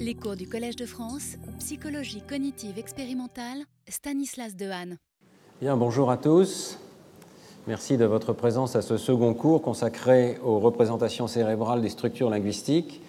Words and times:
Les 0.00 0.16
cours 0.16 0.34
du 0.34 0.48
Collège 0.48 0.74
de 0.74 0.86
France, 0.86 1.36
psychologie 1.60 2.20
cognitive 2.20 2.80
expérimentale, 2.80 3.58
Stanislas 3.88 4.56
Dehaene. 4.56 4.98
Bien, 5.60 5.76
bonjour 5.76 6.10
à 6.10 6.16
tous. 6.16 6.80
Merci 7.68 7.96
de 7.96 8.04
votre 8.04 8.32
présence 8.32 8.74
à 8.74 8.82
ce 8.82 8.96
second 8.96 9.34
cours 9.34 9.62
consacré 9.62 10.36
aux 10.42 10.58
représentations 10.58 11.28
cérébrales 11.28 11.80
des 11.80 11.90
structures 11.90 12.28
linguistiques. 12.28 13.02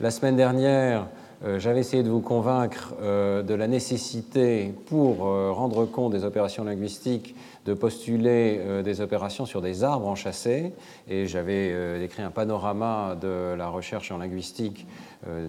La 0.00 0.10
semaine 0.10 0.36
dernière, 0.36 1.08
j'avais 1.42 1.80
essayé 1.80 2.02
de 2.02 2.10
vous 2.10 2.20
convaincre 2.20 2.94
euh, 3.00 3.42
de 3.42 3.54
la 3.54 3.66
nécessité, 3.66 4.74
pour 4.86 5.26
euh, 5.26 5.52
rendre 5.52 5.86
compte 5.86 6.12
des 6.12 6.24
opérations 6.24 6.64
linguistiques, 6.64 7.34
de 7.66 7.74
postuler 7.74 8.58
des 8.82 9.02
opérations 9.02 9.44
sur 9.44 9.60
des 9.60 9.84
arbres 9.84 10.06
enchâssés. 10.08 10.72
Et 11.08 11.26
j'avais 11.26 12.00
décrit 12.00 12.22
un 12.22 12.30
panorama 12.30 13.18
de 13.20 13.54
la 13.54 13.68
recherche 13.68 14.10
en 14.10 14.16
linguistique, 14.16 14.86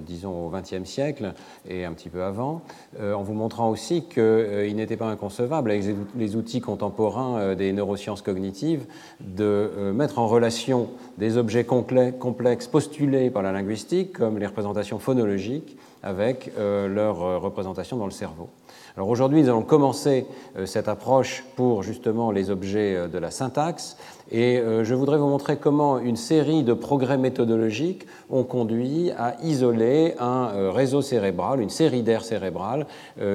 disons 0.05 0.45
au 0.45 0.49
XXe 0.49 0.83
siècle 0.83 1.33
et 1.65 1.85
un 1.85 1.93
petit 1.93 2.09
peu 2.09 2.21
avant, 2.21 2.63
en 3.01 3.23
vous 3.23 3.33
montrant 3.33 3.69
aussi 3.69 4.03
qu'il 4.03 4.75
n'était 4.75 4.97
pas 4.97 5.05
inconcevable, 5.05 5.71
avec 5.71 5.85
les 6.17 6.35
outils 6.35 6.59
contemporains 6.59 7.55
des 7.55 7.71
neurosciences 7.71 8.21
cognitives, 8.21 8.85
de 9.21 9.91
mettre 9.95 10.19
en 10.19 10.27
relation 10.27 10.89
des 11.17 11.37
objets 11.37 11.63
complexes 11.63 12.67
postulés 12.67 13.29
par 13.29 13.41
la 13.41 13.53
linguistique, 13.53 14.11
comme 14.11 14.37
les 14.37 14.47
représentations 14.47 14.99
phonologiques, 14.99 15.77
avec 16.03 16.51
euh, 16.57 16.87
leur 16.87 17.21
euh, 17.21 17.37
représentation 17.37 17.97
dans 17.97 18.05
le 18.05 18.11
cerveau. 18.11 18.49
Alors 18.95 19.09
aujourd'hui, 19.09 19.41
nous 19.41 19.49
allons 19.49 19.63
commencer 19.63 20.25
euh, 20.57 20.65
cette 20.65 20.87
approche 20.87 21.43
pour 21.55 21.83
justement 21.83 22.31
les 22.31 22.49
objets 22.49 23.07
de 23.07 23.17
la 23.17 23.31
syntaxe 23.31 23.97
et 24.31 24.61
je 24.83 24.95
voudrais 24.95 25.17
vous 25.17 25.27
montrer 25.27 25.57
comment 25.57 25.99
une 25.99 26.15
série 26.15 26.63
de 26.63 26.73
progrès 26.73 27.17
méthodologiques 27.17 28.07
ont 28.29 28.45
conduit 28.45 29.11
à 29.11 29.35
isoler 29.43 30.15
un 30.19 30.71
réseau 30.71 31.01
cérébral, 31.01 31.59
une 31.59 31.69
série 31.69 32.01
d'aires 32.01 32.23
cérébrales 32.23 32.87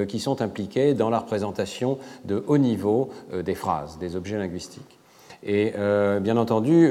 qui 0.07 0.19
sont 0.19 0.41
impliquées 0.41 0.95
dans 0.95 1.11
la 1.11 1.19
représentation 1.19 1.99
de 2.25 2.43
haut 2.47 2.57
niveau 2.57 3.09
des 3.31 3.53
phrases, 3.53 3.99
des 3.99 4.15
objets 4.15 4.39
linguistiques. 4.39 4.97
Et 5.43 5.71
bien 6.19 6.35
entendu, 6.35 6.89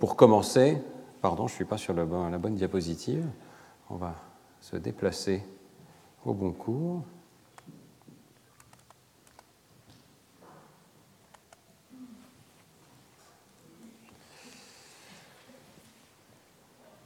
pour 0.00 0.16
commencer, 0.16 0.78
pardon, 1.22 1.46
je 1.46 1.52
ne 1.52 1.56
suis 1.56 1.64
pas 1.64 1.78
sur 1.78 1.94
la 1.94 2.04
bonne 2.04 2.54
diapositive, 2.56 3.24
on 3.90 3.94
va 3.94 4.25
se 4.70 4.74
déplacer 4.74 5.44
au 6.24 6.34
bon 6.34 6.50
cours. 6.50 7.04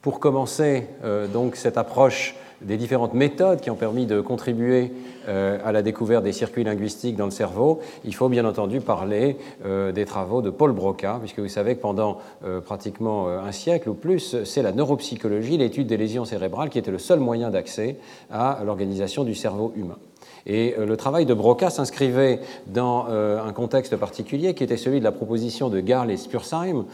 Pour 0.00 0.20
commencer 0.20 0.89
euh, 1.05 1.27
donc 1.28 1.55
cette 1.55 1.77
approche 1.77 2.34
des 2.62 2.77
différentes 2.77 3.14
méthodes 3.14 3.61
qui 3.61 3.70
ont 3.70 3.77
permis 3.77 4.06
de 4.06 4.20
contribuer 4.20 4.92
euh, 5.28 5.58
à 5.64 5.72
la 5.72 5.83
découverte 5.83 6.25
des 6.25 6.33
circuits 6.33 6.64
linguistiques 6.64 7.17
dans 7.17 7.25
le 7.25 7.30
cerveau, 7.30 7.80
il 8.05 8.14
faut 8.14 8.28
bien 8.28 8.44
entendu 8.44 8.80
parler 8.80 9.36
euh, 9.64 9.92
des 9.92 10.05
travaux 10.05 10.42
de 10.42 10.50
Paul 10.50 10.72
Broca, 10.72 11.19
puisque 11.20 11.41
vous 11.41 11.48
savez 11.48 11.77
que 11.77 11.80
pendant 11.80 12.19
euh, 12.44 12.61
pratiquement 12.61 13.28
un 13.28 13.52
siècle 13.52 13.89
ou 13.89 13.94
plus, 13.94 14.44
c'est 14.44 14.62
la 14.62 14.72
neuropsychologie, 14.72 15.56
l'étude 15.56 15.86
des 15.86 15.97
lésions 15.97 16.25
cérébrales, 16.25 16.70
qui 16.70 16.78
était 16.78 16.91
le 16.91 16.98
seul 16.98 17.20
moyen 17.20 17.50
d'accès 17.50 17.97
à 18.30 18.61
l'organisation 18.64 19.24
du 19.24 19.34
cerveau 19.34 19.72
humain. 19.77 19.98
Et 20.47 20.74
le 20.78 20.97
travail 20.97 21.27
de 21.27 21.34
Broca 21.34 21.69
s'inscrivait 21.69 22.41
dans 22.67 23.06
un 23.08 23.52
contexte 23.52 23.95
particulier 23.97 24.55
qui 24.55 24.64
était 24.64 24.78
celui 24.78 24.98
de 24.98 25.05
la 25.05 25.12
proposition 25.12 25.69
de 25.69 25.80
Garl 25.80 26.11
et 26.11 26.17
Spursheim 26.17 26.86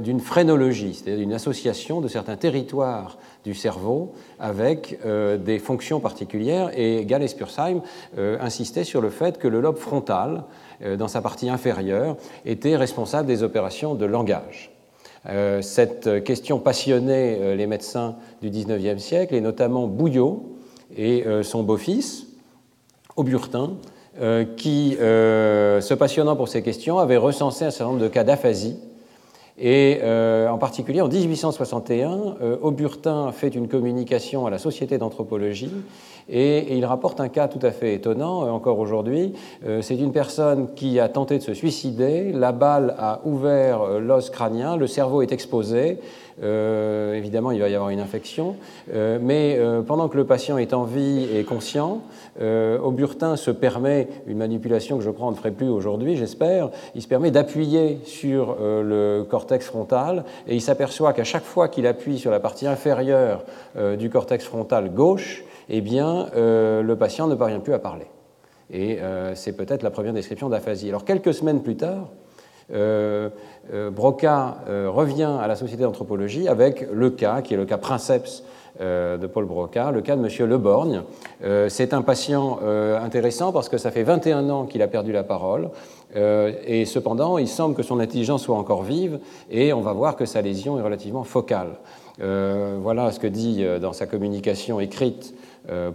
d'une 0.00 0.18
phrénologie, 0.18 0.94
c'est-à-dire 0.94 1.20
d'une 1.20 1.32
association 1.32 2.00
de 2.00 2.08
certains 2.08 2.36
territoires 2.36 3.18
du 3.44 3.54
cerveau 3.54 4.12
avec 4.38 4.98
euh, 5.04 5.36
des 5.36 5.58
fonctions 5.58 6.00
particulières. 6.00 6.70
Et 6.76 7.04
Gall 7.04 7.22
et 7.22 7.28
Spursheim 7.28 7.82
euh, 8.18 8.38
insistaient 8.40 8.84
sur 8.84 9.00
le 9.00 9.10
fait 9.10 9.38
que 9.38 9.48
le 9.48 9.60
lobe 9.60 9.78
frontal, 9.78 10.44
euh, 10.82 10.96
dans 10.96 11.08
sa 11.08 11.20
partie 11.20 11.48
inférieure, 11.48 12.16
était 12.44 12.76
responsable 12.76 13.26
des 13.26 13.42
opérations 13.42 13.94
de 13.94 14.06
langage. 14.06 14.70
cette 15.60 16.24
question 16.24 16.58
passionnait 16.58 17.54
les 17.54 17.68
médecins 17.68 18.16
du 18.40 18.50
XIXe 18.50 19.00
siècle, 19.00 19.34
et 19.36 19.40
notamment 19.40 19.86
Bouillot 19.86 20.56
et 20.96 21.24
son 21.42 21.62
beau-fils, 21.62 22.26
Auburtin, 23.14 23.74
qui, 24.56 24.96
se 24.98 25.94
passionnant 25.94 26.34
pour 26.34 26.48
ces 26.48 26.62
questions, 26.62 26.98
avaient 26.98 27.16
recensé 27.16 27.64
un 27.64 27.70
certain 27.70 27.92
nombre 27.92 28.02
de 28.02 28.08
cas 28.08 28.24
d'aphasie 28.24 28.76
et 29.58 29.98
euh, 30.02 30.48
en 30.48 30.58
particulier, 30.58 31.00
en 31.00 31.08
1861, 31.08 32.36
euh, 32.40 32.56
Auburtin 32.62 33.32
fait 33.32 33.48
une 33.48 33.68
communication 33.68 34.46
à 34.46 34.50
la 34.50 34.58
Société 34.58 34.96
d'anthropologie 34.98 35.72
et, 36.28 36.76
il 36.76 36.84
rapporte 36.84 37.20
un 37.20 37.28
cas 37.28 37.48
tout 37.48 37.64
à 37.64 37.70
fait 37.70 37.94
étonnant, 37.94 38.44
euh, 38.44 38.50
encore 38.50 38.78
aujourd'hui. 38.78 39.34
c'est 39.80 39.96
une 39.96 40.12
personne 40.12 40.74
qui 40.74 40.98
a 41.00 41.08
tenté 41.08 41.38
de 41.38 41.42
se 41.42 41.54
suicider, 41.54 42.32
la 42.32 42.52
balle 42.52 42.94
a 42.98 43.20
ouvert 43.24 44.00
l'os 44.00 44.30
crânien, 44.30 44.76
le 44.76 44.86
cerveau 44.86 45.22
est 45.22 45.32
exposé, 45.32 45.98
euh, 46.42 47.14
évidemment, 47.14 47.50
il 47.50 47.60
va 47.60 47.68
y 47.68 47.74
avoir 47.74 47.90
une 47.90 48.00
infection. 48.00 48.56
Euh, 48.92 49.18
mais 49.20 49.56
euh, 49.58 49.82
pendant 49.82 50.08
que 50.08 50.16
le 50.16 50.24
patient 50.24 50.58
est 50.58 50.72
en 50.72 50.84
vie 50.84 51.28
et 51.34 51.44
conscient, 51.44 52.02
Auburtin 52.82 53.36
se 53.36 53.50
permet, 53.50 54.08
une 54.26 54.38
manipulation 54.38 54.96
que 54.96 55.04
je 55.04 55.10
crois 55.10 55.26
on 55.28 55.32
ne 55.32 55.36
ferait 55.36 55.50
plus 55.50 55.68
aujourd'hui, 55.68 56.16
j'espère, 56.16 56.70
il 56.94 57.02
se 57.02 57.06
permet 57.06 57.30
d'appuyer 57.30 58.00
sur 58.04 58.56
le 58.58 59.26
cortex 59.28 59.66
frontal 59.66 60.24
et 60.48 60.54
il 60.54 60.62
s'aperçoit 60.62 61.12
qu'à 61.12 61.24
chaque 61.24 61.44
fois 61.44 61.68
qu'il 61.68 61.86
appuie 61.86 62.18
sur 62.18 62.30
la 62.30 62.40
partie 62.40 62.66
inférieure 62.66 63.44
du 63.98 64.08
cortex 64.08 64.46
frontal 64.46 64.94
gauche, 64.94 65.44
eh 65.72 65.80
bien, 65.80 66.28
le 66.34 66.94
patient 66.94 67.26
ne 67.26 67.34
parvient 67.34 67.60
plus 67.60 67.74
à 67.74 67.78
parler. 67.78 68.06
Et 68.70 68.98
c'est 69.34 69.56
peut-être 69.56 69.82
la 69.82 69.90
première 69.90 70.12
description 70.12 70.48
d'aphasie. 70.48 70.88
Alors, 70.88 71.04
quelques 71.04 71.34
semaines 71.34 71.62
plus 71.62 71.76
tard, 71.76 72.08
euh, 72.72 73.28
euh, 73.72 73.90
Broca 73.90 74.56
euh, 74.68 74.88
revient 74.90 75.38
à 75.40 75.46
la 75.46 75.56
Société 75.56 75.82
d'anthropologie 75.82 76.48
avec 76.48 76.86
le 76.92 77.10
cas, 77.10 77.42
qui 77.42 77.54
est 77.54 77.56
le 77.56 77.66
cas 77.66 77.78
princeps 77.78 78.44
de 78.80 79.26
Paul 79.26 79.44
Broca, 79.44 79.90
le 79.90 80.00
cas 80.00 80.16
de 80.16 80.26
M. 80.26 80.48
Leborgne. 80.48 81.02
C'est 81.68 81.92
un 81.92 82.00
patient 82.00 82.58
intéressant 83.02 83.52
parce 83.52 83.68
que 83.68 83.76
ça 83.76 83.90
fait 83.90 84.02
21 84.02 84.48
ans 84.48 84.64
qu'il 84.64 84.80
a 84.80 84.88
perdu 84.88 85.12
la 85.12 85.22
parole 85.22 85.68
et 86.16 86.86
cependant 86.86 87.36
il 87.36 87.48
semble 87.48 87.76
que 87.76 87.82
son 87.82 88.00
intelligence 88.00 88.44
soit 88.44 88.56
encore 88.56 88.82
vive 88.82 89.20
et 89.50 89.74
on 89.74 89.82
va 89.82 89.92
voir 89.92 90.16
que 90.16 90.24
sa 90.24 90.40
lésion 90.40 90.78
est 90.78 90.82
relativement 90.82 91.22
focale. 91.22 91.78
voilà 92.18 93.12
ce 93.12 93.20
que 93.20 93.26
dit 93.26 93.62
dans 93.80 93.92
sa 93.92 94.06
communication 94.06 94.80
écrite 94.80 95.34
euh, 95.34 95.41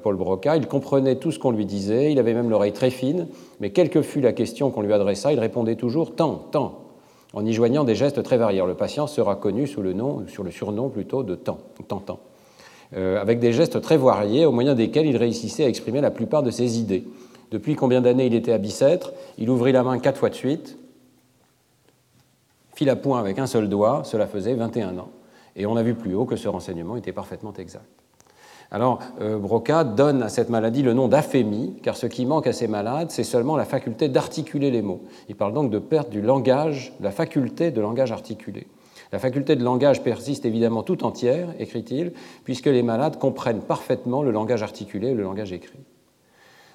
Paul 0.02 0.16
Broca. 0.16 0.56
Il 0.56 0.68
comprenait 0.68 1.16
tout 1.16 1.32
ce 1.32 1.40
qu'on 1.40 1.52
lui 1.52 1.66
disait, 1.66 2.12
il 2.12 2.20
avait 2.20 2.34
même 2.34 2.50
l'oreille 2.50 2.72
très 2.72 2.90
fine, 2.90 3.28
mais 3.60 3.72
quelle 3.72 3.90
que 3.90 4.02
fût 4.02 4.22
la 4.22 4.32
question 4.32 4.72
qu'on 4.72 4.82
lui 4.82 4.94
adressa, 4.94 5.34
il 5.34 5.40
répondait 5.40 5.76
toujours 5.76 6.16
tant, 6.16 6.36
tant, 6.52 6.86
en 7.34 7.46
y 7.46 7.54
joignant 7.54 7.84
des 7.84 7.96
gestes 7.96 8.24
très 8.24 8.38
variés. 8.38 8.64
Le 8.66 8.76
patient 8.76 9.08
sera 9.08 9.36
connu 9.36 9.68
sous 9.68 9.82
le 9.82 9.94
nom, 9.94 10.24
sur 10.28 10.44
le 10.44 10.52
surnom 10.52 10.90
plutôt 10.90 11.24
de 11.24 11.36
tant, 11.36 11.60
tant, 11.88 12.00
tant. 12.00 12.20
Euh, 12.96 13.22
avec 13.22 13.40
des 13.40 13.52
gestes 13.52 13.82
très 13.82 13.98
variés, 13.98 14.46
au 14.46 14.54
moyen 14.54 14.74
desquels 14.74 15.06
il 15.06 15.18
réussissait 15.18 15.66
à 15.66 15.68
exprimer 15.68 16.00
la 16.00 16.12
plupart 16.12 16.44
de 16.44 16.52
ses 16.52 16.80
idées. 16.80 17.04
Depuis 17.52 17.76
combien 17.76 18.02
d'années 18.02 18.28
il 18.28 18.34
était 18.34 18.54
à 18.54 18.58
Bicêtre? 18.58 19.14
Il 19.38 19.50
ouvrit 19.50 19.74
la 19.74 19.84
main 19.84 20.00
quatre 20.00 20.18
fois 20.18 20.30
de 20.30 20.36
suite, 20.36 20.78
fit 22.76 22.86
la 22.86 22.96
poing 22.96 23.20
avec 23.20 23.40
un 23.40 23.48
seul 23.48 23.68
doigt, 23.68 24.04
cela 24.06 24.28
faisait 24.28 24.54
21 24.54 24.98
ans. 25.00 25.10
Et 25.56 25.66
on 25.66 25.76
a 25.76 25.84
vu 25.84 25.96
plus 25.96 26.14
haut 26.14 26.26
que 26.26 26.36
ce 26.36 26.48
renseignement 26.48 26.96
était 26.96 27.12
parfaitement 27.12 27.54
exact. 27.58 27.97
Alors, 28.70 29.00
euh, 29.22 29.38
Broca 29.38 29.84
donne 29.84 30.22
à 30.22 30.30
cette 30.30 30.50
maladie 30.50 30.84
le 30.84 30.94
nom 30.94 31.08
d'aphémie, 31.08 31.76
car 31.82 31.96
ce 31.96 32.06
qui 32.06 32.26
manque 32.26 32.48
à 32.48 32.54
ces 32.54 32.68
malades, 32.68 33.12
c'est 33.12 33.24
seulement 33.24 33.56
la 33.56 33.66
faculté 33.66 34.10
d'articuler 34.10 34.72
les 34.72 34.82
mots. 34.82 35.02
Il 35.30 35.36
parle 35.36 35.54
donc 35.54 35.72
de 35.72 35.80
perte 35.80 36.10
du 36.10 36.22
langage, 36.22 36.94
la 37.00 37.12
faculté 37.12 37.72
de 37.72 37.80
langage 37.80 38.12
articulé. 38.12 38.68
La 39.14 39.20
faculté 39.20 39.56
de 39.56 39.64
langage 39.64 40.04
persiste 40.04 40.46
évidemment 40.46 40.84
tout 40.84 41.06
entière, 41.06 41.48
écrit-il, 41.60 42.12
puisque 42.44 42.66
les 42.66 42.84
malades 42.84 43.18
comprennent 43.18 43.62
parfaitement 43.62 44.22
le 44.22 44.32
langage 44.32 44.64
articulé 44.64 45.10
et 45.10 45.14
le 45.14 45.24
langage 45.24 45.54
écrit. 45.54 45.80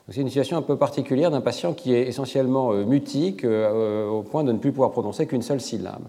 C'est 0.09 0.23
une 0.23 0.29
situation 0.29 0.57
un 0.57 0.63
peu 0.63 0.77
particulière 0.77 1.31
d'un 1.31 1.43
patient 1.43 1.75
qui 1.75 1.95
est 1.95 2.09
essentiellement 2.09 2.73
euh, 2.73 2.85
mutique 2.85 3.45
euh, 3.45 4.09
au 4.09 4.23
point 4.23 4.45
de 4.45 4.53
ne 4.53 4.59
plus 4.59 4.73
pouvoir 4.73 4.93
prononcer 4.93 5.27
qu'une 5.27 5.43
seule 5.43 5.61
syllabe. 5.61 6.05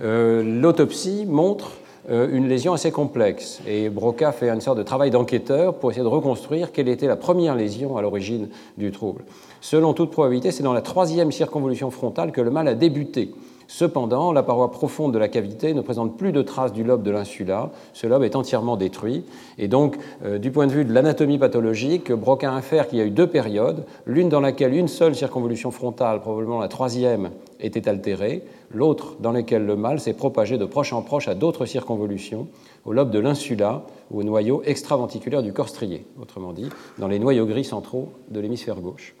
L'autopsie 0.00 1.26
montre 1.26 1.72
une 2.08 2.48
lésion 2.48 2.72
assez 2.72 2.90
complexe. 2.90 3.60
Et 3.66 3.88
Broca 3.90 4.32
fait 4.32 4.48
une 4.48 4.60
sorte 4.60 4.78
de 4.78 4.82
travail 4.82 5.10
d'enquêteur 5.10 5.74
pour 5.74 5.90
essayer 5.90 6.04
de 6.04 6.08
reconstruire 6.08 6.72
quelle 6.72 6.88
était 6.88 7.06
la 7.06 7.16
première 7.16 7.54
lésion 7.54 7.96
à 7.96 8.02
l'origine 8.02 8.48
du 8.76 8.90
trouble. 8.90 9.24
Selon 9.60 9.92
toute 9.92 10.10
probabilité, 10.10 10.50
c'est 10.52 10.62
dans 10.62 10.72
la 10.72 10.82
troisième 10.82 11.32
circonvolution 11.32 11.90
frontale 11.90 12.32
que 12.32 12.40
le 12.40 12.50
mal 12.50 12.68
a 12.68 12.74
débuté. 12.74 13.32
Cependant, 13.70 14.32
la 14.32 14.42
paroi 14.42 14.70
profonde 14.70 15.12
de 15.12 15.18
la 15.18 15.28
cavité 15.28 15.74
ne 15.74 15.82
présente 15.82 16.16
plus 16.16 16.32
de 16.32 16.40
traces 16.40 16.72
du 16.72 16.84
lobe 16.84 17.02
de 17.02 17.10
l'insula. 17.10 17.70
Ce 17.92 18.06
lobe 18.06 18.22
est 18.22 18.34
entièrement 18.34 18.78
détruit. 18.78 19.24
Et 19.58 19.68
donc, 19.68 19.98
euh, 20.24 20.38
du 20.38 20.50
point 20.50 20.66
de 20.66 20.72
vue 20.72 20.86
de 20.86 20.92
l'anatomie 20.92 21.36
pathologique, 21.36 22.10
Broca 22.10 22.50
infère 22.50 22.88
qu'il 22.88 22.98
y 22.98 23.02
a 23.02 23.04
eu 23.04 23.10
deux 23.10 23.26
périodes, 23.26 23.84
l'une 24.06 24.30
dans 24.30 24.40
laquelle 24.40 24.74
une 24.74 24.88
seule 24.88 25.14
circonvolution 25.14 25.70
frontale, 25.70 26.20
probablement 26.20 26.60
la 26.60 26.68
troisième, 26.68 27.28
était 27.60 27.88
altérée, 27.88 28.44
l'autre 28.72 29.16
dans 29.20 29.32
laquelle 29.32 29.66
le 29.66 29.76
mal 29.76 30.00
s'est 30.00 30.12
propagé 30.12 30.58
de 30.58 30.64
proche 30.64 30.92
en 30.92 31.02
proche 31.02 31.28
à 31.28 31.34
d'autres 31.34 31.66
circonvolutions, 31.66 32.48
au 32.84 32.92
lobe 32.92 33.10
de 33.10 33.18
l'insula 33.18 33.82
ou 34.10 34.20
au 34.20 34.22
noyau 34.22 34.62
extraventriculaire 34.64 35.42
du 35.42 35.52
corps 35.52 35.68
strié, 35.68 36.06
autrement 36.20 36.52
dit, 36.52 36.68
dans 36.98 37.08
les 37.08 37.18
noyaux 37.18 37.46
gris 37.46 37.64
centraux 37.64 38.10
de 38.30 38.40
l'hémisphère 38.40 38.80
gauche. 38.80 39.14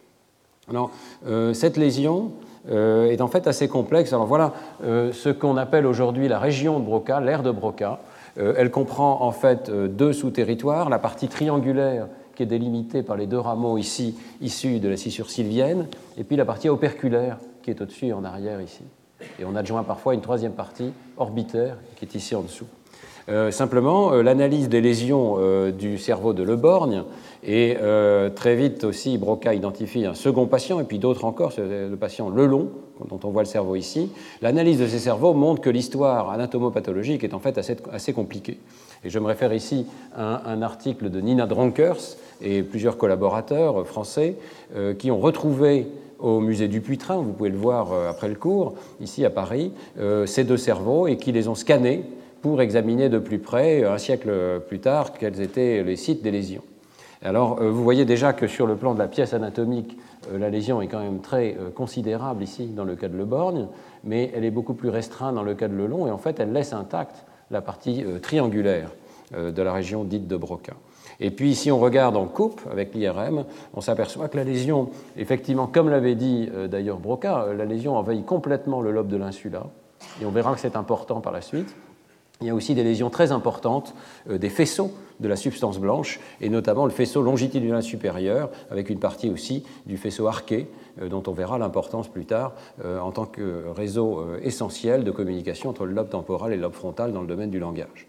Alors, 0.70 0.90
euh, 1.26 1.54
cette 1.54 1.76
lésion 1.76 2.32
euh, 2.70 3.10
est 3.10 3.20
en 3.20 3.28
fait 3.28 3.46
assez 3.46 3.68
complexe. 3.68 4.12
Alors 4.12 4.26
voilà 4.26 4.52
euh, 4.84 5.12
ce 5.12 5.30
qu'on 5.30 5.56
appelle 5.56 5.86
aujourd'hui 5.86 6.28
la 6.28 6.38
région 6.38 6.78
de 6.78 6.84
Broca, 6.84 7.20
l'aire 7.20 7.42
de 7.42 7.50
Broca. 7.50 8.00
elle 8.36 8.70
comprend 8.70 9.22
en 9.22 9.32
fait 9.32 9.70
deux 9.70 10.12
sous-territoires, 10.12 10.90
la 10.90 10.98
partie 10.98 11.28
triangulaire 11.28 12.06
qui 12.36 12.44
est 12.44 12.46
délimitée 12.46 13.02
par 13.02 13.16
les 13.16 13.26
deux 13.26 13.38
rameaux 13.38 13.78
ici, 13.78 14.16
issus 14.40 14.78
de 14.78 14.88
la 14.88 14.96
scissure 14.96 15.28
sylvienne, 15.28 15.88
et 16.16 16.22
puis 16.22 16.36
la 16.36 16.44
partie 16.44 16.68
operculaire 16.68 17.38
qui 17.68 17.72
est 17.72 17.82
au-dessus 17.82 18.06
et 18.06 18.12
en 18.14 18.24
arrière 18.24 18.62
ici. 18.62 18.80
Et 19.38 19.44
on 19.44 19.54
adjoint 19.54 19.82
parfois 19.82 20.14
une 20.14 20.22
troisième 20.22 20.52
partie 20.52 20.90
orbitaire 21.18 21.76
qui 21.96 22.06
est 22.06 22.14
ici 22.14 22.34
en 22.34 22.40
dessous. 22.40 22.64
Euh, 23.28 23.50
simplement, 23.50 24.14
euh, 24.14 24.22
l'analyse 24.22 24.70
des 24.70 24.80
lésions 24.80 25.34
euh, 25.36 25.70
du 25.70 25.98
cerveau 25.98 26.32
de 26.32 26.42
Leborgne 26.42 27.02
et 27.46 27.76
très 28.34 28.56
vite 28.56 28.82
aussi 28.84 29.16
Broca 29.16 29.54
identifie 29.54 30.04
un 30.06 30.14
second 30.14 30.46
patient 30.46 30.80
et 30.80 30.84
puis 30.84 30.98
d'autres 30.98 31.24
encore, 31.24 31.52
le 31.56 31.94
patient 31.94 32.30
Lelon, 32.30 32.68
dont 33.08 33.20
on 33.22 33.28
voit 33.28 33.42
le 33.42 33.48
cerveau 33.48 33.76
ici. 33.76 34.10
L'analyse 34.42 34.80
de 34.80 34.86
ces 34.88 34.98
cerveaux 34.98 35.34
montre 35.34 35.60
que 35.60 35.70
l'histoire 35.70 36.30
anatomopathologique 36.30 37.22
est 37.22 37.34
en 37.34 37.38
fait 37.38 37.56
assez, 37.56 38.12
compliquée. 38.12 38.58
Et 39.04 39.10
je 39.10 39.18
me 39.20 39.26
réfère 39.26 39.52
ici 39.52 39.86
à 40.16 40.50
un, 40.50 40.62
article 40.62 41.10
de 41.10 41.20
Nina 41.20 41.46
Dronkers 41.46 42.16
et 42.42 42.64
plusieurs 42.64 42.98
collaborateurs 42.98 43.86
français 43.86 44.36
qui 44.98 45.12
ont 45.12 45.20
retrouvé 45.20 45.86
au 46.18 46.40
musée 46.40 46.68
du 46.68 46.80
vous 46.80 47.32
pouvez 47.32 47.50
le 47.50 47.56
voir 47.56 47.92
après 48.08 48.28
le 48.28 48.34
cours, 48.34 48.74
ici 49.00 49.24
à 49.24 49.30
Paris, 49.30 49.72
ces 50.26 50.44
deux 50.44 50.56
cerveaux 50.56 51.06
et 51.06 51.16
qui 51.16 51.32
les 51.32 51.48
ont 51.48 51.54
scannés 51.54 52.04
pour 52.42 52.60
examiner 52.60 53.08
de 53.08 53.18
plus 53.18 53.38
près, 53.38 53.84
un 53.84 53.98
siècle 53.98 54.30
plus 54.68 54.80
tard, 54.80 55.12
quels 55.12 55.40
étaient 55.40 55.82
les 55.82 55.96
sites 55.96 56.22
des 56.22 56.30
lésions. 56.30 56.62
Alors, 57.22 57.60
euh, 57.60 57.70
vous 57.70 57.82
voyez 57.82 58.04
déjà 58.04 58.32
que 58.32 58.46
sur 58.46 58.66
le 58.66 58.76
plan 58.76 58.94
de 58.94 58.98
la 58.98 59.08
pièce 59.08 59.34
anatomique, 59.34 59.98
euh, 60.32 60.38
la 60.38 60.50
lésion 60.50 60.80
est 60.80 60.86
quand 60.86 61.00
même 61.00 61.20
très 61.20 61.56
euh, 61.58 61.70
considérable 61.70 62.44
ici 62.44 62.66
dans 62.66 62.84
le 62.84 62.94
cas 62.94 63.08
de 63.08 63.16
Le 63.16 63.24
Borgne, 63.24 63.66
mais 64.04 64.30
elle 64.34 64.44
est 64.44 64.52
beaucoup 64.52 64.74
plus 64.74 64.88
restreinte 64.88 65.34
dans 65.34 65.42
le 65.42 65.54
cas 65.54 65.66
de 65.66 65.74
Le 65.74 65.86
Long, 65.86 66.06
et 66.06 66.10
en 66.10 66.18
fait, 66.18 66.38
elle 66.38 66.52
laisse 66.52 66.72
intacte 66.72 67.24
la 67.50 67.60
partie 67.60 68.04
triangulaire 68.20 68.90
de 69.34 69.62
la 69.62 69.72
région 69.72 70.04
dite 70.04 70.28
de 70.28 70.36
Broca. 70.36 70.74
Et 71.20 71.30
puis, 71.30 71.54
si 71.54 71.70
on 71.70 71.80
regarde 71.80 72.16
en 72.16 72.26
coupe 72.26 72.60
avec 72.70 72.94
l'IRM, 72.94 73.44
on 73.74 73.80
s'aperçoit 73.80 74.28
que 74.28 74.36
la 74.36 74.44
lésion, 74.44 74.90
effectivement, 75.16 75.66
comme 75.66 75.88
l'avait 75.88 76.14
dit 76.14 76.48
d'ailleurs 76.70 76.98
Broca, 76.98 77.46
la 77.56 77.64
lésion 77.64 77.96
envahit 77.96 78.24
complètement 78.24 78.80
le 78.80 78.92
lobe 78.92 79.08
de 79.08 79.16
l'insula, 79.16 79.66
et 80.20 80.26
on 80.26 80.30
verra 80.30 80.54
que 80.54 80.60
c'est 80.60 80.76
important 80.76 81.20
par 81.20 81.32
la 81.32 81.40
suite. 81.40 81.74
Il 82.40 82.46
y 82.46 82.50
a 82.50 82.54
aussi 82.54 82.74
des 82.76 82.84
lésions 82.84 83.10
très 83.10 83.32
importantes 83.32 83.94
euh, 84.30 84.38
des 84.38 84.48
faisceaux 84.48 84.92
de 85.18 85.26
la 85.26 85.34
substance 85.34 85.78
blanche, 85.78 86.20
et 86.40 86.48
notamment 86.48 86.84
le 86.84 86.92
faisceau 86.92 87.20
longitudinal 87.20 87.82
supérieur, 87.82 88.50
avec 88.70 88.90
une 88.90 89.00
partie 89.00 89.28
aussi 89.28 89.64
du 89.86 89.96
faisceau 89.96 90.28
arqué, 90.28 90.68
euh, 91.02 91.08
dont 91.08 91.22
on 91.26 91.32
verra 91.32 91.58
l'importance 91.58 92.06
plus 92.06 92.26
tard 92.26 92.52
euh, 92.84 93.00
en 93.00 93.10
tant 93.10 93.26
que 93.26 93.64
réseau 93.74 94.24
essentiel 94.42 95.02
de 95.02 95.10
communication 95.10 95.70
entre 95.70 95.84
le 95.84 95.92
lobe 95.92 96.10
temporal 96.10 96.52
et 96.52 96.56
le 96.56 96.62
lobe 96.62 96.74
frontal 96.74 97.12
dans 97.12 97.22
le 97.22 97.26
domaine 97.26 97.50
du 97.50 97.58
langage. 97.58 98.06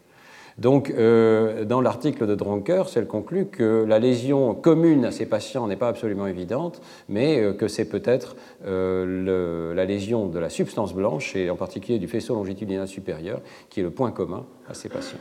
Donc, 0.60 0.90
euh, 0.90 1.64
dans 1.64 1.80
l'article 1.80 2.28
de 2.28 2.36
Dronker, 2.36 2.84
elle 2.98 3.08
conclut 3.08 3.46
que 3.46 3.86
la 3.88 3.98
lésion 3.98 4.54
commune 4.54 5.06
à 5.06 5.12
ces 5.12 5.26
patients 5.26 5.68
n'est 5.68 5.78
pas 5.78 5.88
absolument 5.88 6.28
évidente, 6.28 6.82
mais 7.08 7.40
euh, 7.40 7.54
que 7.54 7.70
c'est 7.70 7.86
peut-être 7.86 8.36
euh, 8.66 9.74
la 9.74 9.86
lésion 9.86 10.28
de 10.28 10.38
la 10.38 10.50
substance 10.50 10.94
blanche, 10.94 11.34
et 11.38 11.50
en 11.50 11.56
particulier 11.56 11.98
du 11.98 12.10
faisceau 12.10 12.36
longitudinal 12.36 12.90
supérieur, 12.90 13.40
qui 13.70 13.80
est 13.80 13.84
le 13.84 13.90
point 13.90 14.12
commun 14.12 14.46
à 14.68 14.74
ces 14.74 14.90
patients. 14.90 15.20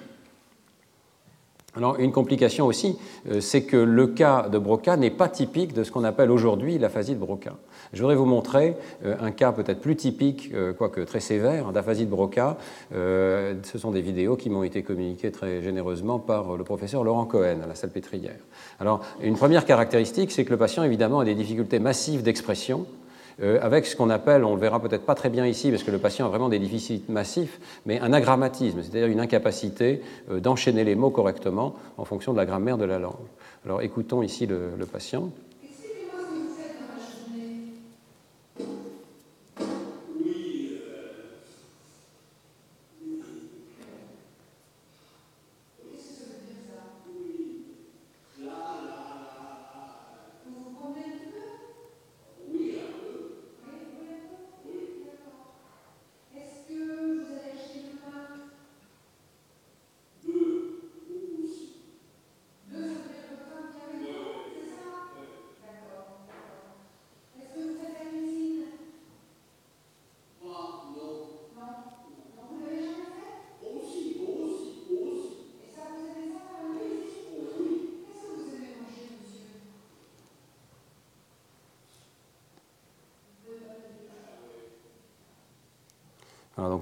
Alors, 1.76 2.00
une 2.00 2.11
complication 2.11 2.67
aussi, 2.67 2.99
c'est 3.38 3.62
que 3.62 3.76
le 3.76 4.08
cas 4.08 4.49
de 4.49 4.58
Broca 4.58 4.96
n'est 4.96 5.11
pas 5.11 5.29
typique 5.29 5.73
de 5.73 5.85
ce 5.85 5.93
qu'on 5.93 6.02
appelle 6.02 6.32
aujourd'hui 6.32 6.79
l'aphasie 6.79 7.14
de 7.14 7.20
Broca. 7.20 7.55
Je 7.93 8.00
voudrais 8.00 8.17
vous 8.17 8.26
montrer 8.26 8.76
euh, 9.05 9.17
un 9.20 9.31
cas 9.31 9.52
peut-être 9.52 9.81
plus 9.81 9.96
typique, 9.96 10.50
euh, 10.55 10.73
quoique 10.73 11.00
très 11.00 11.20
sévère, 11.20 11.73
d'aphasie 11.73 12.05
de 12.05 12.11
Broca. 12.11 12.56
Ce 12.93 13.79
sont 13.79 13.90
des 13.90 14.00
vidéos 14.00 14.37
qui 14.37 14.50
m'ont 14.50 14.62
été 14.62 14.82
communiquées 14.82 15.31
très 15.31 15.62
généreusement 15.62 16.19
par 16.19 16.56
le 16.56 16.64
professeur 16.64 17.05
Laurent 17.05 17.25
Cohen 17.25 17.61
à 17.62 17.67
la 17.67 17.75
salle 17.75 17.90
pétrière. 17.90 18.37
Alors, 18.81 19.00
une 19.23 19.37
première 19.37 19.64
caractéristique, 19.64 20.32
c'est 20.32 20.44
que 20.44 20.50
le 20.50 20.56
patient, 20.56 20.82
évidemment, 20.82 21.20
a 21.20 21.25
des 21.25 21.35
difficultés 21.35 21.79
massives 21.79 22.23
d'expression 22.23 22.87
euh, 23.40 23.58
avec 23.62 23.87
ce 23.87 23.94
qu'on 23.94 24.11
appelle, 24.11 24.44
on 24.44 24.55
le 24.55 24.61
verra 24.61 24.81
peut-être 24.81 25.06
pas 25.06 25.14
très 25.14 25.31
bien 25.31 25.46
ici 25.46 25.70
parce 25.70 25.85
que 25.85 25.90
le 25.90 25.99
patient 25.99 26.26
a 26.26 26.29
vraiment 26.29 26.49
des 26.49 26.58
déficits 26.58 27.05
massifs, 27.08 27.61
mais 27.87 28.00
un 28.00 28.12
agrammatisme, 28.12 28.82
c'est-à-dire 28.82 29.06
une 29.06 29.20
incapacité 29.20 30.02
euh, 30.31 30.40
d'enchaîner 30.40 30.82
les 30.82 30.96
mots 30.96 31.11
correctement 31.11 31.76
en 31.99 32.05
fonction 32.05 32.32
de 32.32 32.38
la 32.38 32.46
grammaire 32.46 32.79
de 32.79 32.85
la 32.85 32.99
langue. 32.99 33.14
Alors 33.64 33.82
écoutons 33.82 34.23
ici 34.23 34.46
le 34.46 34.87
patient. 34.87 35.31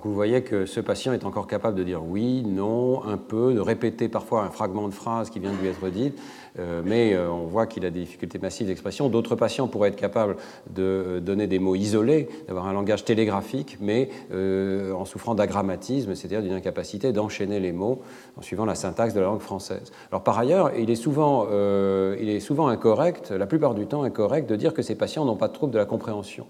Vous 0.07 0.15
voyez 0.15 0.43
que 0.43 0.67
ce 0.67 0.81
patient 0.81 1.13
est 1.13 1.25
encore 1.25 1.47
capable 1.47 1.77
de 1.77 1.83
dire 1.83 2.03
oui, 2.05 2.43
non, 2.45 3.05
un 3.05 3.17
peu, 3.17 3.53
de 3.55 3.61
répéter 3.61 4.09
parfois 4.09 4.45
un 4.45 4.51
fragment 4.51 4.89
de 4.89 4.95
phrase 4.95 5.31
qui 5.31 5.41
vient 5.41 5.53
de 5.53 5.59
lui 5.59 5.69
être 5.69 5.89
dit, 5.89 6.13
euh, 6.59 6.81
mais 6.85 7.13
euh, 7.13 7.29
on 7.29 7.47
voit 7.47 7.67
qu'il 7.67 7.85
a 7.85 7.91
des 7.91 8.01
difficultés 8.01 8.39
massives 8.39 8.69
d'expression. 8.69 9.09
D'autres 9.09 9.35
patients 9.35 9.67
pourraient 9.67 9.89
être 9.89 9.97
capables 9.97 10.37
de 10.71 11.21
donner 11.21 11.49
des 11.49 11.59
mots 11.59 11.75
isolés, 11.75 12.29
d'avoir 12.47 12.67
un 12.67 12.73
langage 12.73 13.05
télégraphique, 13.05 13.79
mais 13.81 14.09
euh, 14.33 14.93
en 14.93 15.05
souffrant 15.05 15.35
d'agrammatisme, 15.35 16.15
c'est-à-dire 16.15 16.43
d'une 16.43 16.55
incapacité 16.55 17.13
d'enchaîner 17.13 17.59
les 17.59 17.73
mots 17.73 18.01
en 18.37 18.43
suivant 18.43 18.65
la 18.65 18.77
syntaxe 18.77 19.13
de 19.13 19.21
la 19.21 19.27
langue 19.27 19.41
française. 19.41 19.93
Alors 20.13 20.23
par 20.23 20.39
ailleurs, 20.39 20.71
il 20.79 20.89
est 20.89 20.95
souvent, 20.95 21.47
il 21.49 22.29
est 22.29 22.41
souvent 22.41 22.69
incorrect, 22.69 23.31
la 23.31 23.47
plupart 23.47 23.75
du 23.75 23.87
temps 23.87 24.03
incorrect, 24.03 24.49
de 24.49 24.57
dire 24.57 24.73
que 24.73 24.83
ces 24.83 24.95
patients 24.95 25.25
n'ont 25.25 25.37
pas 25.37 25.49
de 25.49 25.53
trouble 25.53 25.73
de 25.73 25.79
la 25.79 25.85
compréhension. 25.85 26.47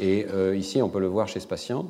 Et 0.00 0.26
ici, 0.54 0.80
on 0.82 0.88
peut 0.88 1.00
le 1.00 1.06
voir 1.06 1.28
chez 1.28 1.40
ce 1.40 1.46
patient. 1.46 1.86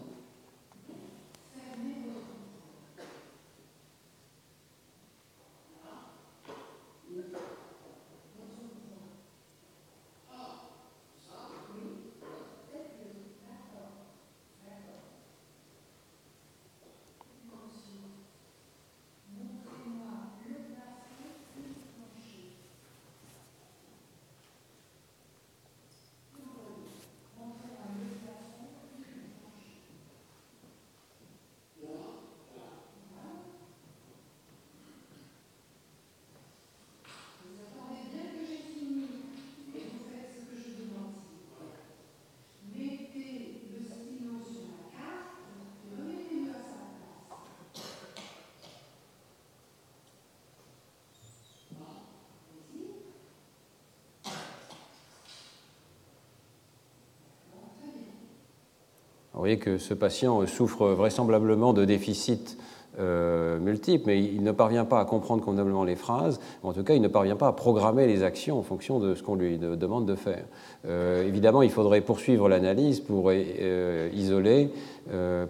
Voyez 59.44 59.58
que 59.58 59.76
ce 59.76 59.92
patient 59.92 60.46
souffre 60.46 60.88
vraisemblablement 60.88 61.74
de 61.74 61.84
déficits 61.84 62.56
euh, 62.98 63.58
multiples, 63.58 64.04
mais 64.06 64.22
il 64.22 64.42
ne 64.42 64.52
parvient 64.52 64.86
pas 64.86 65.00
à 65.00 65.04
comprendre 65.04 65.44
convenablement 65.44 65.84
les 65.84 65.96
phrases, 65.96 66.40
en 66.62 66.72
tout 66.72 66.82
cas, 66.82 66.94
il 66.94 67.02
ne 67.02 67.08
parvient 67.08 67.36
pas 67.36 67.48
à 67.48 67.52
programmer 67.52 68.06
les 68.06 68.22
actions 68.22 68.58
en 68.58 68.62
fonction 68.62 69.00
de 69.00 69.14
ce 69.14 69.22
qu'on 69.22 69.34
lui 69.34 69.58
demande 69.58 70.06
de 70.06 70.14
faire. 70.14 70.44
Euh, 70.86 71.26
évidemment, 71.26 71.60
il 71.60 71.70
faudrait 71.70 72.00
poursuivre 72.00 72.48
l'analyse 72.48 73.00
pour 73.00 73.30
euh, 73.30 74.08
isoler, 74.14 74.70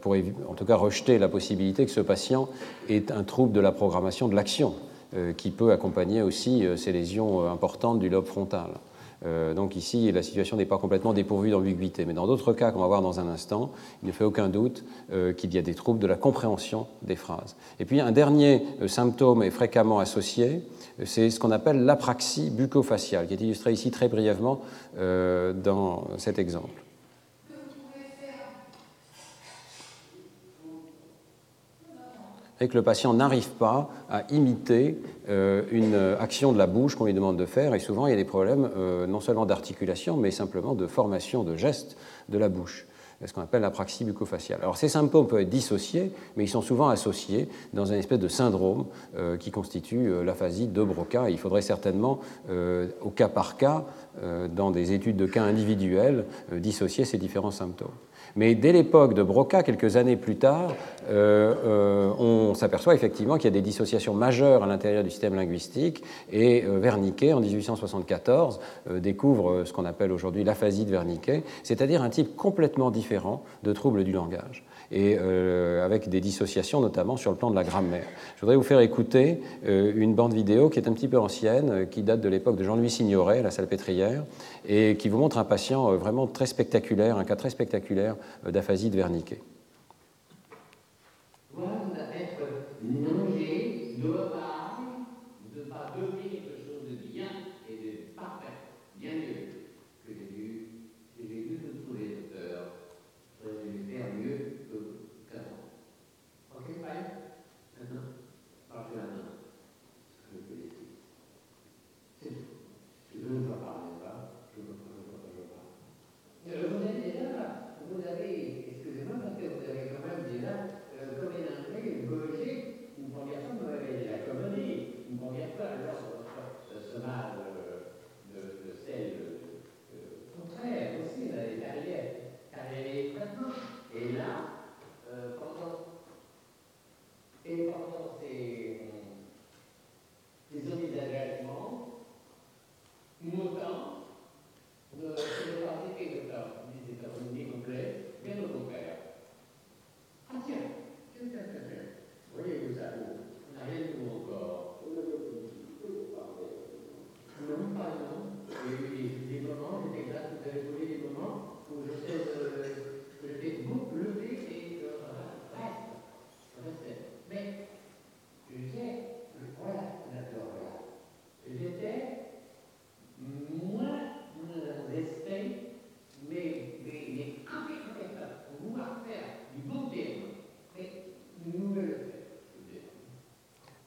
pour 0.00 0.16
en 0.48 0.54
tout 0.54 0.64
cas 0.64 0.74
rejeter 0.74 1.18
la 1.18 1.28
possibilité 1.28 1.84
que 1.84 1.92
ce 1.92 2.00
patient 2.00 2.48
ait 2.88 3.12
un 3.12 3.22
trouble 3.22 3.52
de 3.52 3.60
la 3.60 3.70
programmation 3.70 4.26
de 4.26 4.34
l'action, 4.34 4.74
qui 5.36 5.50
peut 5.50 5.70
accompagner 5.70 6.22
aussi 6.22 6.64
ces 6.76 6.90
lésions 6.90 7.48
importantes 7.48 8.00
du 8.00 8.08
lobe 8.08 8.26
frontal. 8.26 8.70
Euh, 9.24 9.54
donc 9.54 9.76
ici, 9.76 10.10
la 10.12 10.22
situation 10.22 10.56
n'est 10.56 10.64
pas 10.66 10.78
complètement 10.78 11.12
dépourvue 11.12 11.50
d'ambiguïté. 11.50 12.04
Mais 12.04 12.14
dans 12.14 12.26
d'autres 12.26 12.52
cas 12.52 12.70
qu'on 12.70 12.80
va 12.80 12.86
voir 12.86 13.02
dans 13.02 13.20
un 13.20 13.28
instant, 13.28 13.70
il 14.02 14.06
ne 14.06 14.12
fait 14.12 14.24
aucun 14.24 14.48
doute 14.48 14.84
euh, 15.12 15.32
qu'il 15.32 15.54
y 15.54 15.58
a 15.58 15.62
des 15.62 15.74
troubles 15.74 16.00
de 16.00 16.06
la 16.06 16.16
compréhension 16.16 16.86
des 17.02 17.16
phrases. 17.16 17.56
Et 17.80 17.84
puis 17.84 18.00
un 18.00 18.12
dernier 18.12 18.62
euh, 18.82 18.88
symptôme 18.88 19.42
est 19.42 19.50
fréquemment 19.50 19.98
associé, 19.98 20.62
c'est 21.04 21.30
ce 21.30 21.40
qu'on 21.40 21.50
appelle 21.50 21.84
l'apraxie 21.84 22.50
bucco-faciale, 22.50 23.26
qui 23.26 23.34
est 23.34 23.40
illustré 23.40 23.72
ici 23.72 23.90
très 23.90 24.08
brièvement 24.08 24.60
dans 24.96 26.06
cet 26.18 26.38
exemple. 26.38 26.83
Et 32.60 32.68
que 32.68 32.74
le 32.74 32.82
patient 32.82 33.12
n'arrive 33.14 33.48
pas 33.50 33.90
à 34.10 34.22
imiter 34.30 34.98
euh, 35.28 35.62
une 35.70 35.94
action 36.20 36.52
de 36.52 36.58
la 36.58 36.66
bouche 36.66 36.94
qu'on 36.94 37.06
lui 37.06 37.14
demande 37.14 37.36
de 37.36 37.46
faire. 37.46 37.74
Et 37.74 37.80
souvent, 37.80 38.06
il 38.06 38.10
y 38.10 38.12
a 38.12 38.16
des 38.16 38.24
problèmes 38.24 38.70
euh, 38.76 39.06
non 39.06 39.20
seulement 39.20 39.46
d'articulation, 39.46 40.16
mais 40.16 40.30
simplement 40.30 40.74
de 40.74 40.86
formation 40.86 41.42
de 41.42 41.56
gestes 41.56 41.96
de 42.28 42.38
la 42.38 42.48
bouche 42.48 42.86
ce 43.24 43.32
qu'on 43.32 43.40
appelle 43.40 43.62
l'apraxie 43.62 44.04
bucco-faciale. 44.04 44.58
Alors 44.60 44.76
ces 44.76 44.88
symptômes 44.88 45.26
peuvent 45.26 45.40
être 45.40 45.48
dissociés, 45.48 46.12
mais 46.36 46.44
ils 46.44 46.48
sont 46.48 46.60
souvent 46.60 46.90
associés 46.90 47.48
dans 47.72 47.90
un 47.90 47.96
espèce 47.96 48.18
de 48.18 48.28
syndrome 48.28 48.84
euh, 49.16 49.38
qui 49.38 49.50
constitue 49.50 50.22
l'aphasie 50.22 50.66
de 50.66 50.82
Broca. 50.82 51.30
il 51.30 51.38
faudrait 51.38 51.62
certainement, 51.62 52.20
au 52.50 53.10
cas 53.10 53.28
par 53.28 53.56
cas, 53.56 53.86
dans 54.54 54.70
des 54.72 54.92
études 54.92 55.16
de 55.16 55.24
cas 55.24 55.42
individuels, 55.42 56.26
dissocier 56.52 57.06
ces 57.06 57.16
différents 57.16 57.52
symptômes. 57.52 57.94
Mais 58.36 58.54
dès 58.54 58.72
l'époque 58.72 59.14
de 59.14 59.22
Broca, 59.22 59.62
quelques 59.62 59.96
années 59.96 60.16
plus 60.16 60.36
tard, 60.36 60.74
euh, 61.08 61.54
euh, 61.64 62.12
on 62.18 62.54
s'aperçoit 62.54 62.94
effectivement 62.94 63.36
qu'il 63.36 63.44
y 63.44 63.48
a 63.48 63.50
des 63.52 63.62
dissociations 63.62 64.14
majeures 64.14 64.62
à 64.62 64.66
l'intérieur 64.66 65.04
du 65.04 65.10
système 65.10 65.34
linguistique 65.34 66.02
et 66.32 66.64
euh, 66.64 66.78
Wernicke, 66.78 67.26
en 67.32 67.40
1874, 67.40 68.60
découvre 68.96 69.64
ce 69.64 69.72
qu'on 69.72 69.84
appelle 69.84 70.12
aujourd'hui 70.12 70.44
l'aphasie 70.44 70.84
de 70.84 70.90
Wernicke, 70.90 71.44
c'est-à-dire 71.62 72.02
un 72.02 72.10
type 72.10 72.36
complètement 72.36 72.90
différent 72.90 73.44
de 73.62 73.72
troubles 73.72 74.04
du 74.04 74.12
langage 74.12 74.64
et 74.94 75.18
euh, 75.20 75.84
avec 75.84 76.08
des 76.08 76.20
dissociations 76.20 76.80
notamment 76.80 77.16
sur 77.16 77.32
le 77.32 77.36
plan 77.36 77.50
de 77.50 77.56
la 77.56 77.64
grammaire. 77.64 78.06
Je 78.36 78.40
voudrais 78.40 78.56
vous 78.56 78.62
faire 78.62 78.78
écouter 78.78 79.40
euh, 79.66 79.92
une 79.96 80.14
bande 80.14 80.32
vidéo 80.32 80.70
qui 80.70 80.78
est 80.78 80.88
un 80.88 80.92
petit 80.92 81.08
peu 81.08 81.18
ancienne, 81.18 81.70
euh, 81.70 81.84
qui 81.84 82.02
date 82.02 82.20
de 82.20 82.28
l'époque 82.28 82.56
de 82.56 82.62
Jean-Louis 82.62 82.90
Signoret, 82.90 83.42
la 83.42 83.50
salpêtrière, 83.50 84.24
et 84.66 84.96
qui 84.96 85.08
vous 85.08 85.18
montre 85.18 85.38
un 85.38 85.44
patient 85.44 85.96
vraiment 85.96 86.28
très 86.28 86.46
spectaculaire, 86.46 87.18
un 87.18 87.24
cas 87.24 87.36
très 87.36 87.50
spectaculaire 87.50 88.14
d'aphasie 88.48 88.88
de 88.88 88.96
Wernicke. 88.96 89.40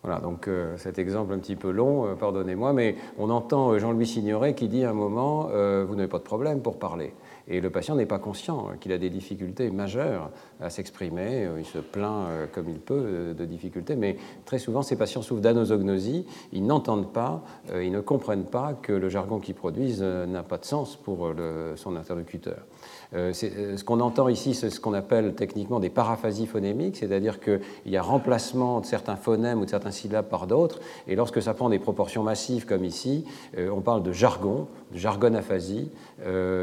Voilà, 0.07 0.21
donc 0.21 0.47
euh, 0.47 0.77
cet 0.77 0.99
exemple 0.99 1.33
un 1.33 1.37
petit 1.37 1.57
peu 1.57 1.69
long, 1.69 2.07
euh, 2.07 2.15
pardonnez-moi, 2.15 2.71
mais 2.71 2.95
on 3.17 3.29
entend 3.29 3.73
euh, 3.73 3.77
Jean-Louis 3.77 4.07
Signoret 4.07 4.55
qui 4.55 4.69
dit 4.69 4.85
à 4.85 4.91
un 4.91 4.93
moment 4.93 5.47
Vous 5.47 5.95
n'avez 5.95 6.07
pas 6.07 6.19
de 6.19 6.23
problème 6.23 6.61
pour 6.61 6.79
parler. 6.79 7.13
Et 7.47 7.61
le 7.61 7.69
patient 7.69 7.95
n'est 7.95 8.05
pas 8.05 8.19
conscient 8.19 8.71
qu'il 8.79 8.91
a 8.91 8.97
des 8.97 9.09
difficultés 9.09 9.69
majeures 9.69 10.31
à 10.59 10.69
s'exprimer. 10.69 11.47
Il 11.57 11.65
se 11.65 11.77
plaint 11.77 12.27
comme 12.53 12.69
il 12.69 12.79
peut 12.79 13.33
de 13.37 13.45
difficultés, 13.45 13.95
mais 13.95 14.17
très 14.45 14.59
souvent, 14.59 14.81
ces 14.81 14.95
patients 14.95 15.21
souffrent 15.21 15.41
d'anosognosie. 15.41 16.25
Ils 16.51 16.65
n'entendent 16.65 17.13
pas, 17.13 17.43
ils 17.73 17.91
ne 17.91 18.01
comprennent 18.01 18.45
pas 18.45 18.73
que 18.73 18.91
le 18.91 19.09
jargon 19.09 19.39
qu'ils 19.39 19.55
produisent 19.55 20.03
n'a 20.03 20.43
pas 20.43 20.57
de 20.57 20.65
sens 20.65 20.95
pour 20.95 21.31
son 21.75 21.95
interlocuteur. 21.95 22.65
Euh, 23.13 23.33
euh, 23.43 23.77
ce 23.77 23.83
qu'on 23.83 23.99
entend 23.99 24.27
ici, 24.27 24.53
c'est 24.53 24.69
ce 24.69 24.79
qu'on 24.79 24.93
appelle 24.93 25.33
techniquement 25.35 25.79
des 25.79 25.89
paraphasies 25.89 26.47
phonémiques, 26.47 26.97
c'est-à-dire 26.97 27.39
qu'il 27.39 27.61
y 27.85 27.97
a 27.97 28.01
remplacement 28.01 28.81
de 28.81 28.85
certains 28.85 29.15
phonèmes 29.15 29.61
ou 29.61 29.65
de 29.65 29.69
certains 29.69 29.91
syllabes 29.91 30.27
par 30.27 30.47
d'autres, 30.47 30.79
et 31.07 31.15
lorsque 31.15 31.41
ça 31.41 31.53
prend 31.53 31.69
des 31.69 31.79
proportions 31.79 32.23
massives 32.23 32.65
comme 32.65 32.83
ici, 32.83 33.25
euh, 33.57 33.69
on 33.69 33.81
parle 33.81 34.03
de 34.03 34.11
jargon, 34.11 34.67
de 34.91 34.97
jargonaphasie, 34.97 35.91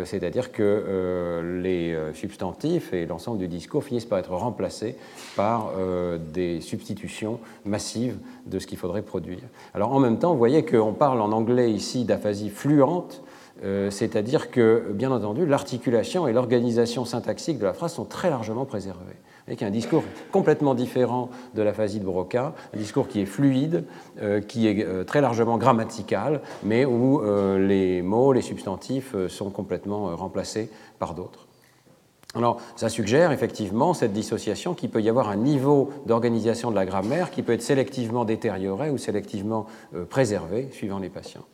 c'est-à-dire 0.05 0.51
que 0.51 0.74
les 1.63 1.97
substantifs 2.15 2.93
et 2.93 3.07
l'ensemble 3.07 3.39
du 3.39 3.49
discours 3.49 3.85
finissent 3.85 4.05
par 4.05 4.19
être 4.19 4.33
remplacés 4.33 4.97
par 5.37 5.73
des 6.33 6.61
substitutions 6.61 7.41
massives 7.65 8.17
de 8.47 8.59
ce 8.59 8.67
qu'il 8.67 8.79
faudrait 8.79 9.03
produire. 9.03 9.43
Alors 9.75 9.93
en 9.93 10.01
même 10.01 10.19
temps, 10.19 10.33
vous 10.33 10.39
voyez 10.39 10.65
qu'on 10.65 10.93
parle 10.93 11.21
en 11.21 11.33
anglais 11.33 11.71
ici 11.71 12.05
d'aphasie 12.05 12.51
fluente, 12.51 13.23
euh, 13.63 13.91
c'est-à-dire 13.91 14.51
que, 14.51 14.91
bien 14.93 15.13
entendu, 15.13 15.47
l'articulation 15.47 16.27
et 16.27 16.33
l'organisation 16.33 17.05
syntaxique 17.05 17.59
de 17.59 17.65
la 17.65 17.73
phrase 17.73 17.95
sont 17.95 18.05
très 18.05 18.31
largement 18.31 18.65
préservées. 18.65 19.17
Avec 19.47 19.63
un 19.63 19.71
discours 19.71 20.03
complètement 20.33 20.75
différent 20.75 21.29
de 21.55 21.63
la 21.63 21.75
phasie 21.75 22.01
de 22.01 22.05
Broca, 22.05 22.55
un 22.75 22.79
discours 22.79 23.09
qui 23.09 23.21
est 23.21 23.27
fluide, 23.27 23.85
euh, 24.23 24.41
qui 24.41 24.67
est 24.67 24.85
euh, 24.85 25.05
très 25.05 25.21
largement 25.21 25.59
grammatical, 25.59 26.41
mais 26.63 26.85
où 26.85 27.23
les 27.59 28.03
mots, 28.03 28.33
les 28.33 28.43
substantifs 28.43 29.15
sont 29.29 29.51
complètement 29.51 30.17
remplacés 30.17 30.71
par 30.99 31.15
d'autres. 31.15 31.47
Alors, 32.35 32.61
ça 32.75 32.89
suggère 32.89 33.31
effectivement 33.31 33.95
cette 33.95 34.13
dissociation 34.13 34.75
qu'il 34.75 34.91
peut 34.91 35.01
y 35.01 35.09
avoir 35.09 35.29
un 35.29 35.37
niveau 35.37 35.93
d'organisation 36.07 36.71
de 36.71 36.75
la 36.75 36.85
grammaire 36.85 37.31
qui 37.31 37.43
peut 37.43 37.53
être 37.53 37.63
sélectivement 37.63 38.25
détérioré 38.25 38.91
ou 38.91 38.99
sélectivement 38.99 39.67
préservé 40.11 40.69
suivant 40.73 40.99
les 40.99 41.11
patients. 41.11 41.45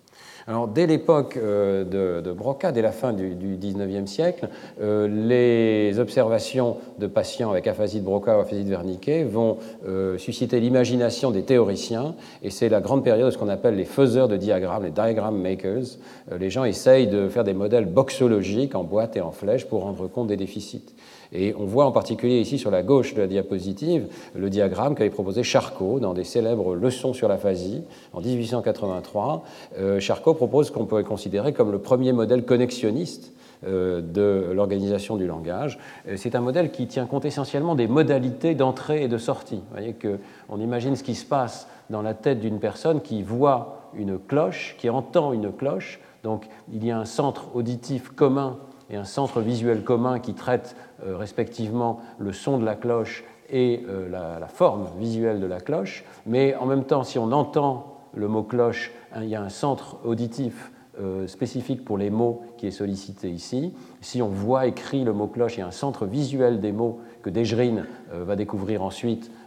Alors, 0.47 0.69
dès 0.69 0.87
l'époque 0.87 1.37
euh, 1.37 2.21
de, 2.21 2.33
Broca, 2.33 2.73
dès 2.73 2.83
la 2.83 2.93
fin 2.93 3.13
du, 3.13 3.57
XIXe 3.57 4.11
siècle, 4.11 4.49
euh, 4.81 5.09
les 5.09 5.99
observations 5.99 6.79
de 6.99 7.07
patients 7.07 7.51
avec 7.51 7.67
aphasie 7.67 8.01
de 8.01 8.05
Broca 8.05 8.37
ou 8.37 8.41
aphasie 8.41 8.65
de 8.65 8.71
Wernicke 8.71 9.27
vont 9.31 9.59
euh, 9.87 10.19
susciter 10.19 10.61
l'imagination 10.61 11.31
des 11.31 11.43
théoriciens, 11.43 12.15
et 12.43 12.51
c'est 12.51 12.69
la 12.69 12.81
grande 12.81 13.05
période 13.05 13.27
de 13.27 13.31
ce 13.31 13.39
qu'on 13.39 13.49
appelle 13.49 13.77
les 13.77 13.85
faiseurs 13.85 14.29
de 14.29 14.37
diagrammes, 14.37 14.85
les 14.85 14.91
diagram 14.91 15.37
makers. 15.37 15.99
les 16.39 16.51
gens 16.51 16.65
essayent 16.65 17.07
de 17.07 17.29
faire 17.29 17.45
des 17.45 17.55
modèles 17.55 17.87
boxologiques 17.87 18.75
en 18.75 18.85
boîte 18.85 19.17
et 19.17 19.21
en 19.21 19.33
flèche 19.33 19.67
pour 19.67 19.83
rendre 19.83 20.09
compte 20.09 20.29
des 20.29 20.37
déficits. 20.37 20.95
Et 21.33 21.55
on 21.59 21.65
voit 21.65 21.85
en 21.85 21.93
particulier 21.93 22.41
ici 22.41 22.59
sur 22.59 22.71
la 22.71 22.83
gauche 22.83 23.15
de 23.15 23.21
la 23.21 23.27
diapositive 23.27 24.09
le 24.35 24.51
diagramme 24.51 24.95
qu'avait 24.95 25.11
proposé 25.11 25.43
Charcot 25.43 26.01
dans 26.01 26.15
des 26.15 26.25
célèbres 26.25 26.75
leçons 26.75 27.13
sur 27.13 27.29
l'aphasie 27.29 27.83
en 28.13 28.21
1883. 28.21 29.45
Euh, 29.79 30.01
Charcot 30.01 30.35
propose 30.35 30.71
qu'on 30.71 30.87
pourrait 30.87 31.05
considérer 31.05 31.53
comme 31.53 31.71
le 31.71 31.79
premier 31.79 32.13
modèle 32.13 32.45
connexionniste 32.45 33.33
euh, 33.67 34.01
de 34.01 34.53
l'organisation 34.53 35.17
du 35.17 35.27
langage. 35.27 35.79
Euh, 36.09 36.15
c'est 36.17 36.35
un 36.35 36.41
modèle 36.41 36.71
qui 36.71 36.87
tient 36.87 37.07
compte 37.07 37.25
essentiellement 37.25 37.75
des 37.75 37.87
modalités 37.87 38.55
d'entrée 38.55 39.05
et 39.05 39.09
de 39.09 39.19
sortie. 39.19 39.57
Vous 39.57 39.77
voyez 39.77 39.95
qu'on 39.95 40.59
imagine 40.59 40.97
ce 40.97 41.05
qui 41.05 41.15
se 41.15 41.27
passe 41.27 41.69
dans 41.91 42.03
la 42.03 42.15
tête 42.15 42.41
d'une 42.41 42.59
personne 42.59 43.03
qui 43.03 43.23
voit 43.23 43.91
une 43.95 44.19
cloche, 44.19 44.77
qui 44.79 44.89
entend 44.89 45.33
une 45.33 45.53
cloche. 45.53 46.01
Donc 46.23 46.47
il 46.73 46.85
y 46.85 46.91
a 46.91 46.99
un 46.99 47.05
centre 47.05 47.55
auditif 47.55 48.11
commun 48.11 48.57
et 48.91 48.97
un 48.97 49.05
centre 49.05 49.41
visuel 49.41 49.85
commun 49.85 50.19
qui 50.19 50.35
traite 50.35 50.77
euh, 51.05 51.17
respectivement 51.17 52.01
le 52.19 52.33
son 52.33 52.59
de 52.59 52.65
la 52.65 52.75
cloche 52.75 53.25
et 53.53 53.85
la, 54.09 54.47
forme 54.47 54.87
visuelle 55.01 55.41
de 55.41 55.47
la 55.47 55.59
cloche. 55.59 56.05
Mais 56.25 56.55
en 56.55 56.67
même 56.67 56.85
temps, 56.85 57.03
si 57.03 57.19
on 57.19 57.33
entend 57.33 57.97
le 58.15 58.29
mot 58.29 58.45
cloche, 58.45 58.93
hein, 59.13 59.25
il 59.25 59.29
y 59.29 59.35
a 59.35 59.43
un 59.43 59.49
centre 59.49 59.99
auditif 60.05 60.71
euh, 61.01 61.27
spécifique 61.29 61.83
pour 61.85 61.97
les 61.97 62.11
mots 62.11 62.43
qui 62.59 62.67
est 62.67 62.73
sollicité 62.73 63.31
ici. 63.31 63.73
Si 64.03 64.21
on 64.21 64.29
voit 64.29 64.67
écrit 64.67 65.03
le 65.03 65.15
mot 65.15 65.29
cloche, 65.29 65.57
il 65.57 65.61
y 65.61 65.63
a 65.63 65.67
un 65.67 65.71
centre 65.71 66.05
visuel 66.05 66.61
des 66.61 66.73
mots 66.73 67.01
que 67.23 67.31
Desgerine 67.31 67.87
euh, 68.13 68.25
va 68.25 68.37
découvrir 68.37 68.83
ensuite, 68.83 69.31
euh, 69.31 69.40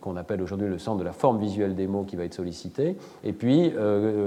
qu'on 0.00 0.16
appelle 0.16 0.42
aujourd'hui 0.42 0.68
le 0.68 0.78
centre 0.78 0.98
de 0.98 1.04
la 1.04 1.12
forme 1.12 1.38
visuelle 1.38 1.74
des 1.74 1.86
mots 1.86 2.02
qui 2.04 2.16
va 2.16 2.24
être 2.24 2.34
sollicité. 2.34 2.96
Et 3.22 3.32
puis, 3.32 3.72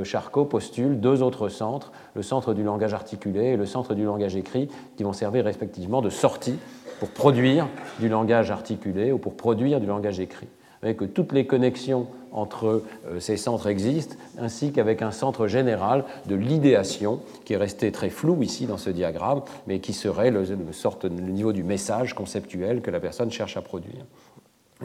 Charcot 0.03 0.45
postule 0.45 0.99
deux 0.99 1.21
autres 1.21 1.49
centres, 1.49 1.91
le 2.15 2.21
centre 2.21 2.53
du 2.53 2.63
langage 2.63 2.93
articulé 2.93 3.45
et 3.45 3.57
le 3.57 3.65
centre 3.65 3.93
du 3.93 4.05
langage 4.05 4.35
écrit, 4.35 4.69
qui 4.95 5.03
vont 5.03 5.13
servir 5.13 5.43
respectivement 5.43 6.01
de 6.01 6.09
sortie 6.09 6.57
pour 6.99 7.09
produire 7.09 7.67
du 7.99 8.09
langage 8.09 8.51
articulé 8.51 9.11
ou 9.11 9.17
pour 9.17 9.35
produire 9.35 9.79
du 9.79 9.85
langage 9.85 10.19
écrit 10.19 10.47
que 10.81 11.05
toutes 11.05 11.31
les 11.31 11.45
connexions 11.45 12.07
entre 12.31 12.83
euh, 13.07 13.19
ces 13.19 13.37
centres 13.37 13.67
existent, 13.67 14.15
ainsi 14.37 14.71
qu'avec 14.71 15.01
un 15.01 15.11
centre 15.11 15.47
général 15.47 16.03
de 16.27 16.35
l'idéation, 16.35 17.21
qui 17.45 17.53
est 17.53 17.57
resté 17.57 17.91
très 17.91 18.09
flou 18.09 18.43
ici 18.43 18.65
dans 18.65 18.77
ce 18.77 18.89
diagramme, 18.89 19.41
mais 19.65 19.79
qui 19.79 19.93
serait 19.93 20.29
le, 20.29 20.45
sorte, 20.71 21.05
le 21.05 21.09
niveau 21.09 21.53
du 21.53 21.63
message 21.63 22.13
conceptuel 22.13 22.81
que 22.81 22.91
la 22.91 22.99
personne 22.99 23.31
cherche 23.31 23.57
à 23.57 23.61
produire. 23.61 24.05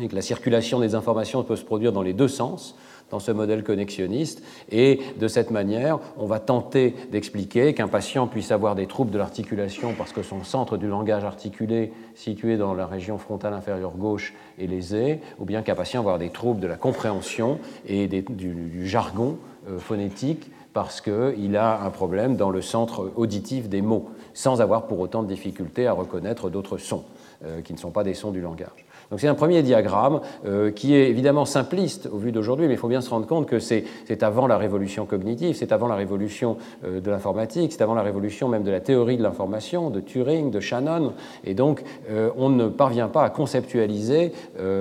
Et 0.00 0.08
que 0.08 0.14
la 0.14 0.22
circulation 0.22 0.80
des 0.80 0.94
informations 0.94 1.42
peut 1.42 1.56
se 1.56 1.64
produire 1.64 1.92
dans 1.92 2.02
les 2.02 2.14
deux 2.14 2.28
sens, 2.28 2.76
dans 3.12 3.20
ce 3.20 3.30
modèle 3.30 3.62
connexionniste. 3.62 4.42
Et 4.70 4.99
de 5.20 5.28
cette 5.28 5.50
manière, 5.50 6.00
on 6.16 6.26
va 6.26 6.40
tenter 6.40 6.94
d'expliquer 7.12 7.75
qu'un 7.75 7.87
patient 7.87 8.26
puisse 8.26 8.50
avoir 8.50 8.75
des 8.75 8.87
troubles 8.87 9.11
de 9.12 9.18
l'articulation 9.18 9.94
parce 9.96 10.12
que 10.12 10.22
son 10.22 10.42
centre 10.42 10.78
du 10.78 10.88
langage 10.88 11.22
articulé, 11.22 11.92
situé 12.14 12.56
dans 12.56 12.75
la 12.75 12.87
région 12.87 13.18
frontale 13.18 13.52
inférieure 13.52 13.92
gauche, 13.92 14.34
est 14.58 14.66
lésé, 14.66 15.20
ou 15.38 15.44
bien 15.44 15.62
qu'un 15.62 15.75
patient 15.75 16.02
va 16.02 16.12
avoir 16.12 16.18
des 16.18 16.30
troubles 16.30 16.61
de 16.61 16.66
la 16.66 16.76
compréhension 16.76 17.58
et 17.87 18.08
du, 18.08 18.88
jargon 18.88 19.37
euh, 19.68 19.78
phonétique 19.78 20.50
parce 20.72 21.02
qu'il 21.02 21.56
a 21.56 21.82
un 21.82 21.90
problème 21.90 22.37
dans 22.37 22.49
le 22.49 22.62
centre 22.62 23.12
auditif 23.14 23.68
des 23.68 23.82
mots, 23.82 24.08
sans 24.32 24.62
avoir 24.62 24.87
pour 24.87 24.99
autant 25.00 25.22
de 25.22 25.28
difficultés 25.28 25.87
à 25.87 25.92
reconnaître 25.92 26.49
d'autres 26.49 26.78
sons 26.78 27.04
euh, 27.44 27.61
qui 27.61 27.75
ne 27.75 27.78
sont 27.78 27.90
pas 27.90 28.04
des 28.04 28.14
sons 28.14 28.30
du 28.30 28.40
langage. 28.40 28.87
Donc 29.12 29.21
c'est 29.21 29.28
un 29.28 29.35
premier 29.35 29.62
diagramme 29.62 30.23
euh, 30.47 30.71
qui 30.71 30.95
est 30.95 31.11
évidemment 31.11 31.45
simpliste 31.45 32.09
au 32.11 32.16
vu 32.16 32.33
d'aujourd'hui, 32.33 32.66
mais 32.66 32.73
il 32.73 32.78
faut 32.78 32.88
bien 32.88 33.02
se 33.02 33.11
rendre 33.11 33.26
compte 33.26 33.45
que 33.45 33.59
c'est 33.59 33.85
avant 34.23 34.47
la 34.47 34.57
révolution 34.57 35.04
cognitive, 35.04 35.54
c'est 35.54 35.71
avant 35.71 35.87
la 35.87 35.97
révolution 35.97 36.57
euh, 36.83 36.99
de 36.99 37.11
l'informatique, 37.11 37.73
c'est 37.73 37.83
avant 37.83 37.92
la 37.92 38.00
révolution 38.00 38.49
même 38.49 38.62
de 38.62 38.71
la 38.71 38.81
théorie 38.81 39.19
de 39.19 39.23
l'information, 39.23 39.90
de 39.90 40.00
Turing, 40.00 40.50
de 40.50 40.61
Shannon, 40.61 41.12
et 41.45 41.52
donc 41.52 41.83
euh, 42.11 42.31
on 42.38 42.49
ne 42.49 42.69
parvient 42.69 43.09
pas 43.09 43.23
à 43.23 43.28
conceptualiser 43.28 44.33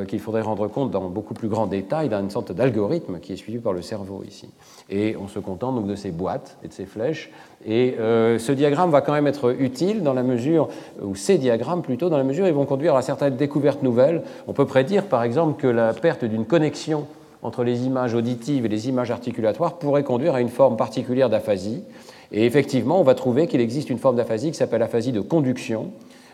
qu'il 0.08 0.20
faudrait 0.20 0.42
rendre 0.42 0.68
compte 0.68 0.92
dans 0.92 1.10
beaucoup 1.10 1.34
plus 1.34 1.50
grand 1.50 1.68
détail 1.68 2.08
d'une 2.08 2.30
sorte 2.30 2.54
d'algorithme 2.54 3.20
qui 3.20 3.34
est 3.34 3.36
suivi 3.36 3.60
par 3.60 3.74
le 3.74 3.82
cerveau 3.82 4.24
ici. 4.26 4.50
Et 4.90 5.18
on 5.18 5.28
se 5.28 5.40
contente 5.40 5.76
donc 5.76 5.88
de 5.88 5.96
ces 5.96 6.12
boîtes 6.12 6.58
et 6.64 6.70
de 6.70 6.74
ces 6.74 6.86
flèches 6.86 7.32
et 7.66 7.96
euh, 8.00 8.40
ce 8.40 8.52
diagramme 8.52 8.90
va 8.90 9.02
quand 9.02 9.14
même 9.14 9.28
être 9.28 9.56
utile 9.60 10.04
dans 10.04 10.14
la 10.14 10.24
mesure, 10.24 10.70
ou 11.02 11.16
ces 11.16 11.38
diagrammes 11.38 11.82
plutôt, 11.82 12.10
dans 12.10 12.18
la 12.18 12.24
mesure 12.24 12.48
ils 12.48 12.54
vont 12.54 12.66
conduire 12.66 12.96
à 12.96 13.02
certaines 13.02 13.36
découvertes 13.36 13.84
nouvelles. 13.84 14.24
On 14.48 14.54
peut 14.54 14.66
prédire 14.66 15.06
par 15.06 15.24
exemple 15.24 15.60
que 15.62 15.68
la 15.68 15.94
perte 15.94 16.26
d'une 16.26 16.46
connexion 16.46 17.06
entre 17.44 17.64
les 17.64 17.86
images 17.86 18.14
auditives 18.14 18.66
et 18.66 18.70
les 18.70 18.90
images 18.90 19.12
articulatoires 19.12 19.74
pourrait 19.78 20.04
conduire 20.04 20.36
à 20.36 20.42
une 20.42 20.50
forme 20.50 20.78
particulière 20.78 21.30
d'aphasie. 21.30 21.84
Et 22.32 22.46
effectivement, 22.46 23.00
on 23.00 23.04
va 23.04 23.16
trouver 23.16 23.48
qu'il 23.48 23.62
existe 23.62 23.90
une 23.90 23.98
forme 23.98 24.16
d'aphasie 24.16 24.52
qui 24.52 24.58
s'appelle 24.58 24.80
l'aphasie 24.80 25.12
de 25.12 25.22
conduction. 25.22 25.92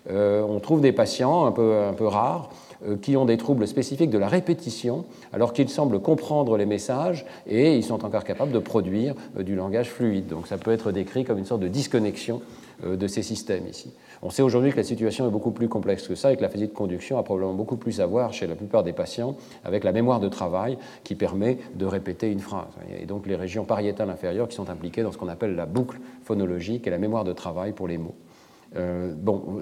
Euh, 0.10 0.44
on 0.48 0.60
trouve 0.60 0.82
des 0.82 0.92
patients 0.92 1.46
un 1.46 1.52
peu, 1.52 1.76
un 1.90 1.94
peu 1.94 2.06
rares 2.06 2.50
qui 3.02 3.18
ont 3.18 3.26
des 3.26 3.38
troubles 3.38 3.68
spécifiques 3.68 4.10
de 4.10 4.18
la 4.18 4.28
répétition, 4.28 5.06
alors 5.34 5.54
qu'ils 5.54 5.70
semblent 5.70 6.00
comprendre 6.00 6.58
les 6.58 6.66
messages 6.66 7.26
et 7.48 7.76
ils 7.76 7.84
sont 7.84 8.06
encore 8.06 8.24
capables 8.24 8.52
de 8.52 8.60
produire 8.60 9.16
euh, 9.38 9.44
du 9.44 9.56
langage 9.56 9.90
fluide. 9.90 10.28
Donc 10.28 10.48
ça 10.48 10.58
peut 10.58 10.72
être 10.72 10.92
décrit 10.92 11.24
comme 11.24 11.38
une 11.38 11.46
sorte 11.46 11.62
de 11.62 11.68
disconnexion 11.68 12.42
euh, 12.86 12.96
de 12.96 13.08
ces 13.08 13.24
systèmes 13.24 13.68
ici. 13.68 13.94
On 14.22 14.30
sait 14.30 14.42
aujourd'hui 14.42 14.72
que 14.72 14.78
la 14.78 14.84
situation 14.84 15.28
est 15.28 15.32
beaucoup 15.32 15.52
plus 15.52 15.70
complexe 15.70 16.08
que 16.08 16.16
ça 16.16 16.32
et 16.32 16.38
que 16.38 16.42
la 16.42 16.50
phase 16.50 16.62
de 16.62 16.68
conduction 16.68 17.18
a 17.18 17.24
probablement 17.24 17.54
beaucoup 17.54 17.78
plus 17.78 18.02
à 18.02 18.06
voir 18.06 18.34
chez 18.34 18.48
la 18.48 18.56
plupart 18.56 18.84
des 18.84 18.94
patients 18.94 19.36
avec 19.64 19.84
la 19.84 19.92
mémoire 19.92 20.20
de 20.20 20.30
travail 20.30 20.78
qui 21.04 21.16
permet 21.16 21.58
de 21.76 21.86
répéter 21.86 22.32
une 22.32 22.40
phrase. 22.40 22.74
Et 23.00 23.06
donc 23.06 23.28
les 23.28 23.36
régions 23.36 23.64
pariétales 23.64 24.10
inférieures 24.10 24.48
qui 24.48 24.56
sont 24.56 24.70
impliquées 24.70 25.04
dans 25.04 25.12
ce 25.12 25.18
qu'on 25.18 25.28
appelle 25.28 25.56
la 25.56 25.66
boucle 25.66 26.00
phonologique 26.24 26.88
et 26.88 26.90
la 26.90 26.98
mémoire 26.98 27.24
de 27.24 27.34
travail 27.34 27.74
pour 27.74 27.88
les 27.88 27.98
mots. 27.98 28.16
Euh, 28.76 29.14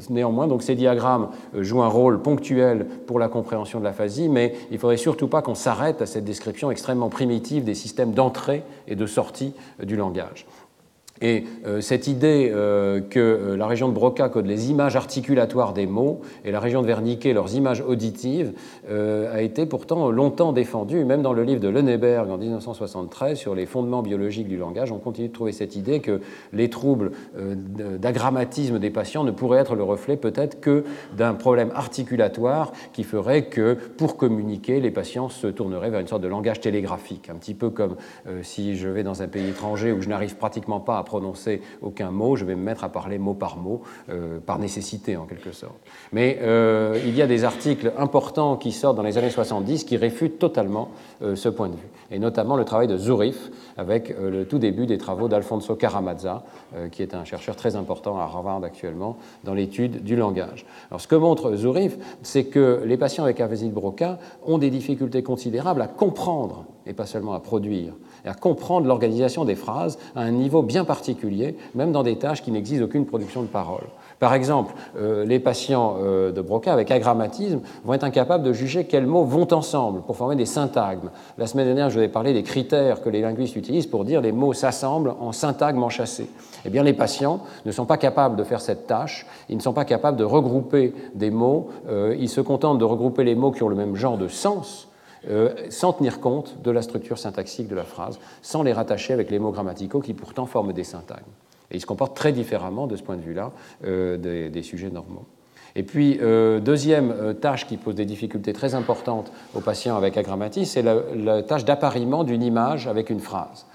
néanmoins, 0.10 0.48
ces 0.60 0.76
diagrammes 0.76 1.30
euh, 1.56 1.64
jouent 1.64 1.84
un 1.84 1.88
rôle 1.88 2.22
ponctuel 2.22 2.88
pour 3.06 3.20
la 3.20 3.28
compréhension 3.28 3.80
de 3.80 3.84
l'aphasie, 3.84 4.30
mais 4.30 4.56
il 4.72 4.76
ne 4.76 4.80
faudrait 4.80 4.98
surtout 4.98 5.28
pas 5.28 5.42
qu'on 5.42 5.56
s'arrête 5.56 6.02
à 6.02 6.06
cette 6.06 6.26
description 6.26 6.72
extrêmement 6.72 7.10
primitive 7.10 7.64
des 7.64 7.76
systèmes 7.76 8.14
d'entrée 8.14 8.64
et 8.88 8.96
de 8.96 9.06
sortie 9.06 9.54
euh, 9.82 9.86
du 9.86 9.96
langage. 9.96 10.46
Et 11.22 11.46
euh, 11.66 11.80
cette 11.80 12.08
idée 12.08 12.52
euh, 12.54 13.00
que 13.00 13.20
euh, 13.20 13.56
la 13.56 13.68
région 13.68 13.88
de 13.88 13.94
Broca 13.94 14.28
code 14.28 14.48
les 14.48 14.70
images 14.70 14.98
articulatoires 14.98 15.72
des 15.72 15.86
mots 15.86 16.20
et 16.44 16.52
la 16.52 16.60
région 16.60 16.82
de 16.82 16.88
Wernicke 16.88 17.24
leurs 17.24 17.56
images 17.56 17.82
auditives 17.82 18.54
a 18.90 19.42
été 19.42 19.66
pourtant 19.66 20.12
longtemps 20.12 20.52
défendue, 20.52 21.04
même 21.06 21.22
dans 21.22 21.34
le 21.34 21.44
livre 21.44 21.60
de 21.60 21.68
Lenneberg 21.68 22.30
en 22.30 22.38
1973 22.38 23.38
sur 23.38 23.56
les 23.56 23.66
fondements 23.66 24.02
biologiques 24.02 24.48
du 24.48 24.58
langage, 24.58 24.92
on 24.92 25.00
continue 25.00 25.30
de 25.30 25.34
trouver 25.34 25.52
cette 25.52 25.76
idée 25.76 26.00
que 26.00 26.22
les 26.54 26.70
troubles 26.70 27.12
d'agrammatisme 28.00 28.80
des 28.80 28.90
patients 28.90 29.24
ne 29.24 29.32
pourraient 29.32 29.60
être 29.60 29.76
le 29.76 29.84
reflet 29.84 30.18
peut-être 30.18 30.60
que 30.60 30.84
d'un 31.18 31.34
problème 31.34 31.72
articulatoire 31.74 32.72
qui 32.94 33.04
ferait 33.04 33.46
que 33.46 33.74
pour 33.98 34.18
communiquer, 34.18 34.80
les 34.80 34.92
patients 34.92 35.30
se 35.30 35.48
tourneraient 35.48 35.90
vers 35.90 36.00
une 36.00 36.08
sorte 36.08 36.24
de 36.24 36.28
langage 36.28 36.60
télégraphique, 36.60 37.30
un 37.30 37.36
petit 37.36 37.54
peu 37.54 37.70
comme 37.70 37.96
si 38.44 38.76
je 38.76 38.88
vais 38.88 39.04
dans 39.04 39.22
un 39.22 39.28
pays 39.28 39.50
étranger 39.50 39.92
où 39.92 40.02
je 40.02 40.10
n'arrive 40.10 40.36
pratiquement 40.36 40.80
pas 40.80 41.00
à 41.00 41.04
prononcer 41.06 41.62
aucun 41.82 42.12
mot, 42.12 42.36
je 42.36 42.44
vais 42.44 42.56
me 42.56 42.62
mettre 42.62 42.84
à 42.84 42.90
parler 42.90 43.18
mot 43.18 43.34
par 43.34 43.58
mot, 43.58 43.82
euh, 44.10 44.40
par 44.40 44.60
nécessité 44.60 45.16
en 45.16 45.26
quelque 45.26 45.52
sorte. 45.52 45.76
Mais 46.12 46.40
euh, 46.42 47.00
il 47.06 47.16
y 47.16 47.22
a 47.22 47.28
des 47.28 47.44
articles 47.44 47.94
importants 47.98 48.58
qui 48.58 48.72
sortent 48.72 48.98
dans 48.98 49.04
les 49.04 49.18
années 49.18 49.30
70 49.30 49.86
qui 49.86 49.98
réfutent 49.98 50.40
totalement 50.40 50.90
euh, 51.22 51.36
ce 51.36 51.50
point 51.50 51.70
de 51.70 51.76
vue, 51.76 51.88
et 52.12 52.20
notamment 52.20 52.58
le 52.58 52.66
travail 52.66 52.88
de 52.88 52.98
Zurif 52.98 53.52
avec 53.78 54.16
le 54.20 54.46
tout 54.46 54.60
début 54.60 54.86
des 54.86 54.98
travaux 54.98 55.28
d'Alfonso 55.28 55.76
Caramazza, 55.76 56.44
qui 56.92 57.02
est 57.02 57.14
un 57.14 57.26
chercheur 57.26 57.56
très 57.56 57.76
important 57.76 58.18
à 58.18 58.24
Harvard 58.24 58.64
actuellement 58.64 59.18
dans 59.44 59.54
l'étude 59.54 60.04
du 60.04 60.16
langage. 60.16 60.66
Alors 60.90 61.02
ce 61.02 61.08
que 61.08 61.16
montre 61.16 61.56
Zurif, 61.56 61.98
c'est 62.22 62.46
que 62.46 62.82
les 62.86 62.98
patients 62.98 63.24
avec 63.24 63.40
aphasie 63.42 63.70
de 63.70 63.74
Broca 63.74 64.18
ont 64.44 64.58
des 64.58 64.70
difficultés 64.70 65.24
considérables 65.24 65.82
à 65.82 65.88
comprendre 65.88 66.66
et 66.88 66.94
pas 66.94 67.06
seulement 67.06 67.34
à 67.34 67.40
produire 67.40 67.94
et 68.26 68.30
à 68.30 68.34
comprendre 68.34 68.88
l'organisation 68.88 69.46
des 69.46 69.56
phrases 69.56 69.98
à 70.16 70.22
un 70.22 70.32
niveau 70.32 70.62
bien 70.62 70.84
particulier, 70.84 71.56
même 71.76 71.92
dans 71.92 72.04
des 72.04 72.18
tâches 72.18 72.42
qui 72.42 72.52
n'exigent 72.52 72.84
aucune 72.84 73.06
production 73.06 73.42
de 73.42 73.48
parole. 73.48 73.86
Par 74.20 74.34
exemple, 74.34 74.74
euh, 74.98 75.26
les 75.26 75.40
patients 75.40 75.98
euh, 76.00 76.32
de 76.32 76.42
Broca 76.42 76.72
avec 76.72 76.90
agrammatisme 76.90 77.60
vont 77.84 77.94
être 77.94 78.04
incapables 78.04 78.44
de 78.44 78.54
juger 78.54 78.86
quels 78.86 79.06
mots 79.06 79.26
vont 79.26 79.52
ensemble 79.54 80.02
pour 80.02 80.16
former 80.16 80.36
des 80.36 80.46
syntagmes. 80.46 81.10
La 81.38 81.48
semaine 81.48 81.66
dernière, 81.66 81.90
je 81.90 82.00
vous 82.00 82.06
ai 82.06 82.08
parlé 82.08 82.34
des 82.34 82.44
critères 82.44 83.02
que 83.02 83.10
les 83.10 83.22
linguistes 83.22 83.56
utilisent 83.56 83.88
pour 83.88 84.06
dire 84.06 84.22
les 84.22 84.32
mots 84.32 84.54
s'assemblent 84.54 85.14
en 85.20 85.32
syntagmes 85.32 85.84
enchâssés. 85.84 86.30
Eh 86.64 86.70
bien, 86.70 86.82
les 86.82 86.94
patients 86.94 87.42
ne 87.66 87.72
sont 87.72 87.86
pas 87.86 87.98
capables 87.98 88.38
de 88.38 88.44
faire 88.44 88.62
cette 88.62 88.88
tâche, 88.88 89.28
ils 89.50 89.58
ne 89.58 89.62
sont 89.62 89.74
pas 89.74 89.86
capables 89.86 90.18
de 90.18 90.24
regrouper 90.24 90.94
des 91.14 91.30
mots, 91.30 91.70
euh, 91.90 92.16
ils 92.18 92.30
se 92.30 92.42
contentent 92.42 92.80
de 92.80 92.86
regrouper 92.86 93.24
les 93.24 93.36
mots 93.36 93.52
qui 93.52 93.64
ont 93.64 93.70
le 93.70 93.76
même 93.76 93.96
genre 93.96 94.18
de 94.18 94.30
sens, 94.30 94.88
euh, 95.30 95.54
sans 95.70 95.94
tenir 95.94 96.20
compte 96.20 96.62
de 96.62 96.72
la 96.72 96.82
structure 96.82 97.18
syntaxique 97.18 97.68
de 97.68 97.76
la 97.76 97.84
phrase, 97.84 98.20
sans 98.42 98.64
les 98.64 98.74
rattacher 98.74 99.14
avec 99.14 99.32
les 99.32 99.40
mots 99.40 99.52
grammaticaux 99.52 100.00
qui 100.00 100.14
pourtant 100.14 100.46
forment 100.46 100.74
des 100.74 100.84
syntagmes. 100.84 101.24
Et 101.72 101.78
ils 101.78 101.82
se 101.82 101.86
comportent 101.86 102.16
très 102.16 102.32
différemment 102.32 102.88
de 102.88 102.96
ce 102.96 103.04
point 103.04 103.16
de 103.16 103.22
vue-là 103.22 103.52
euh, 103.86 104.18
des, 104.18 104.64
sujets 104.64 104.90
normaux. 104.90 105.26
Et 105.76 105.84
puis, 105.84 106.20
euh, 106.22 106.60
deuxième 106.60 107.34
tâche 107.42 107.68
qui 107.68 107.78
pose 107.78 107.96
des 107.96 108.06
difficultés 108.06 108.54
très 108.54 108.76
importantes 108.76 109.32
aux 109.56 109.62
patients 109.62 109.98
avec 109.98 110.16
agrammatisme, 110.16 110.72
c'est 110.72 110.82
la, 110.82 110.98
la, 111.16 111.44
tâche 111.44 111.66
d'appariement 111.66 112.24
d'une 112.24 112.44
image 112.44 112.88
avec 112.88 113.10
une 113.10 113.20
phrase. 113.20 113.66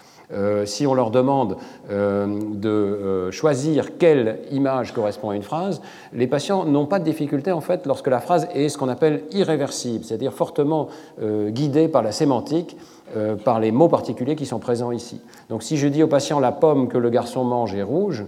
Si 0.64 0.87
on 0.87 0.95
leur 0.95 1.11
demande 1.11 1.57
de 1.90 3.31
choisir 3.31 3.99
quelle 3.99 4.38
image 4.51 4.93
correspond 4.93 5.31
à 5.31 5.37
une 5.37 5.43
phrase, 5.43 5.81
les 6.12 6.27
patients 6.27 6.64
n'ont 6.64 6.87
pas 6.87 6.99
de 6.99 7.05
difficulté 7.05 7.53
en 7.53 7.61
fait 7.61 7.87
lorsque 7.87 8.09
la 8.09 8.21
phrase 8.21 8.49
est 8.55 8.69
ce 8.69 8.79
qu'on 8.79 8.88
appelle 8.88 9.23
irréversible, 9.33 10.05
c'est-à-dire 10.05 10.33
fortement 10.33 10.88
guidée 11.49 11.88
par 11.88 12.03
la 12.03 12.12
sémantique 12.12 12.77
par 13.45 13.59
les 13.59 13.73
mots 13.73 13.88
particuliers 13.88 14.37
qui 14.37 14.47
sont 14.47 14.61
présents 14.61 14.93
ici. 14.93 15.21
Donc 15.49 15.62
si 15.62 15.77
je 15.77 15.88
dis 15.88 16.03
au 16.03 16.07
patient 16.07 16.38
la 16.38 16.53
pomme 16.53 16.88
que 16.88 16.99
le 16.99 17.11
garçon 17.11 17.43
mange 17.45 17.75
est 17.75 17.83
rouge, 17.83 18.25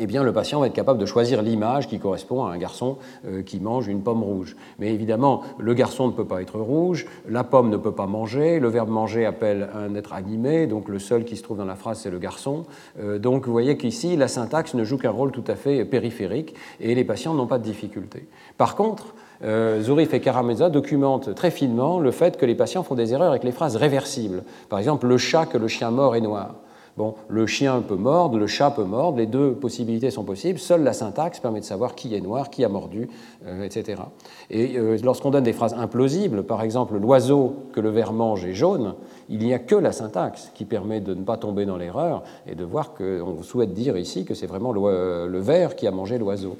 eh 0.00 0.06
bien, 0.06 0.22
le 0.22 0.32
patient 0.32 0.60
va 0.60 0.68
être 0.68 0.72
capable 0.72 0.98
de 0.98 1.04
choisir 1.04 1.42
l'image 1.42 1.86
qui 1.86 1.98
correspond 1.98 2.44
à 2.44 2.50
un 2.50 2.56
garçon 2.56 2.96
euh, 3.26 3.42
qui 3.42 3.60
mange 3.60 3.88
une 3.88 4.02
pomme 4.02 4.22
rouge. 4.22 4.56
Mais 4.78 4.88
évidemment, 4.88 5.42
le 5.58 5.74
garçon 5.74 6.06
ne 6.06 6.12
peut 6.12 6.24
pas 6.24 6.40
être 6.40 6.58
rouge, 6.58 7.06
la 7.28 7.44
pomme 7.44 7.68
ne 7.68 7.76
peut 7.76 7.92
pas 7.92 8.06
manger, 8.06 8.58
le 8.58 8.68
verbe 8.68 8.88
manger 8.88 9.26
appelle 9.26 9.68
un 9.74 9.94
être 9.94 10.14
animé, 10.14 10.66
donc 10.66 10.88
le 10.88 10.98
seul 10.98 11.24
qui 11.24 11.36
se 11.36 11.42
trouve 11.42 11.58
dans 11.58 11.66
la 11.66 11.76
phrase, 11.76 12.00
c'est 12.00 12.10
le 12.10 12.18
garçon. 12.18 12.64
Euh, 13.00 13.18
donc 13.18 13.44
vous 13.44 13.52
voyez 13.52 13.76
qu'ici, 13.76 14.16
la 14.16 14.28
syntaxe 14.28 14.72
ne 14.72 14.82
joue 14.82 14.96
qu'un 14.96 15.10
rôle 15.10 15.30
tout 15.30 15.44
à 15.46 15.56
fait 15.56 15.84
périphérique 15.84 16.54
et 16.80 16.94
les 16.94 17.04
patients 17.04 17.34
n'ont 17.34 17.46
pas 17.46 17.58
de 17.58 17.64
difficulté. 17.64 18.26
Par 18.56 18.76
contre, 18.76 19.14
euh, 19.44 19.82
Zourif 19.82 20.14
et 20.14 20.20
Karameza 20.20 20.70
documentent 20.70 21.34
très 21.34 21.50
finement 21.50 21.98
le 21.98 22.12
fait 22.12 22.38
que 22.38 22.46
les 22.46 22.54
patients 22.54 22.82
font 22.82 22.94
des 22.94 23.12
erreurs 23.12 23.30
avec 23.30 23.44
les 23.44 23.52
phrases 23.52 23.76
réversibles. 23.76 24.44
Par 24.70 24.78
exemple, 24.78 25.06
le 25.06 25.18
chat 25.18 25.44
que 25.44 25.58
le 25.58 25.68
chien 25.68 25.90
mort 25.90 26.16
est 26.16 26.20
noir. 26.20 26.54
Bon, 26.96 27.14
le 27.28 27.46
chien 27.46 27.80
peut 27.80 27.96
mordre, 27.96 28.36
le 28.36 28.46
chat 28.46 28.70
peut 28.70 28.84
mordre, 28.84 29.16
les 29.16 29.26
deux 29.26 29.52
possibilités 29.52 30.10
sont 30.10 30.24
possibles. 30.24 30.58
Seule 30.58 30.82
la 30.82 30.92
syntaxe 30.92 31.40
permet 31.40 31.60
de 31.60 31.64
savoir 31.64 31.94
qui 31.94 32.14
est 32.14 32.20
noir, 32.20 32.50
qui 32.50 32.64
a 32.64 32.68
mordu, 32.68 33.08
euh, 33.46 33.64
etc. 33.64 34.02
Et 34.50 34.76
euh, 34.76 34.98
lorsqu'on 35.02 35.30
donne 35.30 35.44
des 35.44 35.54
phrases 35.54 35.72
implausibles, 35.72 36.42
par 36.42 36.62
exemple 36.62 36.98
l'oiseau 36.98 37.56
que 37.72 37.80
le 37.80 37.88
ver 37.88 38.12
mange 38.12 38.44
est 38.44 38.52
jaune, 38.52 38.94
il 39.30 39.38
n'y 39.38 39.54
a 39.54 39.58
que 39.58 39.74
la 39.74 39.92
syntaxe 39.92 40.50
qui 40.54 40.66
permet 40.66 41.00
de 41.00 41.14
ne 41.14 41.22
pas 41.22 41.38
tomber 41.38 41.64
dans 41.64 41.78
l'erreur 41.78 42.24
et 42.46 42.54
de 42.54 42.64
voir 42.64 42.92
qu'on 42.92 43.42
souhaite 43.42 43.72
dire 43.72 43.96
ici 43.96 44.26
que 44.26 44.34
c'est 44.34 44.46
vraiment 44.46 44.72
le, 44.72 45.28
le 45.28 45.38
ver 45.38 45.76
qui 45.76 45.86
a 45.86 45.90
mangé 45.90 46.18
l'oiseau. 46.18 46.56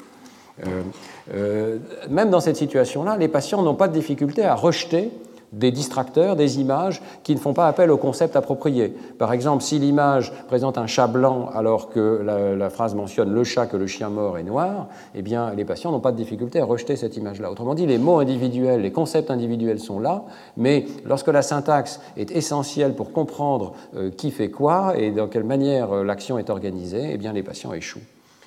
Euh, 1.34 1.78
même 2.10 2.30
dans 2.30 2.40
cette 2.40 2.56
situation-là, 2.56 3.16
les 3.16 3.28
patients 3.28 3.62
n'ont 3.62 3.74
pas 3.74 3.88
de 3.88 3.94
difficulté 3.94 4.44
à 4.44 4.54
rejeter 4.54 5.10
des 5.52 5.70
distracteurs, 5.70 6.34
des 6.34 6.60
images 6.60 7.02
qui 7.22 7.34
ne 7.34 7.40
font 7.40 7.52
pas 7.52 7.68
appel 7.68 7.90
au 7.90 7.98
concept 7.98 8.36
approprié. 8.36 8.94
Par 9.18 9.32
exemple, 9.32 9.62
si 9.62 9.78
l'image 9.78 10.32
présente 10.48 10.78
un 10.78 10.86
chat 10.86 11.06
blanc 11.06 11.50
alors 11.54 11.90
que 11.90 12.22
la, 12.58 12.70
phrase 12.70 12.94
mentionne 12.94 13.32
le 13.32 13.44
chat 13.44 13.66
que 13.66 13.76
le 13.76 13.86
chien 13.86 14.08
mort 14.08 14.38
est 14.38 14.42
noir, 14.42 14.88
eh 15.14 15.22
bien, 15.22 15.52
les 15.54 15.64
patients 15.64 15.92
n'ont 15.92 16.00
pas 16.00 16.12
de 16.12 16.16
difficulté 16.16 16.60
à 16.60 16.64
rejeter 16.64 16.96
cette 16.96 17.16
image-là. 17.16 17.50
Autrement 17.50 17.74
dit, 17.74 17.86
les 17.86 17.98
mots 17.98 18.18
individuels, 18.18 18.80
les 18.80 18.92
concepts 18.92 19.30
individuels 19.30 19.78
sont 19.78 20.00
là, 20.00 20.24
mais 20.56 20.86
lorsque 21.04 21.28
la 21.28 21.42
syntaxe 21.42 22.00
est 22.16 22.30
essentielle 22.30 22.94
pour 22.94 23.12
comprendre 23.12 23.74
euh, 23.94 24.10
qui 24.10 24.30
fait 24.30 24.50
quoi 24.50 24.94
et 24.96 25.10
dans 25.10 25.28
quelle 25.28 25.44
manière 25.44 25.92
euh, 25.92 26.04
l'action 26.04 26.38
est 26.38 26.48
organisée, 26.48 27.10
eh 27.12 27.18
bien, 27.18 27.32
les 27.32 27.42
patients 27.42 27.72
échouent. 27.74 28.00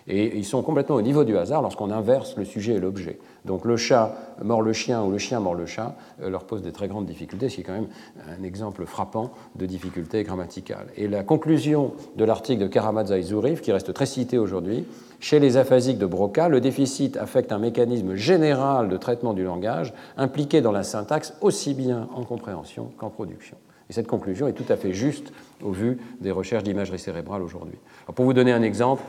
Et 0.07 0.37
ils 0.37 0.45
sont 0.45 0.61
complètement 0.61 0.95
au 0.95 1.01
niveau 1.01 1.23
du 1.23 1.37
hasard 1.37 1.61
lorsqu'on 1.61 1.89
inverse 1.91 2.35
le 2.37 2.45
sujet 2.45 2.73
et 2.73 2.79
l'objet. 2.79 3.17
Donc 3.45 3.63
le 3.63 3.77
chat 3.77 4.15
mord 4.43 4.61
le 4.61 4.73
chien 4.73 5.03
ou 5.03 5.11
le 5.11 5.17
chien 5.17 5.39
mord 5.39 5.55
le 5.55 5.65
chat 5.65 5.95
euh, 6.21 6.29
leur 6.29 6.43
pose 6.43 6.61
des 6.61 6.71
très 6.71 6.87
grandes 6.87 7.05
difficultés, 7.05 7.47
ce 7.49 7.55
qui 7.55 7.61
est 7.61 7.63
quand 7.63 7.73
même 7.73 7.87
un 8.27 8.43
exemple 8.43 8.85
frappant 8.85 9.31
de 9.55 9.65
difficulté 9.65 10.23
grammaticale. 10.23 10.87
Et 10.97 11.07
la 11.07 11.23
conclusion 11.23 11.93
de 12.15 12.25
l'article 12.25 12.63
de 12.63 12.67
Karamazov 12.67 13.21
Zourif, 13.21 13.61
qui 13.61 13.71
reste 13.71 13.93
très 13.93 14.05
cité 14.05 14.37
aujourd'hui, 14.37 14.85
chez 15.19 15.39
les 15.39 15.57
aphasiques 15.57 15.97
de 15.97 16.05
Broca, 16.05 16.49
le 16.49 16.59
déficit 16.59 17.17
affecte 17.17 17.51
un 17.51 17.59
mécanisme 17.59 18.15
général 18.15 18.89
de 18.89 18.97
traitement 18.97 19.33
du 19.33 19.43
langage 19.43 19.93
impliqué 20.17 20.61
dans 20.61 20.71
la 20.71 20.83
syntaxe 20.83 21.33
aussi 21.41 21.73
bien 21.73 22.09
en 22.13 22.23
compréhension 22.23 22.91
qu'en 22.97 23.09
production. 23.09 23.57
Et 23.89 23.93
cette 23.93 24.07
conclusion 24.07 24.47
est 24.47 24.53
tout 24.53 24.65
à 24.69 24.77
fait 24.77 24.93
juste 24.93 25.31
au 25.63 25.71
vu 25.71 25.99
des 26.19 26.31
recherches 26.31 26.63
d'imagerie 26.63 26.99
cérébrale 26.99 27.43
aujourd'hui. 27.43 27.77
Pour 28.15 28.25
vous 28.25 28.33
donner 28.33 28.51
un 28.51 28.63
exemple, 28.63 29.03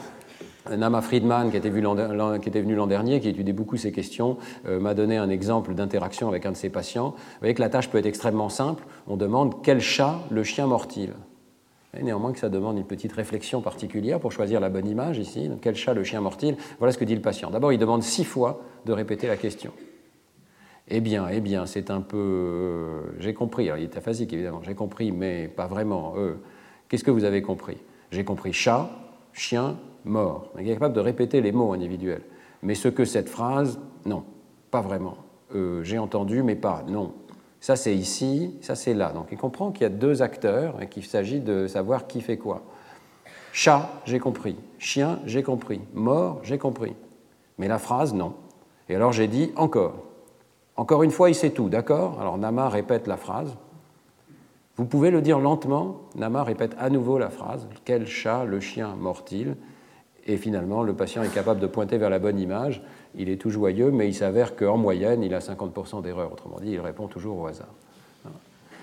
Nama 0.70 1.00
Friedman, 1.00 1.50
qui 1.50 1.57
était, 1.57 1.70
venu 1.70 2.74
l'an 2.74 2.87
dernier, 2.87 3.20
qui 3.20 3.29
étudiait 3.29 3.52
beaucoup 3.52 3.76
ces 3.76 3.92
questions, 3.92 4.38
euh, 4.66 4.81
m'a 4.81 4.94
donné 4.94 5.16
un 5.16 5.31
exemple 5.31 5.74
d'interaction 5.74 6.29
avec 6.29 6.46
un 6.46 6.52
de 6.52 6.57
ses 6.57 6.70
patients. 6.70 7.11
Vous 7.11 7.38
voyez 7.40 7.55
que 7.55 7.61
la 7.61 7.68
tâche 7.68 7.90
peut 7.90 7.98
être 7.98 8.07
extrêmement 8.07 8.48
simple. 8.48 8.85
On 9.07 9.16
demande 9.16 9.62
quel 9.62 9.81
chat 9.81 10.20
le 10.31 10.42
chien 10.44 10.66
mord-il 10.66 11.12
Néanmoins 12.02 12.33
que 12.33 12.38
ça 12.38 12.50
demande 12.50 12.76
une 12.76 12.85
petite 12.85 13.12
réflexion 13.12 13.62
particulière 13.62 14.20
pour 14.20 14.31
choisir 14.31 14.61
la 14.61 14.68
bonne 14.68 14.87
image 14.87 15.18
ici. 15.18 15.50
quel 15.62 15.74
chat 15.74 15.94
le 15.94 16.05
chien 16.05 16.20
mord-il 16.20 16.57
Voilà 16.79 16.92
ce 16.92 16.98
que 16.98 17.05
dit 17.05 17.14
le 17.14 17.22
patient. 17.22 17.50
D'abord, 17.50 17.72
il 17.72 17.79
demande 17.79 18.02
six 18.02 18.24
fois 18.24 18.61
de 18.85 18.92
répéter 18.92 19.26
la 19.26 19.37
question. 19.37 19.72
Eh 20.88 21.00
bien, 21.00 21.26
eh 21.31 21.40
bien, 21.40 21.66
c'est 21.66 21.90
un 21.90 22.00
peu... 22.00 22.16
Euh, 22.16 23.00
j'ai 23.18 23.35
compris. 23.35 23.66
Alors, 23.66 23.79
il 23.79 23.85
est 23.85 23.96
aphasique, 23.96 24.33
évidemment. 24.33 24.61
J'ai 24.62 24.74
compris, 24.74 25.11
mais 25.11 25.48
pas 25.48 25.66
vraiment. 25.66 26.14
Euh, 26.16 26.35
Qu'est-ce 26.88 27.02
que 27.02 27.11
vous 27.11 27.24
avez 27.24 27.42
compris? 27.42 27.79
J'ai 28.12 28.24
compris 28.24 28.52
chat, 28.52 28.88
chien, 29.33 29.76
mort. 30.07 30.51
Il 30.59 30.69
est 30.69 30.75
capable 30.75 30.95
de 30.95 31.01
répéter 31.01 31.40
les 31.40 31.53
mots 31.53 31.73
individuels. 31.73 32.23
Mais 32.62 32.75
ce 32.75 32.88
que 32.88 33.05
cette 33.05 33.29
phrase, 33.29 33.79
non, 34.05 34.25
pas 34.71 34.81
vraiment. 34.81 35.19
Euh, 35.55 35.83
j'ai 35.83 35.99
entendu, 35.99 36.42
mais 36.42 36.57
pas, 36.57 36.83
non. 36.88 37.12
Ça 37.61 37.77
c'est 37.77 37.95
ici, 37.95 38.57
ça 38.61 38.75
c'est 38.75 38.95
là. 38.95 39.12
Donc 39.12 39.29
il 39.33 39.38
comprend 39.38 39.73
qu'il 39.73 39.83
y 39.83 39.87
a 39.87 39.90
deux 39.90 40.23
acteurs 40.23 40.83
et 40.83 40.88
qu'il 40.88 41.05
s'agit 41.05 41.40
de 41.40 41.66
savoir 41.66 42.07
qui 42.07 42.21
fait 42.21 42.37
quoi. 42.37 42.62
Chat, 43.53 43.88
j'ai 44.05 44.19
compris. 44.19 44.57
Chien, 44.79 45.19
j'ai 45.25 45.42
compris. 45.42 45.81
Mort, 45.95 46.40
j'ai 46.42 46.59
compris. 46.59 46.95
Mais 47.59 47.69
la 47.69 47.79
phrase, 47.79 48.14
non. 48.14 48.35
Et 48.88 48.95
alors 48.95 49.12
j'ai 49.12 49.29
dit 49.29 49.51
encore. 49.57 50.05
Encore 50.77 51.03
une 51.03 51.11
fois, 51.11 51.31
il 51.31 51.35
sait 51.35 51.51
tout, 51.51 51.69
d'accord? 51.69 52.21
Alors 52.21 52.37
Nama 52.37 52.69
répète 52.69 53.07
la 53.07 53.16
phrase. 53.16 53.57
Vous 54.77 54.85
pouvez 54.85 55.11
le 55.11 55.23
dire 55.23 55.38
lentement. 55.38 56.03
Nama 56.14 56.45
répète 56.45 56.77
à 56.79 56.90
nouveau 56.90 57.19
la 57.19 57.31
phrase. 57.31 57.66
Quel 57.85 58.07
chat 58.07 58.45
le 58.45 58.61
chien 58.61 58.95
mord-il 58.95 59.57
et 60.26 60.36
finalement, 60.36 60.82
le 60.82 60.92
patient 60.92 61.22
est 61.22 61.32
capable 61.32 61.60
de 61.60 61.66
pointer 61.66 61.98
vers 61.98 62.10
la 62.10 62.18
bonne 62.18 62.38
image. 62.38 62.82
Il 63.16 63.28
est 63.28 63.36
tout 63.36 63.50
joyeux, 63.50 63.90
mais 63.90 64.08
il 64.08 64.14
s'avère 64.14 64.56
qu'en 64.56 64.76
moyenne, 64.76 65.22
il 65.22 65.32
a 65.34 65.38
50% 65.38 66.02
d'erreurs. 66.02 66.32
Autrement 66.32 66.58
dit, 66.60 66.72
il 66.72 66.80
répond 66.80 67.06
toujours 67.06 67.38
au 67.38 67.46
hasard. 67.46 67.68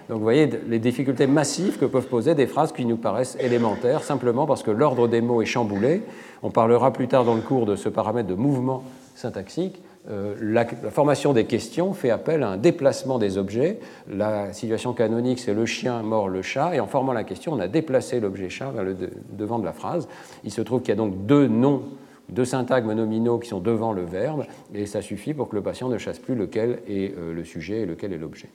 Donc 0.10 0.18
vous 0.18 0.24
voyez 0.24 0.50
les 0.68 0.80
difficultés 0.80 1.28
massives 1.28 1.78
que 1.78 1.86
peuvent 1.86 2.08
poser 2.08 2.36
des 2.36 2.48
phrases 2.48 2.74
qui 2.74 2.86
nous 2.86 2.98
paraissent 2.98 3.38
élémentaires, 3.40 4.04
simplement 4.04 4.46
parce 4.46 4.64
que 4.64 4.72
l'ordre 4.72 5.08
des 5.08 5.22
mots 5.22 5.42
est 5.42 5.46
chamboulé. 5.46 6.02
On 6.42 6.50
parlera 6.50 6.92
plus 6.92 7.08
tard 7.08 7.24
dans 7.24 7.36
le 7.36 7.42
cours 7.42 7.66
de 7.66 7.78
ce 7.78 7.88
paramètre 7.88 8.28
de 8.28 8.36
mouvement 8.36 8.84
syntaxique. 9.16 9.82
Euh, 10.10 10.36
la, 10.42 10.66
formation 10.66 11.32
des 11.32 11.46
questions 11.46 11.94
fait 11.94 12.10
appel 12.10 12.44
à 12.44 12.50
un 12.50 12.58
déplacement 12.58 13.20
des 13.20 13.38
objets. 13.38 13.80
La 14.12 14.52
situation 14.52 14.94
canonique, 14.94 15.40
c'est 15.40 15.54
le 15.54 15.66
chien 15.66 16.02
mord 16.04 16.28
le 16.28 16.42
chat, 16.42 16.76
et 16.76 16.80
en 16.80 16.88
formant 16.88 17.14
la 17.14 17.24
question, 17.24 17.54
on 17.54 17.60
a 17.60 17.68
déplacé 17.68 18.20
l'objet 18.20 18.50
chat 18.50 18.72
vers 18.72 18.84
le 18.84 18.96
devant 19.32 19.60
de 19.60 19.66
la 19.66 19.72
phrase. 19.72 20.10
Il 20.44 20.52
se 20.52 20.62
trouve 20.62 20.82
qu'il 20.82 20.90
y 20.90 20.94
a 20.94 20.96
donc 20.96 21.26
deux 21.26 21.48
noms, 21.48 21.84
deux 22.30 22.46
syntagmes 22.46 22.94
nominaux 22.94 23.40
qui 23.40 23.48
sont 23.48 23.60
devant 23.60 23.94
le 23.94 24.04
verbe, 24.04 24.46
et 24.74 24.86
ça 24.86 25.02
suffit 25.02 25.34
pour 25.34 25.48
que 25.48 25.56
le 25.56 25.62
patient 25.62 25.88
ne 25.88 25.98
chasse 25.98 26.20
plus 26.20 26.36
lequel 26.36 26.80
est 26.88 27.18
euh, 27.18 27.34
le 27.34 27.44
sujet 27.46 27.82
et 27.82 27.86
lequel 27.86 28.12
est 28.12 28.18
l'objet. 28.18 28.50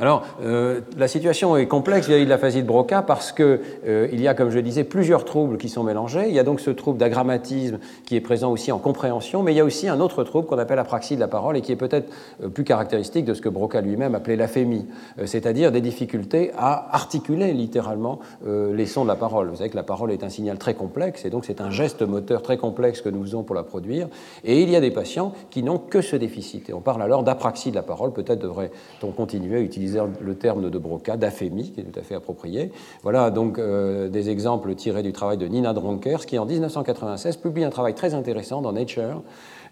Alors, 0.00 0.24
euh, 0.44 0.80
la 0.96 1.08
situation 1.08 1.56
est 1.56 1.66
complexe 1.66 2.06
vis-à-vis 2.06 2.24
de 2.24 2.30
l'aphasie 2.30 2.62
de 2.62 2.68
Broca 2.68 3.02
parce 3.02 3.32
qu'il 3.32 3.58
euh, 3.88 4.08
y 4.12 4.28
a, 4.28 4.34
comme 4.34 4.50
je 4.50 4.60
disais, 4.60 4.84
plusieurs 4.84 5.24
troubles 5.24 5.58
qui 5.58 5.68
sont 5.68 5.82
mélangés. 5.82 6.26
Il 6.28 6.34
y 6.34 6.38
a 6.38 6.44
donc 6.44 6.60
ce 6.60 6.70
trouble 6.70 6.98
d'agrammatisme 6.98 7.80
qui 8.06 8.14
est 8.14 8.20
présent 8.20 8.52
aussi 8.52 8.70
en 8.70 8.78
compréhension, 8.78 9.42
mais 9.42 9.52
il 9.52 9.56
y 9.56 9.60
a 9.60 9.64
aussi 9.64 9.88
un 9.88 9.98
autre 9.98 10.22
trouble 10.22 10.46
qu'on 10.46 10.58
appelle 10.58 10.78
apraxie 10.78 11.16
de 11.16 11.20
la 11.20 11.26
parole 11.26 11.56
et 11.56 11.62
qui 11.62 11.72
est 11.72 11.76
peut-être 11.76 12.12
euh, 12.44 12.48
plus 12.48 12.62
caractéristique 12.62 13.24
de 13.24 13.34
ce 13.34 13.42
que 13.42 13.48
Broca 13.48 13.80
lui-même 13.80 14.14
appelait 14.14 14.36
l'aphémie, 14.36 14.86
c'est-à-dire 15.24 15.72
des 15.72 15.80
difficultés 15.80 16.52
à 16.56 16.94
articuler 16.94 17.52
littéralement 17.52 18.20
les 18.46 18.86
sons 18.86 19.02
de 19.02 19.08
la 19.08 19.16
parole. 19.16 19.48
Vous 19.48 19.56
savez 19.56 19.70
que 19.70 19.76
la 19.76 19.82
parole 19.82 20.12
est 20.12 20.22
un 20.22 20.28
signal 20.28 20.58
très 20.58 20.74
complexe 20.74 21.24
et 21.24 21.30
donc 21.30 21.44
c'est 21.44 21.60
un 21.60 21.70
geste 21.70 22.02
moteur 22.02 22.42
très 22.42 22.56
complexe 22.56 23.00
que 23.00 23.08
nous 23.08 23.22
faisons 23.22 23.42
pour 23.42 23.54
la 23.54 23.62
produire. 23.62 24.08
Et 24.44 24.62
il 24.62 24.70
y 24.70 24.76
a 24.76 24.80
des 24.80 24.90
patients 24.90 25.32
qui 25.50 25.62
n'ont 25.62 25.78
que 25.78 26.00
ce 26.00 26.16
déficit. 26.16 26.70
Et 26.70 26.72
on 26.72 26.80
parle 26.80 27.02
alors 27.02 27.22
d'apraxie 27.22 27.70
de 27.70 27.76
la 27.76 27.82
parole. 27.82 28.12
Peut-être 28.12 28.40
devrait-on 28.40 29.10
continuer 29.10 29.58
à 29.58 29.60
utiliser 29.60 29.87
le 30.20 30.34
terme 30.34 30.70
de 30.70 30.78
Broca, 30.78 31.16
d'aphémie, 31.16 31.72
qui 31.72 31.80
est 31.80 31.84
tout 31.84 31.98
à 31.98 32.02
fait 32.02 32.14
approprié. 32.14 32.72
Voilà 33.02 33.30
donc 33.30 33.58
euh, 33.58 34.08
des 34.08 34.30
exemples 34.30 34.74
tirés 34.74 35.02
du 35.02 35.12
travail 35.12 35.38
de 35.38 35.46
Nina 35.46 35.72
Dronkers, 35.72 36.26
qui 36.26 36.38
en 36.38 36.46
1996 36.46 37.36
publie 37.36 37.64
un 37.64 37.70
travail 37.70 37.94
très 37.94 38.14
intéressant 38.14 38.60
dans 38.62 38.72
Nature, 38.72 39.22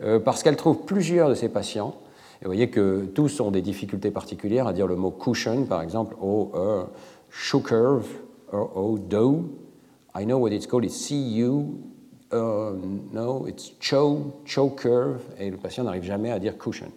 euh, 0.02 0.18
parce 0.18 0.42
qu'elle 0.42 0.56
trouve 0.56 0.84
plusieurs 0.84 1.28
de 1.28 1.34
ses 1.34 1.48
patients. 1.48 1.94
Et 2.40 2.44
vous 2.44 2.50
voyez 2.50 2.68
que 2.68 3.06
tous 3.14 3.40
ont 3.40 3.50
des 3.50 3.62
difficultés 3.62 4.10
particulières 4.10 4.66
à 4.66 4.72
dire 4.72 4.86
le 4.86 4.96
mot 4.96 5.10
cushion, 5.10 5.64
par 5.64 5.82
exemple, 5.82 6.16
O, 6.20 6.52
E, 6.54 6.84
curve, 7.60 8.06
O, 8.52 8.70
O, 8.74 8.98
do. 8.98 9.44
I 10.18 10.24
know 10.24 10.38
what 10.38 10.50
it's 10.50 10.66
called, 10.66 10.84
it's 10.84 10.96
C-U, 10.96 11.78
uh, 12.32 12.72
no, 13.12 13.46
it's 13.46 13.72
cho, 13.80 14.34
cho 14.44 14.70
curve, 14.70 15.20
et 15.38 15.50
le 15.50 15.56
patient 15.56 15.84
n'arrive 15.84 16.04
jamais 16.04 16.30
à 16.30 16.38
dire 16.38 16.56
cushion. 16.58 16.88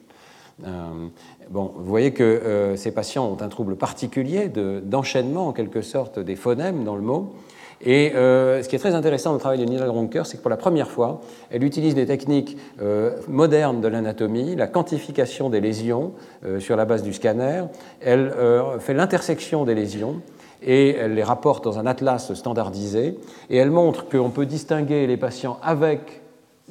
Euh, 0.65 1.07
bon, 1.49 1.71
vous 1.75 1.85
voyez 1.85 2.11
que 2.11 2.23
euh, 2.23 2.75
ces 2.75 2.91
patients 2.91 3.25
ont 3.25 3.41
un 3.41 3.49
trouble 3.49 3.75
particulier 3.75 4.49
d'enchaînement, 4.83 5.47
en 5.47 5.53
quelque 5.53 5.81
sorte, 5.81 6.19
des 6.19 6.35
phonèmes 6.35 6.83
dans 6.83 6.95
le 6.95 7.01
mot. 7.01 7.33
Et 7.81 8.11
euh, 8.13 8.61
ce 8.61 8.67
qui 8.67 8.75
est 8.75 8.79
très 8.79 8.93
intéressant 8.93 9.29
dans 9.29 9.35
le 9.35 9.39
travail 9.39 9.59
de 9.59 9.63
Nina 9.63 9.87
Ronker, 9.89 10.23
c'est 10.25 10.37
que 10.37 10.41
pour 10.41 10.49
la 10.49 10.57
première 10.57 10.89
fois, 10.89 11.21
elle 11.49 11.63
utilise 11.63 11.95
des 11.95 12.05
techniques 12.05 12.57
modernes 13.29 13.79
de 13.79 13.87
l'anatomie, 13.87 14.55
la 14.57 14.67
quantification 14.67 15.49
des 15.49 15.61
lésions 15.61 16.11
sur 16.59 16.75
la 16.75 16.83
base 16.83 17.03
du 17.03 17.13
scanner. 17.13 17.63
Elle 18.01 18.33
fait 18.79 18.93
l'intersection 18.93 19.63
des 19.63 19.75
lésions 19.75 20.21
et 20.61 20.89
elle 20.95 21.13
les 21.13 21.23
rapporte 21.23 21.63
dans 21.63 21.79
un 21.79 21.85
atlas 21.85 22.33
standardisé, 22.33 23.17
et 23.49 23.57
elle 23.57 23.71
montre 23.71 24.09
qu'on 24.09 24.29
peut 24.29 24.45
distinguer 24.45 25.07
les 25.07 25.15
patients 25.15 25.57
avec 25.63 26.18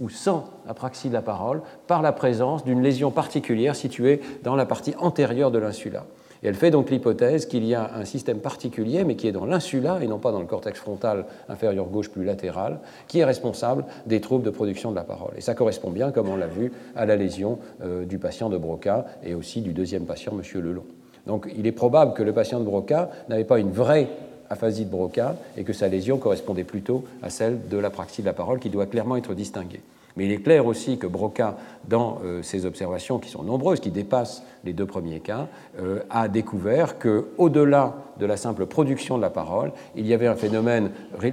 ou 0.01 0.09
sans 0.09 0.51
apraxie 0.69 1.09
de 1.09 1.15
la 1.15 1.23
parole 1.23 1.63
par 1.87 2.03
la 2.03 2.13
présence 2.13 2.65
d'une 2.65 2.83
lésion 2.83 3.11
particulière 3.11 3.77
située 3.77 4.21
dans 4.43 4.57
la 4.57 4.67
partie 4.67 4.95
antérieure 4.99 5.51
de 5.51 5.59
l'insula. 5.59 6.05
Et 6.43 6.49
elle 6.49 6.55
fait 6.55 6.71
donc 6.71 6.91
l'hypothèse 6.91 7.47
qu'il 7.47 7.65
y 7.65 7.75
a 7.75 7.91
un 7.95 8.05
système 8.05 8.39
particulier, 8.39 9.05
mais 9.05 9.17
qui 9.17 9.27
est 9.27 9.33
dans 9.33 9.45
l'insula 9.45 9.99
et 10.01 10.07
non 10.07 10.19
pas 10.19 10.31
dans 10.31 10.41
le 10.41 10.47
cortex 10.47 10.79
frontal 10.79 11.25
inférieur 11.49 11.87
gauche 11.87 12.11
plus 12.11 12.25
latéral, 12.25 12.79
qui 13.09 13.19
est 13.19 13.25
responsable 13.25 13.85
des 14.07 14.21
troubles 14.21 14.45
de 14.45 14.51
production 14.51 14.91
de 14.91 14.97
la 14.97 15.05
parole. 15.05 15.33
Et 15.37 15.41
ça 15.41 15.55
correspond 15.55 15.91
bien, 15.91 16.13
comme 16.13 16.29
on 16.29 16.37
l'a 16.37 16.47
vu, 16.47 16.73
à 16.95 17.07
la 17.07 17.17
lésion 17.17 17.59
euh, 17.83 18.05
du 18.05 18.19
patient 18.19 18.49
de 18.49 18.57
Broca 18.57 19.07
et 19.25 19.35
aussi 19.35 19.63
du 19.63 19.73
deuxième 19.73 20.05
patient, 20.05 20.33
M. 20.33 20.63
Lelon. 20.63 20.85
Donc 21.27 21.49
il 21.57 21.67
est 21.67 21.73
probable 21.73 22.15
que 22.15 22.23
le 22.23 22.33
patient 22.33 22.61
de 22.61 22.65
Broca 22.65 23.11
n'avait 23.29 23.45
pas 23.45 23.59
une 23.59 23.71
vraie 23.71 24.09
aphasie 24.51 24.85
de 24.85 24.91
Broca 24.91 25.37
et 25.57 25.65
que 25.65 25.73
sa 25.73 25.89
lésion 25.89 26.19
correspondait 26.19 26.65
plutôt 26.65 27.05
à 27.23 27.31
celle 27.31 27.69
de 27.69 27.79
l'apraxie 27.79 28.23
de 28.23 28.27
la 28.27 28.33
parole 28.33 28.59
qui 28.59 28.71
doit 28.71 28.87
clairement 28.87 29.17
être 29.17 29.35
distinguée. 29.35 29.81
Mais 30.19 30.25
il 30.27 30.33
est 30.33 30.43
clair 30.43 30.67
aussi 30.67 30.99
que 30.99 31.07
Broca, 31.07 31.57
dans 31.87 32.19
euh, 32.25 32.43
ses 32.43 32.67
observations 32.67 33.21
qui 33.21 33.31
sont 33.31 33.45
nombreuses, 33.45 33.79
qui 33.79 33.93
dépassent 33.93 34.43
les 34.65 34.73
deux 34.73 34.85
premiers 34.85 35.21
cas, 35.21 35.47
euh, 35.81 36.01
a 36.11 36.27
découvert 36.27 36.99
qu'au-delà 36.99 37.95
de 38.19 38.27
la 38.27 38.37
simple 38.37 38.67
production 38.67 39.17
de 39.17 39.23
la 39.23 39.31
parole, 39.31 39.71
il 39.95 40.09
y 40.09 40.15
avait 40.15 40.27
un 40.27 40.35
phénomène 40.35 40.91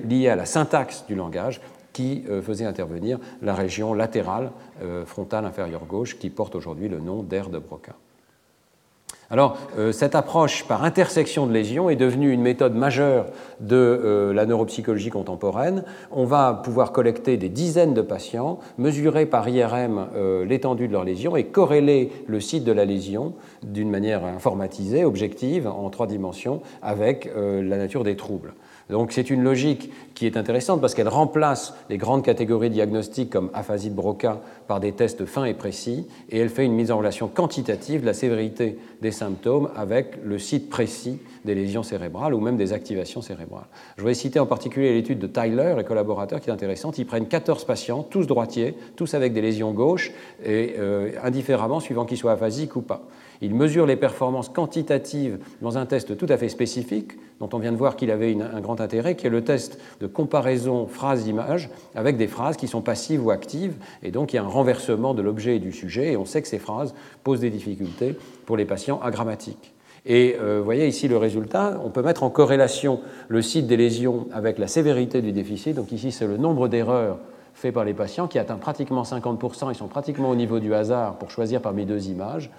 lié 0.07 0.29
à 0.29 0.35
la 0.35 0.45
syntaxe 0.45 1.03
du 1.07 1.15
langage 1.15 1.61
qui 1.93 2.25
euh, 2.29 2.43
faisait 2.43 2.65
intervenir 2.65 3.17
la 3.41 3.55
région 3.55 3.95
latérale 3.95 4.51
frontale 5.05 5.45
inférieure 5.45 5.85
gauche 5.85 6.19
qui 6.19 6.29
porte 6.29 6.53
aujourd'hui 6.53 6.89
le 6.89 6.99
nom 6.99 7.23
d'air 7.23 7.49
de 7.49 7.57
Broca. 7.57 7.93
Alors, 9.31 9.57
euh, 9.79 9.91
cette 9.91 10.13
approche 10.13 10.67
par 10.67 10.83
intersection 10.83 11.47
de 11.47 11.51
lésions 11.51 11.89
est 11.89 11.95
devenue 11.95 12.31
une 12.31 12.41
méthode 12.41 12.75
majeure 12.75 13.25
de 13.59 13.75
euh, 13.75 14.33
la 14.33 14.45
neuropsychologie 14.45 15.09
contemporaine. 15.09 15.83
On 16.11 16.25
va 16.25 16.61
pouvoir 16.63 16.91
collecter 16.91 17.35
des 17.35 17.49
dizaines 17.49 17.95
de 17.95 18.03
patients, 18.03 18.59
mesurer 18.77 19.25
par 19.25 19.49
IRM 19.49 20.09
euh, 20.15 20.45
l'étendue 20.45 20.87
de 20.87 20.93
leur 20.93 21.03
lésion 21.03 21.35
et 21.35 21.45
corréler 21.45 22.11
le 22.27 22.39
site 22.39 22.65
de 22.65 22.71
la 22.71 22.85
lésion 22.85 23.33
d'une 23.63 23.89
manière 23.89 24.23
informatisée, 24.25 25.03
objective, 25.03 25.65
en 25.67 25.89
trois 25.89 26.05
dimensions, 26.05 26.61
avec 26.83 27.29
la 27.35 27.77
nature 27.77 28.03
des 28.03 28.15
troubles. 28.15 28.53
Donc 28.89 29.11
c'est 29.11 29.29
une 29.29 29.43
logique 29.43 29.91
qui 30.13 30.27
est 30.27 30.37
intéressante 30.37 30.79
parce 30.79 30.93
qu'elle 30.93 31.07
remplace 31.07 31.73
les 31.89 31.97
grandes 31.97 32.23
catégories 32.23 32.69
diagnostiques 32.69 33.31
comme 33.31 33.49
aphasie 33.53 33.89
Broca 33.89 34.41
par 34.67 34.79
des 34.79 34.91
tests 34.91 35.25
fins 35.25 35.45
et 35.45 35.55
précis 35.55 36.07
et 36.29 36.39
elle 36.39 36.49
fait 36.49 36.65
une 36.65 36.73
mise 36.73 36.91
en 36.91 36.99
relation 36.99 37.27
quantitative 37.27 38.01
de 38.01 38.05
la 38.05 38.13
sévérité 38.13 38.77
des 39.01 39.11
symptômes 39.11 39.69
avec 39.75 40.17
le 40.23 40.37
site 40.37 40.69
précis 40.69 41.19
des 41.45 41.55
lésions 41.55 41.83
cérébrales 41.83 42.33
ou 42.33 42.39
même 42.39 42.57
des 42.57 42.73
activations 42.73 43.21
cérébrales. 43.21 43.67
Je 43.95 44.01
voudrais 44.01 44.13
citer 44.13 44.39
en 44.39 44.45
particulier 44.45 44.93
l'étude 44.93 45.19
de 45.19 45.27
Tyler 45.27 45.75
et 45.79 45.83
collaborateurs 45.83 46.41
qui 46.41 46.49
est 46.49 46.53
intéressante. 46.53 46.97
Ils 46.97 47.05
prennent 47.05 47.27
14 47.27 47.63
patients, 47.65 48.03
tous 48.03 48.27
droitiers, 48.27 48.75
tous 48.95 49.13
avec 49.13 49.33
des 49.33 49.41
lésions 49.41 49.71
gauches 49.71 50.11
et 50.43 50.75
euh, 50.77 51.11
indifféremment 51.23 51.79
suivant 51.79 52.05
qu'ils 52.05 52.17
soient 52.17 52.33
aphasiques 52.33 52.75
ou 52.75 52.81
pas. 52.81 53.03
Il 53.41 53.53
mesure 53.53 53.85
les 53.85 53.95
performances 53.95 54.49
quantitatives 54.49 55.37
dans 55.61 55.77
un 55.77 55.85
test 55.85 56.17
tout 56.17 56.25
à 56.29 56.37
fait 56.37 56.49
spécifique, 56.49 57.13
dont 57.39 57.49
on 57.51 57.59
vient 57.59 57.71
de 57.71 57.77
voir 57.77 57.95
qu'il 57.95 58.11
avait 58.11 58.35
un 58.39 58.61
grand 58.61 58.79
intérêt, 58.79 59.15
qui 59.15 59.27
est 59.27 59.29
le 59.29 59.43
test 59.43 59.79
de 59.99 60.07
comparaison 60.07 60.87
phrase-image 60.87 61.69
avec 61.95 62.17
des 62.17 62.27
phrases 62.27 62.55
qui 62.57 62.67
sont 62.67 62.81
passives 62.81 63.25
ou 63.25 63.31
actives, 63.31 63.75
et 64.03 64.11
donc 64.11 64.33
il 64.33 64.37
y 64.37 64.39
a 64.39 64.43
un 64.43 64.47
renversement 64.47 65.13
de 65.13 65.21
l'objet 65.21 65.57
et 65.57 65.59
du 65.59 65.73
sujet, 65.73 66.13
et 66.13 66.17
on 66.17 66.25
sait 66.25 66.41
que 66.41 66.47
ces 66.47 66.59
phrases 66.59 66.95
posent 67.23 67.41
des 67.41 67.49
difficultés 67.49 68.15
pour 68.45 68.57
les 68.57 68.65
patients 68.65 69.01
agrammatiques. 69.01 69.74
Et 70.05 70.35
euh, 70.39 70.59
vous 70.59 70.65
voyez 70.65 70.87
ici 70.87 71.07
le 71.07 71.17
résultat, 71.17 71.79
on 71.83 71.89
peut 71.89 72.03
mettre 72.03 72.23
en 72.23 72.29
corrélation 72.29 72.99
le 73.27 73.41
site 73.41 73.67
des 73.67 73.77
lésions 73.77 74.27
avec 74.31 74.59
la 74.59 74.67
sévérité 74.67 75.21
du 75.21 75.31
déficit, 75.31 75.75
donc 75.75 75.91
ici 75.91 76.11
c'est 76.11 76.27
le 76.27 76.37
nombre 76.37 76.67
d'erreurs 76.67 77.17
faites 77.55 77.73
par 77.73 77.85
les 77.85 77.93
patients 77.93 78.27
qui 78.27 78.37
atteint 78.37 78.57
pratiquement 78.57 79.03
50%, 79.03 79.71
ils 79.71 79.75
sont 79.75 79.87
pratiquement 79.87 80.29
au 80.29 80.35
niveau 80.35 80.59
du 80.59 80.73
hasard 80.73 81.15
pour 81.17 81.31
choisir 81.31 81.61
parmi 81.61 81.85
deux 81.85 82.09
images. 82.09 82.51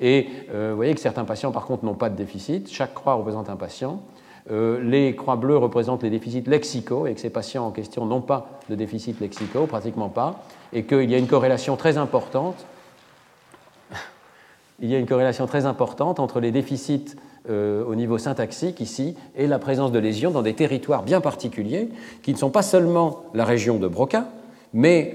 Et 0.00 0.28
euh, 0.52 0.70
vous 0.70 0.76
voyez 0.76 0.94
que 0.94 1.00
certains 1.00 1.24
patients, 1.24 1.52
par 1.52 1.66
contre, 1.66 1.84
n'ont 1.84 1.94
pas 1.94 2.10
de 2.10 2.16
déficit. 2.16 2.70
Chaque 2.70 2.94
croix 2.94 3.14
représente 3.14 3.48
un 3.48 3.56
patient. 3.56 4.00
Euh, 4.50 4.82
les 4.82 5.14
croix 5.16 5.36
bleues 5.36 5.56
représentent 5.56 6.02
les 6.02 6.10
déficits 6.10 6.42
lexicaux 6.46 7.06
et 7.06 7.14
que 7.14 7.20
ces 7.20 7.30
patients 7.30 7.66
en 7.66 7.70
question 7.70 8.04
n'ont 8.04 8.20
pas 8.20 8.58
de 8.68 8.74
déficit 8.74 9.20
lexicaux, 9.20 9.66
pratiquement 9.66 10.08
pas, 10.08 10.44
et 10.72 10.84
qu'il 10.84 11.10
y 11.10 11.14
a 11.14 11.18
une 11.18 11.26
corrélation 11.26 11.76
très 11.76 11.96
importante. 11.96 12.66
Il 14.80 14.90
y 14.90 14.94
a 14.94 14.98
une 14.98 15.06
corrélation 15.06 15.46
très 15.46 15.66
importante 15.66 16.20
entre 16.20 16.40
les 16.40 16.50
déficits 16.50 17.16
euh, 17.48 17.84
au 17.84 17.94
niveau 17.94 18.18
syntaxique 18.18 18.80
ici 18.80 19.14
et 19.36 19.46
la 19.46 19.58
présence 19.58 19.92
de 19.92 19.98
lésions 19.98 20.30
dans 20.30 20.42
des 20.42 20.54
territoires 20.54 21.02
bien 21.02 21.20
particuliers 21.20 21.88
qui 22.22 22.32
ne 22.32 22.38
sont 22.38 22.50
pas 22.50 22.62
seulement 22.62 23.22
la 23.34 23.44
région 23.44 23.78
de 23.78 23.86
Broca, 23.86 24.26
mais 24.72 25.14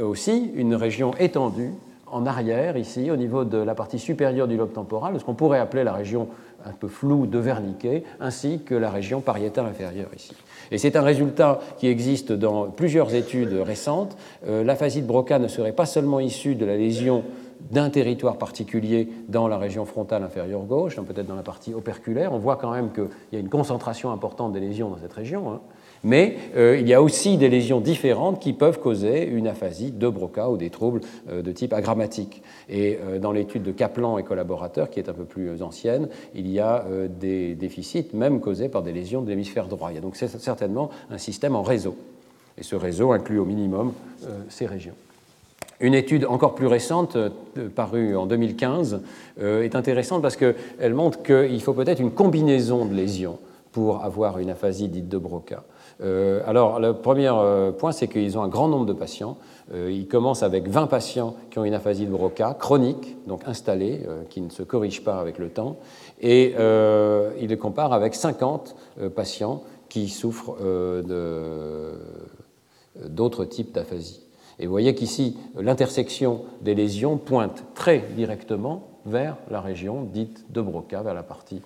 aussi 0.00 0.52
une 0.54 0.76
région 0.76 1.12
étendue 1.18 1.72
en 2.14 2.26
arrière, 2.26 2.76
ici, 2.76 3.10
au 3.10 3.16
niveau 3.16 3.44
de 3.44 3.58
la 3.58 3.74
partie 3.74 3.98
supérieure 3.98 4.46
du 4.46 4.56
lobe 4.56 4.72
temporal, 4.72 5.18
ce 5.18 5.24
qu'on 5.24 5.34
pourrait 5.34 5.58
appeler 5.58 5.82
la 5.82 5.92
région 5.92 6.28
un 6.64 6.70
peu 6.70 6.86
floue 6.86 7.26
de 7.26 7.40
Wernicke, 7.40 8.04
ainsi 8.20 8.60
que 8.64 8.76
la 8.76 8.88
région 8.88 9.20
pariétale 9.20 9.66
inférieure 9.66 10.10
ici. 10.14 10.32
Et 10.70 10.78
c'est 10.78 10.94
un 10.94 11.02
résultat 11.02 11.58
qui 11.76 11.88
existe 11.88 12.30
dans 12.30 12.66
plusieurs 12.68 13.16
études 13.16 13.52
récentes. 13.54 14.16
Euh, 14.46 14.62
l'aphasie 14.62 15.02
de 15.02 15.08
Broca 15.08 15.40
ne 15.40 15.48
serait 15.48 15.72
pas 15.72 15.86
seulement 15.86 16.20
issue 16.20 16.54
de 16.54 16.64
la 16.64 16.76
lésion 16.76 17.24
d'un 17.70 17.90
territoire 17.90 18.36
particulier 18.36 19.08
dans 19.28 19.48
la 19.48 19.58
région 19.58 19.84
frontale 19.84 20.22
inférieure 20.22 20.62
gauche, 20.62 20.96
peut-être 20.96 21.26
dans 21.26 21.36
la 21.36 21.42
partie 21.42 21.74
operculaire. 21.74 22.32
On 22.32 22.38
voit 22.38 22.56
quand 22.56 22.72
même 22.72 22.92
qu'il 22.92 23.08
y 23.32 23.36
a 23.36 23.40
une 23.40 23.48
concentration 23.48 24.10
importante 24.10 24.52
des 24.52 24.60
lésions 24.60 24.90
dans 24.90 24.98
cette 24.98 25.12
région. 25.12 25.52
Hein 25.52 25.60
mais 26.04 26.36
euh, 26.54 26.76
il 26.78 26.86
y 26.86 26.94
a 26.94 27.02
aussi 27.02 27.36
des 27.38 27.48
lésions 27.48 27.80
différentes 27.80 28.38
qui 28.38 28.52
peuvent 28.52 28.78
causer 28.78 29.26
une 29.26 29.48
aphasie 29.48 29.90
de 29.90 30.08
Broca 30.08 30.50
ou 30.50 30.56
des 30.56 30.70
troubles 30.70 31.00
euh, 31.30 31.42
de 31.42 31.50
type 31.50 31.72
agrammatique. 31.72 32.42
Et 32.68 32.98
euh, 33.02 33.18
dans 33.18 33.32
l'étude 33.32 33.62
de 33.62 33.72
Kaplan 33.72 34.18
et 34.18 34.22
collaborateurs, 34.22 34.90
qui 34.90 35.00
est 35.00 35.08
un 35.08 35.14
peu 35.14 35.24
plus 35.24 35.62
ancienne, 35.62 36.08
il 36.34 36.48
y 36.48 36.60
a 36.60 36.84
des 37.08 37.54
déficits 37.54 38.10
même 38.12 38.40
causés 38.40 38.68
par 38.68 38.82
des 38.82 38.92
lésions 38.92 39.22
de 39.22 39.28
l'hémisphère 39.30 39.66
droit. 39.66 39.90
Il 39.90 39.94
y 39.94 39.98
a 39.98 40.02
donc 40.02 40.16
certainement 40.16 40.90
un 41.10 41.18
système 41.18 41.56
en 41.56 41.62
réseau. 41.62 41.96
Et 42.58 42.62
ce 42.62 42.76
réseau 42.76 43.12
inclut 43.12 43.38
au 43.38 43.44
minimum 43.44 43.92
ces 44.48 44.66
régions. 44.66 44.94
Une 45.80 45.94
étude 45.94 46.24
encore 46.26 46.54
plus 46.54 46.66
récente, 46.66 47.16
parue 47.74 48.16
en 48.16 48.26
2015, 48.26 49.00
est 49.40 49.74
intéressante 49.74 50.22
parce 50.22 50.36
qu'elle 50.36 50.94
montre 50.94 51.22
qu'il 51.22 51.60
faut 51.62 51.72
peut-être 51.72 52.00
une 52.00 52.12
combinaison 52.12 52.84
de 52.84 52.94
lésions 52.94 53.38
pour 53.74 54.04
avoir 54.04 54.38
une 54.38 54.50
aphasie 54.50 54.86
dite 54.86 55.08
de 55.08 55.18
Broca. 55.18 55.64
Euh, 56.00 56.40
alors, 56.46 56.78
le 56.78 56.94
premier 56.94 57.28
euh, 57.28 57.72
point, 57.72 57.90
c'est 57.90 58.06
qu'ils 58.06 58.38
ont 58.38 58.42
un 58.42 58.48
grand 58.48 58.68
nombre 58.68 58.86
de 58.86 58.92
patients. 58.92 59.36
Euh, 59.72 59.90
ils 59.90 60.06
commencent 60.06 60.44
avec 60.44 60.68
20 60.68 60.86
patients 60.86 61.34
qui 61.50 61.58
ont 61.58 61.64
une 61.64 61.74
aphasie 61.74 62.06
de 62.06 62.10
Broca 62.12 62.56
chronique, 62.58 63.16
donc 63.26 63.42
installée, 63.46 64.06
qui 64.30 64.40
ne 64.40 64.50
se 64.50 64.62
corrige 64.62 65.02
pas 65.02 65.18
avec 65.18 65.38
le 65.38 65.48
temps, 65.48 65.78
et 66.20 66.54
ils 67.40 67.48
les 67.48 67.56
comparent 67.56 67.92
avec 67.92 68.14
50 68.14 68.76
patients 69.14 69.62
qui 69.88 70.08
souffrent 70.08 70.56
d'autres 73.08 73.44
types 73.44 73.72
d'aphasie. 73.72 74.23
Et 74.58 74.66
vous 74.66 74.72
voyez 74.72 74.94
qu'ici, 74.94 75.36
l'intersection 75.56 76.42
des 76.62 76.74
lésions 76.74 77.16
pointe 77.16 77.64
très 77.74 78.04
directement 78.16 78.88
vers 79.06 79.36
la 79.50 79.60
région 79.60 80.02
dite 80.02 80.46
de 80.50 80.60
Broca, 80.60 81.02
vers 81.02 81.14
la 81.14 81.22
partie 81.22 81.60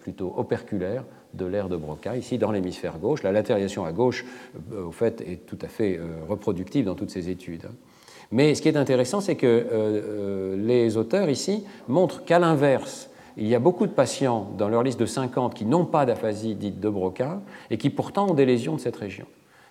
plutôt 0.00 0.34
operculaire 0.36 1.04
de 1.34 1.46
l'air 1.46 1.68
de 1.68 1.76
Broca, 1.76 2.16
ici 2.16 2.38
dans 2.38 2.50
l'hémisphère 2.50 2.98
gauche. 2.98 3.22
La 3.22 3.32
latéralisation 3.32 3.84
à 3.84 3.92
gauche, 3.92 4.24
euh, 4.72 4.86
au 4.86 4.92
fait, 4.92 5.20
est 5.20 5.46
tout 5.46 5.58
à 5.62 5.68
fait 5.68 5.98
euh, 5.98 6.24
reproductive 6.28 6.84
dans 6.84 6.94
toutes 6.94 7.10
ces 7.10 7.28
études. 7.28 7.66
Mais 8.30 8.54
ce 8.54 8.62
qui 8.62 8.68
est 8.68 8.76
intéressant, 8.76 9.20
c'est 9.20 9.36
que 9.36 9.46
euh, 9.46 10.56
les 10.56 10.96
auteurs 10.96 11.30
ici 11.30 11.64
montrent 11.86 12.24
qu'à 12.24 12.38
l'inverse, 12.38 13.10
il 13.36 13.46
y 13.46 13.54
a 13.54 13.58
beaucoup 13.58 13.86
de 13.86 13.92
patients 13.92 14.50
dans 14.58 14.68
leur 14.68 14.82
liste 14.82 15.00
de 15.00 15.06
50 15.06 15.54
qui 15.54 15.64
n'ont 15.64 15.84
pas 15.84 16.04
d'aphasie 16.04 16.54
dite 16.54 16.80
de 16.80 16.88
Broca 16.88 17.40
et 17.70 17.78
qui 17.78 17.88
pourtant 17.88 18.30
ont 18.30 18.34
des 18.34 18.46
lésions 18.46 18.74
de 18.74 18.80
cette 18.80 18.96
région. 18.96 19.26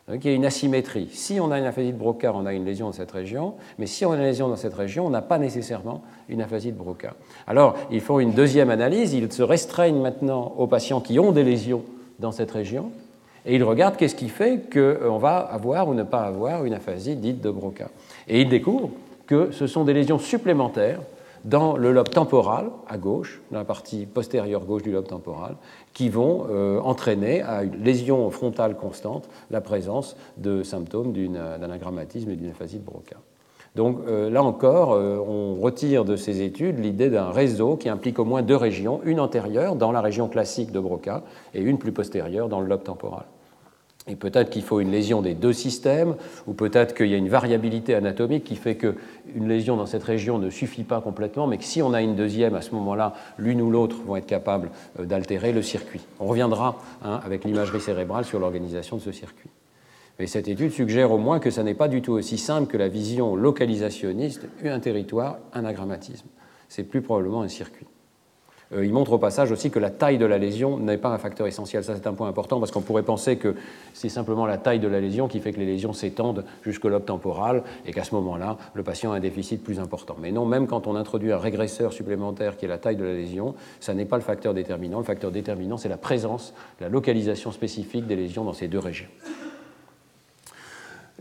Donc 0.08 0.24
il 0.24 0.30
y 0.30 0.34
a 0.34 0.36
une 0.36 0.46
asymétrie. 0.46 1.10
Si 1.12 1.39
on 1.41 1.52
a 1.52 1.60
une 1.60 1.65
aphasie 1.65 1.91
de 1.91 1.98
Broca, 1.98 2.32
on 2.34 2.46
a 2.46 2.54
une 2.54 2.63
lésion 2.63 2.86
dans 2.86 2.93
cette 2.93 3.12
région, 3.12 3.56
mais 3.78 3.88
si 3.88 4.06
on 4.06 4.13
a 4.13 4.15
une 4.15 4.24
lésion 4.24 4.48
dans 4.48 4.56
cette 4.56 4.74
région, 4.74 5.06
on 5.06 5.10
n'a 5.10 5.22
pas 5.22 5.38
nécessairement 5.38 6.02
une 6.30 6.41
aphasie 6.41 6.72
de 6.72 6.78
Broca. 6.78 7.13
Alors, 7.46 7.76
ils 7.91 8.00
font 8.00 8.20
une 8.20 8.32
deuxième 8.32 8.70
analyse, 8.70 9.13
ils 9.13 9.32
se 9.32 9.43
restreignent 9.43 10.00
maintenant 10.00 10.54
aux 10.58 10.67
patients 10.67 11.02
qui 11.02 11.20
ont 11.20 11.34
des 11.34 11.43
lésions 11.43 11.84
dans 12.20 12.32
cette 12.32 12.52
région, 12.52 12.91
et 13.46 13.56
ils 13.56 13.63
regardent 13.63 13.98
qu'est-ce 13.98 14.15
qui 14.15 14.30
fait 14.30 14.62
qu'on 14.72 15.17
va 15.17 15.38
avoir 15.38 15.89
ou 15.89 15.93
ne 15.93 16.04
pas 16.04 16.22
avoir 16.22 16.63
une 16.63 16.74
aphasie 16.74 17.15
dite 17.15 17.41
de 17.41 17.50
Broca. 17.50 17.89
Et 18.30 18.41
ils 18.41 18.50
découvrent 18.50 18.91
que 19.26 19.52
ce 19.52 19.67
sont 19.67 19.84
des 19.84 19.93
lésions 19.93 20.20
supplémentaires 20.20 21.02
dans 21.48 21.78
le 21.78 21.92
lobe 21.92 22.10
temporal, 22.10 22.70
à 22.88 22.98
gauche, 22.98 23.42
dans 23.52 23.58
la 23.58 23.66
partie 23.66 24.06
postérieure 24.06 24.66
gauche 24.66 24.84
du 24.84 24.92
lobe 24.92 25.08
temporal, 25.08 25.56
qui 25.94 26.10
vont 26.10 26.46
euh, 26.50 26.80
entraîner 26.82 27.42
à 27.42 27.64
une 27.64 27.84
lésion 27.84 28.30
frontale 28.30 28.76
constante 28.76 29.30
la 29.50 29.62
présence 29.62 30.16
de 30.38 30.62
symptômes 30.62 31.14
d'un 31.14 31.72
agrammatisme 31.72 32.30
et 32.30 32.36
d'une 32.36 32.52
aphasie 32.52 32.78
de 32.78 32.86
Broca. 32.86 33.16
Donc 33.76 34.00
là 34.08 34.42
encore, 34.42 34.90
on 34.90 35.54
retire 35.62 36.04
de 36.04 36.16
ces 36.16 36.42
études 36.42 36.80
l'idée 36.80 37.12
d'un 37.12 37.30
réseau 37.30 37.76
qui 37.76 37.90
implique 37.90 38.18
au 38.18 38.26
moins 38.26 38.42
deux 38.42 38.56
régions, 38.56 39.02
une 39.04 39.20
antérieure 39.20 39.76
dans 39.76 39.92
la 39.92 40.02
région 40.02 40.28
classique 40.28 40.72
de 40.72 40.80
Broca 40.80 41.22
et 41.54 41.62
une 41.62 41.78
plus 41.78 41.92
postérieure 41.92 42.50
dans 42.50 42.60
le 42.60 42.66
lobe 42.66 42.82
temporal. 42.82 43.26
Et 44.08 44.15
peut-être 44.15 44.50
qu'il 44.50 44.63
faut 44.63 44.80
une 44.80 44.91
lésion 44.91 45.22
des 45.22 45.34
deux 45.34 45.54
systèmes, 45.54 46.15
ou 46.48 46.54
peut-être 46.54 46.96
qu'il 46.96 47.08
y 47.08 47.13
a 47.13 47.17
une 47.17 47.28
variabilité 47.28 47.93
anatomique 47.93 48.46
qui 48.46 48.56
fait 48.56 48.76
qu'une 48.76 49.48
lésion 49.48 49.76
dans 49.76 49.86
cette 49.86 50.04
région 50.04 50.38
ne 50.38 50.50
suffit 50.50 50.84
pas 50.84 51.02
complètement, 51.02 51.46
mais 51.46 51.58
que 51.58 51.65
si 51.65 51.82
on 51.82 51.93
a 51.93 52.02
une 52.02 52.15
deuxième, 52.15 52.56
à 52.56 52.62
ce 52.62 52.74
moment-là, 52.76 53.13
l'une 53.38 53.62
ou 53.62 53.70
l'autre 53.70 53.98
vont 54.06 54.15
être 54.15 54.26
capables 54.26 54.70
euh, 55.00 55.06
d'altérer 55.06 55.52
le 55.52 55.62
circuit. 55.62 56.02
On 56.20 56.28
reviendra 56.28 56.80
hein, 57.04 57.20
avec 57.26 57.43
l'imagerie 57.43 57.82
cérébrale 57.82 58.24
sur 58.24 58.39
l'organisation 58.39 58.98
de 58.98 59.02
ce 59.02 59.12
circuit. 59.12 59.50
Mais 60.20 60.26
cette 60.26 60.48
étude 60.48 60.72
suggère 60.72 61.12
au 61.12 61.17
moins 61.17 61.39
que 61.39 61.52
ça 61.52 61.63
n'est 61.63 61.76
pas 61.76 61.88
du 61.88 62.02
tout 62.02 62.13
aussi 62.13 62.38
simple 62.38 62.72
que 62.72 62.78
la 62.78 62.88
vision 62.88 63.36
localisationniste, 63.36 64.48
un 64.63 64.80
territoire, 64.80 65.38
un 65.54 65.65
agrammatisme. 65.65 66.28
C'est 66.70 66.84
plus 66.84 67.02
probablement 67.02 67.41
un 67.41 67.48
circuit. 67.50 67.86
Euh, 68.73 68.86
il 68.86 68.91
montre 68.91 69.13
au 69.13 69.17
passage 69.17 69.51
aussi 69.51 69.71
que 69.71 69.80
la 69.80 69.89
taille 69.89 70.17
de 70.17 70.25
la 70.25 70.38
lésion 70.38 70.77
n'est 70.77 70.97
pas 70.97 71.10
un 71.10 71.17
facteur 71.17 71.47
essentiel. 71.47 71.84
Ça, 71.84 71.95
c'est 71.95 72.08
un 72.08 72.13
point 72.13 72.27
important 72.27 72.60
parce 72.60 72.71
qu'on 72.71 72.82
pourrait 72.82 73.03
penser 73.03 73.38
que 73.38 73.56
c'est 73.93 74.10
simplement 74.10 74.45
la 74.45 74.58
taille 74.58 74.80
de 74.80 74.88
la 74.88 74.99
lésion 74.99 75.27
qui 75.27 75.39
fait 75.39 75.53
que 75.53 75.60
les 75.60 75.65
lésions 75.65 75.93
s'étendent 75.93 76.43
jusqu'au 76.63 76.89
lobe 76.89 77.06
temporal 77.06 77.63
et 77.86 77.93
qu'à 77.93 78.03
ce 78.03 78.13
moment-là, 78.15 78.58
le 78.73 78.84
patient 78.84 79.13
a 79.13 79.17
un 79.17 79.19
déficit 79.19 79.63
plus 79.63 79.80
important. 79.80 80.17
Mais 80.19 80.32
non, 80.32 80.45
même 80.45 80.67
quand 80.67 80.88
on 80.88 80.95
introduit 80.95 81.32
un 81.32 81.38
régresseur 81.38 81.93
supplémentaire 81.93 82.58
qui 82.58 82.65
est 82.65 82.69
la 82.69 82.77
taille 82.77 82.97
de 82.97 83.06
la 83.06 83.13
lésion, 83.13 83.56
ça 83.80 83.93
n'est 83.93 84.06
pas 84.06 84.17
le 84.17 84.23
facteur 84.23 84.53
déterminant. 84.53 84.99
Le 84.99 85.06
facteur 85.06 85.32
déterminant, 85.32 85.77
c'est 85.77 85.89
la 85.89 85.97
présence, 85.97 86.53
la 86.82 86.89
localisation 86.89 87.51
spécifique 87.51 88.06
des 88.06 88.15
lésions 88.15 88.43
dans 88.43 88.53
ces 88.53 88.67
deux 88.67 88.80
régions. 88.80 89.08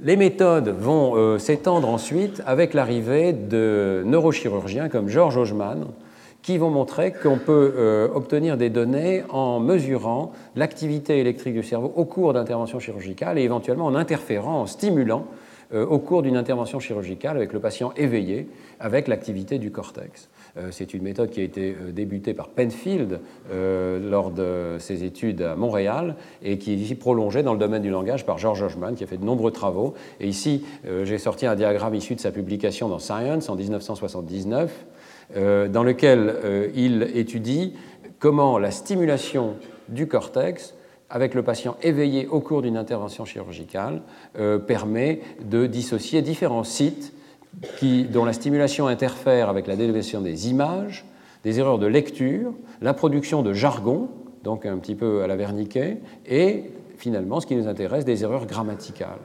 Les 0.03 0.17
méthodes 0.17 0.69
vont 0.69 1.17
euh, 1.17 1.39
s'étendre 1.39 1.89
ensuite 1.89 2.43
avec 2.45 2.75
l'arrivée 2.75 3.33
de 3.33 4.03
neurochirurgiens 4.05 4.91
comme 4.91 5.09
Georges 5.09 5.39
Hogeman, 5.39 5.87
qui 6.47 6.59
vont 6.59 6.71
montrer 6.71 7.13
qu'on 7.13 7.39
peut 7.39 7.75
euh, 7.77 8.09
obtenir 8.15 8.57
des 8.57 8.71
données 8.71 9.25
en 9.31 9.59
mesurant 9.59 10.31
l'activité 10.55 11.19
électrique 11.19 11.55
du 11.55 11.65
cerveau 11.65 11.93
au 11.97 12.05
cours 12.05 12.33
d'interventions 12.33 12.79
chirurgicales 12.79 13.37
et 13.37 13.43
éventuellement 13.43 13.87
en 13.87 13.97
interférant, 13.97 14.61
en 14.61 14.67
stimulant 14.67 15.27
euh, 15.75 15.85
au 15.85 15.99
cours 15.99 16.23
d'une 16.23 16.37
intervention 16.37 16.79
chirurgicale 16.79 17.37
avec 17.37 17.53
le 17.53 17.59
patient 17.59 17.93
éveillé 17.97 18.49
avec 18.79 19.09
l'activité 19.09 19.59
du 19.59 19.73
cortex. 19.73 20.29
Euh, 20.57 20.69
c'est 20.71 20.95
une 20.95 21.03
méthode 21.03 21.31
qui 21.31 21.41
a 21.41 21.43
été 21.43 21.75
débutée 21.91 22.33
par 22.33 22.51
Penfield 22.51 23.19
lors 23.53 24.31
de 24.31 24.77
ses 24.79 25.03
études 25.03 25.43
à 25.43 25.57
Montréal 25.57 26.15
et 26.45 26.59
qui 26.59 26.75
est 26.75 26.77
ici 26.77 26.95
prolongée 26.95 27.43
dans 27.43 27.55
le 27.55 27.59
domaine 27.59 27.83
du 27.83 27.91
langage 27.91 28.25
par 28.25 28.39
George 28.39 28.63
Hoffman 28.63 28.95
qui 28.95 29.03
a 29.03 29.09
fait 29.09 29.19
de 29.19 29.25
nombreux 29.25 29.51
travaux. 29.51 29.95
Et 30.21 30.29
ici, 30.29 30.65
j'ai 31.03 31.19
sorti 31.19 31.45
un 31.45 31.57
diagramme 31.57 31.97
issu 31.97 32.15
de 32.15 32.21
sa 32.21 32.31
publication 32.31 32.89
dans 32.89 33.01
Science 33.01 33.49
en 33.49 33.57
1979 33.57 34.71
euh, 34.71 34.96
dans 35.35 35.83
lequel 35.83 36.35
euh, 36.45 36.69
il 36.75 37.03
étudie 37.15 37.75
comment 38.19 38.59
la 38.59 38.71
stimulation 38.71 39.57
du 39.89 40.07
cortex 40.07 40.75
avec 41.11 41.35
le 41.35 41.43
patient 41.43 41.77
éveillé 41.83 42.27
au 42.27 42.41
cours 42.41 42.63
d'une 42.63 42.77
intervention 42.77 43.25
chirurgicale 43.25 44.03
euh, 44.39 44.59
permet 44.59 45.21
de 45.45 45.67
dissocier 45.67 46.23
différents 46.23 46.65
sites 46.65 47.13
dont 48.11 48.25
la 48.25 48.33
stimulation 48.33 48.87
interfère 48.87 49.49
avec 49.49 49.67
la 49.67 49.77
déviation 49.77 50.21
des 50.21 50.51
images, 50.51 51.07
des 51.43 51.59
erreurs 51.59 51.79
de 51.79 51.87
lecture, 51.87 52.53
la 52.83 52.93
production 52.93 53.43
de 53.43 53.53
jargon, 53.55 54.09
donc 54.43 54.67
un 54.67 54.77
petit 54.77 54.95
peu 54.95 55.23
à 55.23 55.27
la 55.27 55.37
verniquet, 55.37 55.99
et 56.27 56.65
finalement, 56.99 57.41
ce 57.41 57.47
qui 57.47 57.57
nous 57.57 57.67
intéresse, 57.67 58.05
des 58.05 58.25
erreurs 58.25 58.47
grammaticales 58.47 59.21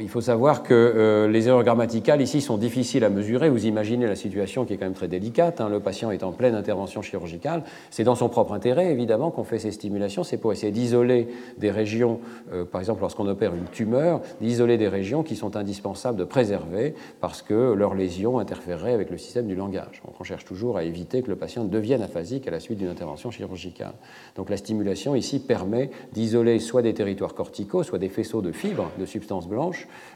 il 0.00 0.08
faut 0.08 0.20
savoir 0.20 0.62
que 0.62 0.74
euh, 0.74 1.28
les 1.28 1.48
erreurs 1.48 1.64
grammaticales 1.64 2.20
ici 2.20 2.40
sont 2.40 2.58
difficiles 2.58 3.04
à 3.04 3.10
mesurer. 3.10 3.48
Vous 3.48 3.66
imaginez 3.66 4.06
la 4.06 4.16
situation 4.16 4.64
qui 4.64 4.74
est 4.74 4.76
quand 4.76 4.84
même 4.84 4.94
très 4.94 5.08
délicate. 5.08 5.60
Hein. 5.60 5.68
Le 5.68 5.80
patient 5.80 6.10
est 6.10 6.22
en 6.22 6.32
pleine 6.32 6.54
intervention 6.54 7.00
chirurgicale. 7.02 7.62
C'est 7.90 8.04
dans 8.04 8.14
son 8.14 8.28
propre 8.28 8.52
intérêt, 8.52 8.90
évidemment, 8.90 9.30
qu'on 9.30 9.44
fait 9.44 9.58
ces 9.58 9.70
stimulations. 9.70 10.24
C'est 10.24 10.36
pour 10.36 10.52
essayer 10.52 10.72
d'isoler 10.72 11.28
des 11.58 11.70
régions, 11.70 12.20
euh, 12.52 12.64
par 12.64 12.80
exemple 12.80 13.00
lorsqu'on 13.00 13.26
opère 13.26 13.54
une 13.54 13.66
tumeur, 13.66 14.20
d'isoler 14.40 14.78
des 14.78 14.88
régions 14.88 15.22
qui 15.22 15.36
sont 15.36 15.56
indispensables 15.56 16.18
de 16.18 16.24
préserver 16.24 16.94
parce 17.20 17.42
que 17.42 17.72
leur 17.72 17.94
lésion 17.94 18.38
interférerait 18.38 18.92
avec 18.92 19.10
le 19.10 19.18
système 19.18 19.46
du 19.46 19.54
langage. 19.54 20.02
Donc 20.04 20.14
on 20.20 20.24
cherche 20.24 20.44
toujours 20.44 20.76
à 20.76 20.84
éviter 20.84 21.22
que 21.22 21.28
le 21.28 21.36
patient 21.36 21.64
devienne 21.64 22.02
aphasique 22.02 22.46
à 22.48 22.50
la 22.50 22.60
suite 22.60 22.78
d'une 22.78 22.88
intervention 22.88 23.30
chirurgicale. 23.30 23.94
Donc 24.36 24.50
la 24.50 24.56
stimulation 24.56 25.14
ici 25.14 25.38
permet 25.38 25.90
d'isoler 26.12 26.58
soit 26.58 26.82
des 26.82 26.94
territoires 26.94 27.34
corticaux, 27.34 27.82
soit 27.82 27.98
des 27.98 28.08
faisceaux 28.08 28.42
de 28.42 28.52
fibres, 28.52 28.90
de 28.98 29.06
substances 29.06 29.48
blanches 29.48 29.67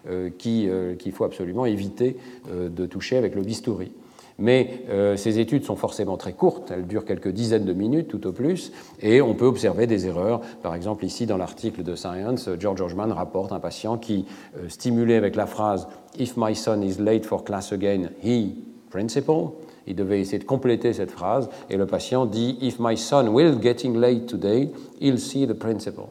euh, 0.08 0.30
euh, 0.46 0.94
qu'il 0.94 1.12
faut 1.12 1.24
absolument 1.24 1.66
éviter 1.66 2.16
euh, 2.50 2.68
de 2.68 2.86
toucher 2.86 3.16
avec 3.16 3.34
le 3.34 3.42
bistouri. 3.42 3.92
Mais 4.38 4.86
ces 5.16 5.38
études 5.38 5.62
sont 5.62 5.76
forcément 5.76 6.16
très 6.16 6.32
courtes, 6.32 6.72
elles 6.74 6.86
durent 6.86 7.04
quelques 7.04 7.28
dizaines 7.28 7.66
de 7.66 7.74
minutes 7.74 8.08
tout 8.08 8.26
au 8.26 8.32
plus, 8.32 8.72
et 9.00 9.20
on 9.20 9.34
peut 9.34 9.44
observer 9.44 9.86
des 9.86 10.06
erreurs. 10.06 10.40
Par 10.62 10.74
exemple, 10.74 11.04
ici 11.04 11.26
dans 11.26 11.36
l'article 11.36 11.82
de 11.82 11.94
Science, 11.94 12.48
George 12.58 12.80
Orgeman 12.80 13.12
rapporte 13.12 13.52
un 13.52 13.60
patient 13.60 13.98
qui, 13.98 14.24
stimulé 14.68 15.14
avec 15.14 15.36
la 15.36 15.46
phrase 15.46 15.86
If 16.18 16.36
my 16.38 16.56
son 16.56 16.80
is 16.80 16.94
late 16.98 17.26
for 17.26 17.44
class 17.44 17.72
again, 17.72 18.08
he, 18.24 18.54
principal, 18.90 19.50
il 19.86 19.94
devait 19.94 20.20
essayer 20.20 20.38
de 20.38 20.44
compléter 20.44 20.94
cette 20.94 21.10
phrase, 21.10 21.50
et 21.68 21.76
le 21.76 21.86
patient 21.86 22.24
dit 22.24 22.56
If 22.62 22.80
my 22.80 22.96
son 22.96 23.28
will 23.28 23.60
getting 23.62 23.96
late 23.96 24.26
today, 24.26 24.70
he'll 24.98 25.18
see 25.18 25.46
the 25.46 25.54
principal 25.54 26.08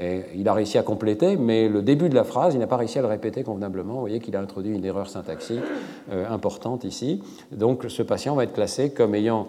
il 0.00 0.48
a 0.48 0.54
réussi 0.54 0.78
à 0.78 0.82
compléter, 0.82 1.36
mais 1.36 1.68
le 1.68 1.82
début 1.82 2.08
de 2.08 2.14
la 2.14 2.24
phrase, 2.24 2.54
il 2.54 2.60
n'a 2.60 2.66
pas 2.66 2.76
réussi 2.76 2.98
à 2.98 3.02
le 3.02 3.08
répéter 3.08 3.42
convenablement. 3.42 3.94
Vous 3.94 4.00
voyez 4.00 4.20
qu'il 4.20 4.34
a 4.36 4.40
introduit 4.40 4.74
une 4.74 4.84
erreur 4.84 5.08
syntaxique 5.08 5.60
euh, 6.10 6.28
importante 6.30 6.84
ici. 6.84 7.22
Donc 7.50 7.84
ce 7.88 8.02
patient 8.02 8.34
va 8.34 8.44
être 8.44 8.54
classé 8.54 8.90
comme 8.90 9.14
ayant 9.14 9.46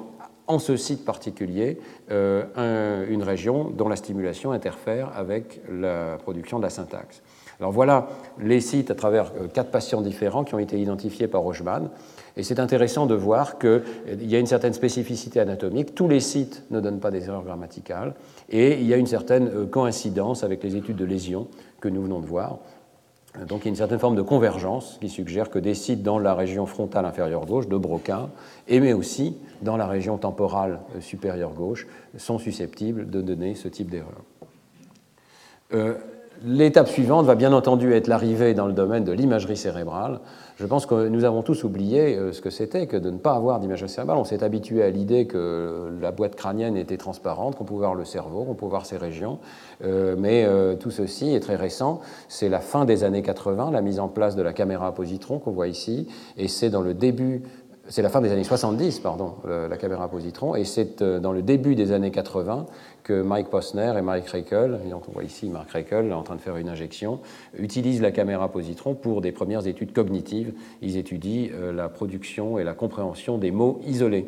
en 0.48 0.60
ce 0.60 0.76
site 0.76 1.06
particulier 1.06 1.80
euh, 2.12 3.06
une 3.10 3.24
région 3.24 3.70
dont 3.70 3.88
la 3.88 3.96
stimulation 3.96 4.52
interfère 4.52 5.12
avec 5.16 5.62
la 5.72 6.18
production 6.18 6.58
de 6.58 6.64
la 6.64 6.70
syntaxe. 6.70 7.22
Alors 7.60 7.72
voilà 7.72 8.08
les 8.40 8.60
sites 8.60 8.92
à 8.92 8.96
travers 8.96 9.32
euh, 9.40 9.48
quatre 9.48 9.72
patients 9.72 10.02
différents 10.02 10.44
qui 10.44 10.56
ont 10.56 10.60
été 10.60 10.80
identifiés 10.80 11.28
par 11.28 11.42
Rochman. 11.42 11.90
Et 12.36 12.44
c'est 12.44 12.60
intéressant 12.60 13.06
de 13.06 13.16
voir 13.16 13.60
qu'il 13.60 13.84
y 14.22 14.36
a 14.36 14.40
une 14.40 14.48
certaine 14.48 14.74
spécificité 14.74 15.40
anatomique. 15.40 15.94
Tous 15.94 16.08
les 16.08 16.20
sites 16.20 16.64
ne 16.72 16.80
donnent 16.80 17.00
pas 17.00 17.12
des 17.12 17.26
erreurs 17.26 17.44
grammaticales. 17.44 18.16
Et 18.50 18.80
il 18.80 18.88
y 18.88 18.94
a 18.94 18.98
une 18.98 19.08
certaine 19.08 19.48
euh, 19.48 19.66
coïncidence 19.66 20.44
avec 20.44 20.64
les 20.64 20.76
études 20.76 20.98
de 20.98 21.06
lésions 21.06 21.48
que 21.80 21.90
nous 21.90 22.02
venons 22.02 22.20
de 22.20 22.26
voir. 22.26 22.60
Donc 23.48 23.62
il 23.62 23.66
y 23.66 23.68
a 23.68 23.70
une 23.70 23.76
certaine 23.76 24.00
forme 24.00 24.16
de 24.16 24.22
convergence 24.22 24.98
qui 25.02 25.10
suggère 25.10 25.50
que 25.50 25.58
des 25.58 25.74
sites 25.74 26.04
dans 26.04 26.20
la 26.20 26.36
région 26.36 26.68
frontale 26.68 27.06
inférieure 27.06 27.46
gauche 27.46 27.68
de 27.68 27.78
Broca, 27.78 28.30
et 28.68 28.80
mais 28.80 28.94
aussi 28.94 29.36
dans 29.64 29.76
la 29.76 29.88
région 29.88 30.18
temporale 30.18 30.80
euh, 30.96 31.02
supérieure 31.02 31.54
gauche, 31.54 31.88
sont 32.18 32.38
susceptibles 32.38 33.10
de 33.10 33.22
donner 33.22 33.56
ce 33.56 33.68
type 33.68 33.90
d'erreur. 33.90 34.22
Euh, 35.74 35.96
l'étape 36.44 36.88
suivante 36.88 37.26
va 37.26 37.36
bien 37.36 37.54
entendu 37.54 37.94
être 37.94 38.08
l'arrivée 38.08 38.54
dans 38.54 38.68
le 38.68 38.74
domaine 38.74 39.04
de 39.04 39.12
l'imagerie 39.12 39.58
cérébrale, 39.58 40.20
je 40.58 40.66
pense 40.68 40.86
que 40.86 41.08
nous 41.08 41.24
avons 41.24 41.42
tous 41.42 41.64
oublié 41.64 42.16
euh, 42.16 42.32
ce 42.32 42.42
que 42.42 42.50
c'était 42.50 42.86
que 42.86 42.98
de 42.98 43.10
ne 43.10 43.18
pas 43.18 43.34
avoir 43.34 43.60
d'image 43.60 43.86
cérébrale. 43.88 44.18
On 44.18 44.24
s'est 44.24 44.44
habitué 44.44 44.84
à 44.84 44.90
l'idée 44.90 45.26
que 45.26 45.90
la 46.00 46.12
boîte 46.12 46.36
crânienne 46.36 46.78
était 46.78 46.98
transparente, 46.98 47.56
qu'on 47.56 47.64
pouvait 47.64 47.80
voir 47.80 47.96
le 47.96 48.06
cerveau, 48.06 48.44
qu'on 48.44 48.54
pouvait 48.54 48.70
voir 48.70 48.86
ses 48.86 48.98
régions. 48.98 49.40
Euh, 49.84 50.16
mais 50.18 50.46
euh, 50.46 50.76
tout 50.76 50.92
ceci 50.92 51.34
est 51.34 51.40
très 51.40 51.56
récent. 51.56 52.02
C'est 52.28 52.50
la 52.50 52.60
fin 52.60 52.86
des 52.86 53.04
années 53.04 53.24
80, 53.24 53.72
la 53.72 53.82
mise 53.82 54.00
en 54.00 54.10
place 54.10 54.36
de 54.36 54.44
la 54.44 54.54
caméra 54.54 54.88
à 54.88 54.92
positron 54.92 55.40
qu'on 55.40 55.52
voit 55.52 55.68
ici, 55.68 56.08
et 56.38 56.48
c'est 56.48 56.70
dans 56.70 56.82
le 56.82 56.94
début 56.94 57.44
c'est 57.90 58.02
la 58.02 58.08
fin 58.08 58.22
des 58.22 58.32
années 58.32 58.46
70, 58.46 59.00
pardon, 59.00 59.34
la 59.46 59.76
caméra 59.76 60.08
positron, 60.08 60.56
et 60.56 60.64
c'est 60.64 61.04
dans 61.04 61.34
le 61.34 61.42
début 61.42 61.76
des 61.76 61.92
années 61.92 62.12
80 62.12 62.66
que 63.04 63.22
Mike 63.22 63.50
Posner 63.50 63.94
et 63.98 64.02
Mike 64.02 64.28
Reichel, 64.28 64.80
on 64.92 65.12
voit 65.12 65.24
ici 65.24 65.50
Mark 65.50 65.70
Reichel 65.70 66.12
en 66.14 66.24
train 66.24 66.36
de 66.36 66.42
faire 66.42 66.58
une 66.58 66.70
injection, 66.70 67.20
utilisent 67.58 68.02
la 68.02 68.12
caméra 68.12 68.50
positron 68.50 68.96
pour 68.96 69.22
des 69.22 69.32
premières 69.32 69.68
études 69.68 69.94
cognitives. 69.94 70.54
Ils 70.82 70.98
étudient 70.98 71.50
euh, 71.54 71.74
la 71.74 71.90
production 71.90 72.58
et 72.58 72.64
la 72.64 72.74
compréhension 72.74 73.38
des 73.38 73.52
mots 73.52 73.82
isolés. 73.86 74.28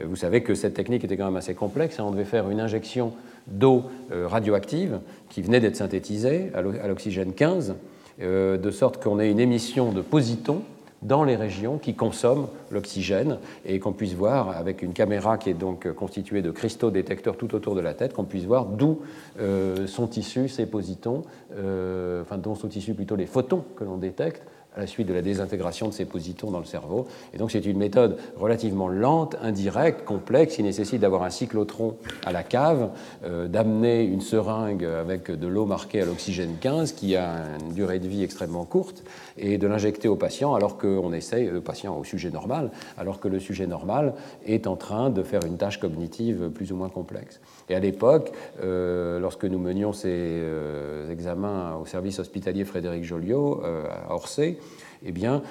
Euh, 0.00 0.04
vous 0.06 0.16
savez 0.16 0.42
que 0.42 0.54
cette 0.54 0.74
technique 0.74 1.04
était 1.04 1.16
quand 1.16 1.26
même 1.26 1.36
assez 1.36 1.54
complexe. 1.54 2.00
Hein. 2.00 2.04
On 2.06 2.10
devait 2.10 2.24
faire 2.24 2.50
une 2.50 2.60
injection 2.60 3.12
d'eau 3.46 3.84
euh, 4.12 4.26
radioactive 4.26 5.00
qui 5.28 5.42
venait 5.42 5.60
d'être 5.60 5.76
synthétisée 5.76 6.50
à 6.54 6.88
l'oxygène 6.88 7.32
15, 7.32 7.76
de 8.18 8.70
sorte 8.70 9.02
qu'on 9.02 9.20
ait 9.20 9.30
une 9.30 9.40
émission 9.40 9.92
de 9.92 10.00
positons 10.00 10.62
dans 11.02 11.24
les 11.24 11.36
régions 11.36 11.78
qui 11.78 11.94
consomment 11.94 12.48
l'oxygène 12.70 13.38
et 13.64 13.78
qu'on 13.78 13.92
puisse 13.92 14.14
voir 14.14 14.50
avec 14.50 14.82
une 14.82 14.92
caméra 14.92 15.38
qui 15.38 15.50
est 15.50 15.54
donc 15.54 15.90
constituée 15.92 16.42
de 16.42 16.50
cristaux 16.50 16.90
détecteurs 16.90 17.36
tout 17.36 17.54
autour 17.54 17.74
de 17.74 17.80
la 17.80 17.94
tête, 17.94 18.12
qu'on 18.12 18.24
puisse 18.24 18.44
voir 18.44 18.66
d'où 18.66 19.00
euh, 19.40 19.86
sont 19.86 20.10
issus 20.10 20.48
ces 20.48 20.66
positons, 20.66 21.22
euh, 21.56 22.22
enfin 22.22 22.38
dont 22.38 22.54
sont 22.54 22.68
issus 22.68 22.94
plutôt 22.94 23.16
les 23.16 23.26
photons 23.26 23.64
que 23.76 23.84
l'on 23.84 23.96
détecte 23.96 24.42
à 24.76 24.80
la 24.80 24.86
suite 24.86 25.08
de 25.08 25.14
la 25.14 25.22
désintégration 25.22 25.88
de 25.88 25.92
ces 25.92 26.04
positons 26.04 26.50
dans 26.50 26.58
le 26.58 26.66
cerveau. 26.66 27.06
Et 27.32 27.38
donc 27.38 27.50
c'est 27.50 27.64
une 27.64 27.78
méthode 27.78 28.18
relativement 28.36 28.88
lente, 28.88 29.36
indirecte, 29.42 30.04
complexe, 30.04 30.56
qui 30.56 30.62
nécessite 30.62 31.00
d'avoir 31.00 31.22
un 31.22 31.30
cyclotron 31.30 31.96
à 32.26 32.32
la 32.32 32.42
cave, 32.42 32.90
euh, 33.24 33.48
d'amener 33.48 34.04
une 34.04 34.20
seringue 34.20 34.84
avec 34.84 35.30
de 35.30 35.46
l'eau 35.46 35.64
marquée 35.64 36.02
à 36.02 36.04
l'oxygène 36.04 36.56
15, 36.60 36.92
qui 36.92 37.16
a 37.16 37.56
une 37.66 37.72
durée 37.72 37.98
de 37.98 38.06
vie 38.06 38.22
extrêmement 38.22 38.64
courte, 38.64 39.02
et 39.38 39.58
de 39.58 39.66
l'injecter 39.66 40.08
au 40.08 40.16
patient 40.16 40.54
alors 40.54 40.78
qu'on 40.78 41.12
essaye, 41.12 41.46
le 41.46 41.60
patient 41.60 41.96
au 41.98 42.04
sujet 42.04 42.30
normal, 42.30 42.70
alors 42.98 43.20
que 43.20 43.28
le 43.28 43.38
sujet 43.38 43.66
normal 43.66 44.14
est 44.44 44.66
en 44.66 44.76
train 44.76 45.10
de 45.10 45.22
faire 45.22 45.44
une 45.46 45.56
tâche 45.56 45.78
cognitive 45.78 46.50
plus 46.50 46.72
ou 46.72 46.76
moins 46.76 46.88
complexe. 46.88 47.40
Et 47.68 47.74
à 47.74 47.80
l'époque, 47.80 48.32
euh, 48.62 49.18
lorsque 49.18 49.44
nous 49.44 49.58
menions 49.58 49.92
ces 49.92 50.08
euh, 50.10 51.10
examens 51.10 51.76
au 51.76 51.86
service 51.86 52.18
hospitalier 52.18 52.64
Frédéric 52.64 53.04
Joliot 53.04 53.62
à 53.64 54.14
Orsay, 54.14 54.58
eh 55.04 55.12
bien, 55.12 55.42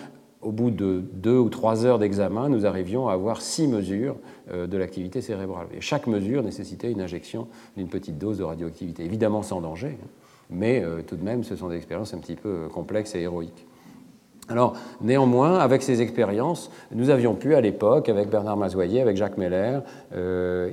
au 0.45 0.51
bout 0.51 0.69
de 0.69 1.03
deux 1.13 1.38
ou 1.38 1.49
trois 1.49 1.86
heures 1.86 1.99
d'examen, 1.99 2.49
nous 2.49 2.65
arrivions 2.65 3.07
à 3.09 3.13
avoir 3.13 3.41
six 3.41 3.67
mesures 3.67 4.15
euh, 4.51 4.67
de 4.67 4.77
l'activité 4.77 5.21
cérébrale. 5.21 5.67
Et 5.75 5.81
chaque 5.81 6.07
mesure 6.07 6.43
nécessitait 6.43 6.91
une 6.91 7.01
injection 7.01 7.47
d'une 7.75 7.88
petite 7.88 8.17
dose 8.17 8.38
de 8.38 8.43
radioactivité. 8.43 9.03
Évidemment 9.03 9.41
sans 9.41 9.59
danger, 9.59 9.97
hein, 10.01 10.07
mais 10.51 10.83
euh, 10.83 11.01
tout 11.01 11.15
de 11.15 11.23
même, 11.23 11.43
ce 11.43 11.55
sont 11.55 11.69
des 11.69 11.77
expériences 11.77 12.13
un 12.13 12.19
petit 12.19 12.36
peu 12.36 12.49
euh, 12.49 12.67
complexes 12.67 13.15
et 13.15 13.21
héroïques. 13.21 13.65
Alors, 14.47 14.73
néanmoins, 15.01 15.57
avec 15.57 15.81
ces 15.81 16.01
expériences, 16.01 16.69
nous 16.91 17.09
avions 17.09 17.33
pu, 17.33 17.55
à 17.55 17.61
l'époque, 17.61 18.09
avec 18.09 18.29
Bernard 18.29 18.57
Mazoyer, 18.57 19.01
avec 19.01 19.17
Jacques 19.17 19.37
Meller, 19.37 19.79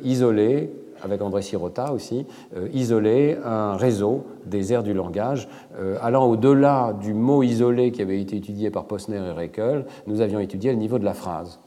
isoler 0.05 0.71
avec 1.03 1.21
André 1.21 1.43
Sirota 1.43 1.93
aussi, 1.93 2.27
euh, 2.57 2.69
isoler 2.73 3.37
un 3.45 3.77
réseau 3.77 4.25
des 4.47 4.73
aires 4.73 4.83
du 4.83 4.95
langage. 4.95 5.49
Euh, 5.79 5.99
allant 6.01 6.27
au-delà 6.27 6.95
du 7.01 7.13
mot 7.13 7.43
isolé 7.43 7.91
qui 7.93 8.03
avait 8.03 8.21
été 8.21 8.37
étudié 8.37 8.71
par 8.71 8.85
Posner 8.85 9.17
et 9.17 9.33
Reckel, 9.33 9.85
nous 10.07 10.21
avions 10.21 10.41
étudié 10.41 10.71
le 10.71 10.79
niveau 10.79 10.99
de 10.99 11.05
la 11.05 11.15
phrase. 11.15 11.59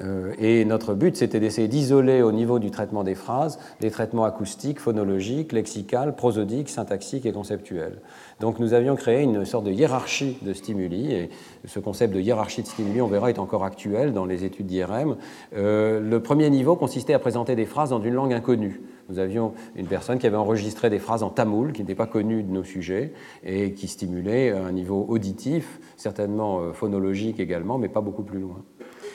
Euh, 0.00 0.32
et 0.38 0.64
notre 0.64 0.94
but, 0.94 1.16
c'était 1.16 1.40
d'essayer 1.40 1.66
d'isoler 1.66 2.22
au 2.22 2.30
niveau 2.30 2.60
du 2.60 2.70
traitement 2.70 3.02
des 3.02 3.16
phrases 3.16 3.58
des 3.80 3.90
traitements 3.90 4.24
acoustiques, 4.24 4.78
phonologiques, 4.78 5.52
lexicales, 5.52 6.14
prosodiques, 6.14 6.68
syntaxiques 6.68 7.26
et 7.26 7.32
conceptuels. 7.32 8.00
Donc 8.40 8.60
nous 8.60 8.72
avions 8.72 8.94
créé 8.94 9.22
une 9.22 9.44
sorte 9.44 9.64
de 9.64 9.72
hiérarchie 9.72 10.38
de 10.42 10.52
stimuli, 10.52 11.12
et 11.12 11.30
ce 11.64 11.80
concept 11.80 12.14
de 12.14 12.20
hiérarchie 12.20 12.62
de 12.62 12.68
stimuli, 12.68 13.00
on 13.00 13.08
verra, 13.08 13.30
est 13.30 13.40
encore 13.40 13.64
actuel 13.64 14.12
dans 14.12 14.24
les 14.24 14.44
études 14.44 14.66
d'IRM. 14.66 15.16
Euh, 15.56 16.00
le 16.00 16.22
premier 16.22 16.48
niveau 16.48 16.76
consistait 16.76 17.14
à 17.14 17.18
présenter 17.18 17.56
des 17.56 17.66
phrases 17.66 17.90
dans 17.90 18.00
une 18.00 18.14
langue 18.14 18.32
inconnue. 18.32 18.80
Nous 19.08 19.18
avions 19.18 19.54
une 19.74 19.86
personne 19.86 20.18
qui 20.18 20.26
avait 20.26 20.36
enregistré 20.36 20.88
des 20.88 21.00
phrases 21.00 21.24
en 21.24 21.30
tamoul, 21.30 21.72
qui 21.72 21.80
n'était 21.80 21.96
pas 21.96 22.06
connue 22.06 22.44
de 22.44 22.52
nos 22.52 22.62
sujets, 22.62 23.12
et 23.42 23.72
qui 23.72 23.88
stimulait 23.88 24.50
un 24.50 24.70
niveau 24.70 25.04
auditif, 25.08 25.80
certainement 25.96 26.60
euh, 26.60 26.72
phonologique 26.72 27.40
également, 27.40 27.76
mais 27.78 27.88
pas 27.88 28.02
beaucoup 28.02 28.22
plus 28.22 28.38
loin. 28.38 28.62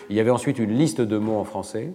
Il 0.10 0.18
y 0.18 0.20
avait 0.20 0.32
ensuite 0.32 0.60
une 0.60 0.74
liste 0.74 1.00
de 1.00 1.18
mots 1.18 1.38
en 1.38 1.46
français, 1.46 1.94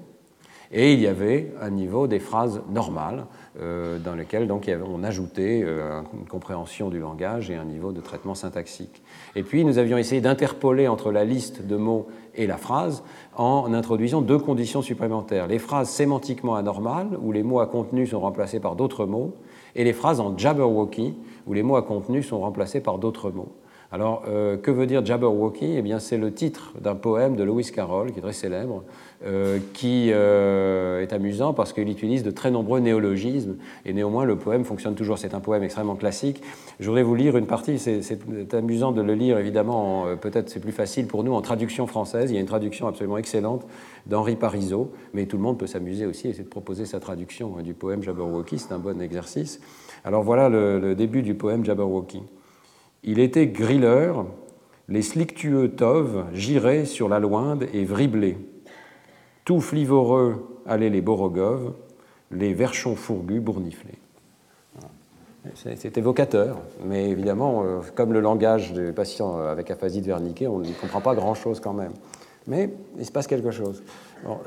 et 0.71 0.93
il 0.93 1.01
y 1.01 1.07
avait 1.07 1.53
un 1.61 1.71
niveau 1.71 2.07
des 2.07 2.19
phrases 2.19 2.61
normales, 2.71 3.27
euh, 3.61 3.99
dans 3.99 4.15
lequel 4.15 4.47
donc, 4.47 4.71
on 4.87 5.03
ajoutait 5.03 5.63
euh, 5.65 6.03
une 6.13 6.27
compréhension 6.27 6.91
du 6.91 6.99
langage 6.99 7.51
et 7.51 7.57
un 7.57 7.65
niveau 7.65 7.93
de 7.93 8.01
traitement 8.01 8.35
syntaxique. 8.35 9.03
Et 9.35 9.43
puis 9.43 9.65
nous 9.65 9.79
avions 9.79 9.97
essayé 9.97 10.21
d'interpoler 10.21 10.87
entre 10.87 11.11
la 11.11 11.25
liste 11.25 11.67
de 11.67 11.77
mots 11.77 12.09
et 12.35 12.47
la 12.47 12.59
phrase 12.59 13.03
en 13.35 13.73
introduisant 13.73 14.21
deux 14.21 14.39
conditions 14.39 14.83
supplémentaires. 14.83 15.47
Les 15.47 15.59
phrases 15.59 15.89
sémantiquement 15.89 16.55
anormales, 16.55 17.19
où 17.21 17.33
les 17.33 17.43
mots 17.43 17.61
à 17.61 17.67
contenu 17.67 18.07
sont 18.07 18.21
remplacés 18.21 18.61
par 18.61 18.77
d'autres 18.77 19.07
mots, 19.07 19.35
et 19.75 19.85
les 19.85 19.95
phrases 19.95 20.21
en 20.21 20.37
jabberwocky, 20.37 21.15
où 21.47 21.55
les 21.55 21.63
mots 21.63 21.77
à 21.77 21.83
contenu 21.83 22.23
sont 22.23 22.41
remplacés 22.41 22.81
par 22.81 22.99
d'autres 22.99 23.31
mots. 23.31 23.53
Alors, 23.91 24.25
euh, 24.29 24.59
que 24.59 24.71
veut 24.71 24.85
dire 24.85 25.03
Jabberwocky? 25.05 25.77
Eh 25.79 25.81
bien, 25.81 25.99
c'est 25.99 26.19
le 26.19 26.31
titre 26.35 26.75
d'un 26.79 26.95
poème 26.95 27.37
de 27.37 27.43
Lewis 27.43 27.71
Carroll, 27.75 28.13
qui 28.13 28.19
est 28.19 28.23
très 28.23 28.35
célèbre, 28.35 28.85
euh, 29.25 29.59
qui 29.73 30.11
euh, 30.13 31.01
est 31.01 31.15
amusant 31.15 31.55
parce 31.55 31.73
qu'il 31.73 31.89
utilise 31.89 32.23
de 32.23 32.31
très 32.31 32.51
nombreux 32.51 32.81
néologismes, 32.81 33.57
et 33.87 33.95
néanmoins, 33.95 34.27
le 34.27 34.37
poème 34.37 34.65
fonctionne 34.65 34.95
toujours. 34.95 35.17
C'est 35.17 35.33
un 35.33 35.41
poème 35.41 35.63
extrêmement 35.63 35.97
classique. 35.97 36.43
Je 36.81 36.87
voudrais 36.87 37.03
vous 37.03 37.15
lire 37.15 37.39
une 37.39 37.47
partie, 37.47 37.79
c'est 37.79 38.55
amusant 38.55 38.93
de 38.93 39.01
le 39.01 39.15
lire, 39.15 39.39
évidemment, 39.39 40.05
peut-être 40.21 40.51
c'est 40.51 40.61
plus 40.61 40.73
facile 40.73 41.07
pour 41.07 41.25
nous 41.25 41.33
en 41.33 41.41
traduction 41.41 41.87
française. 41.87 42.31
Il 42.31 42.35
y 42.35 42.37
a 42.37 42.41
une 42.41 42.47
traduction 42.47 42.89
absolument 42.89 43.17
excellente 43.17 43.67
d'Henri 44.05 44.37
Parisot, 44.37 44.93
mais 45.15 45.25
tout 45.25 45.39
le 45.39 45.43
monde 45.43 45.59
peut 45.59 45.67
s'amuser 45.67 46.05
aussi 46.05 46.27
et 46.27 46.31
essayer 46.31 46.45
de 46.45 46.51
proposer 46.51 46.85
sa 46.85 47.01
traduction 47.01 47.57
du 47.63 47.73
poème 47.73 48.03
Jabberwocky, 48.03 48.59
c'est 48.59 48.73
un 48.75 48.79
bon 48.79 49.01
exercice. 49.01 49.61
Alors 50.05 50.23
voilà 50.23 50.51
le 50.51 50.95
début 50.95 51.23
du 51.23 51.35
poème 51.35 51.65
Jabberwocky. 51.65 52.23
Il 53.05 53.19
était 53.19 53.47
grilleur, 53.47 54.27
les 54.89 55.03
slictueux 55.03 55.71
toves 55.71 56.25
giraient 56.33 56.85
sur 56.85 57.09
la 57.09 57.21
loinde 57.21 57.67
et 57.73 57.85
vriblaient. 57.85 58.39
Tout 59.45 59.61
flivoreux 59.61 60.61
allaient 60.67 60.91
les 60.91 61.01
borogoves, 61.01 61.73
les 62.31 62.53
verchons 62.53 62.97
fourgus 62.97 63.41
bourniflaient. 63.41 63.99
C'est 65.55 65.97
évocateur, 65.97 66.59
mais 66.85 67.09
évidemment, 67.09 67.63
euh, 67.65 67.81
comme 67.95 68.13
le 68.13 68.21
langage 68.21 68.73
des 68.73 68.93
patients 68.93 69.39
avec 69.39 69.71
aphasie 69.71 70.03
de 70.03 70.09
Wernicke, 70.09 70.45
on 70.47 70.59
ne 70.59 70.73
comprend 70.73 71.01
pas 71.01 71.15
grand-chose 71.15 71.61
quand 71.61 71.73
même. 71.73 71.93
Mais 72.47 72.71
il 72.99 73.07
se 73.07 73.13
passe 73.13 73.27
quelque 73.27 73.51
chose. 73.51 73.83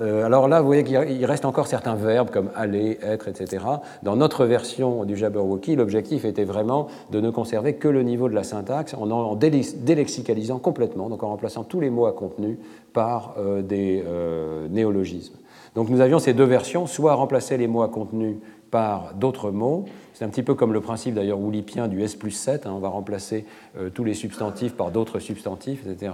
Euh, 0.01 0.25
alors 0.25 0.47
là, 0.47 0.61
vous 0.61 0.67
voyez 0.67 0.83
qu'il 0.83 1.25
reste 1.25 1.45
encore 1.45 1.67
certains 1.67 1.95
verbes 1.95 2.29
comme 2.29 2.49
aller, 2.55 2.99
être, 3.01 3.27
etc. 3.27 3.65
Dans 4.03 4.15
notre 4.15 4.45
version 4.45 5.05
du 5.05 5.15
Jabberwocky, 5.15 5.75
l'objectif 5.75 6.25
était 6.25 6.43
vraiment 6.43 6.87
de 7.11 7.19
ne 7.19 7.29
conserver 7.29 7.75
que 7.75 7.87
le 7.87 8.03
niveau 8.03 8.29
de 8.29 8.35
la 8.35 8.43
syntaxe 8.43 8.93
en 8.93 9.35
délexicalisant 9.35 10.59
complètement, 10.59 11.09
donc 11.09 11.23
en 11.23 11.29
remplaçant 11.29 11.63
tous 11.63 11.79
les 11.79 11.89
mots 11.89 12.05
à 12.05 12.13
contenu 12.13 12.57
par 12.93 13.35
euh, 13.37 13.61
des 13.61 14.03
euh, 14.05 14.67
néologismes. 14.69 15.35
Donc 15.75 15.89
nous 15.89 16.01
avions 16.01 16.19
ces 16.19 16.33
deux 16.33 16.43
versions, 16.43 16.85
soit 16.85 17.13
remplacer 17.13 17.57
les 17.57 17.67
mots 17.67 17.81
à 17.81 17.89
contenu 17.89 18.39
par 18.71 19.13
d'autres 19.13 19.51
mots. 19.51 19.85
C'est 20.13 20.25
un 20.25 20.29
petit 20.29 20.43
peu 20.43 20.55
comme 20.55 20.73
le 20.73 20.81
principe 20.81 21.13
d'ailleurs 21.13 21.39
oulipien 21.39 21.87
du 21.87 22.01
S 22.01 22.15
plus 22.15 22.31
7, 22.31 22.65
hein, 22.65 22.73
on 22.73 22.79
va 22.79 22.89
remplacer 22.89 23.45
euh, 23.77 23.89
tous 23.89 24.03
les 24.03 24.13
substantifs 24.13 24.73
par 24.73 24.91
d'autres 24.91 25.19
substantifs, 25.19 25.85
etc. 25.85 26.13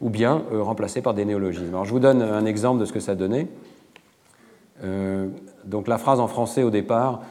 Ou 0.00 0.10
bien 0.10 0.42
euh, 0.52 0.62
remplacer 0.62 1.02
par 1.02 1.14
des 1.14 1.24
néologismes. 1.24 1.68
Alors 1.68 1.84
je 1.84 1.90
vous 1.90 2.00
donne 2.00 2.22
un 2.22 2.44
exemple 2.46 2.80
de 2.80 2.84
ce 2.84 2.92
que 2.92 3.00
ça 3.00 3.14
donnait. 3.14 3.48
Euh, 4.82 5.28
donc 5.64 5.88
la 5.88 5.98
phrase 5.98 6.20
en 6.20 6.28
français 6.28 6.62
au 6.62 6.70
départ, 6.70 7.22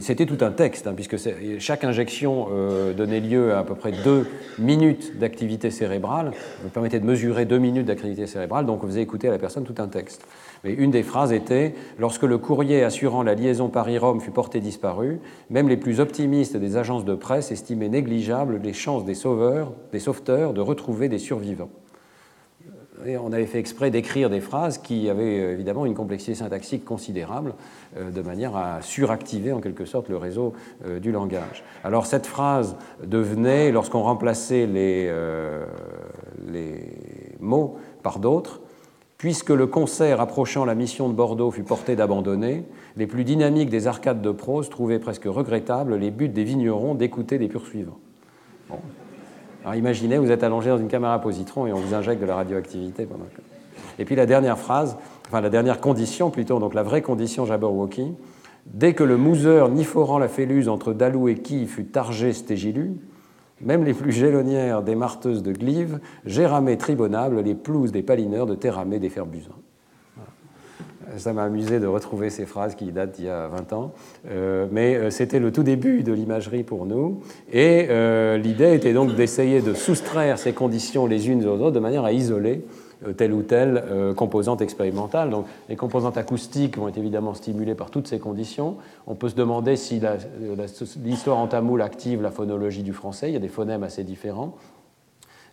c'était 0.00 0.26
tout 0.26 0.44
un 0.44 0.50
texte, 0.50 0.88
hein, 0.88 0.92
puisque 0.92 1.16
chaque 1.60 1.84
injection 1.84 2.48
donnait 2.96 3.20
lieu 3.20 3.54
à 3.54 3.60
à 3.60 3.62
peu 3.62 3.76
près 3.76 3.92
deux 3.92 4.26
minutes 4.58 5.16
d'activité 5.20 5.70
cérébrale, 5.70 6.32
vous 6.64 6.68
permettait 6.68 6.98
de 6.98 7.06
mesurer 7.06 7.44
deux 7.44 7.58
minutes 7.58 7.86
d'activité 7.86 8.26
cérébrale, 8.26 8.66
donc 8.66 8.80
vous 8.80 8.88
faisait 8.88 9.02
écouter 9.02 9.28
à 9.28 9.30
la 9.30 9.38
personne 9.38 9.62
tout 9.62 9.80
un 9.80 9.86
texte. 9.86 10.26
Mais 10.64 10.72
une 10.72 10.90
des 10.90 11.02
phrases 11.02 11.32
était 11.32 11.74
Lorsque 11.98 12.22
le 12.22 12.38
courrier 12.38 12.82
assurant 12.82 13.22
la 13.22 13.34
liaison 13.34 13.68
Paris-Rome 13.68 14.20
fut 14.20 14.30
porté 14.30 14.60
disparu, 14.60 15.20
même 15.50 15.68
les 15.68 15.76
plus 15.76 16.00
optimistes 16.00 16.56
des 16.56 16.76
agences 16.76 17.04
de 17.04 17.14
presse 17.14 17.52
estimaient 17.52 17.88
négligeables 17.88 18.60
les 18.62 18.72
chances 18.72 19.04
des 19.04 19.14
sauveurs, 19.14 19.72
sauveteurs 19.98 20.54
de 20.54 20.60
retrouver 20.60 21.08
des 21.08 21.18
survivants. 21.18 21.70
On 23.20 23.32
avait 23.32 23.46
fait 23.46 23.60
exprès 23.60 23.90
d'écrire 23.90 24.28
des 24.28 24.40
phrases 24.40 24.78
qui 24.78 25.08
avaient 25.08 25.38
euh, 25.38 25.52
évidemment 25.52 25.86
une 25.86 25.94
complexité 25.94 26.34
syntaxique 26.34 26.84
considérable, 26.84 27.54
euh, 27.96 28.10
de 28.10 28.22
manière 28.22 28.56
à 28.56 28.82
suractiver 28.82 29.52
en 29.52 29.60
quelque 29.60 29.84
sorte 29.84 30.08
le 30.08 30.16
réseau 30.16 30.52
euh, 30.84 30.98
du 30.98 31.12
langage. 31.12 31.62
Alors 31.84 32.06
cette 32.06 32.26
phrase 32.26 32.76
devenait, 33.04 33.70
lorsqu'on 33.70 34.02
remplaçait 34.02 34.66
les 34.66 35.12
mots 37.38 37.76
par 38.02 38.18
d'autres, 38.18 38.62
Puisque 39.18 39.50
le 39.50 39.66
concert 39.66 40.20
approchant 40.20 40.64
la 40.64 40.76
mission 40.76 41.08
de 41.08 41.14
Bordeaux 41.14 41.50
fut 41.50 41.64
porté 41.64 41.96
d'abandonner, 41.96 42.64
les 42.96 43.08
plus 43.08 43.24
dynamiques 43.24 43.68
des 43.68 43.88
arcades 43.88 44.22
de 44.22 44.30
prose 44.30 44.70
trouvaient 44.70 45.00
presque 45.00 45.24
regrettable 45.24 45.96
les 45.96 46.12
buts 46.12 46.28
des 46.28 46.44
vignerons 46.44 46.94
d'écouter 46.94 47.36
des 47.36 47.48
poursuivants. 47.48 47.98
Imaginez, 49.74 50.18
vous 50.18 50.30
êtes 50.30 50.44
allongé 50.44 50.70
dans 50.70 50.78
une 50.78 50.86
caméra 50.86 51.20
positron 51.20 51.66
et 51.66 51.72
on 51.72 51.80
vous 51.80 51.94
injecte 51.94 52.20
de 52.20 52.26
la 52.26 52.36
radioactivité. 52.36 53.06
Pendant... 53.06 53.24
Et 53.98 54.04
puis 54.04 54.14
la 54.14 54.24
dernière 54.24 54.56
phrase, 54.56 54.96
enfin 55.26 55.40
la 55.40 55.50
dernière 55.50 55.80
condition 55.80 56.30
plutôt, 56.30 56.60
donc 56.60 56.72
la 56.72 56.84
vraie 56.84 57.02
condition 57.02 57.44
Jabberwocky, 57.44 58.14
dès 58.66 58.94
que 58.94 59.02
le 59.02 59.16
mouseur 59.16 59.68
niforant 59.68 60.20
la 60.20 60.28
féluse 60.28 60.68
entre 60.68 60.92
Dalou 60.92 61.26
et 61.26 61.34
qui 61.34 61.66
fut 61.66 61.86
targé 61.86 62.32
stégilu, 62.32 62.92
même 63.60 63.84
les 63.84 63.94
plus 63.94 64.12
gélonnières 64.12 64.82
des 64.82 64.94
marteuses 64.94 65.42
de 65.42 65.52
Glive, 65.52 66.00
Géramé 66.24 66.76
tribonable, 66.76 67.40
les 67.40 67.54
plouses 67.54 67.92
des 67.92 68.02
palineurs 68.02 68.46
de 68.46 68.54
Terramé 68.54 68.98
des 68.98 69.08
Ferbusins. 69.08 69.50
Ça 71.16 71.32
m'a 71.32 71.44
amusé 71.44 71.80
de 71.80 71.86
retrouver 71.86 72.28
ces 72.28 72.44
phrases 72.44 72.74
qui 72.74 72.92
datent 72.92 73.12
d'il 73.12 73.24
y 73.26 73.28
a 73.30 73.48
20 73.48 73.72
ans, 73.72 73.92
euh, 74.30 74.66
mais 74.70 74.94
euh, 74.94 75.10
c'était 75.10 75.38
le 75.38 75.50
tout 75.50 75.62
début 75.62 76.02
de 76.02 76.12
l'imagerie 76.12 76.64
pour 76.64 76.84
nous, 76.84 77.20
et 77.50 77.86
euh, 77.88 78.36
l'idée 78.36 78.74
était 78.74 78.92
donc 78.92 79.14
d'essayer 79.14 79.62
de 79.62 79.72
soustraire 79.72 80.38
ces 80.38 80.52
conditions 80.52 81.06
les 81.06 81.30
unes 81.30 81.46
aux 81.46 81.60
autres 81.60 81.70
de 81.70 81.80
manière 81.80 82.04
à 82.04 82.12
isoler 82.12 82.62
telle 83.16 83.32
ou 83.32 83.42
telle 83.42 83.82
euh, 83.88 84.14
composante 84.14 84.60
expérimentale. 84.60 85.30
Donc, 85.30 85.46
les 85.68 85.76
composantes 85.76 86.16
acoustiques 86.16 86.78
vont 86.78 86.88
être 86.88 86.98
évidemment 86.98 87.34
stimulées 87.34 87.74
par 87.74 87.90
toutes 87.90 88.08
ces 88.08 88.18
conditions. 88.18 88.76
On 89.06 89.14
peut 89.14 89.28
se 89.28 89.34
demander 89.34 89.76
si 89.76 90.00
l'histoire 91.04 91.38
en 91.38 91.46
tamoul 91.46 91.82
active 91.82 92.22
la 92.22 92.30
phonologie 92.30 92.82
du 92.82 92.92
français. 92.92 93.30
Il 93.30 93.34
y 93.34 93.36
a 93.36 93.40
des 93.40 93.48
phonèmes 93.48 93.82
assez 93.82 94.04
différents. 94.04 94.54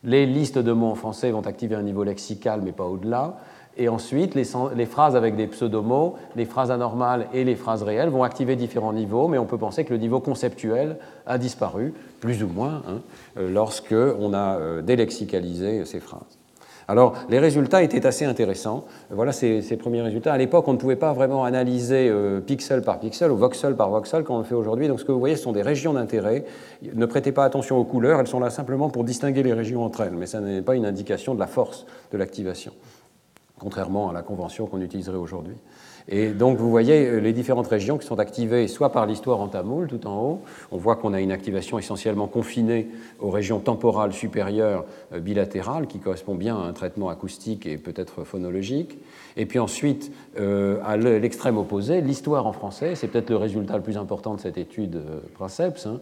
Les 0.04 0.26
listes 0.26 0.60
de 0.60 0.72
mots 0.72 0.91
en 0.91 0.96
français 0.96 1.32
vont 1.32 1.41
activer 1.41 1.76
un 1.76 1.82
niveau 1.82 2.04
lexical, 2.04 2.62
mais 2.64 2.72
pas 2.72 2.86
au-delà. 2.86 3.38
Et 3.78 3.89
ensuite, 3.89 4.36
les, 4.36 4.86
phrases 4.86 5.16
avec 5.18 5.36
des 5.36 5.48
pseudomots, 5.48 6.16
les 6.36 6.46
phrases 6.46 6.72
anormales 6.72 7.28
et 7.34 7.43
les 7.43 7.56
phrases 7.56 7.84
réelles 7.84 8.10
vont 8.10 8.24
activer 8.24 8.56
différents 8.56 8.93
niveaux, 8.93 9.28
mais 9.28 9.38
on 9.38 9.46
peut 9.46 9.58
penser 9.58 9.84
que 9.84 9.93
le 9.93 10.00
niveau 10.00 10.22
conceptuel 10.22 10.98
a 11.26 11.38
disparu, 11.38 11.93
plus 12.22 12.41
ou 12.41 12.48
moins, 12.48 12.84
hein, 12.88 13.02
euh, 13.38 13.52
lorsque 13.52 13.93
on 13.93 14.34
a 14.34 14.58
euh, 14.60 14.82
délexicalisé 14.82 15.84
ces 15.84 16.00
phrases. 16.00 16.39
Alors, 16.88 17.16
les 17.30 17.40
résultats 17.40 17.82
étaient 17.82 18.06
assez 18.06 18.26
intéressants. 18.26 18.86
Voilà 19.10 19.32
ces, 19.32 19.62
premiers 19.78 20.02
résultats. 20.02 20.34
À 20.34 20.38
l'époque, 20.38 20.68
on 20.68 20.74
ne 20.74 20.78
pouvait 20.78 20.96
pas 20.96 21.14
vraiment 21.14 21.44
analyser 21.44 22.10
euh, 22.10 22.40
pixel 22.42 22.82
par 22.82 23.00
pixel 23.00 23.32
ou 23.32 23.38
voxel 23.38 23.76
par 23.76 23.90
voxel 23.90 24.24
comme 24.24 24.36
on 24.36 24.40
le 24.40 24.46
fait 24.46 24.56
aujourd'hui. 24.56 24.88
Donc, 24.88 25.00
ce 25.00 25.06
que 25.06 25.12
vous 25.12 25.20
voyez, 25.20 25.36
ce 25.36 25.44
sont 25.44 25.52
des 25.52 25.64
régions 25.64 25.94
d'intérêt. 25.94 26.46
Ne 26.94 27.06
prêtez 27.06 27.32
pas 27.32 27.44
attention 27.44 27.78
aux 27.78 27.86
couleurs, 27.86 28.20
elles 28.20 28.28
sont 28.28 28.40
là 28.40 28.50
simplement 28.50 28.90
pour 28.90 29.04
distinguer 29.04 29.42
les 29.42 29.54
régions 29.54 29.84
entre 29.84 30.02
elles, 30.02 30.16
mais 30.16 30.28
ça 30.28 30.40
n'est 30.40 30.62
pas 30.62 30.76
une 30.76 30.86
indication 30.86 31.34
de 31.34 31.40
la 31.40 31.48
force 31.48 31.86
de 32.12 32.18
l'activation 32.18 32.72
contrairement 33.60 34.10
à 34.10 34.14
la 34.14 34.22
convention 34.22 34.68
qu'on 34.68 34.82
utiliserait 34.82 35.18
aujourd'hui. 35.18 35.56
Et 36.08 36.30
donc 36.30 36.58
vous 36.58 36.70
voyez 36.70 37.08
euh, 37.08 37.20
les 37.20 37.34
différentes 37.34 37.68
régions 37.68 37.97
qui 37.97 38.06
sont 38.06 38.20
activées 38.20 38.68
soit 38.68 38.91
par 38.91 39.06
l'histoire 39.06 39.39
en 39.39 39.47
tamoul 39.47 39.88
tout 39.88 40.06
en 40.06 40.22
haut, 40.22 40.41
on 40.72 40.78
voit 40.78 40.95
qu'on 40.95 41.14
a 41.14 41.22
une 41.22 41.32
activation 41.32 41.80
essentiellement 41.80 42.28
confinée 42.28 42.89
aux 43.20 43.32
régions 43.32 43.60
temporales 43.60 44.14
supérieures 44.14 44.86
euh, 45.14 45.20
bilatérales 45.20 45.88
qui 45.88 45.99
correspond 45.99 46.36
bien 46.36 46.58
à 46.58 46.60
un 46.60 46.74
traitement 46.74 47.10
acoustique 47.10 47.66
et 47.66 47.78
peut-être 47.78 48.24
phonologique. 48.24 48.99
Et 49.36 49.45
puis 49.45 49.58
ensuite, 49.58 50.12
euh, 50.39 50.80
à 50.86 50.95
l'extrême 50.95 51.58
opposé, 51.58 52.01
l'histoire 52.01 52.45
en 52.45 52.53
français, 52.53 52.95
c'est 52.95 53.08
peut-être 53.08 53.32
le 53.32 53.38
résultat 53.38 53.78
le 53.78 53.84
plus 53.84 53.97
important 53.97 54.36
de 54.36 54.39
cette 54.39 54.58
étude 54.58 55.01
Princeps, 55.34 55.88
hein, 55.88 55.99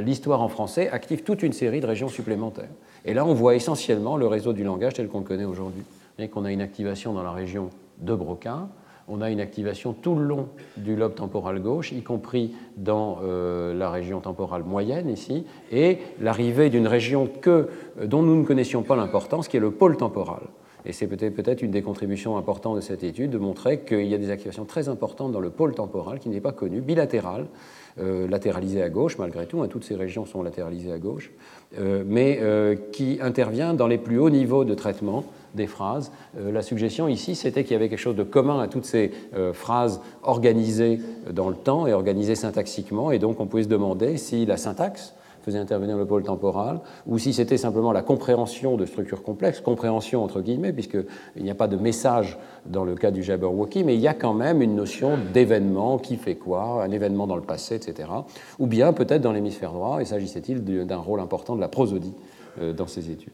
l'histoire 0.00 0.40
en 0.40 0.48
français 0.48 0.88
active 0.90 1.22
toute 1.22 1.42
une 1.42 1.52
série 1.52 1.80
de 1.80 1.86
régions 1.86 2.08
supplémentaires. 2.08 2.70
Et 3.04 3.14
là 3.14 3.24
on 3.24 3.34
voit 3.34 3.54
essentiellement 3.54 4.16
le 4.16 4.26
réseau 4.26 4.52
du 4.52 4.62
langage 4.64 4.94
tel 4.94 5.08
qu'on 5.08 5.18
le 5.18 5.24
connaît 5.24 5.44
aujourd'hui 5.44 5.82
qu'on 6.28 6.44
a 6.44 6.52
une 6.52 6.60
activation 6.60 7.12
dans 7.12 7.22
la 7.22 7.32
région 7.32 7.70
de 8.00 8.14
Broca, 8.14 8.68
on 9.08 9.20
a 9.20 9.30
une 9.30 9.40
activation 9.40 9.92
tout 9.92 10.14
le 10.14 10.24
long 10.24 10.48
du 10.76 10.96
lobe 10.96 11.14
temporal 11.14 11.60
gauche, 11.60 11.92
y 11.92 12.02
compris 12.02 12.54
dans 12.76 13.18
euh, 13.22 13.74
la 13.74 13.90
région 13.90 14.20
temporale 14.20 14.62
moyenne 14.64 15.08
ici, 15.08 15.44
et 15.70 15.98
l'arrivée 16.20 16.70
d'une 16.70 16.86
région 16.86 17.28
que, 17.40 17.68
dont 18.02 18.22
nous 18.22 18.36
ne 18.36 18.44
connaissions 18.44 18.82
pas 18.82 18.96
l'importance, 18.96 19.48
qui 19.48 19.56
est 19.56 19.60
le 19.60 19.70
pôle 19.70 19.96
temporal. 19.96 20.42
Et 20.84 20.92
c'est 20.92 21.06
peut-être 21.06 21.62
une 21.62 21.70
des 21.70 21.82
contributions 21.82 22.36
importantes 22.36 22.74
de 22.74 22.80
cette 22.80 23.04
étude 23.04 23.30
de 23.30 23.38
montrer 23.38 23.80
qu'il 23.80 24.06
y 24.06 24.14
a 24.14 24.18
des 24.18 24.30
activations 24.30 24.64
très 24.64 24.88
importantes 24.88 25.30
dans 25.30 25.38
le 25.38 25.50
pôle 25.50 25.74
temporal 25.74 26.18
qui 26.18 26.28
n'est 26.28 26.40
pas 26.40 26.50
connu, 26.50 26.80
bilatéral, 26.80 27.46
euh, 28.00 28.26
latéralisé 28.26 28.82
à 28.82 28.88
gauche 28.88 29.16
malgré 29.16 29.46
tout, 29.46 29.62
hein, 29.62 29.68
toutes 29.68 29.84
ces 29.84 29.94
régions 29.94 30.26
sont 30.26 30.42
latéralisées 30.42 30.90
à 30.90 30.98
gauche, 30.98 31.30
euh, 31.78 32.02
mais 32.04 32.40
qui 32.90 33.18
intervient 33.22 33.74
dans 33.74 33.86
les 33.86 33.98
plus 33.98 34.18
hauts 34.18 34.30
niveaux 34.30 34.64
de 34.64 34.74
traitement 34.74 35.24
des 35.54 35.66
phrases. 35.66 36.12
Euh, 36.38 36.52
la 36.52 36.62
suggestion 36.62 37.08
ici, 37.08 37.34
c'était 37.34 37.64
qu'il 37.64 37.72
y 37.72 37.76
avait 37.76 37.88
quelque 37.88 37.98
chose 37.98 38.16
de 38.16 38.22
commun 38.22 38.60
à 38.60 38.68
toutes 38.68 38.84
ces 38.84 39.12
euh, 39.34 39.52
phrases 39.52 40.00
organisées 40.22 41.00
dans 41.30 41.48
le 41.48 41.56
temps 41.56 41.86
et 41.86 41.92
organisées 41.92 42.34
syntaxiquement, 42.34 43.10
et 43.10 43.18
donc 43.18 43.40
on 43.40 43.46
pouvait 43.46 43.64
se 43.64 43.68
demander 43.68 44.16
si 44.16 44.46
la 44.46 44.56
syntaxe 44.56 45.14
faisait 45.42 45.58
intervenir 45.58 45.96
le 45.96 46.06
pôle 46.06 46.22
temporal, 46.22 46.80
ou 47.06 47.18
si 47.18 47.32
c'était 47.32 47.56
simplement 47.56 47.92
la 47.92 48.02
compréhension 48.02 48.76
de 48.76 48.86
structures 48.86 49.22
complexes, 49.22 49.60
compréhension 49.60 50.24
entre 50.24 50.40
guillemets, 50.40 50.72
puisqu'il 50.72 51.42
n'y 51.42 51.50
a 51.50 51.54
pas 51.54 51.68
de 51.68 51.76
message 51.76 52.38
dans 52.66 52.84
le 52.84 52.94
cas 52.94 53.10
du 53.10 53.22
Jabberwocky, 53.22 53.84
mais 53.84 53.94
il 53.94 54.00
y 54.00 54.08
a 54.08 54.14
quand 54.14 54.34
même 54.34 54.62
une 54.62 54.76
notion 54.76 55.18
d'événement, 55.32 55.98
qui 55.98 56.16
fait 56.16 56.36
quoi, 56.36 56.84
un 56.84 56.90
événement 56.90 57.26
dans 57.26 57.36
le 57.36 57.42
passé, 57.42 57.74
etc. 57.74 58.08
Ou 58.58 58.66
bien 58.66 58.92
peut-être 58.92 59.22
dans 59.22 59.32
l'hémisphère 59.32 59.72
droit, 59.72 60.00
et 60.00 60.04
s'agissait-il 60.04 60.64
d'un 60.64 60.98
rôle 60.98 61.20
important 61.20 61.56
de 61.56 61.60
la 61.60 61.68
prosodie 61.68 62.14
euh, 62.60 62.72
dans 62.72 62.86
ces 62.86 63.10
études 63.10 63.32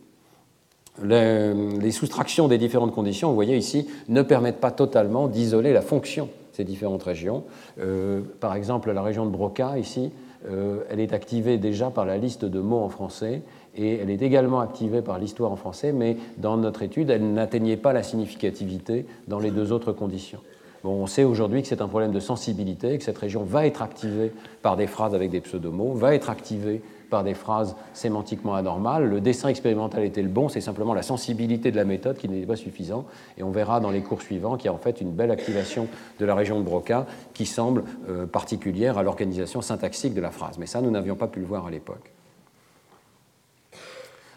les, 1.04 1.90
soustractions 1.90 2.48
des 2.48 2.58
différentes 2.58 2.94
conditions, 2.94 3.28
vous 3.28 3.34
voyez 3.34 3.56
ici, 3.56 3.86
ne 4.08 4.22
permettent 4.22 4.60
pas 4.60 4.70
totalement 4.70 5.28
d'isoler 5.28 5.72
la 5.72 5.82
fonction 5.82 6.28
ces 6.58 6.64
différentes 6.64 7.04
régions. 7.04 7.44
Euh, 7.80 8.20
par 8.40 8.56
exemple, 8.56 8.90
la 8.90 9.02
région 9.02 9.24
de 9.24 9.30
Broca, 9.30 9.78
ici, 9.78 10.10
euh, 10.50 10.80
elle 10.90 10.98
est 10.98 11.12
activée 11.12 11.56
déjà 11.56 11.90
par 11.90 12.04
la 12.04 12.18
liste 12.18 12.44
de 12.44 12.58
mots 12.58 12.80
en 12.80 12.88
français 12.88 13.42
et 13.76 13.94
elle 13.98 14.10
est 14.10 14.22
également 14.22 14.58
activée 14.58 15.00
par 15.00 15.20
l'histoire 15.20 15.52
en 15.52 15.56
français, 15.56 15.92
mais 15.92 16.16
dans 16.36 16.56
notre 16.56 16.82
étude, 16.82 17.10
elle 17.10 17.32
n'atteignait 17.32 17.76
pas 17.76 17.92
la 17.92 18.02
significativité 18.02 19.06
dans 19.28 19.38
les 19.38 19.52
deux 19.52 19.70
autres 19.70 19.92
conditions. 19.92 20.40
Bon, 20.82 20.90
on 20.90 21.06
sait 21.06 21.24
aujourd'hui 21.24 21.62
que 21.62 21.68
c'est 21.68 21.80
un 21.80 21.88
problème 21.88 22.12
de 22.12 22.20
sensibilité, 22.20 22.98
que 22.98 23.04
cette 23.04 23.18
région 23.18 23.44
va 23.44 23.66
être 23.66 23.82
activée 23.82 24.32
par 24.62 24.76
des 24.76 24.86
phrases 24.88 25.14
avec 25.14 25.30
des 25.30 25.40
pseudomots, 25.40 25.92
va 25.92 26.14
être 26.14 26.30
activée 26.30 26.82
par 27.10 27.24
des 27.24 27.34
phrases 27.34 27.76
sémantiquement 27.92 28.54
anormales. 28.54 29.04
Le 29.04 29.20
dessin 29.20 29.48
expérimental 29.48 30.04
était 30.04 30.22
le 30.22 30.28
bon, 30.28 30.48
c'est 30.48 30.60
simplement 30.60 30.94
la 30.94 31.02
sensibilité 31.02 31.70
de 31.70 31.76
la 31.76 31.84
méthode 31.84 32.16
qui 32.16 32.28
n'était 32.28 32.46
pas 32.46 32.56
suffisante. 32.56 33.06
Et 33.36 33.42
on 33.42 33.50
verra 33.50 33.80
dans 33.80 33.90
les 33.90 34.00
cours 34.00 34.22
suivants 34.22 34.56
qu'il 34.56 34.66
y 34.66 34.68
a 34.68 34.74
en 34.74 34.78
fait 34.78 35.00
une 35.00 35.12
belle 35.12 35.30
activation 35.30 35.88
de 36.18 36.24
la 36.24 36.34
région 36.34 36.58
de 36.58 36.64
Broca 36.64 37.06
qui 37.34 37.46
semble 37.46 37.84
euh, 38.08 38.26
particulière 38.26 38.98
à 38.98 39.02
l'organisation 39.02 39.62
syntaxique 39.62 40.14
de 40.14 40.20
la 40.20 40.30
phrase. 40.30 40.58
Mais 40.58 40.66
ça, 40.66 40.80
nous 40.80 40.90
n'avions 40.90 41.16
pas 41.16 41.28
pu 41.28 41.40
le 41.40 41.46
voir 41.46 41.66
à 41.66 41.70
l'époque. 41.70 42.12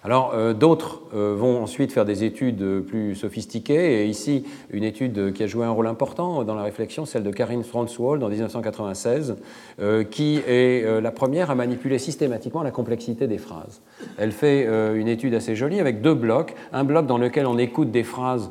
Alors 0.04 0.32
euh, 0.34 0.54
d'autres 0.54 1.02
euh, 1.14 1.36
vont 1.38 1.62
ensuite 1.62 1.92
faire 1.92 2.06
des 2.06 2.24
études 2.24 2.82
plus 2.82 3.14
sophistiquées, 3.14 4.02
et 4.02 4.06
ici 4.08 4.46
une 4.72 4.84
étude 4.84 5.32
qui 5.34 5.44
a 5.44 5.48
joué 5.48 5.64
un 5.64 5.70
rôle 5.70 5.86
important 5.86 6.44
dans 6.44 6.56
la 6.56 6.64
réflexion, 6.64 7.06
celle 7.06 7.22
de 7.22 7.30
Karine 7.30 7.64
Franzwald 7.64 8.24
en 8.24 8.30
1996, 8.30 9.36
euh, 9.80 10.04
qui 10.04 10.42
est 10.48 11.02
la 11.02 11.12
première 11.12 11.52
à 11.52 11.56
manipuler 11.56 12.00
systématiquement 12.00 12.64
la 12.64 12.72
complexité 12.72 13.28
des 13.28 13.38
phrases. 13.38 13.82
Elle 14.18 14.32
fait 14.32 14.66
une 14.96 15.08
étude 15.08 15.34
assez 15.36 15.56
jolie 15.56 15.80
avec 15.80 16.02
deux 16.02 16.14
blocs, 16.14 16.56
un 16.74 16.84
bloc 16.84 17.06
dans 17.06 17.18
lequel 17.18 17.46
on 17.46 17.58
écoute 17.58 17.92
des 17.92 18.04
phrases 18.04 18.50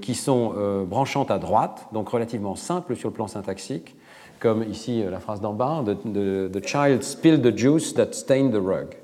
qui 0.00 0.14
sont 0.14 0.54
branchantes 0.86 1.30
à 1.30 1.38
droite, 1.38 1.86
donc 1.92 2.08
relativement 2.08 2.56
simples 2.56 2.96
sur 2.96 3.08
le 3.08 3.14
plan 3.14 3.26
syntaxique, 3.26 3.96
comme 4.38 4.64
ici 4.68 5.02
la 5.10 5.20
phrase 5.20 5.40
d'en 5.40 5.52
bas, 5.54 5.82
the 5.84 6.66
child 6.66 7.02
spilled 7.02 7.42
the 7.42 7.56
juice 7.56 7.94
that 7.94 8.12
stained 8.12 8.52
the 8.52 8.62
rug 8.62 8.99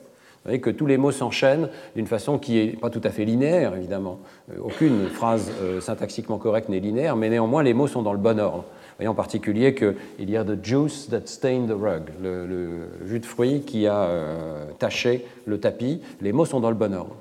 voyez 0.47 0.61
que 0.61 0.71
tous 0.71 0.87
les 0.87 0.97
mots 0.97 1.13
s'enchaînent 1.13 1.69
d'une 1.95 2.07
façon 2.07 2.39
qui 2.39 2.55
n'est 2.55 2.73
pas 2.73 2.91
tout 2.91 3.01
à 3.05 3.11
fait 3.11 3.25
linéaire, 3.25 3.75
évidemment. 3.77 4.21
Euh, 4.51 4.59
aucune 4.63 5.09
phrase 5.09 5.51
euh, 5.61 5.81
syntaxiquement 5.81 6.39
correcte 6.39 6.69
n'est 6.69 6.81
linéaire, 6.81 7.17
mais 7.17 7.29
néanmoins, 7.29 7.63
les 7.63 7.75
mots 7.75 7.89
sont 7.89 8.03
dans 8.03 8.13
le 8.13 8.19
bon 8.19 8.39
ordre. 8.41 8.65
Voyez 8.99 9.09
en 9.09 9.15
particulier 9.15 9.75
qu'il 9.75 10.31
y 10.31 10.37
a 10.37 10.45
the 10.45 10.65
juice 10.65 11.09
that 11.11 11.27
stained 11.27 11.69
the 11.69 11.73
rug, 11.73 12.05
le, 12.23 12.89
jus 13.05 13.21
de 13.21 13.27
fruit 13.27 13.61
qui 13.61 13.87
a 13.87 14.05
euh, 14.05 14.65
taché 14.79 15.27
le 15.45 15.61
tapis. 15.61 16.01
Les 16.23 16.33
mots 16.33 16.47
sont 16.47 16.61
dans 16.61 16.71
le 16.71 16.77
bon 16.77 16.95
ordre. 16.95 17.17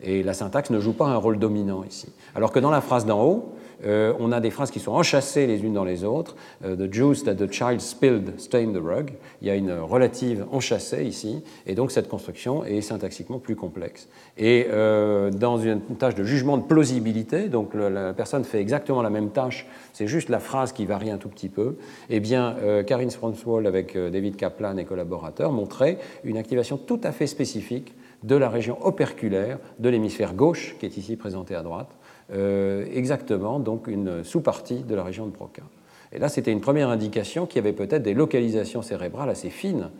Et 0.00 0.22
la 0.22 0.32
syntaxe 0.32 0.70
ne 0.70 0.78
joue 0.78 0.92
pas 0.92 1.06
un 1.06 1.16
rôle 1.16 1.38
dominant 1.38 1.84
ici. 1.84 2.12
Alors 2.34 2.52
que 2.52 2.60
dans 2.60 2.70
la 2.70 2.80
phrase 2.80 3.04
d'en 3.04 3.22
haut, 3.22 3.52
euh, 3.84 4.12
on 4.18 4.32
a 4.32 4.40
des 4.40 4.50
phrases 4.50 4.70
qui 4.70 4.80
sont 4.80 4.92
enchâssées 4.92 5.46
les 5.46 5.64
unes 5.64 5.74
dans 5.74 5.84
les 5.84 6.04
autres. 6.04 6.36
Euh, 6.64 6.76
the 6.76 6.92
juice 6.92 7.24
that 7.24 7.34
the 7.34 7.50
child 7.50 7.80
spilled 7.80 8.38
stained 8.38 8.74
the 8.74 8.82
rug. 8.82 9.12
Il 9.40 9.48
y 9.48 9.50
a 9.50 9.54
une 9.54 9.72
relative 9.72 10.46
enchâssée 10.50 11.04
ici, 11.04 11.42
et 11.66 11.74
donc 11.74 11.90
cette 11.90 12.08
construction 12.08 12.64
est 12.64 12.80
syntaxiquement 12.80 13.38
plus 13.38 13.56
complexe. 13.56 14.08
Et 14.36 14.66
euh, 14.70 15.30
dans 15.30 15.58
une 15.58 15.80
tâche 15.98 16.14
de 16.14 16.24
jugement 16.24 16.56
de 16.56 16.62
plausibilité, 16.62 17.48
donc 17.48 17.74
la 17.74 18.12
personne 18.14 18.44
fait 18.44 18.60
exactement 18.60 19.02
la 19.02 19.10
même 19.10 19.30
tâche, 19.30 19.66
c'est 19.92 20.06
juste 20.06 20.28
la 20.28 20.40
phrase 20.40 20.72
qui 20.72 20.86
varie 20.86 21.10
un 21.10 21.18
tout 21.18 21.28
petit 21.28 21.48
peu, 21.48 21.76
eh 22.10 22.20
bien, 22.20 22.56
Karine 22.86 23.10
Spranswall 23.10 23.66
avec 23.66 23.96
David 23.96 24.36
Kaplan 24.36 24.76
et 24.76 24.84
collaborateurs 24.84 25.52
montrait 25.52 25.98
une 26.24 26.36
activation 26.36 26.76
tout 26.76 27.00
à 27.02 27.12
fait 27.12 27.26
spécifique 27.26 27.94
de 28.22 28.36
la 28.36 28.48
région 28.48 28.78
operculaire 28.84 29.58
de 29.78 29.88
l'hémisphère 29.88 30.34
gauche, 30.34 30.76
qui 30.78 30.86
est 30.86 30.96
ici 30.96 31.16
présentée 31.16 31.54
à 31.54 31.62
droite, 31.62 31.90
euh, 31.90 31.97
exactement 32.30 33.58
donc 33.58 33.86
une 33.86 34.22
sous-partie 34.22 34.80
de 34.80 34.94
la 34.94 35.02
région 35.02 35.26
de 35.26 35.30
Broca. 35.30 35.62
Et 36.12 36.18
là, 36.18 36.28
c'était 36.28 36.52
une 36.52 36.60
première 36.60 36.88
indication 36.88 37.46
qu'il 37.46 37.56
y 37.56 37.58
avait 37.60 37.72
peut-être 37.72 38.02
des 38.02 38.14
localisations 38.14 38.82
cérébrales 38.82 39.28
assez 39.28 39.50
fines, 39.50 39.90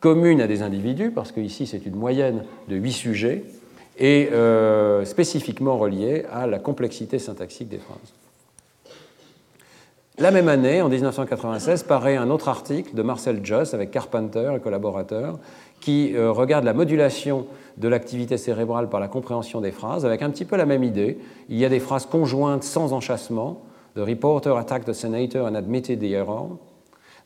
communes 0.00 0.40
à 0.40 0.46
des 0.46 0.62
individus, 0.62 1.10
parce 1.10 1.32
qu'ici 1.32 1.66
c'est 1.66 1.86
une 1.86 1.94
moyenne 1.94 2.44
de 2.68 2.76
8 2.76 2.92
sujets, 2.92 3.44
et 3.98 4.30
euh, 4.32 5.04
spécifiquement 5.04 5.78
reliées 5.78 6.24
à 6.32 6.46
la 6.46 6.58
complexité 6.58 7.18
syntaxique 7.18 7.68
des 7.68 7.78
phrases. 7.78 8.14
La 10.18 10.30
même 10.30 10.48
année, 10.48 10.82
en 10.82 10.90
1996, 10.90 11.84
paraît 11.84 12.16
un 12.16 12.28
autre 12.28 12.50
article 12.50 12.94
de 12.94 13.00
Marcel 13.00 13.40
Joss 13.42 13.72
avec 13.72 13.90
Carpenter 13.90 14.52
et 14.54 14.60
collaborateurs 14.60 15.38
qui 15.80 16.14
euh, 16.14 16.30
regarde 16.30 16.64
la 16.64 16.74
modulation 16.74 17.46
de 17.78 17.88
l'activité 17.88 18.36
cérébrale 18.36 18.90
par 18.90 19.00
la 19.00 19.08
compréhension 19.08 19.62
des 19.62 19.72
phrases, 19.72 20.04
avec 20.04 20.20
un 20.20 20.28
petit 20.28 20.44
peu 20.44 20.56
la 20.56 20.66
même 20.66 20.84
idée. 20.84 21.18
Il 21.48 21.56
y 21.56 21.64
a 21.64 21.70
des 21.70 21.80
phrases 21.80 22.04
conjointes 22.04 22.62
sans 22.62 22.92
enchâssement. 22.92 23.62
The 23.96 24.00
reporter 24.00 24.58
attacked 24.58 24.86
the 24.86 24.92
senator 24.92 25.46
and 25.46 25.54
admitted 25.54 25.98
the 26.00 26.12
error. 26.12 26.58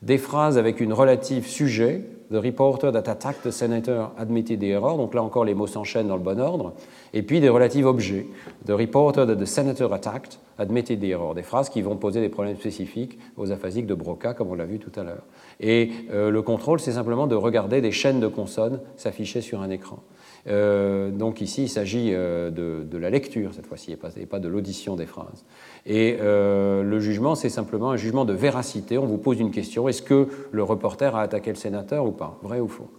Des 0.03 0.18
phrases 0.18 0.57
avec 0.57 0.80
une 0.80 0.93
relative 0.93 1.47
sujet, 1.49 2.05
The 2.31 2.41
reporter 2.41 2.91
that 2.91 3.09
attacked 3.09 3.43
the 3.45 3.53
senator 3.53 4.09
admitted 4.18 4.59
the 4.61 4.64
error. 4.64 4.97
Donc 4.97 5.14
là 5.14 5.22
encore, 5.22 5.45
les 5.45 5.55
mots 5.55 5.66
s'enchaînent 5.66 6.09
dans 6.09 6.16
le 6.16 6.22
bon 6.22 6.41
ordre. 6.41 6.72
Et 7.14 7.22
puis 7.22 7.41
des 7.41 7.49
relatifs 7.49 7.85
objets. 7.85 8.27
The 8.66 8.72
reporter 8.72 9.27
that 9.27 9.37
the 9.37 9.47
senator 9.47 9.93
attacked 9.93 10.39
admitted 10.59 11.01
the 11.01 11.11
error. 11.11 11.35
Des 11.35 11.43
phrases 11.43 11.68
qui 11.68 11.83
vont 11.83 11.97
poser 11.97 12.20
des 12.20 12.29
problèmes 12.29 12.57
spécifiques 12.57 13.18
aux 13.37 13.53
aphasiques 13.53 13.87
de 13.87 13.95
Broca, 13.95 14.35
comme 14.35 14.51
on 14.51 14.55
l'a 14.55 14.66
vu 14.66 14.79
tout 14.79 14.93
à 14.99 15.05
l'heure. 15.05 15.22
Et 15.61 15.91
euh, 16.11 16.31
le 16.31 16.43
contrôle, 16.43 16.81
c'est 16.81 16.93
simplement 16.93 17.27
de 17.27 17.37
regarder 17.37 17.81
des 17.81 17.93
chaînes 17.93 18.20
de 18.20 18.29
consonnes 18.29 18.81
s'afficher 18.97 19.41
sur 19.41 19.61
un 19.61 19.70
écran. 19.70 20.01
Euh, 20.49 21.11
donc 21.11 21.40
ici, 21.40 21.64
il 21.64 21.68
s'agit 21.68 22.11
euh, 22.12 22.51
de, 22.51 22.99
la 22.99 23.11
lecture 23.11 23.53
cette 23.55 23.66
fois-ci, 23.66 23.92
et 23.92 24.26
pas, 24.26 24.38
de 24.38 24.49
l'audition 24.49 24.97
des 24.97 25.07
phrases. 25.07 25.44
Et 25.84 26.18
euh, 26.20 26.82
le 26.82 27.01
jugement, 27.01 27.34
c'est 27.34 27.49
simplement 27.49 27.90
un 27.90 27.97
jugement 27.97 28.24
de 28.24 28.32
véracité. 28.32 28.99
On 28.99 29.07
vous 29.07 29.18
pose 29.18 29.40
une 29.40 29.51
question 29.51 29.88
est-ce 29.88 30.03
que 30.03 30.28
le 30.51 30.62
reporter 30.62 31.14
a 31.16 31.22
attaqué 31.22 31.51
le 31.51 31.57
sénateur 31.57 32.07
ou 32.07 32.12
pas? 32.12 32.38
Vrai 32.42 32.61
ou 32.61 32.68
faux? 32.68 32.90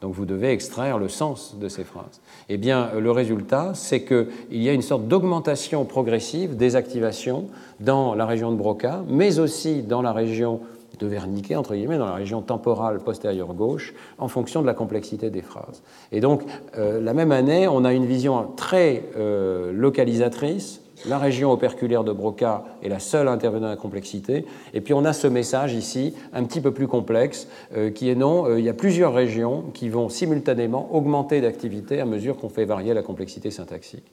Donc 0.00 0.14
vous 0.14 0.26
devez 0.26 0.50
extraire 0.50 0.98
le 0.98 1.08
sens 1.08 1.56
de 1.60 1.68
ces 1.68 1.84
phrases. 1.84 2.20
Eh 2.48 2.56
bien, 2.56 2.90
le 2.98 3.10
résultat, 3.12 3.70
c'est 3.74 4.02
qu'il 4.02 4.26
y 4.50 4.68
a 4.68 4.72
une 4.72 4.82
sorte 4.82 5.06
d'augmentation 5.06 5.84
progressive 5.84 6.56
des 6.56 6.74
activations 6.74 7.46
dans 7.78 8.16
la 8.16 8.26
région 8.26 8.50
de 8.50 8.56
Broca, 8.56 9.04
mais 9.08 9.38
aussi 9.38 9.82
dans 9.82 10.02
la 10.02 10.12
région 10.12 10.60
de 10.98 11.06
Wernicke, 11.06 11.52
entre 11.52 11.74
guillemets, 11.74 11.98
dans 11.98 12.06
la 12.06 12.14
région 12.14 12.42
temporale 12.42 12.98
postérieure 12.98 13.54
gauche, 13.54 13.94
en 14.18 14.28
fonction 14.28 14.62
de 14.62 14.66
la 14.66 14.74
complexité 14.74 15.30
des 15.30 15.42
phrases. 15.42 15.82
Et 16.10 16.20
donc, 16.20 16.42
euh, 16.76 17.00
la 17.00 17.14
même 17.14 17.32
année, 17.32 17.68
on 17.68 17.84
a 17.84 17.92
une 17.92 18.06
vision 18.06 18.48
très 18.56 19.04
euh, 19.16 19.72
localisatrice. 19.72 20.80
La 21.08 21.18
région 21.18 21.50
operculaire 21.50 22.04
de 22.04 22.12
Broca 22.12 22.64
est 22.82 22.88
la 22.88 23.00
seule 23.00 23.26
intervenant 23.26 23.66
à 23.66 23.70
la 23.70 23.76
complexité. 23.76 24.46
Et 24.72 24.80
puis 24.80 24.94
on 24.94 25.04
a 25.04 25.12
ce 25.12 25.26
message 25.26 25.74
ici, 25.74 26.14
un 26.32 26.44
petit 26.44 26.60
peu 26.60 26.70
plus 26.70 26.86
complexe, 26.86 27.48
euh, 27.76 27.90
qui 27.90 28.08
est 28.08 28.14
non, 28.14 28.56
il 28.56 28.64
y 28.64 28.68
a 28.68 28.74
plusieurs 28.74 29.12
régions 29.12 29.64
qui 29.74 29.88
vont 29.88 30.08
simultanément 30.08 30.94
augmenter 30.94 31.40
d'activité 31.40 32.00
à 32.00 32.04
mesure 32.04 32.36
qu'on 32.36 32.48
fait 32.48 32.64
varier 32.64 32.94
la 32.94 33.02
complexité 33.02 33.50
syntaxique. 33.50 34.04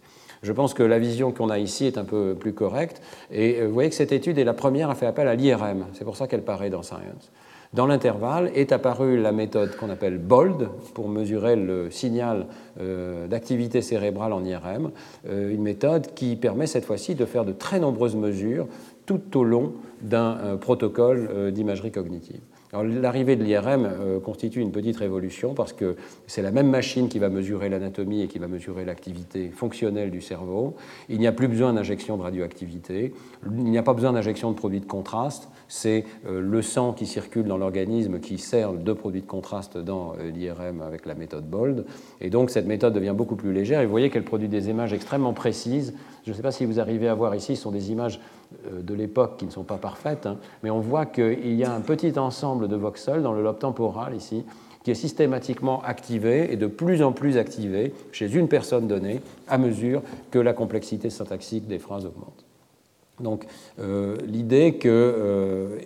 Je 0.41 0.53
pense 0.53 0.73
que 0.73 0.83
la 0.83 0.99
vision 0.99 1.31
qu'on 1.31 1.49
a 1.49 1.59
ici 1.59 1.85
est 1.85 1.97
un 1.97 2.05
peu 2.05 2.35
plus 2.39 2.53
correcte. 2.53 3.01
Et 3.31 3.59
euh, 3.59 3.67
vous 3.67 3.73
voyez 3.73 3.89
que 3.89 3.95
cette 3.95 4.11
étude 4.11 4.37
est 4.37 4.43
la 4.43 4.53
première 4.53 4.89
à 4.89 4.95
faire 4.95 5.09
appel 5.09 5.27
à 5.27 5.35
l'IRM. 5.35 5.85
C'est 5.93 6.05
pour 6.05 6.15
ça 6.15 6.27
qu'elle 6.27 6.43
paraît 6.43 6.69
dans 6.69 6.83
Science. 6.83 7.31
Dans 7.73 7.85
l'intervalle 7.85 8.49
est 8.55 8.71
apparue 8.71 9.21
la 9.21 9.31
méthode 9.31 9.75
qu'on 9.75 9.91
appelle 9.91 10.17
BOLD 10.17 10.69
pour 10.95 11.07
mesurer 11.07 11.55
le 11.55 11.91
signal 11.91 12.47
euh, 12.79 13.27
d'activité 13.27 13.83
cérébrale 13.83 14.33
en 14.33 14.43
IRM, 14.43 14.89
euh, 15.27 15.53
une 15.53 15.61
méthode 15.61 16.13
qui 16.15 16.35
permet 16.35 16.65
cette 16.65 16.85
fois-ci 16.85 17.13
de 17.13 17.25
faire 17.25 17.45
de 17.45 17.51
très 17.51 17.79
nombreuses 17.79 18.15
mesures 18.15 18.67
tout 19.05 19.37
au 19.37 19.43
long 19.43 19.73
d'un 20.01 20.57
protocole 20.61 21.51
d'imagerie 21.51 21.91
cognitive. 21.91 22.41
L'arrivée 22.71 23.35
de 23.35 23.43
l'IRM 23.43 23.85
euh, 23.85 24.19
constitue 24.19 24.61
une 24.61 24.71
petite 24.71 24.97
révolution 24.97 25.55
parce 25.55 25.73
que 25.73 25.95
c'est 26.27 26.43
la 26.43 26.51
même 26.51 26.69
machine 26.69 27.09
qui 27.09 27.17
va 27.17 27.29
mesurer 27.29 27.67
l'anatomie 27.67 28.21
et 28.21 28.27
qui 28.27 28.37
va 28.37 28.47
mesurer 28.47 28.85
l'activité 28.85 29.49
fonctionnelle 29.49 30.11
du 30.11 30.21
cerveau. 30.21 30.75
Il 31.09 31.17
n'y 31.17 31.25
a 31.25 31.31
plus 31.31 31.47
besoin 31.47 31.73
d'injection 31.73 32.15
de 32.17 32.21
radioactivité, 32.21 33.13
il 33.43 33.63
n'y 33.63 33.77
a 33.79 33.83
pas 33.83 33.95
besoin 33.95 34.13
d'injection 34.13 34.51
de 34.51 34.55
produits 34.55 34.81
de 34.81 34.85
contraste, 34.85 35.49
c'est 35.67 36.05
euh, 36.27 36.41
le 36.41 36.61
sang 36.61 36.93
qui 36.93 37.07
circule 37.07 37.45
dans 37.45 37.57
l'organisme 37.57 38.19
qui 38.19 38.37
sert 38.37 38.73
de 38.73 38.93
produits 38.93 39.21
de 39.21 39.27
contraste 39.27 39.79
dans 39.79 40.13
euh, 40.19 40.29
l'IRM 40.29 40.83
avec 40.83 41.07
la 41.07 41.15
méthode 41.15 41.49
BOLD. 41.49 41.85
Et 42.21 42.29
donc 42.29 42.51
cette 42.51 42.67
méthode 42.67 42.93
devient 42.93 43.15
beaucoup 43.17 43.35
plus 43.35 43.51
légère 43.51 43.81
et 43.81 43.85
vous 43.85 43.91
voyez 43.91 44.11
qu'elle 44.11 44.23
produit 44.23 44.47
des 44.47 44.69
images 44.69 44.93
extrêmement 44.93 45.33
précises. 45.33 45.95
Je 46.23 46.29
ne 46.29 46.35
sais 46.35 46.43
pas 46.43 46.51
si 46.51 46.65
vous 46.65 46.79
arrivez 46.79 47.07
à 47.07 47.15
voir 47.15 47.33
ici, 47.33 47.55
ce 47.55 47.63
sont 47.63 47.71
des 47.71 47.91
images 47.91 48.19
de 48.71 48.93
l'époque 48.93 49.37
qui 49.37 49.45
ne 49.45 49.51
sont 49.51 49.63
pas 49.63 49.77
parfaites, 49.77 50.25
hein, 50.25 50.37
mais 50.63 50.69
on 50.69 50.79
voit 50.79 51.05
qu'il 51.05 51.53
y 51.53 51.63
a 51.63 51.71
un 51.71 51.81
petit 51.81 52.17
ensemble 52.17 52.67
de 52.67 52.75
voxels 52.75 53.21
dans 53.21 53.33
le 53.33 53.43
lobe 53.43 53.59
temporal 53.59 54.15
ici 54.15 54.43
qui 54.83 54.91
est 54.91 54.95
systématiquement 54.95 55.81
activé 55.83 56.51
et 56.51 56.57
de 56.57 56.67
plus 56.67 57.01
en 57.01 57.11
plus 57.11 57.37
activé 57.37 57.93
chez 58.11 58.33
une 58.33 58.47
personne 58.47 58.87
donnée 58.87 59.21
à 59.47 59.57
mesure 59.57 60.01
que 60.31 60.39
la 60.39 60.53
complexité 60.53 61.09
syntaxique 61.09 61.67
des 61.67 61.79
phrases 61.79 62.05
augmente. 62.05 62.45
Donc 63.19 63.45
euh, 63.79 64.15
l'idée 64.25 64.77
que 64.77 64.87
euh, 64.89 65.77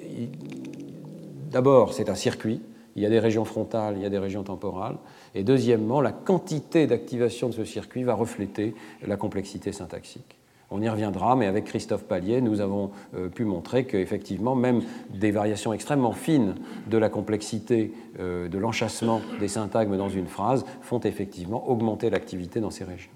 d'abord 1.52 1.94
c'est 1.94 2.10
un 2.10 2.16
circuit, 2.16 2.62
il 2.96 3.02
y 3.02 3.06
a 3.08 3.10
des 3.10 3.20
régions 3.20 3.46
frontales, 3.46 3.96
il 3.98 4.04
y 4.04 4.06
a 4.06 4.10
des 4.10 4.20
régions 4.20 4.44
temporales, 4.44 4.98
et 5.34 5.44
deuxièmement 5.44 6.00
la 6.00 6.12
quantité 6.12 6.86
d'activation 6.86 7.50
de 7.50 7.54
ce 7.54 7.66
circuit 7.66 8.04
va 8.04 8.14
refléter 8.14 8.76
la 9.06 9.18
complexité 9.18 9.72
syntaxique. 9.72 10.38
On 10.76 10.82
y 10.82 10.90
reviendra, 10.90 11.36
mais 11.36 11.46
avec 11.46 11.66
Christophe 11.66 12.06
Pallier, 12.06 12.42
nous 12.42 12.60
avons 12.60 12.90
euh, 13.16 13.30
pu 13.30 13.46
montrer 13.46 13.86
qu'effectivement, 13.86 14.56
même 14.56 14.82
des 15.14 15.30
variations 15.30 15.72
extrêmement 15.72 16.14
fines 16.14 16.56
de 16.88 16.98
la 16.98 17.10
complexité 17.10 17.94
euh, 18.20 18.50
de 18.50 18.58
l'enchassement 18.58 19.22
des 19.40 19.48
syntagmes 19.48 19.98
dans 19.98 20.10
une 20.10 20.26
phrase 20.26 20.66
font 20.82 21.00
effectivement 21.02 21.70
augmenter 21.70 22.10
l'activité 22.10 22.60
dans 22.60 22.72
ces 22.72 22.86
régions. 22.86 23.12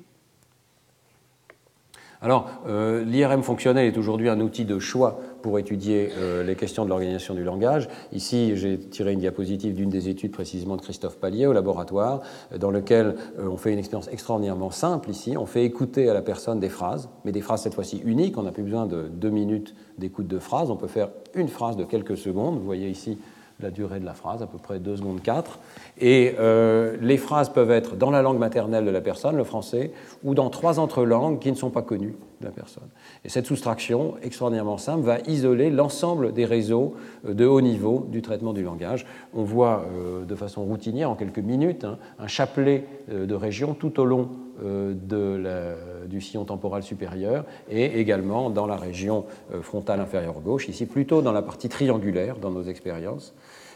Alors, 2.22 2.48
euh, 2.68 3.04
l'IRM 3.04 3.42
fonctionnel 3.42 3.88
est 3.88 3.98
aujourd'hui 3.98 4.30
un 4.30 4.40
outil 4.40 4.66
de 4.66 4.78
choix 4.78 5.20
pour 5.42 5.60
étudier 5.60 6.10
euh, 6.18 6.44
les 6.44 6.56
questions 6.56 6.84
de 6.86 6.90
l'organisation 6.90 7.34
du 7.34 7.44
langage. 7.44 7.88
Ici, 8.12 8.56
j'ai 8.56 8.78
tiré 8.80 9.14
une 9.14 9.20
diapositive 9.20 9.74
d'une 9.74 9.90
des 9.90 10.10
études 10.10 10.32
précisément 10.32 10.76
de 10.76 10.82
Christophe 10.82 11.18
Pallier 11.18 11.48
au 11.48 11.54
laboratoire, 11.54 12.22
euh, 12.54 12.58
dans 12.58 12.72
lequel 12.72 13.16
on 13.40 13.58
fait 13.58 13.72
une 13.72 13.80
expérience 13.80 14.08
extraordinairement 14.10 14.72
simple 14.72 15.10
ici. 15.10 15.38
On 15.38 15.46
fait 15.46 15.66
écouter 15.66 16.10
à 16.10 16.14
la 16.14 16.22
personne 16.22 16.60
des 16.60 16.70
phrases, 16.70 17.10
mais 17.26 17.32
des 17.32 17.42
phrases 17.42 17.62
cette 17.62 17.76
fois-ci 17.76 18.02
uniques. 18.06 18.38
On 18.38 18.44
n'a 18.44 18.52
plus 18.52 18.64
besoin 18.64 18.86
de 18.86 19.04
deux 19.04 19.30
minutes 19.30 19.76
d'écoute 19.98 20.28
de 20.28 20.40
phrases. 20.40 20.72
On 20.72 20.76
peut 20.76 20.88
faire 20.88 21.10
une 21.36 21.48
phrase 21.48 21.78
de 21.78 21.84
quelques 21.84 22.18
secondes. 22.18 22.58
Vous 22.58 22.66
voyez 22.66 22.90
ici 22.90 23.18
la 23.60 23.72
durée 23.72 24.00
de 24.00 24.06
la 24.06 24.14
phrase, 24.14 24.42
à 24.42 24.48
peu 24.48 24.58
près 24.58 24.80
2 24.80 24.98
secondes 24.98 25.22
4. 25.22 25.60
Et 26.00 26.36
euh, 26.40 26.96
les 27.02 27.18
phrases 27.18 27.50
peuvent 27.50 27.72
être 27.72 27.96
dans 27.96 28.12
la 28.12 28.22
langue 28.22 28.38
maternelle 28.38 28.86
de 28.86 28.92
la 28.92 29.02
personne, 29.02 29.36
le 29.36 29.44
français, 29.44 29.92
ou 30.24 30.36
dans 30.36 30.50
trois 30.50 30.80
autres 30.80 31.04
langues 31.04 31.40
qui 31.40 31.52
ne 31.52 31.58
sont 31.58 31.70
pas 31.70 31.82
connues 31.82 32.16
de 32.42 32.46
la 32.46 32.52
personne. 32.52 32.88
Et 33.26 33.30
cette 33.30 33.46
soustraction, 33.46 34.16
extraordinairement 34.22 34.78
simple, 34.78 35.04
va 35.04 35.20
isoler 35.28 35.70
l'ensemble 35.70 36.34
des 36.34 36.46
réseaux 36.46 36.96
euh, 37.26 37.34
de 37.34 37.46
haut 37.46 37.62
niveau 37.62 38.08
du 38.10 38.22
traitement 38.22 38.54
du 38.54 38.64
langage. 38.64 39.06
On 39.34 39.44
voit 39.44 39.86
euh, 39.92 40.26
de 40.26 40.36
façon 40.36 40.64
routinière, 40.64 41.10
en 41.10 41.16
quelques 41.16 41.40
minutes, 41.40 41.84
hein, 41.84 41.98
un 42.20 42.28
chapelet 42.28 42.86
de 43.10 43.34
régions 43.36 43.74
tout 43.74 44.00
au 44.00 44.06
long 44.06 44.30
de 44.60 45.76
du 46.08 46.20
sillon 46.20 46.46
temporal 46.46 46.82
supérieur 46.82 47.46
et 47.70 48.00
également 48.00 48.50
dans 48.50 48.66
la 48.66 48.76
région 48.76 49.26
frontale 49.62 50.00
inférieure 50.00 50.40
gauche, 50.40 50.68
ici 50.68 50.88
plutôt 50.88 51.22
dans 51.22 51.32
la 51.32 51.44
partie 51.44 51.70
triangulaire 51.70 52.38
dans 52.38 52.50
nos 52.50 52.64
expériences. 52.64 53.36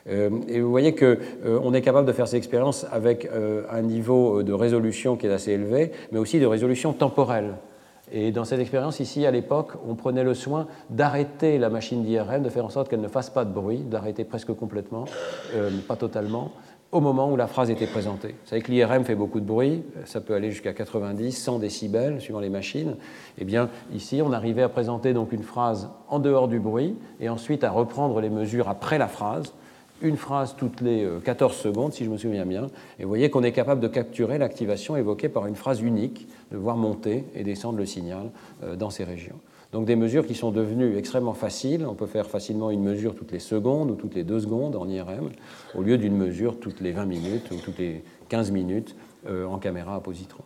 Euh, 0.10 0.30
et 0.48 0.60
vous 0.60 0.70
voyez 0.70 0.96
qu'on 0.96 1.18
euh, 1.46 1.74
est 1.74 1.82
capable 1.82 2.08
de 2.08 2.14
faire 2.14 2.28
ces 2.28 2.38
expériences 2.38 2.86
avec 2.92 3.26
euh, 3.26 3.64
un 3.70 3.82
niveau 3.82 4.44
de 4.44 4.54
résolution 4.54 5.16
qui 5.16 5.28
est 5.28 5.32
assez 5.32 5.52
élevé, 5.52 5.92
mais 6.12 6.20
aussi 6.20 6.40
de 6.40 6.46
résolution 6.46 6.94
temporelle. 6.94 7.56
Et 8.12 8.32
dans 8.32 8.44
cette 8.44 8.60
expérience 8.60 9.00
ici, 9.00 9.26
à 9.26 9.32
l'époque, 9.32 9.74
on 9.88 9.96
prenait 9.96 10.24
le 10.24 10.34
soin 10.34 10.68
d'arrêter 10.90 11.58
la 11.58 11.70
machine 11.70 12.04
d'IRM, 12.04 12.44
de 12.44 12.50
faire 12.50 12.66
en 12.66 12.70
sorte 12.70 12.90
qu'elle 12.90 13.02
ne 13.02 13.08
fasse 13.08 13.30
pas 13.30 13.46
de 13.46 13.54
bruit, 13.54 13.80
d'arrêter 13.80 14.26
presque 14.26 14.54
complètement, 14.54 15.06
pas 15.88 15.96
totalement, 15.96 16.52
au 16.92 17.00
moment 17.00 17.32
où 17.32 17.38
la 17.38 17.48
phrase 17.48 17.70
était 17.70 17.88
présentée. 17.88 18.30
Vous 18.30 18.48
savez 18.48 18.62
que 18.62 18.72
l'IRM 18.72 19.06
fait 19.06 19.16
beaucoup 19.16 19.40
de 19.40 19.46
bruit, 19.46 19.84
ça 20.06 20.20
peut 20.20 20.34
aller 20.34 20.52
jusqu'à 20.52 20.74
90, 20.74 21.32
100 21.32 21.60
décibels 21.60 22.20
suivant 22.20 22.42
les 22.42 22.50
machines. 22.50 22.98
Eh 23.38 23.46
bien, 23.46 23.70
ici, 23.94 24.22
on 24.22 24.34
arrivait 24.34 24.64
à 24.64 24.70
présenter 24.70 25.14
donc 25.14 25.32
une 25.32 25.44
phrase 25.44 25.90
en 26.10 26.20
dehors 26.20 26.50
du 26.50 26.60
bruit 26.60 26.98
et 27.22 27.30
ensuite 27.30 27.64
à 27.64 27.72
reprendre 27.72 28.20
les 28.20 28.30
mesures 28.30 28.68
après 28.68 28.98
la 28.98 29.08
phrase 29.08 29.54
une 30.02 30.18
phrase 30.18 30.56
toutes 30.58 30.82
les 30.82 31.08
14 31.24 31.52
euh, 31.52 31.56
secondes, 31.56 31.94
si 31.94 32.06
je 32.06 32.10
me 32.10 32.18
souviens 32.18 32.46
bien. 32.46 32.68
Et 33.00 33.04
vous 33.04 33.10
voyez 33.10 33.30
qu'on 33.30 33.44
est 33.44 33.52
capable 33.52 33.82
de 33.82 33.88
capturer 33.88 34.38
l'activation 34.38 34.96
évoquée 34.96 35.30
par 35.30 35.48
une 35.48 35.56
phrase 35.56 35.82
unique, 35.82 36.28
de 36.52 36.58
voir 36.58 36.78
monter 36.78 37.26
et 37.36 37.44
descendre 37.44 37.78
le 37.78 37.86
signal 37.86 38.32
euh, 38.64 38.76
dans 38.76 38.90
ces 38.90 39.04
régions. 39.04 39.40
Donc 39.72 39.86
des 39.86 39.96
mesures 39.96 40.26
qui 40.26 40.36
sont 40.36 40.52
devenues 40.52 40.98
extrêmement 40.98 41.34
faciles. 41.34 41.86
On 41.88 41.94
peut 41.94 42.08
faire 42.08 42.28
facilement 42.28 42.72
une 42.72 42.84
mesure 42.84 43.16
toutes 43.16 43.32
les 43.32 43.40
secondes 43.40 43.92
ou 43.92 43.96
toutes 43.96 44.16
les 44.16 44.24
deux 44.24 44.42
secondes 44.42 44.76
en 44.76 44.88
IRM, 44.88 45.30
au 45.76 45.82
lieu 45.82 45.98
d'une 45.98 46.18
mesure 46.18 46.60
toutes 46.60 46.82
les 46.82 46.92
20 46.92 47.06
minutes 47.06 47.52
ou 47.52 47.56
toutes 47.56 47.80
les 47.80 48.04
15 48.30 48.52
minutes 48.52 48.96
euh, 49.28 49.46
en 49.46 49.60
caméra 49.60 49.96
à 49.96 50.00
positron. 50.02 50.44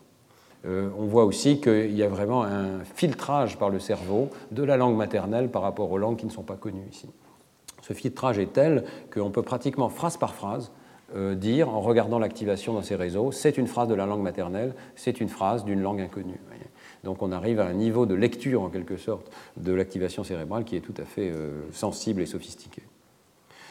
on 0.65 1.05
voit 1.05 1.25
aussi 1.25 1.59
qu'il 1.59 1.95
y 1.95 2.03
a 2.03 2.07
vraiment 2.07 2.43
un 2.43 2.83
filtrage 2.95 3.57
par 3.57 3.69
le 3.69 3.79
cerveau 3.79 4.29
de 4.51 4.63
la 4.63 4.77
langue 4.77 4.95
maternelle 4.95 5.49
par 5.49 5.61
rapport 5.61 5.91
aux 5.91 5.97
langues 5.97 6.17
qui 6.17 6.25
ne 6.25 6.31
sont 6.31 6.43
pas 6.43 6.55
connues 6.55 6.87
ici. 6.91 7.07
Ce 7.87 7.93
filtrage 7.93 8.39
est 8.39 8.51
tel 8.51 8.83
qu'on 9.13 9.29
peut 9.29 9.43
pratiquement 9.43 9.89
phrase 9.89 10.17
par 10.17 10.33
phrase 10.33 10.71
euh, 11.15 11.35
dire, 11.35 11.69
en 11.69 11.81
regardant 11.81 12.17
l'activation 12.17 12.73
dans 12.73 12.81
ces 12.81 12.95
réseaux, 12.95 13.31
c'est 13.31 13.59
une 13.59 13.67
phrase 13.67 13.87
de 13.87 13.93
la 13.93 14.07
langue 14.07 14.23
maternelle, 14.23 14.73
c'est 14.95 15.21
une 15.21 15.29
phrase 15.29 15.63
d'une 15.65 15.81
langue 15.81 16.01
inconnue. 16.01 16.39
Donc 17.03 17.21
on 17.21 17.31
arrive 17.31 17.59
à 17.59 17.67
un 17.67 17.73
niveau 17.73 18.07
de 18.07 18.15
lecture, 18.15 18.63
en 18.63 18.69
quelque 18.69 18.97
sorte, 18.97 19.31
de 19.57 19.71
l'activation 19.71 20.23
cérébrale 20.23 20.63
qui 20.63 20.75
est 20.75 20.81
tout 20.81 20.95
à 20.97 21.05
fait 21.05 21.29
euh, 21.29 21.61
sensible 21.71 22.21
et 22.21 22.25
sophistiqué. 22.25 22.81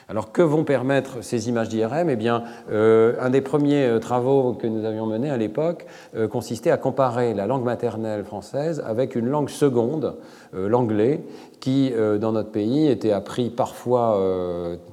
Alors 0.09 0.33
que 0.33 0.43
vont 0.43 0.65
permettre 0.65 1.23
ces 1.23 1.49
images 1.49 1.69
d'IRM 1.71 2.11
Eh 2.11 2.17
bien, 2.17 2.45
euh, 2.71 3.15
un 3.21 3.31
des 3.31 3.41
premiers 3.41 3.87
euh, 3.87 3.99
travaux 3.99 4.53
que 4.53 4.67
nous 4.67 4.85
avions 4.85 5.07
menés 5.07 5.31
à 5.31 5.39
l'époque 5.39 5.87
euh, 6.15 6.29
consistait 6.29 6.71
à 6.71 6.77
comparer 6.77 7.33
la 7.33 7.47
langue 7.47 7.65
maternelle 7.65 8.25
française 8.25 8.83
avec 8.87 9.15
une 9.15 9.27
langue 9.27 9.49
seconde, 9.49 10.17
l'anglais, 10.53 11.23
qui 11.61 11.93
dans 12.21 12.33
notre 12.33 12.51
pays 12.51 12.87
était 12.87 13.11
appris 13.11 13.51
parfois 13.51 14.21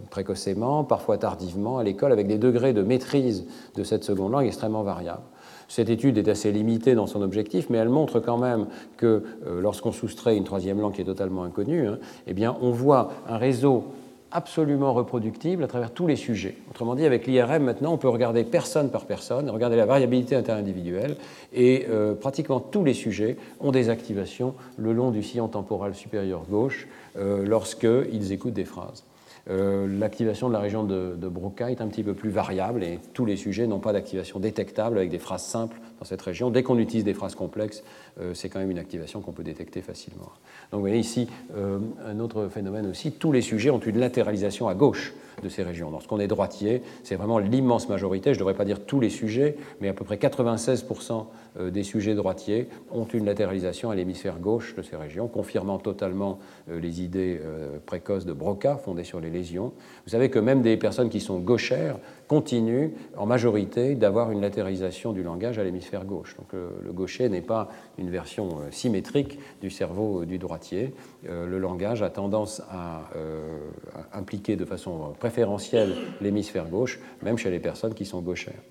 précocement, 0.10 0.84
parfois 0.84 1.18
tardivement 1.18 1.78
à 1.78 1.84
l'école, 1.84 2.12
avec 2.12 2.28
des 2.28 2.38
degrés 2.38 2.74
de 2.74 2.82
maîtrise 2.82 3.46
de 3.76 3.84
cette 3.84 4.04
seconde 4.04 4.32
langue 4.32 4.46
extrêmement 4.46 4.84
variables. 4.84 5.22
Cette 5.68 5.90
étude 5.90 6.18
est 6.18 6.28
assez 6.28 6.52
limitée 6.52 6.96
dans 6.96 7.08
son 7.08 7.22
objectif, 7.22 7.70
mais 7.70 7.78
elle 7.78 7.90
montre 7.90 8.20
quand 8.20 8.38
même 8.38 8.68
que 8.98 9.24
lorsqu'on 9.60 9.92
soustrait 9.92 10.36
une 10.36 10.44
troisième 10.44 10.80
langue 10.80 10.94
qui 10.94 11.02
est 11.02 11.06
totalement 11.06 11.44
inconnue, 11.44 11.88
hein, 11.88 12.00
eh 12.28 12.34
bien, 12.34 12.58
on 12.62 12.72
voit 12.72 13.12
un 13.30 13.38
réseau 13.38 13.86
absolument 14.32 14.94
reproductible 14.94 15.64
à 15.64 15.68
travers 15.68 15.92
tous 15.92 16.08
les 16.08 16.16
sujets. 16.16 16.56
Autrement 16.70 16.96
dit, 16.96 17.06
avec 17.06 17.28
l'IRM, 17.28 17.64
maintenant, 17.64 17.94
on 17.94 17.98
peut 17.98 18.10
regarder 18.10 18.44
personne 18.44 18.90
par 18.90 19.06
personne, 19.06 19.50
regarder 19.50 19.76
la 19.76 19.86
variabilité 19.86 20.36
interindividuelle, 20.36 21.18
et 21.54 21.88
euh, 21.90 22.14
pratiquement 22.14 22.60
tous 22.60 22.84
les 22.84 22.94
sujets 22.94 23.38
ont 23.60 23.72
des 23.72 23.90
activations 23.90 24.54
le 24.78 24.94
long 24.94 25.12
du 25.12 25.24
sillon 25.24 25.48
temporal 25.48 25.96
supérieur 25.96 26.44
gauche 26.50 26.88
euh, 27.18 27.46
lorsqu'ils 27.46 28.32
écoutent 28.32 28.54
des 28.54 28.66
phrases. 28.66 29.04
Euh, 29.50 29.88
l'activation 30.00 30.48
de 30.48 30.54
la 30.54 30.60
région 30.60 30.84
de, 30.84 31.16
de, 31.18 31.28
Broca 31.28 31.72
est 31.72 31.82
un 31.82 31.88
petit 31.88 32.04
peu 32.04 32.14
plus 32.14 32.30
variable 32.30 32.84
et 32.84 33.00
tous 33.14 33.26
les 33.26 33.36
sujets 33.36 33.66
n'ont 33.66 33.80
pas 33.80 33.92
d'activation 33.92 34.40
détectable 34.40 34.98
avec 34.98 35.10
des 35.10 35.18
phrases 35.18 35.44
simples 35.44 35.82
dans 36.02 36.06
cette 36.06 36.22
région. 36.24 36.50
Dès 36.50 36.64
qu'on 36.64 36.80
utilise 36.80 37.04
des 37.04 37.14
phrases 37.14 37.36
complexes, 37.36 37.84
euh, 38.20 38.34
c'est 38.34 38.50
quand 38.50 38.58
même 38.58 38.72
une 38.72 38.80
activation 38.80 39.22
qu'on 39.22 39.34
peut 39.34 39.44
détecter 39.44 39.82
facilement. 39.82 40.32
Donc 40.72 40.80
vous 40.80 40.80
voyez 40.80 40.98
ici 40.98 41.28
euh, 41.56 41.78
un 42.08 42.20
autre 42.20 42.48
phénomène 42.48 42.88
aussi, 42.88 43.12
tous 43.12 43.32
les 43.32 43.42
sujets 43.42 43.70
ont 43.70 43.80
une 43.80 44.00
latéralisation 44.00 44.68
à 44.68 44.74
gauche 44.74 45.14
de 45.44 45.48
ces 45.48 45.62
régions. 45.62 45.92
Lorsqu'on 45.92 46.20
est 46.20 46.28
droitier, 46.28 46.82
c'est 47.04 47.16
vraiment 47.16 47.38
l'immense 47.38 47.88
majorité, 47.88 48.34
je 48.34 48.38
ne 48.38 48.40
devrais 48.40 48.56
pas 48.56 48.66
dire 48.66 48.84
tous 48.84 49.00
les 49.00 49.12
sujets, 49.12 49.56
mais 49.80 49.90
à 49.90 49.94
peu 49.94 50.04
près 50.04 50.16
96% 50.16 51.26
euh, 51.60 51.70
des 51.70 51.84
sujets 51.84 52.16
droitiers 52.16 52.68
ont 52.92 53.06
une 53.06 53.26
latéralisation 53.26 53.92
à 53.92 53.96
l'hémisphère 53.96 54.40
gauche 54.40 54.76
de 54.76 54.82
ces 54.82 54.96
régions, 54.96 55.28
confirmant 55.28 55.78
totalement 55.78 56.40
les 56.68 57.02
idées 57.02 57.40
précoces 57.86 58.26
de 58.26 58.34
Broca 58.34 58.78
fondées 58.78 59.04
sur 59.04 59.20
les 59.20 59.30
lésions. 59.30 59.74
Vous 60.06 60.12
savez 60.12 60.30
que 60.30 60.40
même 60.40 60.62
des 60.62 60.78
personnes 60.78 61.10
qui 61.10 61.20
sont 61.20 61.40
gauchères 61.40 61.98
continuent 62.32 62.92
en 63.18 63.26
majorité 63.26 63.94
d'avoir 63.94 64.32
une 64.32 64.40
latéralisation 64.40 65.12
du 65.12 65.22
langage 65.22 65.60
à 65.60 65.66
l'hémisphère 65.66 66.06
gauche. 66.06 66.38
Donc 66.38 66.54
le, 66.54 66.94
gaucher 66.94 67.28
n'est 67.28 67.42
pas 67.42 67.68
une 67.98 68.10
version 68.10 68.60
symétrique 68.72 69.38
du 69.62 69.70
cerveau 69.70 70.24
du 70.24 70.38
droitier. 70.38 70.94
Le 71.28 71.60
langage 71.60 72.02
a 72.02 72.10
tendance 72.10 72.62
à, 72.72 73.02
impliquer 74.14 74.56
de 74.56 74.64
façon 74.64 75.12
préférentielle 75.20 75.94
l'hémisphère 76.22 76.70
gauche, 76.70 77.02
même 77.22 77.38
chez 77.38 77.52
les 77.52 77.60
personnes 77.60 77.94
qui 77.94 78.06
sont 78.06 78.22
gauchères. 78.22 78.62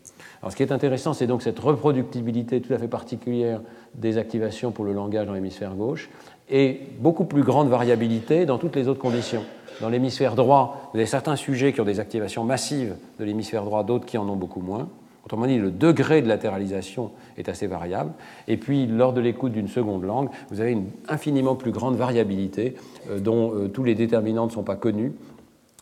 Alors 0.40 0.52
ce 0.52 0.56
qui 0.56 0.62
est 0.62 0.72
intéressant, 0.72 1.12
c'est 1.12 1.26
donc 1.26 1.42
cette 1.42 1.58
reproductibilité 1.58 2.62
tout 2.62 2.72
à 2.72 2.78
fait 2.78 2.88
particulière 2.88 3.61
des 3.94 4.16
activations 4.16 4.72
pour 4.72 4.86
le 4.86 4.94
langage 4.94 5.26
dans 5.26 5.34
l'hémisphère 5.34 5.74
gauche 5.74 6.08
et 6.48 6.80
beaucoup 6.98 7.26
plus 7.26 7.42
grande 7.42 7.68
variabilité 7.68 8.46
dans 8.46 8.56
toutes 8.56 8.76
les 8.76 8.88
autres 8.88 9.00
conditions. 9.00 9.44
Dans 9.81 9.89
l'hémisphère 9.89 10.35
droit, 10.35 10.91
vous 10.93 10.99
avez 10.99 11.07
certains 11.07 11.37
sujets 11.37 11.72
qui 11.72 11.81
ont 11.81 11.85
des 11.85 12.01
activations 12.01 12.45
massives 12.45 12.97
de 13.18 13.24
l'hémisphère 13.24 13.64
droit, 13.64 13.83
d'autres 13.83 14.07
qui 14.07 14.18
en 14.18 14.28
ont 14.28 14.37
beaucoup 14.37 14.61
moins. 14.61 14.89
Autrement 15.24 15.47
dit, 15.47 15.59
le 15.59 15.70
degré 15.70 16.22
de 16.22 16.28
latéralisation 16.28 17.11
est 17.37 17.49
assez 17.49 17.66
variable. 17.66 18.12
Et 18.49 18.57
puis, 18.57 18.87
lors 18.87 19.12
de 19.12 19.20
l'écoute 19.20 19.53
d'une 19.53 19.68
seconde 19.68 20.05
langue, 20.05 20.28
vous 20.51 20.61
avez 20.61 20.72
une 20.72 20.87
infiniment 21.09 21.55
plus 21.55 21.72
grande 21.72 21.97
variabilité 21.97 22.74
euh, 23.11 23.20
dont 23.20 23.55
euh, 23.55 23.68
tous 23.68 23.85
les 23.85 23.95
déterminants 23.95 24.47
ne 24.47 24.51
sont 24.51 24.62
pas 24.62 24.76
connus 24.76 25.12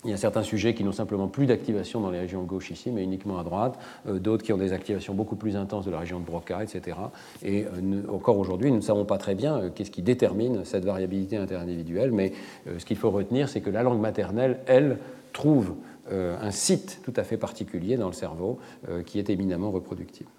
il 0.04 0.10
y 0.10 0.14
a 0.14 0.16
certains 0.16 0.42
sujets 0.42 0.74
qui 0.74 0.84
n'ont 0.84 0.92
simplement 0.92 1.26
plus 1.26 1.46
d'activation 1.46 2.00
dans 2.00 2.10
les 2.10 2.20
régions 2.20 2.42
gauche 2.44 2.70
ici, 2.70 2.90
mais 2.90 3.02
uniquement 3.02 3.38
à 3.38 3.44
droite, 3.44 3.78
euh, 4.06 4.18
d'autres 4.18 4.44
qui 4.44 4.52
ont 4.52 4.58
des 4.58 4.72
activations 4.72 5.14
beaucoup 5.14 5.36
plus 5.36 5.56
intenses 5.56 5.84
de 5.84 5.90
la 5.90 5.98
région 5.98 6.20
de 6.20 6.24
Broca, 6.24 6.62
etc. 6.62 6.96
Et 7.42 7.64
euh, 7.64 8.02
encore 8.08 8.38
aujourd'hui, 8.38 8.70
nous 8.70 8.76
ne 8.76 8.82
savons 8.82 9.04
pas 9.04 9.18
très 9.18 9.34
bien 9.34 9.58
euh, 9.58 9.70
qu'est-ce 9.74 9.90
qui 9.90 10.02
détermine 10.02 10.64
cette 10.64 10.84
variabilité 10.84 11.36
interindividuelle, 11.36 12.12
mais 12.12 12.32
ce 12.78 12.84
qu'il 12.84 12.96
faut 12.96 13.10
retenir, 13.10 13.48
c'est 13.48 13.60
que 13.60 13.70
la 13.70 13.82
langue 13.82 14.00
maternelle, 14.00 14.60
elle, 14.66 14.98
trouve 15.32 15.74
un 16.10 16.50
site 16.50 17.00
tout 17.04 17.12
à 17.16 17.22
fait 17.22 17.36
particulier 17.36 17.96
dans 17.96 18.06
le 18.06 18.14
cerveau 18.14 18.58
qui 19.04 19.18
est 19.18 19.28
éminemment 19.28 19.70
reproductible. 19.70 20.30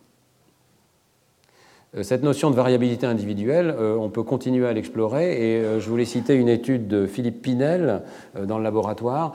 Euh, 1.98 2.04
cette 2.04 2.24
notion 2.24 2.52
de 2.52 2.56
variabilité 2.56 3.08
individuelle, 3.08 3.74
euh, 3.78 3.96
on 3.96 4.10
peut 4.10 4.22
continuer 4.22 4.68
à 4.68 4.74
l'explorer 4.74 5.32
et 5.32 5.58
euh, 5.58 5.80
je 5.80 5.90
voulais 5.90 6.06
citer 6.06 6.36
une 6.36 6.50
étude 6.50 6.88
de 6.88 7.08
Philippe 7.08 7.42
Pinel 7.42 8.04
dans 8.44 8.58
le 8.58 8.64
laboratoire 8.64 9.34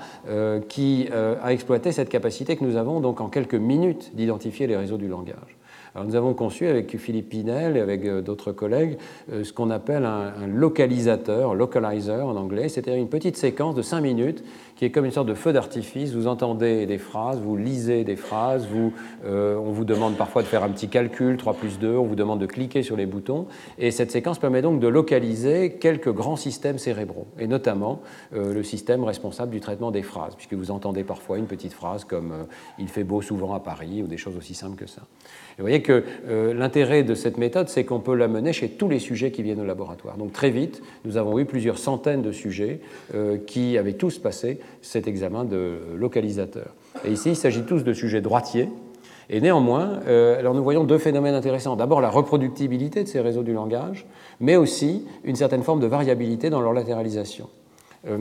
qui 0.68 1.08
a 1.12 1.52
exploité 1.52 1.92
cette 1.92 2.08
capacité 2.08 2.56
que 2.56 2.64
nous 2.64 2.76
avons 2.76 3.00
donc 3.00 3.20
en 3.20 3.28
quelques 3.28 3.54
minutes 3.54 4.14
d'identifier 4.14 4.66
les 4.66 4.76
réseaux 4.76 4.96
du 4.96 5.08
langage. 5.08 5.56
Nous 6.02 6.16
avons 6.16 6.34
conçu 6.34 6.66
avec 6.66 6.96
Philippe 6.96 7.28
Pinel 7.28 7.76
et 7.76 7.80
avec 7.80 8.06
d'autres 8.24 8.52
collègues 8.52 8.98
ce 9.30 9.52
qu'on 9.52 9.70
appelle 9.70 10.04
un, 10.04 10.46
localisateur, 10.46 11.54
localizer 11.54 12.26
en 12.26 12.36
anglais, 12.36 12.68
c'est-à-dire 12.68 13.00
une 13.00 13.08
petite 13.08 13.36
séquence 13.36 13.74
de 13.74 13.82
5 13.82 14.00
minutes 14.00 14.44
qui 14.76 14.84
est 14.84 14.90
comme 14.90 15.04
une 15.04 15.12
sorte 15.12 15.28
de 15.28 15.34
feu 15.34 15.52
d'artifice. 15.52 16.12
Vous 16.12 16.26
entendez 16.26 16.86
des 16.86 16.98
phrases, 16.98 17.40
vous 17.40 17.56
lisez 17.56 18.04
des 18.04 18.16
phrases, 18.16 18.66
vous, 18.66 18.92
euh, 19.24 19.56
on 19.56 19.70
vous 19.70 19.84
demande 19.84 20.16
parfois 20.16 20.42
de 20.42 20.46
faire 20.46 20.64
un 20.64 20.70
petit 20.70 20.88
calcul, 20.88 21.36
3 21.36 21.54
plus 21.54 21.78
2, 21.78 21.96
on 21.96 22.04
vous 22.04 22.16
demande 22.16 22.40
de 22.40 22.46
cliquer 22.46 22.82
sur 22.82 22.96
les 22.96 23.06
boutons. 23.06 23.46
Et 23.78 23.90
cette 23.90 24.10
séquence 24.10 24.38
permet 24.38 24.62
donc 24.62 24.80
de 24.80 24.88
localiser 24.88 25.74
quelques 25.74 26.12
grands 26.12 26.36
systèmes 26.36 26.78
cérébraux, 26.78 27.26
et 27.38 27.46
notamment 27.46 28.02
euh, 28.34 28.52
le 28.52 28.62
système 28.62 29.04
responsable 29.04 29.52
du 29.52 29.60
traitement 29.60 29.90
des 29.90 30.02
phrases, 30.02 30.34
puisque 30.34 30.54
vous 30.54 30.70
entendez 30.70 31.04
parfois 31.04 31.38
une 31.38 31.46
petite 31.46 31.72
phrase 31.72 32.04
comme 32.04 32.32
euh, 32.32 32.44
Il 32.78 32.88
fait 32.88 33.04
beau 33.04 33.22
souvent 33.22 33.54
à 33.54 33.60
Paris, 33.60 34.02
ou 34.02 34.06
des 34.06 34.16
choses 34.16 34.36
aussi 34.36 34.54
simples 34.54 34.76
que 34.76 34.88
ça. 34.88 35.02
Et 35.56 35.62
vous 35.62 35.64
voyez 35.64 35.82
que 35.82 36.02
l'intérêt 36.52 37.04
de 37.04 37.14
cette 37.14 37.38
méthode, 37.38 37.68
c'est 37.68 37.84
qu'on 37.84 38.00
peut 38.00 38.16
la 38.16 38.26
mener 38.26 38.52
chez 38.52 38.70
tous 38.70 38.88
les 38.88 38.98
sujets 38.98 39.30
qui 39.30 39.44
viennent 39.44 39.60
au 39.60 39.64
laboratoire. 39.64 40.16
Donc 40.16 40.32
très 40.32 40.50
vite, 40.50 40.82
nous 41.04 41.16
avons 41.16 41.38
eu 41.38 41.44
plusieurs 41.44 41.78
centaines 41.78 42.22
de 42.22 42.32
sujets 42.32 42.80
qui 43.46 43.78
avaient 43.78 43.92
tous 43.92 44.18
passé 44.18 44.58
cet 44.82 45.08
examen 45.08 45.44
de 45.44 45.78
localisateur. 45.96 46.74
Et 47.04 47.12
ici, 47.12 47.30
il 47.30 47.36
s'agit 47.36 47.62
tous 47.62 47.84
de 47.84 47.92
sujets 47.92 48.20
droitiers. 48.20 48.68
Et 49.30 49.40
néanmoins, 49.40 50.00
euh, 50.06 50.38
alors 50.38 50.54
nous 50.54 50.62
voyons 50.62 50.84
deux 50.84 50.98
phénomènes 50.98 51.34
intéressants. 51.34 51.76
D'abord, 51.76 52.00
la 52.00 52.10
reproductibilité 52.10 53.04
de 53.04 53.08
ces 53.08 53.20
réseaux 53.20 53.42
du 53.42 53.52
langage, 53.52 54.06
mais 54.40 54.56
aussi 54.56 55.06
une 55.24 55.36
certaine 55.36 55.62
forme 55.62 55.80
de 55.80 55.86
variabilité 55.86 56.50
dans 56.50 56.60
leur 56.60 56.72
latéralisation. 56.72 57.48
Euh, 58.06 58.18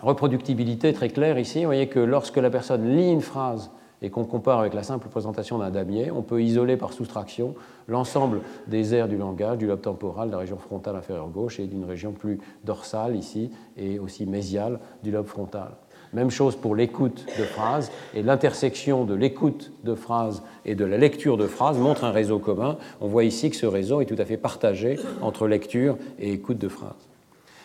reproductibilité 0.00 0.92
très 0.92 1.10
claire 1.10 1.38
ici. 1.38 1.60
Vous 1.60 1.66
voyez 1.66 1.88
que 1.88 2.00
lorsque 2.00 2.38
la 2.38 2.50
personne 2.50 2.96
lit 2.96 3.12
une 3.12 3.20
phrase 3.20 3.70
et 4.02 4.10
qu'on 4.10 4.24
compare 4.24 4.58
avec 4.58 4.74
la 4.74 4.82
simple 4.82 5.08
présentation 5.08 5.58
d'un 5.58 5.70
damier, 5.70 6.10
on 6.10 6.22
peut 6.22 6.42
isoler 6.42 6.76
par 6.76 6.92
soustraction 6.92 7.54
l'ensemble 7.88 8.40
des 8.66 8.94
aires 8.94 9.08
du 9.08 9.16
langage, 9.16 9.58
du 9.58 9.66
lobe 9.66 9.80
temporal, 9.80 10.28
de 10.28 10.32
la 10.32 10.38
région 10.38 10.58
frontale 10.58 10.96
inférieure 10.96 11.28
gauche 11.28 11.60
et 11.60 11.66
d'une 11.66 11.84
région 11.84 12.12
plus 12.12 12.40
dorsale 12.64 13.16
ici 13.16 13.50
et 13.76 13.98
aussi 13.98 14.26
mésiale 14.26 14.80
du 15.02 15.10
lobe 15.10 15.26
frontal. 15.26 15.72
Même 16.12 16.30
chose 16.30 16.56
pour 16.56 16.76
l'écoute 16.76 17.24
de 17.38 17.44
phrases, 17.44 17.90
et 18.12 18.22
l'intersection 18.22 19.04
de 19.04 19.14
l'écoute 19.14 19.72
de 19.82 19.94
phrases 19.94 20.42
et 20.66 20.74
de 20.74 20.84
la 20.84 20.98
lecture 20.98 21.38
de 21.38 21.46
phrases 21.46 21.78
montre 21.78 22.04
un 22.04 22.10
réseau 22.10 22.38
commun. 22.38 22.76
On 23.00 23.06
voit 23.06 23.24
ici 23.24 23.48
que 23.48 23.56
ce 23.56 23.64
réseau 23.64 24.02
est 24.02 24.06
tout 24.06 24.16
à 24.18 24.26
fait 24.26 24.36
partagé 24.36 24.98
entre 25.22 25.46
lecture 25.46 25.96
et 26.18 26.32
écoute 26.32 26.58
de 26.58 26.68
phrases. 26.68 27.11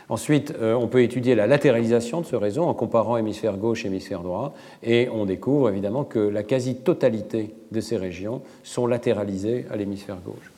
Ensuite, 0.09 0.53
euh, 0.61 0.73
on 0.73 0.87
peut 0.87 1.03
étudier 1.03 1.35
la 1.35 1.47
latéralisation 1.47 2.21
de 2.21 2.25
ce 2.25 2.35
réseau 2.35 2.63
en 2.63 2.73
comparant 2.73 3.17
hémisphère 3.17 3.57
gauche 3.57 3.83
et 3.83 3.87
hémisphère 3.87 4.21
droit, 4.21 4.53
et 4.81 5.09
on 5.13 5.25
découvre 5.25 5.69
évidemment 5.69 6.05
que 6.05 6.19
la 6.19 6.43
quasi-totalité 6.43 7.53
de 7.71 7.81
ces 7.81 7.97
régions 7.97 8.41
sont 8.63 8.87
latéralisées 8.87 9.65
à 9.69 9.75
l'hémisphère 9.75 10.17
gauche. 10.23 10.51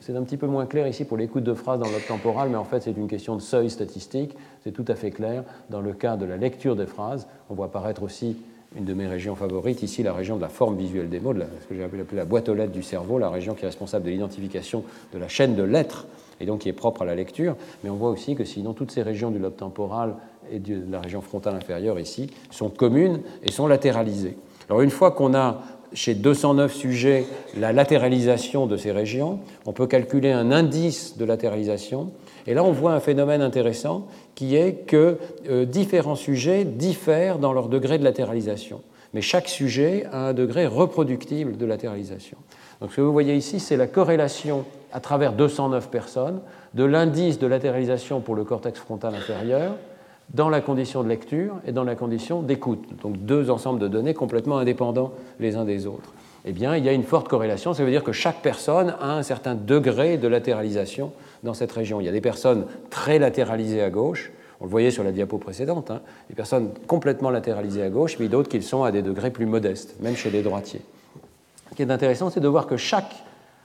C'est 0.00 0.14
un 0.14 0.22
petit 0.22 0.36
peu 0.36 0.46
moins 0.46 0.66
clair 0.66 0.86
ici 0.86 1.04
pour 1.04 1.16
l'écoute 1.16 1.44
de 1.44 1.54
phrases 1.54 1.80
dans 1.80 1.86
l'autre 1.86 2.06
temporal, 2.06 2.50
mais 2.50 2.56
en 2.56 2.64
fait 2.64 2.82
c'est 2.82 2.96
une 2.96 3.08
question 3.08 3.36
de 3.36 3.40
seuil 3.40 3.70
statistique. 3.70 4.36
C'est 4.62 4.72
tout 4.72 4.84
à 4.86 4.94
fait 4.94 5.10
clair 5.10 5.44
dans 5.70 5.80
le 5.80 5.94
cas 5.94 6.16
de 6.16 6.26
la 6.26 6.36
lecture 6.36 6.76
des 6.76 6.84
phrases. 6.84 7.26
On 7.48 7.54
voit 7.54 7.66
apparaître 7.66 8.02
aussi 8.02 8.36
une 8.76 8.84
de 8.84 8.92
mes 8.92 9.06
régions 9.06 9.34
favorites, 9.34 9.82
ici 9.82 10.02
la 10.02 10.12
région 10.12 10.36
de 10.36 10.42
la 10.42 10.50
forme 10.50 10.76
visuelle 10.76 11.08
des 11.08 11.20
mots, 11.20 11.32
ce 11.32 11.66
que 11.66 11.74
j'ai 11.74 11.84
appelé 11.84 12.04
la 12.12 12.26
boîte 12.26 12.50
aux 12.50 12.54
lettres 12.54 12.72
du 12.72 12.82
cerveau, 12.82 13.18
la 13.18 13.30
région 13.30 13.54
qui 13.54 13.62
est 13.62 13.68
responsable 13.68 14.04
de 14.04 14.10
l'identification 14.10 14.84
de 15.14 15.18
la 15.18 15.28
chaîne 15.28 15.54
de 15.54 15.62
lettres 15.62 16.06
et 16.40 16.46
donc 16.46 16.60
qui 16.60 16.68
est 16.68 16.74
propre 16.74 17.02
à 17.02 17.04
la 17.04 17.14
lecture. 17.14 17.56
Mais 17.82 17.90
on 17.90 17.96
voit 17.96 18.10
aussi 18.10 18.34
que 18.34 18.44
sinon 18.44 18.72
toutes 18.72 18.90
ces 18.90 19.02
régions 19.02 19.30
du 19.30 19.38
lobe 19.38 19.56
temporal 19.56 20.14
et 20.50 20.58
de 20.58 20.82
la 20.90 21.00
région 21.00 21.20
frontale 21.20 21.54
inférieure 21.54 21.98
ici 21.98 22.30
sont 22.50 22.68
communes 22.68 23.20
et 23.42 23.50
sont 23.50 23.66
latéralisées. 23.66 24.36
Alors 24.68 24.82
une 24.82 24.90
fois 24.90 25.12
qu'on 25.12 25.34
a 25.34 25.62
chez 25.92 26.14
209 26.14 26.74
sujets 26.74 27.24
la 27.56 27.72
latéralisation 27.72 28.66
de 28.66 28.76
ces 28.76 28.92
régions, 28.92 29.40
on 29.64 29.72
peut 29.72 29.86
calculer 29.86 30.30
un 30.30 30.50
indice 30.50 31.16
de 31.16 31.24
latéralisation. 31.24 32.12
Et 32.46 32.54
là, 32.54 32.64
on 32.64 32.72
voit 32.72 32.92
un 32.92 33.00
phénomène 33.00 33.42
intéressant 33.42 34.06
qui 34.34 34.56
est 34.56 34.86
que 34.86 35.18
euh, 35.48 35.64
différents 35.64 36.16
sujets 36.16 36.64
diffèrent 36.64 37.38
dans 37.38 37.52
leur 37.52 37.68
degré 37.68 37.98
de 37.98 38.04
latéralisation. 38.04 38.82
Mais 39.14 39.22
chaque 39.22 39.48
sujet 39.48 40.04
a 40.12 40.28
un 40.28 40.34
degré 40.34 40.66
reproductible 40.66 41.56
de 41.56 41.66
latéralisation. 41.66 42.36
Donc 42.80 42.90
ce 42.90 42.96
que 42.96 43.00
vous 43.00 43.12
voyez 43.12 43.34
ici, 43.34 43.60
c'est 43.60 43.76
la 43.76 43.86
corrélation 43.86 44.64
à 44.96 45.00
travers 45.00 45.34
209 45.34 45.90
personnes 45.90 46.40
de 46.72 46.82
l'indice 46.82 47.38
de 47.38 47.46
latéralisation 47.46 48.20
pour 48.20 48.34
le 48.34 48.44
cortex 48.44 48.80
frontal 48.80 49.14
inférieur 49.14 49.74
dans 50.32 50.48
la 50.48 50.62
condition 50.62 51.02
de 51.02 51.08
lecture 51.08 51.56
et 51.66 51.72
dans 51.72 51.84
la 51.84 51.94
condition 51.94 52.40
d'écoute. 52.40 52.82
Donc 53.02 53.18
deux 53.18 53.50
ensembles 53.50 53.78
de 53.78 53.88
données 53.88 54.14
complètement 54.14 54.56
indépendants 54.56 55.12
les 55.38 55.56
uns 55.56 55.66
des 55.66 55.86
autres. 55.86 56.14
Eh 56.46 56.52
bien, 56.52 56.76
il 56.76 56.84
y 56.84 56.88
a 56.88 56.94
une 56.94 57.02
forte 57.02 57.28
corrélation. 57.28 57.74
Ça 57.74 57.84
veut 57.84 57.90
dire 57.90 58.04
que 58.04 58.12
chaque 58.12 58.40
personne 58.40 58.94
a 58.98 59.12
un 59.12 59.22
certain 59.22 59.54
degré 59.54 60.16
de 60.16 60.28
latéralisation 60.28 61.12
dans 61.42 61.52
cette 61.52 61.72
région. 61.72 62.00
Il 62.00 62.06
y 62.06 62.08
a 62.08 62.12
des 62.12 62.22
personnes 62.22 62.64
très 62.88 63.18
latéralisées 63.18 63.82
à 63.82 63.90
gauche, 63.90 64.32
on 64.62 64.64
le 64.64 64.70
voyait 64.70 64.90
sur 64.90 65.04
la 65.04 65.12
diapo 65.12 65.36
précédente, 65.36 65.90
hein, 65.90 66.00
des 66.30 66.34
personnes 66.34 66.70
complètement 66.86 67.28
latéralisées 67.28 67.82
à 67.82 67.90
gauche, 67.90 68.16
mais 68.18 68.28
d'autres 68.28 68.48
qui 68.48 68.62
sont 68.62 68.82
à 68.82 68.92
des 68.92 69.02
degrés 69.02 69.30
plus 69.30 69.44
modestes, 69.44 70.00
même 70.00 70.16
chez 70.16 70.30
les 70.30 70.42
droitiers. 70.42 70.80
Ce 71.68 71.74
qui 71.74 71.82
est 71.82 71.90
intéressant, 71.90 72.30
c'est 72.30 72.40
de 72.40 72.48
voir 72.48 72.66
que 72.66 72.78
chaque 72.78 73.14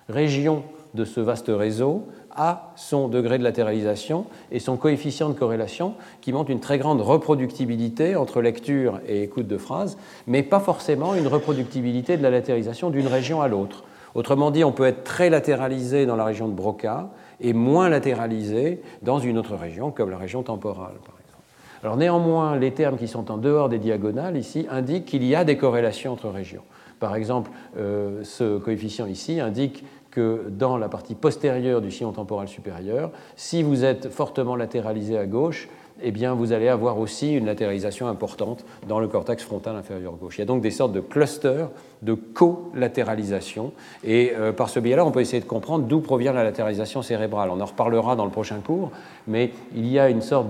région 0.09 0.63
de 0.93 1.05
ce 1.05 1.19
vaste 1.19 1.49
réseau 1.49 2.07
a 2.35 2.71
son 2.75 3.07
degré 3.07 3.37
de 3.37 3.43
latéralisation 3.43 4.25
et 4.51 4.59
son 4.59 4.77
coefficient 4.77 5.29
de 5.29 5.33
corrélation 5.33 5.95
qui 6.21 6.33
montre 6.33 6.49
une 6.49 6.59
très 6.59 6.77
grande 6.77 7.01
reproductibilité 7.01 8.15
entre 8.15 8.41
lecture 8.41 8.99
et 9.07 9.23
écoute 9.23 9.47
de 9.47 9.57
phrases, 9.57 9.97
mais 10.27 10.43
pas 10.43 10.59
forcément 10.59 11.15
une 11.15 11.27
reproductibilité 11.27 12.17
de 12.17 12.23
la 12.23 12.29
latéralisation 12.29 12.89
d'une 12.89 13.07
région 13.07 13.41
à 13.41 13.47
l'autre. 13.47 13.83
Autrement 14.13 14.51
dit, 14.51 14.63
on 14.63 14.71
peut 14.71 14.85
être 14.85 15.03
très 15.03 15.29
latéralisé 15.29 16.05
dans 16.05 16.17
la 16.17 16.25
région 16.25 16.47
de 16.47 16.53
Broca 16.53 17.09
et 17.39 17.53
moins 17.53 17.89
latéralisé 17.89 18.81
dans 19.01 19.19
une 19.19 19.37
autre 19.37 19.55
région, 19.55 19.91
comme 19.91 20.09
la 20.09 20.17
région 20.17 20.43
temporale, 20.43 20.95
par 21.05 21.15
exemple. 21.15 21.43
Alors 21.83 21.97
néanmoins, 21.97 22.57
les 22.57 22.71
termes 22.71 22.97
qui 22.97 23.07
sont 23.07 23.31
en 23.31 23.37
dehors 23.37 23.69
des 23.69 23.79
diagonales 23.79 24.37
ici 24.37 24.67
indiquent 24.69 25.05
qu'il 25.05 25.23
y 25.23 25.33
a 25.33 25.43
des 25.43 25.57
corrélations 25.57 26.11
entre 26.11 26.29
régions. 26.29 26.63
Par 26.99 27.15
exemple, 27.15 27.49
euh, 27.77 28.23
ce 28.23 28.59
coefficient 28.59 29.07
ici 29.07 29.39
indique 29.39 29.83
que 30.11 30.45
dans 30.49 30.77
la 30.77 30.89
partie 30.89 31.15
postérieure 31.15 31.81
du 31.81 31.89
sillon 31.89 32.11
temporal 32.11 32.47
supérieur, 32.47 33.11
si 33.35 33.63
vous 33.63 33.83
êtes 33.83 34.09
fortement 34.09 34.55
latéralisé 34.55 35.17
à 35.17 35.25
gauche, 35.25 35.69
eh 36.03 36.11
bien, 36.11 36.33
vous 36.33 36.53
allez 36.53 36.67
avoir 36.67 36.99
aussi 36.99 37.33
une 37.33 37.45
latéralisation 37.45 38.07
importante 38.07 38.65
dans 38.87 38.99
le 38.99 39.07
cortex 39.07 39.43
frontal 39.43 39.75
inférieur 39.75 40.13
gauche. 40.13 40.37
Il 40.37 40.41
y 40.41 40.43
a 40.43 40.45
donc 40.45 40.61
des 40.61 40.71
sortes 40.71 40.93
de 40.93 40.99
clusters 40.99 41.69
de 42.01 42.13
colatéralisation. 42.15 43.73
Et 44.03 44.33
euh, 44.35 44.51
par 44.51 44.69
ce 44.69 44.79
biais-là, 44.79 45.05
on 45.05 45.11
peut 45.11 45.21
essayer 45.21 45.41
de 45.41 45.47
comprendre 45.47 45.85
d'où 45.85 46.01
provient 46.01 46.33
la 46.33 46.43
latéralisation 46.43 47.01
cérébrale. 47.01 47.49
On 47.51 47.59
en 47.61 47.65
reparlera 47.65 48.15
dans 48.15 48.25
le 48.25 48.31
prochain 48.31 48.59
cours, 48.59 48.91
mais 49.27 49.51
il 49.75 49.87
y 49.87 49.99
a 49.99 50.09
une 50.09 50.21
sorte 50.21 50.47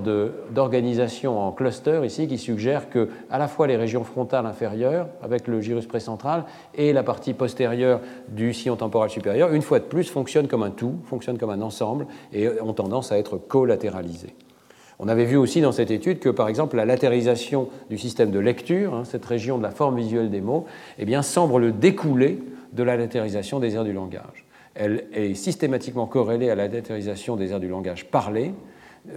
d'organisation 0.51 1.39
en 1.39 1.51
cluster 1.51 2.01
ici 2.05 2.27
qui 2.27 2.37
suggère 2.37 2.89
que 2.89 3.09
à 3.29 3.37
la 3.37 3.47
fois 3.47 3.67
les 3.67 3.75
régions 3.75 4.03
frontales 4.03 4.45
inférieures, 4.45 5.07
avec 5.21 5.47
le 5.47 5.59
gyrus 5.61 5.87
précentral, 5.87 6.45
et 6.75 6.93
la 6.93 7.03
partie 7.03 7.33
postérieure 7.33 7.99
du 8.29 8.53
sillon 8.53 8.77
temporal 8.77 9.09
supérieur, 9.09 9.51
une 9.53 9.61
fois 9.61 9.79
de 9.79 9.85
plus, 9.85 10.09
fonctionnent 10.09 10.47
comme 10.47 10.63
un 10.63 10.71
tout, 10.71 10.95
fonctionnent 11.05 11.37
comme 11.37 11.49
un 11.49 11.61
ensemble 11.61 12.07
et 12.31 12.47
ont 12.61 12.73
tendance 12.73 13.11
à 13.11 13.17
être 13.17 13.37
colatéralisées. 13.37 14.35
On 15.03 15.07
avait 15.07 15.25
vu 15.25 15.35
aussi 15.35 15.61
dans 15.61 15.71
cette 15.71 15.89
étude 15.89 16.19
que, 16.19 16.29
par 16.29 16.47
exemple, 16.47 16.75
la 16.75 16.85
latéralisation 16.85 17.69
du 17.89 17.97
système 17.97 18.29
de 18.29 18.37
lecture, 18.37 18.93
hein, 18.93 19.03
cette 19.03 19.25
région 19.25 19.57
de 19.57 19.63
la 19.63 19.71
forme 19.71 19.97
visuelle 19.97 20.29
des 20.29 20.41
mots, 20.41 20.65
eh 20.99 21.05
bien, 21.05 21.23
semble 21.23 21.59
le 21.59 21.71
découler 21.71 22.37
de 22.73 22.83
la 22.83 22.95
latéralisation 22.95 23.59
des 23.59 23.73
aires 23.73 23.83
du 23.83 23.93
langage. 23.93 24.45
Elle 24.75 25.05
est 25.11 25.33
systématiquement 25.33 26.05
corrélée 26.05 26.51
à 26.51 26.55
la 26.55 26.67
latéralisation 26.67 27.35
des 27.35 27.51
aires 27.51 27.59
du 27.59 27.67
langage 27.67 28.05
parlé. 28.05 28.53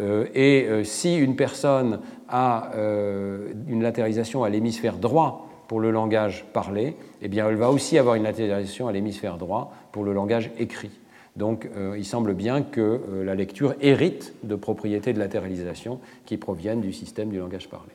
Euh, 0.01 0.25
et 0.35 0.67
euh, 0.69 0.85
si 0.85 1.19
une 1.19 1.37
personne 1.37 2.01
a 2.31 2.71
euh, 2.77 3.53
une 3.69 3.83
latéralisation 3.83 4.43
à 4.43 4.49
l'hémisphère 4.49 4.97
droit 4.97 5.51
pour 5.69 5.81
le 5.81 5.91
langage 5.91 6.47
parlé, 6.55 6.97
eh 7.21 7.29
elle 7.37 7.57
va 7.57 7.71
aussi 7.71 7.99
avoir 7.99 8.15
une 8.15 8.23
latéralisation 8.23 8.89
à 8.89 8.93
l'hémisphère 8.93 9.37
droit 9.37 9.71
pour 9.93 10.03
le 10.03 10.15
langage 10.15 10.51
écrit. 10.59 10.91
Donc 11.37 11.69
euh, 11.77 11.97
il 11.99 12.05
semble 12.05 12.35
bien 12.35 12.63
que 12.63 12.81
euh, 12.81 13.25
la 13.25 13.35
lecture 13.35 13.75
hérite 13.81 14.35
de 14.45 14.55
propriétés 14.55 15.13
de 15.13 15.19
latéralisation 15.19 16.01
qui 16.27 16.37
proviennent 16.37 16.81
du 16.81 16.93
système 16.93 17.31
du 17.31 17.39
langage 17.39 17.69
parlé. 17.69 17.91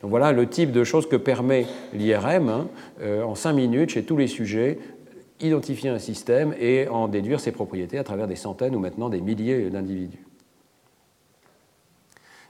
Donc 0.00 0.10
voilà 0.10 0.32
le 0.32 0.46
type 0.46 0.72
de 0.72 0.82
choses 0.82 1.06
que 1.06 1.16
permet 1.16 1.66
l'IRM 1.92 2.48
hein, 2.48 2.68
euh, 3.02 3.22
en 3.22 3.34
cinq 3.34 3.52
minutes 3.52 3.90
chez 3.90 4.04
tous 4.04 4.16
les 4.16 4.28
sujets 4.28 4.78
identifier 5.42 5.90
un 5.90 5.98
système 5.98 6.54
et 6.58 6.88
en 6.88 7.08
déduire 7.08 7.40
ses 7.40 7.52
propriétés 7.52 7.98
à 7.98 8.04
travers 8.04 8.26
des 8.26 8.36
centaines 8.36 8.74
ou 8.76 8.78
maintenant 8.78 9.08
des 9.08 9.22
milliers 9.22 9.70
d'individus. 9.70 10.22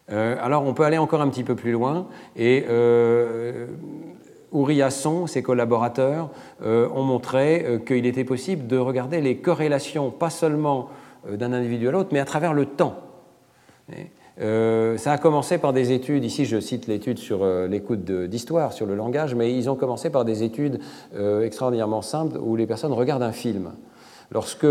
alors 0.09 0.65
on 0.65 0.75
peut 0.75 0.83
aller 0.83 0.99
encore 0.99 1.21
un 1.21 1.29
petit 1.29 1.45
peu 1.45 1.55
plus 1.55 1.71
loin 1.71 2.09
et 2.35 2.65
Ouriasson, 4.53 5.27
ses 5.27 5.43
collaborateurs, 5.43 6.31
euh, 6.63 6.89
ont 6.95 7.03
montré 7.03 7.65
euh, 7.65 7.79
qu'il 7.79 8.07
était 8.07 8.25
possible 8.25 8.67
de 8.67 8.77
regarder 8.77 9.21
les 9.21 9.37
corrélations, 9.37 10.11
pas 10.11 10.31
seulement 10.31 10.89
euh, 11.29 11.37
d'un 11.37 11.53
individu 11.53 11.89
à 11.89 11.91
l'autre, 11.93 12.11
mais 12.13 12.21
à 12.21 12.25
travers 12.25 12.53
le 12.53 12.67
temps. 12.67 12.97
ça 14.39 15.13
a 15.13 15.19
commencé 15.19 15.59
par 15.59 15.73
des 15.73 15.93
études, 15.93 16.25
ici 16.25 16.45
je 16.45 16.61
cite 16.61 16.87
l'étude 16.87 17.19
sur 17.19 17.45
l'écoute 17.69 18.05
d'histoire, 18.05 18.73
sur 18.73 18.87
le 18.87 18.95
langage, 18.95 19.35
mais 19.35 19.53
ils 19.55 19.69
ont 19.69 19.77
commencé 19.77 20.09
par 20.11 20.25
des 20.25 20.43
études 20.43 20.81
extraordinairement 21.43 22.01
simples 22.01 22.39
où 22.39 22.57
les 22.57 22.67
personnes 22.67 22.93
regardent 22.93 23.25
un 23.25 23.33
film. 23.33 23.73
Lorsque 24.33 24.67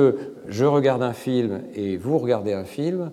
je 0.47 0.65
regarde 0.65 1.03
un 1.03 1.13
film 1.13 1.61
et 1.75 1.97
vous 1.97 2.17
regardez 2.17 2.53
un 2.53 2.63
film, 2.63 3.11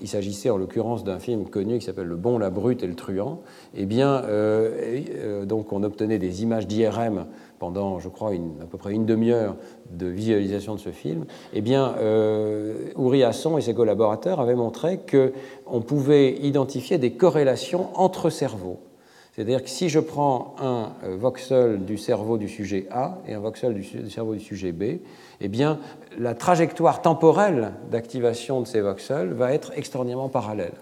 il 0.00 0.08
s'agissait 0.08 0.50
en 0.50 0.56
l'occurrence 0.56 1.04
d'un 1.04 1.18
film 1.18 1.48
connu 1.48 1.78
qui 1.78 1.84
s'appelle 1.84 2.06
Le 2.06 2.16
Bon, 2.16 2.38
la 2.38 2.50
Brute 2.50 2.82
et 2.82 2.86
le 2.86 2.94
Truand, 2.94 3.40
eh 3.74 3.86
bien, 3.86 4.22
euh, 4.24 5.00
euh, 5.14 5.44
donc 5.44 5.72
on 5.72 5.82
obtenait 5.82 6.18
des 6.18 6.42
images 6.42 6.66
d'IRM 6.66 7.26
pendant, 7.58 7.98
je 8.00 8.08
crois, 8.08 8.32
à 8.32 8.66
peu 8.70 8.78
près 8.78 8.92
une 8.92 9.06
demi-heure 9.06 9.56
de 9.90 10.06
visualisation 10.06 10.74
de 10.74 10.80
ce 10.80 10.90
film. 10.90 11.24
Eh 11.52 11.60
bien, 11.60 11.94
euh, 11.98 12.92
Asson 13.24 13.56
et 13.56 13.60
ses 13.60 13.74
collaborateurs 13.74 14.40
avaient 14.40 14.54
montré 14.54 15.00
qu'on 15.10 15.80
pouvait 15.80 16.34
identifier 16.42 16.98
des 16.98 17.12
corrélations 17.12 17.88
entre 17.94 18.28
cerveaux. 18.28 18.80
C'est-à-dire 19.34 19.64
que 19.64 19.68
si 19.68 19.88
je 19.88 19.98
prends 19.98 20.54
un 20.60 20.92
euh, 21.02 21.16
voxel 21.16 21.84
du 21.84 21.98
cerveau 21.98 22.38
du 22.38 22.48
sujet 22.48 22.86
A 22.92 23.18
et 23.26 23.34
un 23.34 23.40
voxel 23.40 23.74
du 23.74 24.08
cerveau 24.08 24.34
du 24.34 24.40
sujet 24.40 24.70
B, 24.70 25.00
eh 25.40 25.48
bien, 25.48 25.80
la 26.18 26.34
trajectoire 26.34 27.02
temporelle 27.02 27.72
d'activation 27.90 28.60
de 28.60 28.66
ces 28.66 28.80
voxels 28.80 29.32
va 29.32 29.52
être 29.52 29.72
extraordinairement 29.76 30.28
parallèle. 30.28 30.74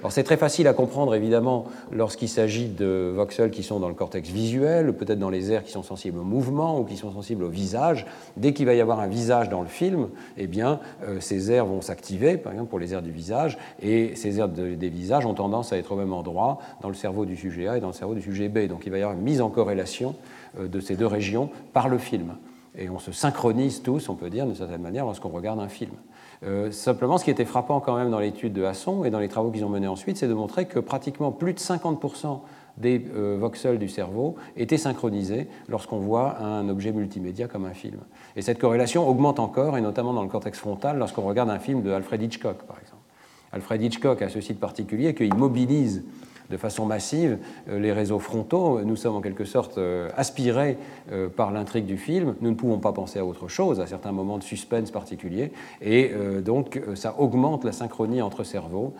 Alors 0.00 0.12
c'est 0.12 0.22
très 0.22 0.36
facile 0.36 0.68
à 0.68 0.74
comprendre 0.74 1.12
évidemment 1.16 1.64
lorsqu'il 1.90 2.28
s'agit 2.28 2.68
de 2.68 3.12
voxels 3.16 3.50
qui 3.50 3.64
sont 3.64 3.80
dans 3.80 3.88
le 3.88 3.94
cortex 3.94 4.30
visuel, 4.30 4.92
peut-être 4.92 5.18
dans 5.18 5.30
les 5.30 5.50
aires 5.50 5.64
qui 5.64 5.72
sont 5.72 5.82
sensibles 5.82 6.18
au 6.18 6.24
mouvement 6.24 6.78
ou 6.78 6.84
qui 6.84 6.96
sont 6.96 7.10
sensibles 7.12 7.42
au 7.42 7.48
visage. 7.48 8.06
Dès 8.36 8.52
qu'il 8.52 8.66
va 8.66 8.74
y 8.74 8.80
avoir 8.80 9.00
un 9.00 9.08
visage 9.08 9.48
dans 9.48 9.60
le 9.60 9.66
film, 9.66 10.08
eh 10.36 10.46
bien 10.46 10.78
euh, 11.02 11.18
ces 11.18 11.50
aires 11.50 11.66
vont 11.66 11.80
s'activer, 11.80 12.36
par 12.36 12.52
exemple 12.52 12.70
pour 12.70 12.78
les 12.78 12.94
aires 12.94 13.02
du 13.02 13.10
visage, 13.10 13.58
et 13.82 14.14
ces 14.14 14.38
aires 14.38 14.48
des 14.48 14.88
visages 14.88 15.26
ont 15.26 15.34
tendance 15.34 15.72
à 15.72 15.78
être 15.78 15.90
au 15.90 15.96
même 15.96 16.12
endroit 16.12 16.58
dans 16.80 16.88
le 16.88 16.94
cerveau 16.94 17.24
du 17.24 17.36
sujet 17.36 17.66
A 17.66 17.76
et 17.76 17.80
dans 17.80 17.88
le 17.88 17.92
cerveau 17.92 18.14
du 18.14 18.22
sujet 18.22 18.48
B. 18.48 18.68
Donc 18.68 18.86
il 18.86 18.92
va 18.92 18.98
y 18.98 19.02
avoir 19.02 19.18
une 19.18 19.24
mise 19.24 19.40
en 19.40 19.50
corrélation 19.50 20.14
euh, 20.60 20.68
de 20.68 20.78
ces 20.78 20.94
deux 20.94 21.06
régions 21.06 21.50
par 21.72 21.88
le 21.88 21.98
film 21.98 22.34
et 22.76 22.88
on 22.90 22.98
se 22.98 23.12
synchronise 23.12 23.82
tous, 23.82 24.08
on 24.08 24.14
peut 24.14 24.30
dire, 24.30 24.46
d'une 24.46 24.54
certaine 24.54 24.82
manière, 24.82 25.04
lorsqu'on 25.04 25.28
regarde 25.28 25.60
un 25.60 25.68
film. 25.68 25.92
Euh, 26.44 26.70
simplement, 26.70 27.18
ce 27.18 27.24
qui 27.24 27.30
était 27.30 27.44
frappant 27.44 27.80
quand 27.80 27.96
même 27.96 28.10
dans 28.10 28.20
l'étude 28.20 28.52
de 28.52 28.64
Hasson 28.64 29.04
et 29.04 29.10
dans 29.10 29.18
les 29.18 29.28
travaux 29.28 29.50
qu'ils 29.50 29.64
ont 29.64 29.68
menés 29.68 29.88
ensuite, 29.88 30.16
c'est 30.16 30.28
de 30.28 30.34
montrer 30.34 30.66
que 30.66 30.78
pratiquement 30.78 31.32
plus 31.32 31.52
de 31.52 31.58
50% 31.58 32.40
des 32.76 33.04
euh, 33.14 33.36
voxels 33.40 33.78
du 33.78 33.88
cerveau 33.88 34.36
étaient 34.56 34.76
synchronisés 34.76 35.48
lorsqu'on 35.68 35.98
voit 35.98 36.38
un 36.40 36.68
objet 36.68 36.92
multimédia 36.92 37.48
comme 37.48 37.64
un 37.64 37.74
film. 37.74 37.98
Et 38.36 38.42
cette 38.42 38.58
corrélation 38.58 39.08
augmente 39.08 39.40
encore, 39.40 39.76
et 39.76 39.80
notamment 39.80 40.12
dans 40.12 40.22
le 40.22 40.28
cortex 40.28 40.58
frontal, 40.58 40.98
lorsqu'on 40.98 41.22
regarde 41.22 41.50
un 41.50 41.58
film 41.58 41.82
de 41.82 41.90
Alfred 41.90 42.22
Hitchcock, 42.22 42.58
par 42.64 42.78
exemple. 42.78 43.02
Alfred 43.52 43.82
Hitchcock 43.82 44.22
a 44.22 44.28
ce 44.28 44.40
site 44.40 44.60
particulier 44.60 45.14
qu'il 45.14 45.34
mobilise 45.34 46.04
de 46.50 46.56
façon 46.56 46.86
massive 46.86 47.38
euh, 47.68 47.78
les 47.78 47.92
réseaux 47.92 48.18
frontaux. 48.18 48.80
Nous 48.84 48.96
sommes 48.96 49.16
en 49.16 49.20
quelque 49.20 49.44
sorte 49.44 49.78
euh, 49.78 50.08
aspirés 50.16 50.78
euh, 51.12 51.28
par 51.28 51.50
l'intrigue 51.50 51.86
du 51.86 51.98
film. 51.98 52.34
Nous 52.40 52.50
ne 52.50 52.54
pouvons 52.54 52.78
pas 52.78 52.92
penser 52.92 53.18
à 53.18 53.24
autre 53.24 53.48
chose 53.48 53.80
à 53.80 53.86
certains 53.86 54.12
moments 54.12 54.38
de 54.38 54.42
suspense 54.42 54.90
particuliers. 54.90 55.52
Et 55.82 56.12
donc, 56.44 56.80
ça 56.94 57.14
augmente 57.18 57.64
la 57.64 57.72
synchronie 57.72 58.22
entre 58.22 58.44
cerveaux 58.44 58.94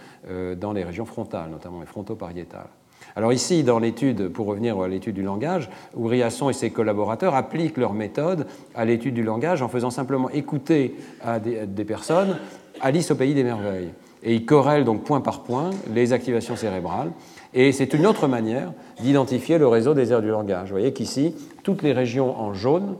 dans 0.56 0.72
les 0.72 0.84
régions 0.84 1.04
frontales, 1.04 1.50
notamment 1.50 1.80
les 1.80 1.86
frontopariétales. 1.86 2.68
Alors 3.16 3.32
ici, 3.32 3.62
dans 3.62 3.78
l'étude, 3.78 4.28
pour 4.28 4.46
revenir 4.46 4.80
à 4.80 4.88
l'étude 4.88 5.14
du 5.14 5.22
langage, 5.22 5.70
Ouriasson 5.96 6.50
et 6.50 6.52
ses 6.52 6.70
collaborateurs 6.70 7.34
appliquent 7.34 7.76
leur 7.76 7.92
méthode 7.92 8.46
à 8.74 8.84
l'étude 8.84 9.14
du 9.14 9.22
langage 9.22 9.62
en 9.62 9.68
faisant 9.68 9.90
simplement 9.90 10.30
écouter 10.30 10.96
à 11.22 11.38
des, 11.38 11.66
des 11.66 11.84
personnes 11.84 12.36
Alice 12.80 13.10
au 13.10 13.14
pays 13.14 13.34
des 13.34 13.44
merveilles. 13.44 13.90
Et 14.22 14.34
ils 14.34 14.46
corrèlent 14.46 14.84
donc 14.84 15.04
point 15.04 15.20
par 15.20 15.42
point 15.42 15.70
les 15.92 16.12
activations 16.12 16.56
cérébrales. 16.56 17.12
Et 17.54 17.72
c'est 17.72 17.94
une 17.94 18.06
autre 18.06 18.28
manière 18.28 18.72
d'identifier 19.00 19.58
le 19.58 19.68
réseau 19.68 19.94
des 19.94 20.12
aires 20.12 20.22
du 20.22 20.28
langage. 20.28 20.68
Vous 20.68 20.74
voyez 20.74 20.92
qu'ici, 20.92 21.34
toutes 21.62 21.82
les 21.82 21.92
régions 21.92 22.38
en 22.38 22.52
jaune 22.52 22.96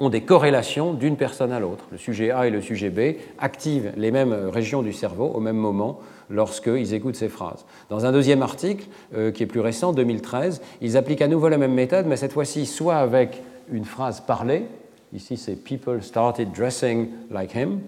ont 0.00 0.08
des 0.08 0.22
corrélations 0.22 0.94
d'une 0.94 1.16
personne 1.16 1.52
à 1.52 1.60
l'autre. 1.60 1.84
Le 1.92 1.98
sujet 1.98 2.30
A 2.30 2.46
et 2.46 2.50
le 2.50 2.62
sujet 2.62 2.88
B 2.88 3.18
activent 3.38 3.92
les 3.96 4.10
mêmes 4.10 4.32
régions 4.32 4.82
du 4.82 4.92
cerveau 4.92 5.26
au 5.26 5.40
même 5.40 5.58
moment 5.58 6.00
lorsqu'ils 6.30 6.94
écoutent 6.94 7.16
ces 7.16 7.28
phrases. 7.28 7.66
Dans 7.90 8.06
un 8.06 8.12
deuxième 8.12 8.42
article, 8.42 8.86
euh, 9.14 9.30
qui 9.30 9.42
est 9.42 9.46
plus 9.46 9.60
récent, 9.60 9.92
2013, 9.92 10.62
ils 10.80 10.96
appliquent 10.96 11.22
à 11.22 11.28
nouveau 11.28 11.48
la 11.48 11.58
même 11.58 11.74
méthode, 11.74 12.06
mais 12.06 12.16
cette 12.16 12.32
fois-ci 12.32 12.66
soit 12.66 12.96
avec 12.96 13.42
une 13.70 13.84
phrase 13.84 14.20
parlée, 14.20 14.64
ici 15.12 15.36
c'est 15.36 15.56
People 15.56 16.02
started 16.02 16.50
dressing 16.52 17.08
like 17.30 17.54
him, 17.54 17.80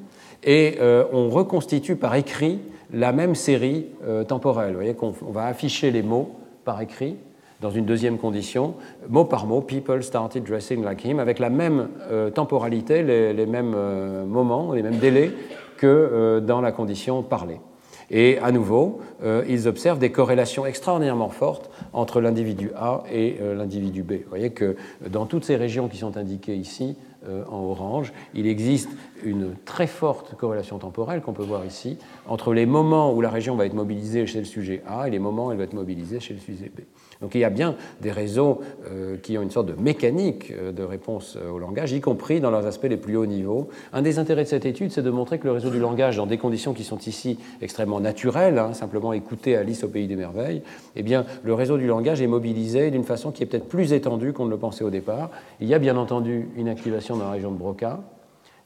et 0.44 0.76
euh, 0.80 1.04
on 1.12 1.30
reconstitue 1.30 1.96
par 1.96 2.14
écrit 2.14 2.58
la 2.92 3.12
même 3.12 3.34
série 3.34 3.86
temporelle. 4.28 4.70
Vous 4.70 4.76
voyez 4.76 4.94
qu'on 4.94 5.10
va 5.10 5.46
afficher 5.46 5.90
les 5.90 6.02
mots 6.02 6.36
par 6.64 6.80
écrit 6.80 7.16
dans 7.60 7.70
une 7.70 7.84
deuxième 7.86 8.18
condition, 8.18 8.74
mot 9.08 9.24
par 9.24 9.46
mot, 9.46 9.60
people 9.60 10.02
started 10.02 10.42
dressing 10.42 10.82
like 10.82 11.04
him, 11.04 11.20
avec 11.20 11.38
la 11.38 11.48
même 11.48 11.88
temporalité, 12.34 13.02
les, 13.02 13.46
mêmes 13.46 13.76
moments, 14.26 14.72
les 14.72 14.82
mêmes 14.82 14.98
délais 14.98 15.30
que 15.76 16.42
dans 16.44 16.60
la 16.60 16.72
condition 16.72 17.22
parlée. 17.22 17.60
Et 18.12 18.38
à 18.38 18.52
nouveau, 18.52 19.00
euh, 19.24 19.42
ils 19.48 19.66
observent 19.66 19.98
des 19.98 20.12
corrélations 20.12 20.66
extraordinairement 20.66 21.30
fortes 21.30 21.70
entre 21.94 22.20
l'individu 22.20 22.70
A 22.76 23.04
et 23.10 23.38
euh, 23.40 23.54
l'individu 23.54 24.02
B. 24.02 24.12
Vous 24.12 24.28
voyez 24.28 24.50
que 24.50 24.76
dans 25.08 25.24
toutes 25.24 25.44
ces 25.44 25.56
régions 25.56 25.88
qui 25.88 25.96
sont 25.96 26.18
indiquées 26.18 26.54
ici, 26.54 26.96
euh, 27.26 27.42
en 27.50 27.60
orange, 27.60 28.12
il 28.34 28.46
existe 28.46 28.90
une 29.24 29.54
très 29.64 29.86
forte 29.86 30.34
corrélation 30.36 30.78
temporelle 30.78 31.22
qu'on 31.22 31.32
peut 31.32 31.42
voir 31.42 31.64
ici 31.64 31.96
entre 32.26 32.52
les 32.52 32.66
moments 32.66 33.14
où 33.14 33.20
la 33.20 33.30
région 33.30 33.56
va 33.56 33.64
être 33.64 33.74
mobilisée 33.74 34.26
chez 34.26 34.40
le 34.40 34.44
sujet 34.44 34.82
A 34.86 35.08
et 35.08 35.10
les 35.10 35.18
moments 35.18 35.46
où 35.46 35.52
elle 35.52 35.58
va 35.58 35.64
être 35.64 35.72
mobilisée 35.72 36.20
chez 36.20 36.34
le 36.34 36.40
sujet 36.40 36.70
B. 36.74 36.80
Donc 37.22 37.34
il 37.34 37.40
y 37.40 37.44
a 37.44 37.50
bien 37.50 37.76
des 38.00 38.10
réseaux 38.10 38.60
euh, 38.90 39.16
qui 39.16 39.38
ont 39.38 39.42
une 39.42 39.50
sorte 39.50 39.66
de 39.66 39.80
mécanique 39.80 40.52
euh, 40.52 40.72
de 40.72 40.82
réponse 40.82 41.38
au 41.50 41.58
langage, 41.58 41.92
y 41.92 42.00
compris 42.00 42.40
dans 42.40 42.50
leurs 42.50 42.66
aspects 42.66 42.88
les 42.88 42.96
plus 42.96 43.16
hauts 43.16 43.26
niveaux. 43.26 43.68
Un 43.92 44.02
des 44.02 44.18
intérêts 44.18 44.42
de 44.44 44.48
cette 44.48 44.66
étude, 44.66 44.90
c'est 44.90 45.02
de 45.02 45.10
montrer 45.10 45.38
que 45.38 45.44
le 45.44 45.52
réseau 45.52 45.70
du 45.70 45.78
langage, 45.78 46.16
dans 46.16 46.26
des 46.26 46.38
conditions 46.38 46.74
qui 46.74 46.84
sont 46.84 46.98
ici 46.98 47.38
extrêmement 47.60 48.00
naturelles, 48.00 48.58
hein, 48.58 48.74
simplement 48.74 49.12
écouter 49.12 49.56
Alice 49.56 49.84
au 49.84 49.88
pays 49.88 50.08
des 50.08 50.16
merveilles, 50.16 50.62
eh 50.96 51.02
bien, 51.02 51.24
le 51.42 51.54
réseau 51.54 51.78
du 51.78 51.86
langage 51.86 52.20
est 52.20 52.26
mobilisé 52.26 52.90
d'une 52.90 53.04
façon 53.04 53.30
qui 53.30 53.42
est 53.42 53.46
peut-être 53.46 53.68
plus 53.68 53.92
étendue 53.92 54.32
qu'on 54.32 54.46
ne 54.46 54.50
le 54.50 54.58
pensait 54.58 54.84
au 54.84 54.90
départ. 54.90 55.30
Il 55.60 55.68
y 55.68 55.74
a 55.74 55.78
bien 55.78 55.96
entendu 55.96 56.48
une 56.56 56.68
activation 56.68 57.16
dans 57.16 57.24
la 57.24 57.30
région 57.32 57.52
de 57.52 57.56
Broca. 57.56 58.00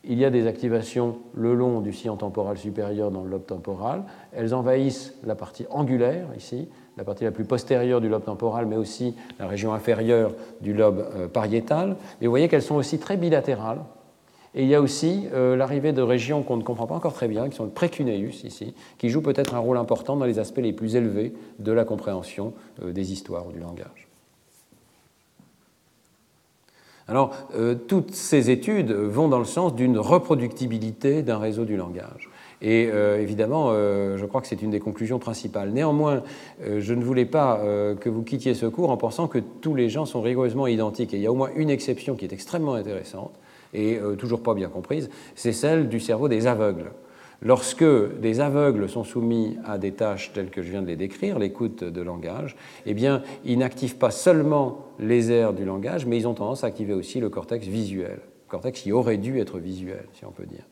Il 0.09 0.19
y 0.19 0.25
a 0.25 0.31
des 0.31 0.47
activations 0.47 1.19
le 1.35 1.55
long 1.55 1.81
du 1.81 1.93
sillon 1.93 2.17
temporal 2.17 2.57
supérieur 2.57 3.11
dans 3.11 3.25
le 3.25 3.31
lobe 3.31 3.47
temporal. 3.47 4.05
Elles 4.33 4.55
envahissent 4.55 5.15
la 5.25 5.35
partie 5.35 5.67
angulaire 5.69 6.29
ici, 6.37 6.69
la 6.97 7.05
partie 7.05 7.25
la 7.25 7.31
plus 7.31 7.45
postérieure 7.45 8.01
du 8.01 8.09
lobe 8.09 8.25
temporal, 8.25 8.67
mais 8.67 8.77
aussi 8.77 9.15
la 9.39 9.47
région 9.47 9.75
inférieure 9.75 10.33
du 10.61 10.73
lobe 10.73 11.07
euh, 11.15 11.29
pariétal. 11.29 11.97
Mais 12.21 12.27
vous 12.27 12.33
voyez 12.33 12.49
qu'elles 12.49 12.63
sont 12.63 12.77
aussi 12.77 12.99
très 12.99 13.17
bilatérales. 13.17 13.81
Et 14.55 14.63
il 14.63 14.69
y 14.69 14.75
a 14.75 14.81
aussi 14.81 15.27
euh, 15.35 15.57
l'arrivée 15.57 15.93
de 15.93 16.01
régions 16.01 16.43
qu'on 16.43 16.57
ne 16.57 16.63
comprend 16.63 16.87
pas 16.87 16.95
encore 16.95 17.13
très 17.13 17.29
bien, 17.29 17.49
qui 17.51 17.57
sont 17.57 17.65
le 17.65 17.71
précuneus 17.71 18.15
ici, 18.45 18.75
qui 18.97 19.11
jouent 19.11 19.21
peut-être 19.21 19.55
un 19.55 19.59
rôle 19.59 19.77
important 19.77 20.17
dans 20.17 20.25
les 20.25 20.39
aspects 20.39 20.59
les 20.59 20.73
plus 20.73 20.97
élevés 20.97 21.35
de 21.59 21.73
la 21.73 21.85
compréhension 21.85 22.55
euh, 22.83 22.93
des 22.93 23.13
histoires 23.13 23.47
ou 23.47 23.53
du 23.53 23.61
langage. 23.61 24.09
Alors, 27.09 27.37
toutes 27.87 28.13
ces 28.17 28.51
études 28.51 28.91
vont 28.91 29.29
dans 29.29 29.39
le 29.39 29.45
sens 29.45 29.77
d'une 29.77 29.97
reproductibilité 29.97 31.23
d'un 31.23 31.39
réseau 31.39 31.65
du 31.65 31.77
langage. 31.77 32.29
Et 32.63 32.89
euh, 32.91 33.21
évidemment, 33.21 33.69
euh, 33.71 34.17
je 34.17 34.25
crois 34.25 34.41
que 34.41 34.47
c'est 34.47 34.63
une 34.63 34.71
des 34.71 34.81
conclusions 34.81 35.19
principales. 35.19 35.71
Néanmoins, 35.71 36.23
je 36.65 36.95
ne 36.95 37.05
voulais 37.05 37.27
pas 37.27 37.61
que 38.01 38.09
vous 38.09 38.23
quittiez 38.23 38.55
ce 38.55 38.67
cours 38.67 38.91
en 38.91 38.97
pensant 38.97 39.29
que 39.29 39.39
tous 39.39 39.75
les 39.75 39.89
gens 39.89 40.07
sont 40.07 40.23
rigoureusement 40.23 40.67
identiques. 40.67 41.13
Et 41.15 41.19
il 41.19 41.23
y 41.23 41.27
a 41.27 41.33
au 41.33 41.37
moins 41.37 41.51
une 41.57 41.71
exception 41.71 42.17
qui 42.17 42.25
est 42.25 42.33
extrêmement 42.33 42.75
intéressante 42.75 43.33
et 43.75 43.99
toujours 44.19 44.43
pas 44.43 44.55
bien 44.55 44.69
comprise, 44.69 45.11
c'est 45.35 45.53
celle 45.53 45.89
du 45.89 46.01
cerveau 46.01 46.29
des 46.29 46.47
aveugles. 46.47 46.93
Lorsque 47.43 47.85
des 48.21 48.41
aveugles 48.41 48.89
sont 48.89 49.05
soumis 49.05 49.59
à 49.65 49.77
des 49.77 49.93
tâches 49.93 50.33
telles 50.33 50.49
que 50.49 50.63
je 50.63 50.71
viens 50.71 50.81
de 50.81 50.87
les 50.87 50.97
décrire, 50.97 51.39
l'écoute 51.39 51.85
de 51.85 52.01
langage, 52.01 52.57
eh 52.87 52.95
bien, 52.95 53.23
ils 53.45 53.59
n'activent 53.59 53.97
pas 53.97 54.11
seulement 54.11 54.87
les 54.99 55.31
aires 55.31 55.53
du 55.53 55.65
langage, 55.65 56.07
mais 56.07 56.17
ils 56.17 56.27
ont 56.27 56.35
tendance 56.35 56.65
à 56.65 56.69
activer 56.69 56.95
aussi 56.95 57.21
le 57.21 57.29
cortex 57.29 57.67
visuel, 57.67 58.21
le 58.21 58.51
cortex 58.51 58.81
qui 58.81 58.93
aurait 58.93 59.19
dû 59.19 59.39
être 59.39 59.59
visuel, 59.59 60.07
si 60.15 60.25
on 60.25 60.31
peut 60.31 60.47
dire. 60.47 60.65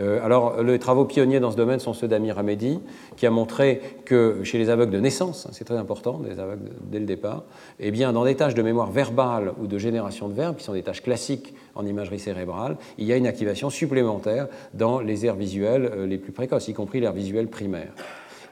Euh, 0.00 0.24
alors, 0.24 0.62
les 0.62 0.78
travaux 0.78 1.04
pionniers 1.04 1.40
dans 1.40 1.50
ce 1.50 1.56
domaine 1.56 1.78
sont 1.78 1.92
ceux 1.92 2.08
d'Amir 2.08 2.38
Hamedi, 2.38 2.80
qui 3.16 3.26
a 3.26 3.30
montré 3.30 3.80
que 4.04 4.42
chez 4.42 4.58
les 4.58 4.70
aveugles 4.70 4.92
de 4.92 5.00
naissance, 5.00 5.46
hein, 5.46 5.50
c'est 5.52 5.64
très 5.64 5.76
important, 5.76 6.18
des 6.18 6.38
aveugles 6.38 6.70
dès 6.84 6.98
le 6.98 7.04
départ, 7.04 7.44
eh 7.78 7.90
bien, 7.90 8.12
dans 8.12 8.24
des 8.24 8.34
tâches 8.34 8.54
de 8.54 8.62
mémoire 8.62 8.90
verbale 8.90 9.52
ou 9.60 9.66
de 9.66 9.78
génération 9.78 10.28
de 10.28 10.34
verbes, 10.34 10.56
qui 10.56 10.64
sont 10.64 10.72
des 10.72 10.82
tâches 10.82 11.02
classiques 11.02 11.54
en 11.74 11.84
imagerie 11.84 12.18
cérébrale, 12.18 12.76
il 12.96 13.06
y 13.06 13.12
a 13.12 13.16
une 13.16 13.26
activation 13.26 13.68
supplémentaire 13.68 14.48
dans 14.72 15.00
les 15.00 15.26
aires 15.26 15.36
visuelles 15.36 15.90
euh, 15.92 16.06
les 16.06 16.18
plus 16.18 16.32
précoces, 16.32 16.68
y 16.68 16.74
compris 16.74 17.00
l'aire 17.00 17.12
visuelle 17.12 17.48
primaire. 17.48 17.92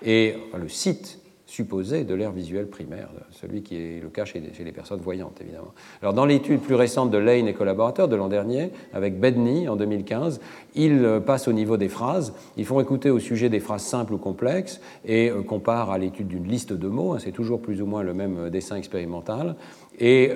Et 0.04 0.34
le 0.58 0.68
site 0.68 1.19
supposé 1.50 2.04
de 2.04 2.14
l'air 2.14 2.30
visuel 2.30 2.68
primaire, 2.68 3.08
celui 3.32 3.62
qui 3.62 3.76
est 3.76 4.00
le 4.00 4.08
cas 4.08 4.24
chez, 4.24 4.40
les 4.40 4.72
personnes 4.72 5.00
voyantes, 5.00 5.40
évidemment. 5.40 5.72
Alors, 6.00 6.14
dans 6.14 6.24
l'étude 6.24 6.60
plus 6.60 6.76
récente 6.76 7.10
de 7.10 7.18
Lane 7.18 7.48
et 7.48 7.54
collaborateurs 7.54 8.06
de 8.06 8.14
l'an 8.14 8.28
dernier, 8.28 8.70
avec 8.92 9.18
Bedney 9.18 9.66
en 9.66 9.74
2015, 9.74 10.40
ils 10.76 11.04
euh, 11.04 11.18
passent 11.18 11.48
au 11.48 11.52
niveau 11.52 11.76
des 11.76 11.88
phrases, 11.88 12.32
ils 12.56 12.64
font 12.64 12.78
écouter 12.78 13.10
au 13.10 13.18
sujet 13.18 13.48
des 13.48 13.58
phrases 13.58 13.82
simples 13.82 14.14
ou 14.14 14.18
complexes 14.18 14.80
et 15.04 15.28
euh, 15.28 15.42
comparent 15.42 15.90
à 15.90 15.98
l'étude 15.98 16.28
d'une 16.28 16.46
liste 16.46 16.72
de 16.72 16.86
mots, 16.86 17.14
hein, 17.14 17.18
c'est 17.18 17.32
toujours 17.32 17.60
plus 17.60 17.82
ou 17.82 17.86
moins 17.86 18.04
le 18.04 18.14
même 18.14 18.38
euh, 18.38 18.50
dessin 18.50 18.76
expérimental, 18.76 19.56
et 19.98 20.28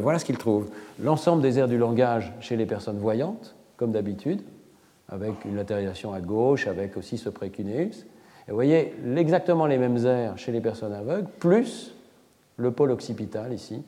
voilà 0.00 0.18
ce 0.18 0.24
qu'ils 0.24 0.38
trouvent. 0.38 0.70
L'ensemble 1.02 1.42
des 1.42 1.58
aires 1.58 1.68
du 1.68 1.76
langage 1.76 2.32
chez 2.40 2.56
les 2.56 2.64
personnes 2.64 2.98
voyantes, 2.98 3.56
comme 3.76 3.92
d'habitude, 3.92 4.40
avec 5.08 5.44
une 5.44 5.56
latéralisation 5.56 6.14
à 6.14 6.20
gauche, 6.20 6.66
avec 6.66 6.96
aussi 6.96 7.18
ce 7.18 7.28
précuneus, 7.28 7.90
vous 8.48 8.54
voyez 8.54 8.92
exactement 9.16 9.66
les 9.66 9.78
mêmes 9.78 10.04
aires 10.06 10.36
chez 10.36 10.52
les 10.52 10.60
personnes 10.60 10.92
aveugles, 10.92 11.28
plus 11.38 11.94
le 12.56 12.70
pôle 12.70 12.90
occipital 12.90 13.52
ici, 13.52 13.82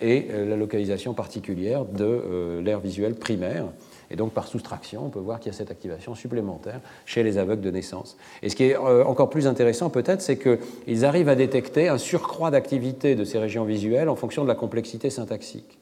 et 0.00 0.28
euh, 0.30 0.48
la 0.48 0.56
localisation 0.56 1.14
particulière 1.14 1.84
de 1.84 2.04
euh, 2.04 2.62
l'aire 2.62 2.80
visuelle 2.80 3.14
primaire. 3.14 3.66
Et 4.10 4.16
donc, 4.16 4.32
par 4.32 4.46
soustraction, 4.46 5.06
on 5.06 5.08
peut 5.08 5.20
voir 5.20 5.38
qu'il 5.38 5.52
y 5.52 5.54
a 5.54 5.56
cette 5.56 5.70
activation 5.70 6.14
supplémentaire 6.14 6.80
chez 7.06 7.22
les 7.22 7.38
aveugles 7.38 7.62
de 7.62 7.70
naissance. 7.70 8.16
Et 8.42 8.48
ce 8.48 8.56
qui 8.56 8.64
est 8.64 8.76
euh, 8.76 9.04
encore 9.04 9.30
plus 9.30 9.46
intéressant, 9.46 9.88
peut-être, 9.88 10.20
c'est 10.20 10.38
qu'ils 10.38 11.04
arrivent 11.04 11.28
à 11.28 11.36
détecter 11.36 11.88
un 11.88 11.98
surcroît 11.98 12.50
d'activité 12.50 13.14
de 13.14 13.24
ces 13.24 13.38
régions 13.38 13.64
visuelles 13.64 14.08
en 14.08 14.16
fonction 14.16 14.42
de 14.42 14.48
la 14.48 14.54
complexité 14.54 15.10
syntaxique. 15.10 15.79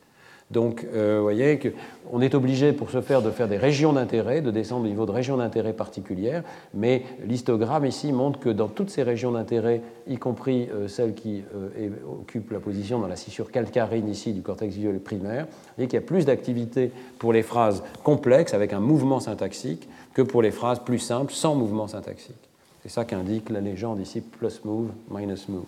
Donc, 0.50 0.86
euh, 0.94 1.16
vous 1.18 1.24
voyez 1.24 1.58
qu'on 1.58 2.22
est 2.22 2.34
obligé 2.34 2.72
pour 2.72 2.90
ce 2.90 3.02
faire 3.02 3.20
de 3.20 3.30
faire 3.30 3.48
des 3.48 3.58
régions 3.58 3.92
d'intérêt, 3.92 4.40
de 4.40 4.50
descendre 4.50 4.86
au 4.86 4.88
niveau 4.88 5.04
de 5.04 5.10
régions 5.10 5.36
d'intérêt 5.36 5.74
particulières, 5.74 6.42
mais 6.72 7.02
l'histogramme 7.26 7.84
ici 7.84 8.12
montre 8.12 8.40
que 8.40 8.48
dans 8.48 8.68
toutes 8.68 8.88
ces 8.88 9.02
régions 9.02 9.32
d'intérêt, 9.32 9.82
y 10.06 10.16
compris 10.16 10.68
euh, 10.72 10.88
celles 10.88 11.14
qui 11.14 11.42
euh, 11.54 11.90
occupent 12.20 12.50
la 12.50 12.60
position 12.60 12.98
dans 12.98 13.08
la 13.08 13.16
scissure 13.16 13.50
calcarine 13.50 14.08
ici 14.08 14.32
du 14.32 14.40
cortex 14.40 14.74
visuel 14.74 15.00
primaire, 15.00 15.44
vous 15.44 15.74
voyez 15.76 15.88
qu'il 15.88 15.98
y 15.98 16.02
a 16.02 16.06
plus 16.06 16.24
d'activité 16.24 16.92
pour 17.18 17.34
les 17.34 17.42
phrases 17.42 17.82
complexes 18.02 18.54
avec 18.54 18.72
un 18.72 18.80
mouvement 18.80 19.20
syntaxique 19.20 19.86
que 20.14 20.22
pour 20.22 20.40
les 20.40 20.50
phrases 20.50 20.78
plus 20.78 20.98
simples 20.98 21.32
sans 21.32 21.54
mouvement 21.54 21.88
syntaxique. 21.88 22.36
C'est 22.82 22.88
ça 22.88 23.04
qu'indique 23.04 23.50
la 23.50 23.60
légende 23.60 24.00
ici, 24.00 24.22
plus 24.22 24.64
move, 24.64 24.88
minus 25.10 25.48
move. 25.48 25.64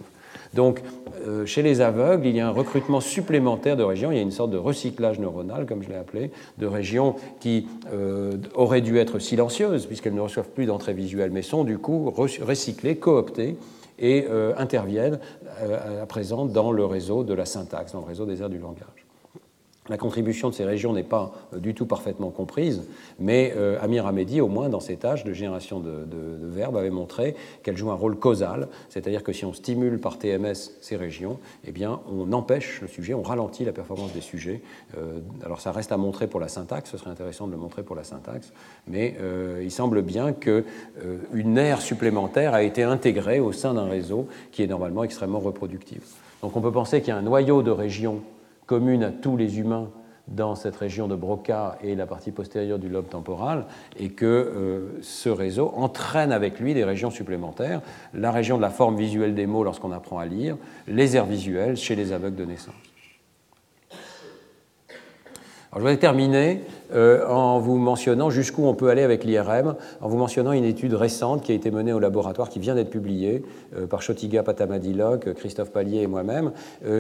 Donc, 0.55 0.83
euh, 1.27 1.47
chez 1.47 1.63
les 1.63 1.81
aveugles, 1.81 2.27
il 2.27 2.37
y 2.37 2.41
a 2.41 2.49
un 2.49 2.53
recrutement 2.53 3.01
supplémentaire 3.01 3.77
de 3.77 3.83
régions, 3.83 4.11
il 4.11 4.17
y 4.17 4.19
a 4.19 4.23
une 4.23 4.31
sorte 4.31 4.51
de 4.51 4.57
recyclage 4.57 5.19
neuronal, 5.19 5.67
comme 5.67 5.83
je 5.83 5.89
l'ai 5.89 5.97
appelé, 5.97 6.31
de 6.59 6.67
régions 6.67 7.17
qui 7.41 7.67
euh, 7.93 8.33
auraient 8.55 8.81
dû 8.81 8.99
être 8.99 9.19
silencieuses, 9.19 9.87
puisqu'elles 9.87 10.15
ne 10.15 10.21
reçoivent 10.21 10.49
plus 10.49 10.67
d'entrée 10.67 10.95
visuelle, 10.95 11.31
mais 11.31 11.43
sont 11.43 11.65
du 11.65 11.79
coup 11.79 12.11
recyclées, 12.11 12.97
cooptées 12.97 13.57
et 13.99 14.27
euh, 14.31 14.55
interviennent 14.57 15.19
à 16.01 16.07
présent 16.07 16.47
dans 16.47 16.73
le 16.73 16.87
réseau 16.87 17.23
de 17.23 17.35
la 17.35 17.45
syntaxe, 17.45 17.93
dans 17.93 18.01
le 18.01 18.07
réseau 18.07 18.25
des 18.25 18.41
aires 18.41 18.49
du 18.49 18.59
langage. 18.59 19.10
La 19.91 19.99
contribution 19.99 20.49
de 20.49 20.55
ces 20.55 20.65
régions 20.65 20.93
n'est 20.93 21.03
pas 21.03 21.33
euh, 21.53 21.59
du 21.59 21.75
tout 21.75 21.85
parfaitement 21.85 22.31
comprise, 22.31 22.85
mais 23.19 23.53
euh, 23.57 23.77
Amir 23.83 24.07
Hamedi, 24.07 24.41
au 24.41 24.47
moins 24.47 24.69
dans 24.69 24.79
ses 24.79 24.97
tâches 24.97 25.25
de 25.25 25.33
génération 25.33 25.81
de, 25.81 26.07
verbes, 26.43 26.77
avait 26.77 26.91
montré 26.91 27.35
qu'elle 27.65 27.77
joue 27.77 27.91
un 27.91 27.95
rôle 27.95 28.17
causal, 28.17 28.69
c'est-à-dire 28.89 29.25
que 29.25 29.33
si 29.33 29.45
on 29.45 29.53
stimule 29.53 29.99
par 29.99 30.17
TMS 30.17 30.55
ces 30.81 30.95
régions, 30.95 31.41
eh 31.65 31.73
bien, 31.73 32.01
on 32.09 32.33
empêche 32.33 32.81
le 32.81 32.87
sujet, 32.87 33.15
on 33.15 33.23
ralentit 33.23 33.65
la 33.65 33.73
performance 33.73 34.13
des 34.13 34.21
sujets. 34.21 34.63
Euh, 34.97 35.19
alors 35.45 35.61
ça 35.61 35.73
reste 35.73 35.91
à 35.91 35.97
montrer 35.97 36.29
pour 36.29 36.39
la 36.39 36.49
syntaxe, 36.49 36.91
ce 36.91 36.97
serait 36.97 37.11
intéressant 37.11 37.49
de 37.49 37.53
le 37.53 37.59
montrer 37.59 37.83
pour 37.83 37.97
la 37.97 38.05
syntaxe, 38.05 38.53
mais 38.87 39.17
il 39.61 39.71
semble 39.71 40.03
bien 40.03 40.33
qu'une 40.33 41.59
aire 41.59 41.81
supplémentaire 41.81 42.55
a 42.55 42.63
été 42.63 42.85
intégrée 42.85 43.41
au 43.41 43.51
sein 43.51 43.75
d'un 43.75 43.89
réseau 43.89 44.29
qui 44.53 44.63
est 44.63 44.67
normalement 44.69 45.03
extrêmement 45.03 45.41
reproductif. 45.41 46.03
Donc 46.43 46.57
on 46.57 46.61
peut 46.61 46.73
penser 46.73 47.01
qu'il 47.01 47.09
y 47.09 47.11
a 47.13 47.17
un 47.17 47.23
noyau 47.23 47.63
de 47.63 47.71
régions 47.71 48.23
commune 48.71 49.03
à 49.03 49.11
tous 49.11 49.37
les 49.37 49.59
humains 49.59 49.91
dans 50.29 50.55
cette 50.55 50.77
région 50.77 51.09
de 51.09 51.17
Broca 51.17 51.77
et 51.83 51.97
la 51.97 52.07
partie 52.07 52.31
postérieure 52.31 52.79
du 52.79 52.89
lobe 52.89 53.09
temporal, 53.09 53.67
et 53.99 54.11
que 54.11 54.25
euh, 54.25 55.01
ce 55.03 55.29
réseau 55.29 55.73
entraîne 55.75 56.31
avec 56.31 56.61
lui 56.61 56.73
des 56.73 56.85
régions 56.85 57.11
supplémentaires, 57.11 57.81
la 58.15 58.31
région 58.31 58.59
de 58.59 58.63
la 58.63 58.71
forme 58.71 58.97
visuelle 58.97 59.35
des 59.35 59.49
mots 59.49 59.65
lorsqu'on 59.65 59.91
apprend 59.91 60.21
à 60.21 60.27
lire, 60.27 60.57
les 60.87 61.17
aires 61.17 61.27
visuelles 61.27 61.77
chez 61.77 61.97
les 61.97 62.13
aveugles 62.13 62.37
de 62.37 62.45
naissance. 62.45 62.90
Alors, 65.73 65.87
je 65.87 65.93
vais 65.93 65.99
terminer 65.99 66.63
euh, 66.93 67.25
en 67.29 67.61
vous 67.61 67.77
mentionnant 67.77 68.29
jusqu'où 68.29 68.65
on 68.65 68.75
peut 68.75 68.89
aller 68.89 69.03
avec 69.03 69.23
l'IRM, 69.23 69.77
en 70.01 70.09
vous 70.09 70.17
mentionnant 70.17 70.51
une 70.51 70.65
étude 70.65 70.95
récente 70.95 71.45
qui 71.45 71.53
a 71.53 71.55
été 71.55 71.71
menée 71.71 71.93
au 71.93 72.01
laboratoire, 72.01 72.49
qui 72.49 72.59
vient 72.59 72.75
d'être 72.75 72.91
publiée 72.91 73.45
euh, 73.77 73.87
par 73.87 74.03
Chotiga 74.03 74.43
Patamadilok, 74.43 75.33
Christophe 75.35 75.71
Pallier 75.71 76.01
et 76.03 76.07
moi-même, 76.09 76.51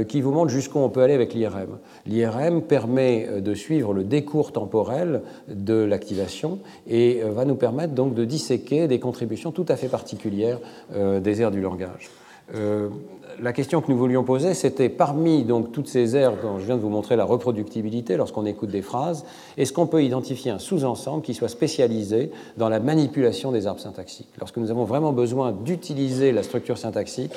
qui 0.06 0.20
vous 0.20 0.30
montre 0.30 0.50
jusqu'où 0.50 0.78
on 0.78 0.88
peut 0.88 1.02
aller 1.02 1.14
avec 1.14 1.34
l'IRM. 1.34 1.78
L'IRM 2.06 2.62
permet 2.62 3.40
de 3.40 3.54
suivre 3.54 3.92
le 3.92 4.04
décours 4.04 4.52
temporel 4.52 5.22
de 5.48 5.74
l'activation 5.74 6.60
et 6.86 7.22
va 7.24 7.44
nous 7.44 7.56
permettre 7.56 7.94
donc 7.94 8.14
de 8.14 8.24
disséquer 8.24 8.86
des 8.86 9.00
contributions 9.00 9.50
tout 9.50 9.66
à 9.68 9.76
fait 9.76 9.88
particulières 9.88 10.58
des 10.94 11.42
aires 11.42 11.50
du 11.50 11.60
langage 11.60 12.10
la 13.42 13.52
question 13.52 13.80
que 13.80 13.90
nous 13.90 13.96
voulions 13.96 14.24
poser, 14.24 14.54
c'était 14.54 14.88
parmi 14.88 15.44
donc 15.44 15.72
toutes 15.72 15.88
ces 15.88 16.16
aires 16.16 16.32
dont 16.42 16.58
je 16.58 16.64
viens 16.64 16.76
de 16.76 16.82
vous 16.82 16.88
montrer 16.88 17.16
la 17.16 17.24
reproductibilité 17.24 18.16
lorsqu'on 18.16 18.44
écoute 18.44 18.70
des 18.70 18.82
phrases, 18.82 19.24
est-ce 19.56 19.72
qu'on 19.72 19.86
peut 19.86 20.02
identifier 20.02 20.50
un 20.50 20.58
sous-ensemble 20.58 21.22
qui 21.22 21.34
soit 21.34 21.48
spécialisé 21.48 22.30
dans 22.56 22.68
la 22.68 22.80
manipulation 22.80 23.52
des 23.52 23.66
arbres 23.66 23.80
syntaxiques? 23.80 24.28
Lorsque 24.38 24.56
nous 24.56 24.70
avons 24.70 24.84
vraiment 24.84 25.12
besoin 25.12 25.52
d'utiliser 25.52 26.32
la 26.32 26.42
structure 26.42 26.78
syntaxique 26.78 27.32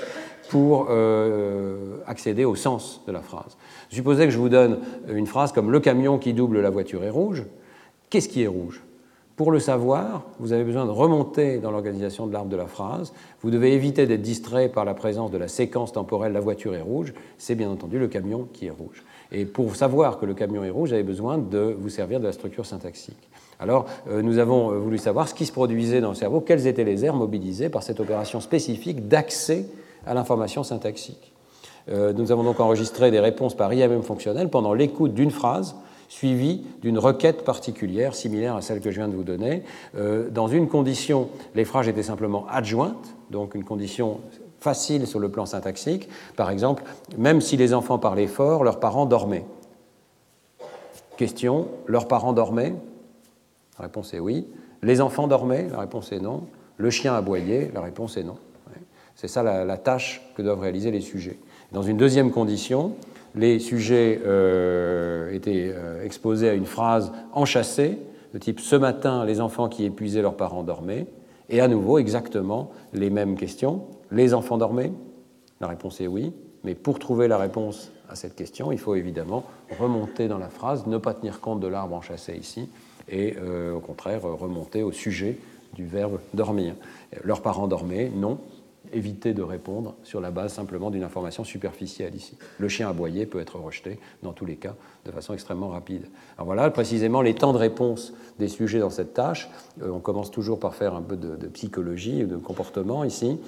pour 0.49 0.87
euh, 0.89 1.97
accéder 2.05 2.45
au 2.45 2.55
sens 2.55 3.01
de 3.07 3.11
la 3.11 3.21
phrase. 3.21 3.57
Supposez 3.89 4.25
que 4.25 4.31
je 4.31 4.37
vous 4.37 4.49
donne 4.49 4.79
une 5.07 5.27
phrase 5.27 5.51
comme 5.51 5.71
le 5.71 5.79
camion 5.79 6.17
qui 6.17 6.33
double 6.33 6.61
la 6.61 6.69
voiture 6.69 7.03
est 7.03 7.09
rouge. 7.09 7.43
Qu'est-ce 8.09 8.29
qui 8.29 8.43
est 8.43 8.47
rouge? 8.47 8.83
Pour 9.35 9.51
le 9.51 9.59
savoir, 9.59 10.23
vous 10.39 10.53
avez 10.53 10.63
besoin 10.63 10.85
de 10.85 10.91
remonter 10.91 11.57
dans 11.57 11.71
l'organisation 11.71 12.27
de 12.27 12.33
l'arbre 12.33 12.51
de 12.51 12.55
la 12.55 12.67
phrase. 12.67 13.13
Vous 13.41 13.49
devez 13.49 13.73
éviter 13.73 14.05
d'être 14.05 14.21
distrait 14.21 14.69
par 14.69 14.85
la 14.85 14.93
présence 14.93 15.31
de 15.31 15.37
la 15.37 15.47
séquence 15.47 15.91
temporelle 15.91 16.33
la 16.33 16.39
voiture 16.39 16.75
est 16.75 16.81
rouge. 16.81 17.13
C'est 17.39 17.55
bien 17.55 17.71
entendu 17.71 17.97
le 17.97 18.07
camion 18.07 18.47
qui 18.53 18.67
est 18.67 18.71
rouge. 18.71 19.03
Et 19.31 19.45
pour 19.45 19.75
savoir 19.75 20.19
que 20.19 20.27
le 20.27 20.35
camion 20.35 20.63
est 20.63 20.69
rouge, 20.69 20.89
vous 20.89 20.93
avez 20.93 21.03
besoin 21.03 21.39
de 21.39 21.75
vous 21.79 21.89
servir 21.89 22.19
de 22.19 22.25
la 22.25 22.31
structure 22.31 22.67
syntaxique. 22.67 23.29
Alors, 23.59 23.85
euh, 24.07 24.21
nous 24.21 24.37
avons 24.37 24.71
euh, 24.71 24.77
voulu 24.77 24.99
savoir 24.99 25.27
ce 25.27 25.33
qui 25.33 25.45
se 25.45 25.51
produisait 25.51 26.01
dans 26.01 26.09
le 26.09 26.15
cerveau, 26.15 26.41
quelles 26.41 26.67
étaient 26.67 26.83
les 26.83 27.03
aires 27.03 27.15
mobilisées 27.15 27.69
par 27.69 27.81
cette 27.81 27.99
opération 27.99 28.39
spécifique 28.39 29.07
d'accès 29.07 29.65
à 30.05 30.13
l'information 30.13 30.63
syntaxique. 30.63 31.33
Euh, 31.89 32.13
nous 32.13 32.31
avons 32.31 32.43
donc 32.43 32.59
enregistré 32.59 33.09
des 33.09 33.19
réponses 33.19 33.55
par 33.55 33.73
IMM 33.73 34.03
fonctionnel 34.03 34.49
pendant 34.49 34.73
l'écoute 34.73 35.13
d'une 35.13 35.31
phrase 35.31 35.75
suivi 36.13 36.61
d'une 36.83 36.99
requête 36.99 37.43
particulière, 37.43 38.13
similaire 38.13 38.55
à 38.55 38.61
celle 38.61 38.81
que 38.81 38.91
je 38.91 38.97
viens 38.97 39.07
de 39.07 39.15
vous 39.15 39.23
donner. 39.23 39.63
Euh, 39.97 40.29
dans 40.29 40.47
une 40.47 40.67
condition, 40.67 41.29
les 41.55 41.65
phrases 41.65 41.87
étaient 41.87 42.03
simplement 42.03 42.45
adjointes, 42.49 43.15
donc 43.31 43.55
une 43.55 43.63
condition 43.63 44.19
facile 44.59 45.07
sur 45.07 45.19
le 45.19 45.29
plan 45.29 45.47
syntaxique. 45.47 46.07
Par 46.35 46.51
exemple, 46.51 46.83
même 47.17 47.41
si 47.41 47.57
les 47.57 47.73
enfants 47.73 47.97
parlaient 47.97 48.27
fort, 48.27 48.63
leurs 48.63 48.79
parents 48.79 49.07
dormaient. 49.07 49.45
Question, 51.17 51.67
leurs 51.87 52.07
parents 52.07 52.33
dormaient? 52.33 52.75
La 53.79 53.85
réponse 53.85 54.13
est 54.13 54.19
oui. 54.19 54.45
Les 54.83 55.01
enfants 55.01 55.27
dormaient? 55.27 55.67
La 55.71 55.79
réponse 55.79 56.11
est 56.11 56.19
non. 56.19 56.43
Le 56.77 56.91
chien 56.91 57.15
aboyait? 57.15 57.71
La 57.73 57.81
réponse 57.81 58.17
est 58.17 58.23
non. 58.23 58.37
C'est 59.15 59.27
ça 59.27 59.41
la, 59.41 59.77
tâche 59.77 60.21
que 60.35 60.43
doivent 60.43 60.59
réaliser 60.59 60.91
les 60.91 61.01
sujets. 61.01 61.39
Dans 61.71 61.81
une 61.81 61.97
deuxième 61.97 62.31
condition, 62.31 62.93
les 63.35 63.59
sujets 63.59 64.21
euh, 64.25 65.31
étaient 65.31 65.71
euh, 65.73 66.03
exposés 66.03 66.49
à 66.49 66.53
une 66.53 66.65
phrase 66.65 67.11
enchâssée, 67.33 67.99
de 68.33 68.39
type 68.39 68.59
Ce 68.59 68.75
matin, 68.75 69.25
les 69.25 69.41
enfants 69.41 69.69
qui 69.69 69.85
épuisaient 69.85 70.21
leurs 70.21 70.37
parents 70.37 70.63
dormaient. 70.63 71.05
Et 71.49 71.61
à 71.61 71.67
nouveau, 71.67 71.99
exactement 71.99 72.71
les 72.93 73.09
mêmes 73.09 73.35
questions. 73.35 73.83
Les 74.11 74.33
enfants 74.33 74.57
dormaient? 74.57 74.91
La 75.61 75.67
réponse 75.67 76.01
est 76.01 76.07
oui. 76.07 76.33
Mais 76.63 76.73
pour 76.73 76.97
trouver 76.97 77.27
la 77.27 77.37
réponse 77.37 77.91
à 78.09 78.15
cette 78.15 78.35
question, 78.35 78.71
il 78.71 78.79
faut 78.79 78.95
évidemment 78.95 79.43
remonter 79.79 80.27
dans 80.27 80.37
la 80.37 80.49
phrase, 80.49 80.87
ne 80.87 80.97
pas 80.97 81.13
tenir 81.13 81.41
compte 81.41 81.59
de 81.59 81.67
l'arbre 81.67 81.95
enchâssé 81.95 82.35
ici, 82.35 82.69
et 83.09 83.35
euh, 83.37 83.73
au 83.73 83.79
contraire 83.79 84.21
remonter 84.23 84.81
au 84.81 84.91
sujet 84.91 85.37
du 85.73 85.85
verbe 85.85 86.19
dormir. 86.33 86.75
Leurs 87.23 87.41
parents 87.41 87.67
dormaient 87.67 88.11
Non 88.15 88.39
éviter 88.93 89.33
de 89.33 89.41
répondre 89.41 89.95
sur 90.03 90.21
la 90.21 90.31
base 90.31 90.53
simplement 90.53 90.91
d'une 90.91 91.03
information 91.03 91.43
superficielle 91.43 92.15
ici. 92.15 92.37
Le 92.59 92.67
chien 92.67 92.89
aboyé 92.89 93.25
peut 93.25 93.39
être 93.39 93.59
rejeté 93.59 93.99
dans 94.21 94.33
tous 94.33 94.45
les 94.45 94.55
cas 94.55 94.75
de 95.05 95.11
façon 95.11 95.33
extrêmement 95.33 95.69
rapide. 95.69 96.05
Alors 96.37 96.45
voilà 96.45 96.69
précisément 96.69 97.21
les 97.21 97.35
temps 97.35 97.53
de 97.53 97.57
réponse 97.57 98.13
des 98.39 98.47
sujets 98.47 98.79
dans 98.79 98.89
cette 98.89 99.13
tâche. 99.13 99.49
Euh, 99.81 99.89
on 99.89 99.99
commence 99.99 100.31
toujours 100.31 100.59
par 100.59 100.75
faire 100.75 100.95
un 100.95 101.01
peu 101.01 101.17
de, 101.17 101.35
de 101.35 101.47
psychologie, 101.47 102.23
de 102.23 102.37
comportement 102.37 103.03
ici. 103.03 103.39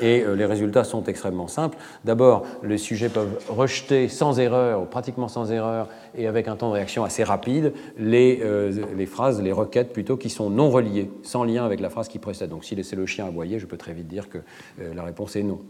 Et 0.00 0.22
euh, 0.22 0.34
les 0.34 0.44
résultats 0.44 0.84
sont 0.84 1.04
extrêmement 1.04 1.48
simples. 1.48 1.78
D'abord, 2.04 2.44
les 2.62 2.78
sujets 2.78 3.08
peuvent 3.08 3.38
rejeter 3.48 4.08
sans 4.08 4.38
erreur, 4.38 4.82
ou 4.82 4.84
pratiquement 4.84 5.28
sans 5.28 5.50
erreur, 5.50 5.88
et 6.16 6.26
avec 6.26 6.48
un 6.48 6.56
temps 6.56 6.68
de 6.68 6.74
réaction 6.74 7.04
assez 7.04 7.24
rapide, 7.24 7.72
les, 7.96 8.40
euh, 8.42 8.72
les 8.96 9.06
phrases, 9.06 9.40
les 9.40 9.52
requêtes 9.52 9.92
plutôt, 9.92 10.16
qui 10.16 10.30
sont 10.30 10.50
non 10.50 10.70
reliées, 10.70 11.10
sans 11.22 11.44
lien 11.44 11.64
avec 11.64 11.80
la 11.80 11.90
phrase 11.90 12.08
qui 12.08 12.18
précède. 12.18 12.50
Donc 12.50 12.64
si 12.64 12.76
c'est 12.82 12.96
le 12.96 13.06
chien 13.06 13.26
aboyé, 13.26 13.58
je 13.58 13.66
peux 13.66 13.76
très 13.76 13.92
vite 13.92 14.08
dire 14.08 14.28
que 14.28 14.38
euh, 14.80 14.94
la 14.94 15.02
réponse 15.02 15.36
est 15.36 15.42
non. 15.42 15.60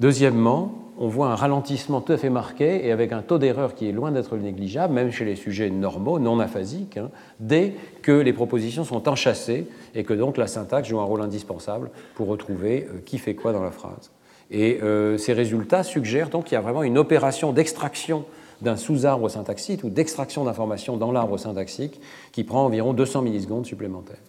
Deuxièmement, 0.00 0.82
on 0.98 1.08
voit 1.08 1.28
un 1.28 1.34
ralentissement 1.34 2.00
tout 2.00 2.12
à 2.12 2.16
fait 2.16 2.30
marqué 2.30 2.86
et 2.86 2.92
avec 2.92 3.12
un 3.12 3.22
taux 3.22 3.38
d'erreur 3.38 3.74
qui 3.74 3.88
est 3.88 3.92
loin 3.92 4.10
d'être 4.10 4.36
négligeable, 4.36 4.92
même 4.92 5.10
chez 5.10 5.24
les 5.24 5.36
sujets 5.36 5.70
normaux, 5.70 6.18
non 6.18 6.38
aphasiques, 6.40 6.96
hein, 6.96 7.10
dès 7.40 7.74
que 8.02 8.12
les 8.12 8.32
propositions 8.32 8.84
sont 8.84 9.08
enchâssées 9.08 9.66
et 9.94 10.04
que 10.04 10.12
donc 10.12 10.36
la 10.36 10.46
syntaxe 10.46 10.88
joue 10.88 11.00
un 11.00 11.04
rôle 11.04 11.22
indispensable 11.22 11.90
pour 12.14 12.28
retrouver 12.28 12.88
euh, 12.88 12.98
qui 13.04 13.18
fait 13.18 13.34
quoi 13.34 13.52
dans 13.52 13.62
la 13.62 13.70
phrase. 13.70 14.10
Et 14.50 14.80
euh, 14.82 15.16
ces 15.18 15.32
résultats 15.32 15.82
suggèrent 15.82 16.28
donc 16.28 16.44
qu'il 16.44 16.54
y 16.54 16.58
a 16.58 16.60
vraiment 16.60 16.82
une 16.82 16.98
opération 16.98 17.52
d'extraction 17.52 18.24
d'un 18.60 18.76
sous-arbre 18.76 19.28
syntaxique 19.28 19.82
ou 19.82 19.90
d'extraction 19.90 20.44
d'informations 20.44 20.96
dans 20.96 21.10
l'arbre 21.10 21.38
syntaxique 21.38 22.00
qui 22.32 22.44
prend 22.44 22.64
environ 22.64 22.92
200 22.92 23.22
millisecondes 23.22 23.66
supplémentaires. 23.66 24.20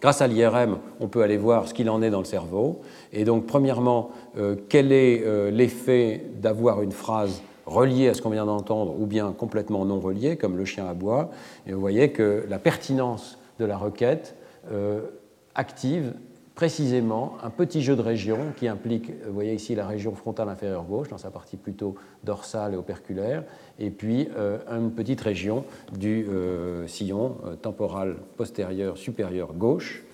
Grâce 0.00 0.22
à 0.22 0.26
l'IRM, 0.26 0.78
on 0.98 1.08
peut 1.08 1.22
aller 1.22 1.36
voir 1.36 1.68
ce 1.68 1.74
qu'il 1.74 1.90
en 1.90 2.00
est 2.00 2.10
dans 2.10 2.20
le 2.20 2.24
cerveau. 2.24 2.80
Et 3.12 3.24
donc, 3.24 3.46
premièrement, 3.46 4.10
euh, 4.38 4.56
quel 4.68 4.92
est 4.92 5.22
euh, 5.24 5.50
l'effet 5.50 6.24
d'avoir 6.36 6.80
une 6.80 6.92
phrase 6.92 7.42
reliée 7.66 8.08
à 8.08 8.14
ce 8.14 8.22
qu'on 8.22 8.30
vient 8.30 8.46
d'entendre 8.46 8.98
ou 8.98 9.06
bien 9.06 9.32
complètement 9.36 9.84
non 9.84 10.00
reliée, 10.00 10.36
comme 10.36 10.56
le 10.56 10.64
chien 10.64 10.86
à 10.86 10.94
bois. 10.94 11.30
Et 11.66 11.72
vous 11.72 11.80
voyez 11.80 12.12
que 12.12 12.44
la 12.48 12.58
pertinence 12.58 13.38
de 13.58 13.66
la 13.66 13.76
requête 13.76 14.36
euh, 14.72 15.02
active 15.54 16.14
précisément 16.60 17.38
un 17.42 17.48
petit 17.48 17.80
jeu 17.80 17.96
de 17.96 18.02
régions 18.02 18.52
qui 18.54 18.68
implique, 18.68 19.12
vous 19.26 19.32
voyez 19.32 19.54
ici 19.54 19.74
la 19.74 19.86
région 19.86 20.14
frontale 20.14 20.50
inférieure 20.50 20.84
gauche, 20.84 21.08
dans 21.08 21.16
sa 21.16 21.30
partie 21.30 21.56
plutôt 21.56 21.94
dorsale 22.22 22.74
et 22.74 22.76
operculaire, 22.76 23.44
et 23.78 23.88
puis 23.88 24.28
euh, 24.36 24.58
une 24.70 24.90
petite 24.90 25.22
région 25.22 25.64
du 25.90 26.26
euh, 26.28 26.86
sillon 26.86 27.38
euh, 27.46 27.54
temporal 27.54 28.16
postérieur 28.36 28.98
supérieur 28.98 29.54
gauche. 29.54 30.04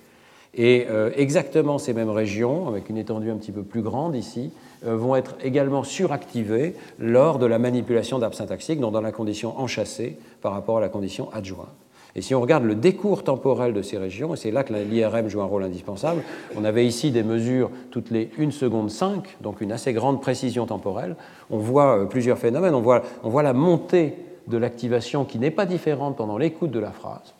Et 0.55 0.87
exactement 1.17 1.77
ces 1.77 1.93
mêmes 1.93 2.09
régions, 2.09 2.67
avec 2.67 2.89
une 2.89 2.97
étendue 2.97 3.31
un 3.31 3.37
petit 3.37 3.53
peu 3.53 3.63
plus 3.63 3.83
grande 3.83 4.17
ici, 4.17 4.53
vont 4.83 5.15
être 5.15 5.35
également 5.43 5.83
suractivées 5.83 6.75
lors 6.99 7.39
de 7.39 7.45
la 7.45 7.59
manipulation 7.59 8.19
d'absyntaxique, 8.19 8.81
donc 8.81 8.95
dans 8.95 9.03
la 9.03 9.13
condition 9.13 9.59
enchâssée 9.59 10.17
par 10.41 10.53
rapport 10.53 10.79
à 10.79 10.81
la 10.81 10.89
condition 10.89 11.31
adjointe. 11.35 11.86
Et 12.17 12.23
si 12.23 12.35
on 12.35 12.41
regarde 12.41 12.65
le 12.65 12.75
décours 12.75 13.25
temporel 13.25 13.75
de 13.75 13.83
ces 13.83 13.99
régions, 13.99 14.33
et 14.33 14.39
c'est 14.39 14.51
là 14.51 14.65
que 14.65 14.73
l'IRM 14.73 15.29
joue 15.29 15.43
un 15.43 15.47
rôle 15.47 15.63
indispensable, 15.63 16.23
on 16.57 16.65
avait 16.65 16.87
ici 16.87 17.11
des 17.11 17.23
mesures 17.23 17.71
toutes 17.91 18.11
les 18.11 18.31
1 18.39 18.51
seconde 18.51 18.91
5, 18.91 19.37
donc 19.43 19.61
une 19.61 19.71
assez 19.71 19.93
grande 19.93 20.23
précision 20.23 20.65
temporelle. 20.65 21.17
On 21.51 21.59
voit 21.59 21.99
euh, 21.99 22.05
plusieurs 22.07 22.39
phénomènes. 22.39 22.75
On 22.75 22.81
voit, 22.81 23.03
on 23.23 23.29
voit 23.29 23.43
la 23.43 23.53
montée 23.53 24.15
de 24.49 24.57
l'activation 24.57 25.27
qui 25.27 25.39
n'est 25.39 25.51
pas 25.51 25.67
différente 25.67 26.17
pendant 26.17 26.39
l'écoute 26.39 26.71
de 26.71 26.79
la 26.79 26.91
phrase. 26.91 27.35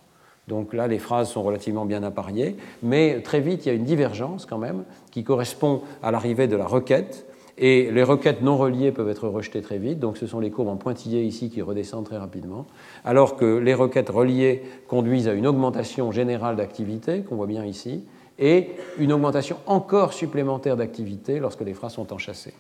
Donc 0.47 0.75
là, 0.75 0.87
les 0.89 0.99
phrases 0.99 1.31
sont 1.31 1.43
relativement 1.43 1.87
bien 1.87 2.03
appariées, 2.03 2.57
mais 2.83 3.23
très 3.23 3.41
vite, 3.41 3.65
il 3.65 3.71
y 3.71 3.73
a 3.73 3.75
une 3.75 3.85
divergence 3.85 4.45
quand 4.45 4.59
même 4.59 4.85
qui 5.11 5.25
correspond 5.25 5.81
à 6.03 6.11
l'arrivée 6.11 6.49
de 6.49 6.57
la 6.57 6.67
requête 6.67 7.27
et 7.59 7.91
les 7.91 8.03
requêtes 8.03 8.43
non 8.43 8.57
reliées 8.57 8.93
peuvent 8.93 9.09
être 9.09 9.29
rejetées 9.29 9.63
très 9.63 9.79
vite, 9.79 9.99
donc 9.99 10.17
ce 10.17 10.27
sont 10.27 10.41
les 10.41 10.51
courbes 10.51 10.69
en 10.69 10.77
pointillé 10.77 11.23
ici 11.23 11.49
qui 11.49 11.63
redescendent 11.63 12.05
très 12.05 12.19
rapidement, 12.19 12.67
alors 13.05 13.37
que 13.37 13.57
les 13.59 13.75
requêtes 13.75 14.11
reliées 14.11 14.63
conduisent 14.89 15.29
à 15.29 15.33
une 15.33 15.47
augmentation 15.47 16.13
générale 16.13 16.57
d'activité, 16.57 17.23
qu'on 17.23 17.37
voit 17.37 17.47
bien 17.47 17.65
ici, 17.65 18.05
et 18.39 18.71
une 18.99 19.13
augmentation 19.13 19.57
encore 19.67 20.13
supplémentaire 20.13 20.77
d'activité 20.77 21.39
lorsque 21.39 21.63
les 21.63 21.73
phrases 21.73 21.95
sont 21.95 22.13
enchâssées. 22.13 22.53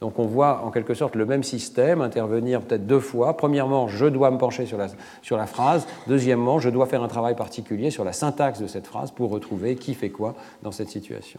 Donc 0.00 0.18
on 0.18 0.26
voit 0.26 0.62
en 0.64 0.72
quelque 0.72 0.94
sorte 0.94 1.14
le 1.14 1.24
même 1.24 1.44
système 1.44 2.00
intervenir 2.00 2.60
peut-être 2.62 2.88
deux 2.88 2.98
fois. 2.98 3.36
Premièrement, 3.36 3.86
je 3.86 4.06
dois 4.06 4.32
me 4.32 4.38
pencher 4.38 4.66
sur 4.66 4.76
la, 4.76 4.88
sur 5.22 5.36
la, 5.36 5.46
phrase. 5.46 5.86
Deuxièmement, 6.08 6.58
je 6.58 6.70
dois 6.70 6.86
faire 6.86 7.04
un 7.04 7.08
travail 7.08 7.36
particulier 7.36 7.92
sur 7.92 8.02
la 8.02 8.12
syntaxe 8.12 8.60
de 8.60 8.66
cette 8.66 8.88
phrase 8.88 9.12
pour 9.12 9.30
retrouver 9.30 9.76
qui 9.76 9.94
fait 9.94 10.10
quoi 10.10 10.34
dans 10.64 10.72
cette 10.72 10.88
situation. 10.88 11.38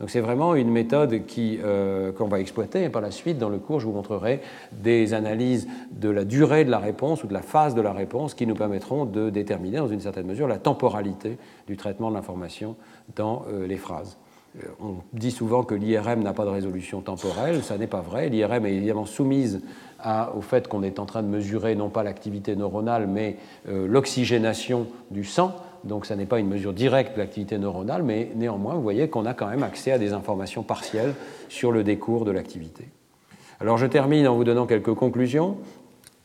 Donc 0.00 0.08
c'est 0.08 0.20
vraiment 0.20 0.54
une 0.54 0.70
méthode 0.70 1.14
euh, 1.38 2.12
qu'on 2.12 2.26
va 2.26 2.40
exploiter 2.40 2.84
et 2.84 2.88
par 2.88 3.02
la 3.02 3.10
suite 3.10 3.36
dans 3.36 3.50
le 3.50 3.58
cours 3.58 3.80
je 3.80 3.86
vous 3.86 3.92
montrerai 3.92 4.40
des 4.72 5.12
analyses 5.12 5.68
de 5.92 6.08
la 6.08 6.24
durée 6.24 6.64
de 6.64 6.70
la 6.70 6.78
réponse 6.78 7.22
ou 7.22 7.26
de 7.26 7.34
la 7.34 7.42
phase 7.42 7.74
de 7.74 7.82
la 7.82 7.92
réponse 7.92 8.32
qui 8.32 8.46
nous 8.46 8.54
permettront 8.54 9.04
de 9.04 9.28
déterminer 9.28 9.76
dans 9.76 9.88
une 9.88 10.00
certaine 10.00 10.26
mesure 10.26 10.48
la 10.48 10.58
temporalité 10.58 11.36
du 11.68 11.76
traitement 11.76 12.08
de 12.08 12.14
l'information 12.14 12.76
dans 13.14 13.44
euh, 13.52 13.66
les 13.66 13.76
phrases. 13.76 14.16
Euh, 14.56 14.68
on 14.80 14.94
dit 15.12 15.30
souvent 15.30 15.64
que 15.64 15.74
l'IRM 15.74 16.22
n'a 16.22 16.32
pas 16.32 16.46
de 16.46 16.50
résolution 16.50 17.02
temporelle, 17.02 17.62
ça 17.62 17.76
n'est 17.76 17.86
pas 17.86 18.00
vrai. 18.00 18.30
L'IRM 18.30 18.64
est 18.64 18.74
évidemment 18.74 19.04
soumise 19.04 19.60
au 20.34 20.40
fait 20.40 20.66
qu'on 20.66 20.82
est 20.82 20.98
en 20.98 21.04
train 21.04 21.22
de 21.22 21.28
mesurer 21.28 21.74
non 21.74 21.90
pas 21.90 22.02
l'activité 22.02 22.56
neuronale, 22.56 23.06
mais 23.06 23.36
l'oxygénation 23.68 24.86
du 25.10 25.24
sang. 25.24 25.54
Donc 25.84 26.06
ça 26.06 26.16
n'est 26.16 26.26
pas 26.26 26.38
une 26.38 26.48
mesure 26.48 26.72
directe 26.72 27.14
de 27.14 27.18
l'activité 27.20 27.58
neuronale, 27.58 28.02
mais 28.02 28.30
néanmoins, 28.34 28.74
vous 28.74 28.82
voyez 28.82 29.08
qu'on 29.08 29.26
a 29.26 29.34
quand 29.34 29.48
même 29.48 29.62
accès 29.62 29.92
à 29.92 29.98
des 29.98 30.12
informations 30.12 30.62
partielles 30.62 31.14
sur 31.48 31.72
le 31.72 31.84
décours 31.84 32.24
de 32.24 32.30
l'activité. 32.30 32.88
Alors 33.60 33.78
je 33.78 33.86
termine 33.86 34.26
en 34.26 34.34
vous 34.34 34.44
donnant 34.44 34.66
quelques 34.66 34.94
conclusions. 34.94 35.56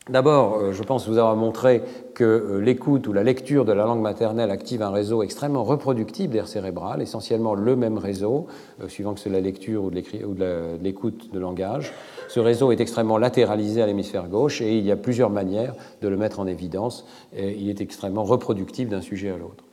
D'abord, 0.08 0.58
euh, 0.58 0.72
je 0.72 0.84
pense 0.84 1.08
vous 1.08 1.18
avoir 1.18 1.34
montré 1.34 1.82
que 2.14 2.22
euh, 2.22 2.60
l'écoute 2.60 3.08
ou 3.08 3.12
la 3.12 3.24
lecture 3.24 3.64
de 3.64 3.72
la 3.72 3.84
langue 3.86 4.00
maternelle 4.00 4.52
active 4.52 4.80
un 4.80 4.90
réseau 4.90 5.24
extrêmement 5.24 5.64
reproductible 5.64 6.32
d'air 6.32 6.46
cérébral, 6.46 7.02
essentiellement 7.02 7.54
le 7.54 7.74
même 7.74 7.98
réseau, 7.98 8.46
euh, 8.80 8.88
suivant 8.88 9.14
que 9.14 9.20
c'est 9.20 9.30
la 9.30 9.40
lecture 9.40 9.82
ou 9.82 9.90
de 9.90 10.78
l'écoute 10.80 11.32
de 11.32 11.38
langage. 11.40 11.92
Ce 12.28 12.40
réseau 12.40 12.72
est 12.72 12.80
extrêmement 12.80 13.18
latéralisé 13.18 13.82
à 13.82 13.86
l'hémisphère 13.86 14.28
gauche 14.28 14.60
et 14.60 14.76
il 14.76 14.84
y 14.84 14.90
a 14.90 14.96
plusieurs 14.96 15.30
manières 15.30 15.74
de 16.02 16.08
le 16.08 16.16
mettre 16.16 16.40
en 16.40 16.46
évidence. 16.46 17.06
il 17.36 17.68
est 17.68 17.80
extrêmement 17.80 18.24
reproductible 18.24 18.90
d'un 18.90 19.00
sujet 19.00 19.30
à 19.30 19.36
l'autre. 19.36 19.64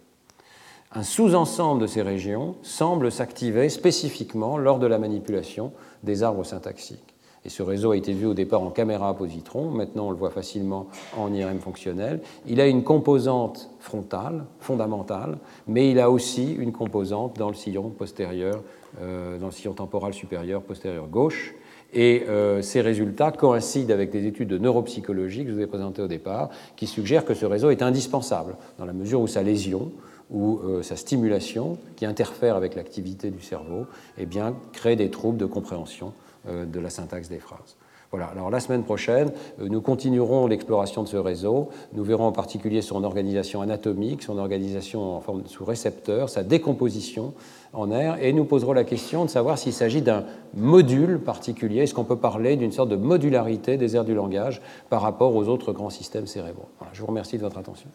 Un 0.96 1.02
sous-ensemble 1.02 1.82
de 1.82 1.88
ces 1.88 2.04
régions 2.04 2.56
semble 2.62 3.12
s'activer 3.12 3.70
spécifiquement 3.70 4.60
lors 4.60 4.78
de 4.78 4.86
la 4.86 5.00
manipulation 5.00 5.72
des 6.04 6.22
arbres 6.22 6.44
syntaxiques. 6.44 7.16
Et 7.46 7.50
ce 7.50 7.64
réseau 7.64 7.92
a 7.92 7.98
été 7.98 8.14
vu 8.14 8.28
au 8.28 8.36
départ 8.36 8.62
en 8.62 8.70
caméra 8.70 9.10
à 9.10 9.14
positron, 9.16 9.72
maintenant 9.72 10.08
on 10.08 10.12
le 10.12 10.16
voit 10.18 10.30
facilement 10.30 10.88
en 11.18 11.34
IRM 11.34 11.60
fonctionnel. 11.60 12.22
Il 12.46 12.62
a 12.62 12.68
une 12.68 12.84
composante 12.84 13.72
frontale, 13.80 14.46
fondamentale, 14.60 15.40
mais 15.68 15.90
il 15.90 16.00
a 16.00 16.12
aussi 16.12 16.54
une 16.54 16.72
composante 16.72 17.38
dans 17.38 17.50
le 17.50 17.56
sillon 17.56 17.90
postérieur, 17.90 18.62
euh, 19.02 19.40
dans 19.40 19.48
le 19.48 19.52
sillon 19.52 19.74
temporal 19.74 20.14
supérieur 20.14 20.62
postérieur 20.62 21.08
gauche. 21.08 21.56
Et 21.94 22.26
euh, 22.28 22.61
ces 22.61 22.82
résultats 22.82 23.32
coïncident 23.32 23.94
avec 23.94 24.10
des 24.10 24.26
études 24.26 24.49
de 24.49 24.57
neuropsychologie 24.57 25.44
que 25.44 25.49
je 25.49 25.56
vous 25.56 25.61
ai 25.61 25.68
présentées 25.68 26.02
au 26.02 26.07
départ, 26.07 26.49
qui 26.76 26.88
suggèrent 26.88 27.26
que 27.26 27.36
ce 27.36 27.45
réseau 27.45 27.70
est 27.70 27.82
indispensable, 27.82 28.56
dans 28.80 28.86
la 28.86 28.94
mesure 28.94 29.22
où 29.22 29.28
sa 29.28 29.44
lésion 29.44 29.91
ou 30.32 30.60
euh, 30.64 30.82
sa 30.82 30.95
stimulation, 30.95 31.78
qui 31.95 32.06
interfère 32.06 32.56
avec 32.56 32.76
l'activité 32.76 33.30
du 33.30 33.41
cerveau, 33.41 33.86
eh 34.18 34.26
bien, 34.26 34.56
crée 34.72 34.95
des 34.95 35.11
troubles 35.11 35.38
de 35.38 35.45
compréhension 35.45 36.14
euh, 36.48 36.65
de 36.65 36.80
la 36.80 36.90
syntaxe 36.90 37.30
des 37.30 37.40
phrases. 37.40 37.76
Voilà. 38.10 38.28
Alors 38.28 38.52
la 38.52 38.60
semaine 38.60 38.84
prochaine, 38.84 39.32
nous 39.57 39.82
continuerons 39.82 40.45
l'exploration 40.45 41.02
de 41.02 41.07
ce 41.07 41.18
réseau. 41.18 41.70
Nous 41.94 42.03
verrons 42.03 42.26
en 42.26 42.32
particulier 42.32 42.84
son 42.84 43.03
organisation 43.03 43.61
anatomique, 43.61 44.22
son 44.22 44.38
organisation 44.38 45.15
en 45.15 45.20
forme 45.20 45.48
sous 45.48 45.65
récepteur, 45.65 46.30
sa 46.30 46.44
décomposition 46.44 47.34
en 47.74 47.91
air, 47.91 48.18
et 48.22 48.34
nous 48.34 48.45
poserons 48.45 48.74
la 48.74 48.84
question 48.84 49.26
de 49.26 49.30
savoir 49.30 49.58
s'il 49.58 49.74
s'agit 49.74 50.02
d'un 50.02 50.26
module 50.54 51.20
particulier. 51.20 51.82
Est-ce 51.82 51.94
qu'on 51.94 52.06
peut 52.06 52.20
parler 52.20 52.56
d'une 52.56 52.72
sorte 52.72 52.90
de 52.90 52.95
modularité 52.95 53.78
des 53.78 53.95
aires 53.95 54.06
du 54.06 54.14
langage 54.14 54.62
par 54.90 55.02
rapport 55.02 55.36
aux 55.36 55.48
autres 55.48 55.74
grands 55.74 55.90
systèmes 55.90 56.28
cérébraux? 56.28 56.70
Je 56.94 57.02
vous 57.02 57.08
remercie 57.08 57.38
de 57.38 57.41
votre 57.41 57.58
attention. 57.58 57.90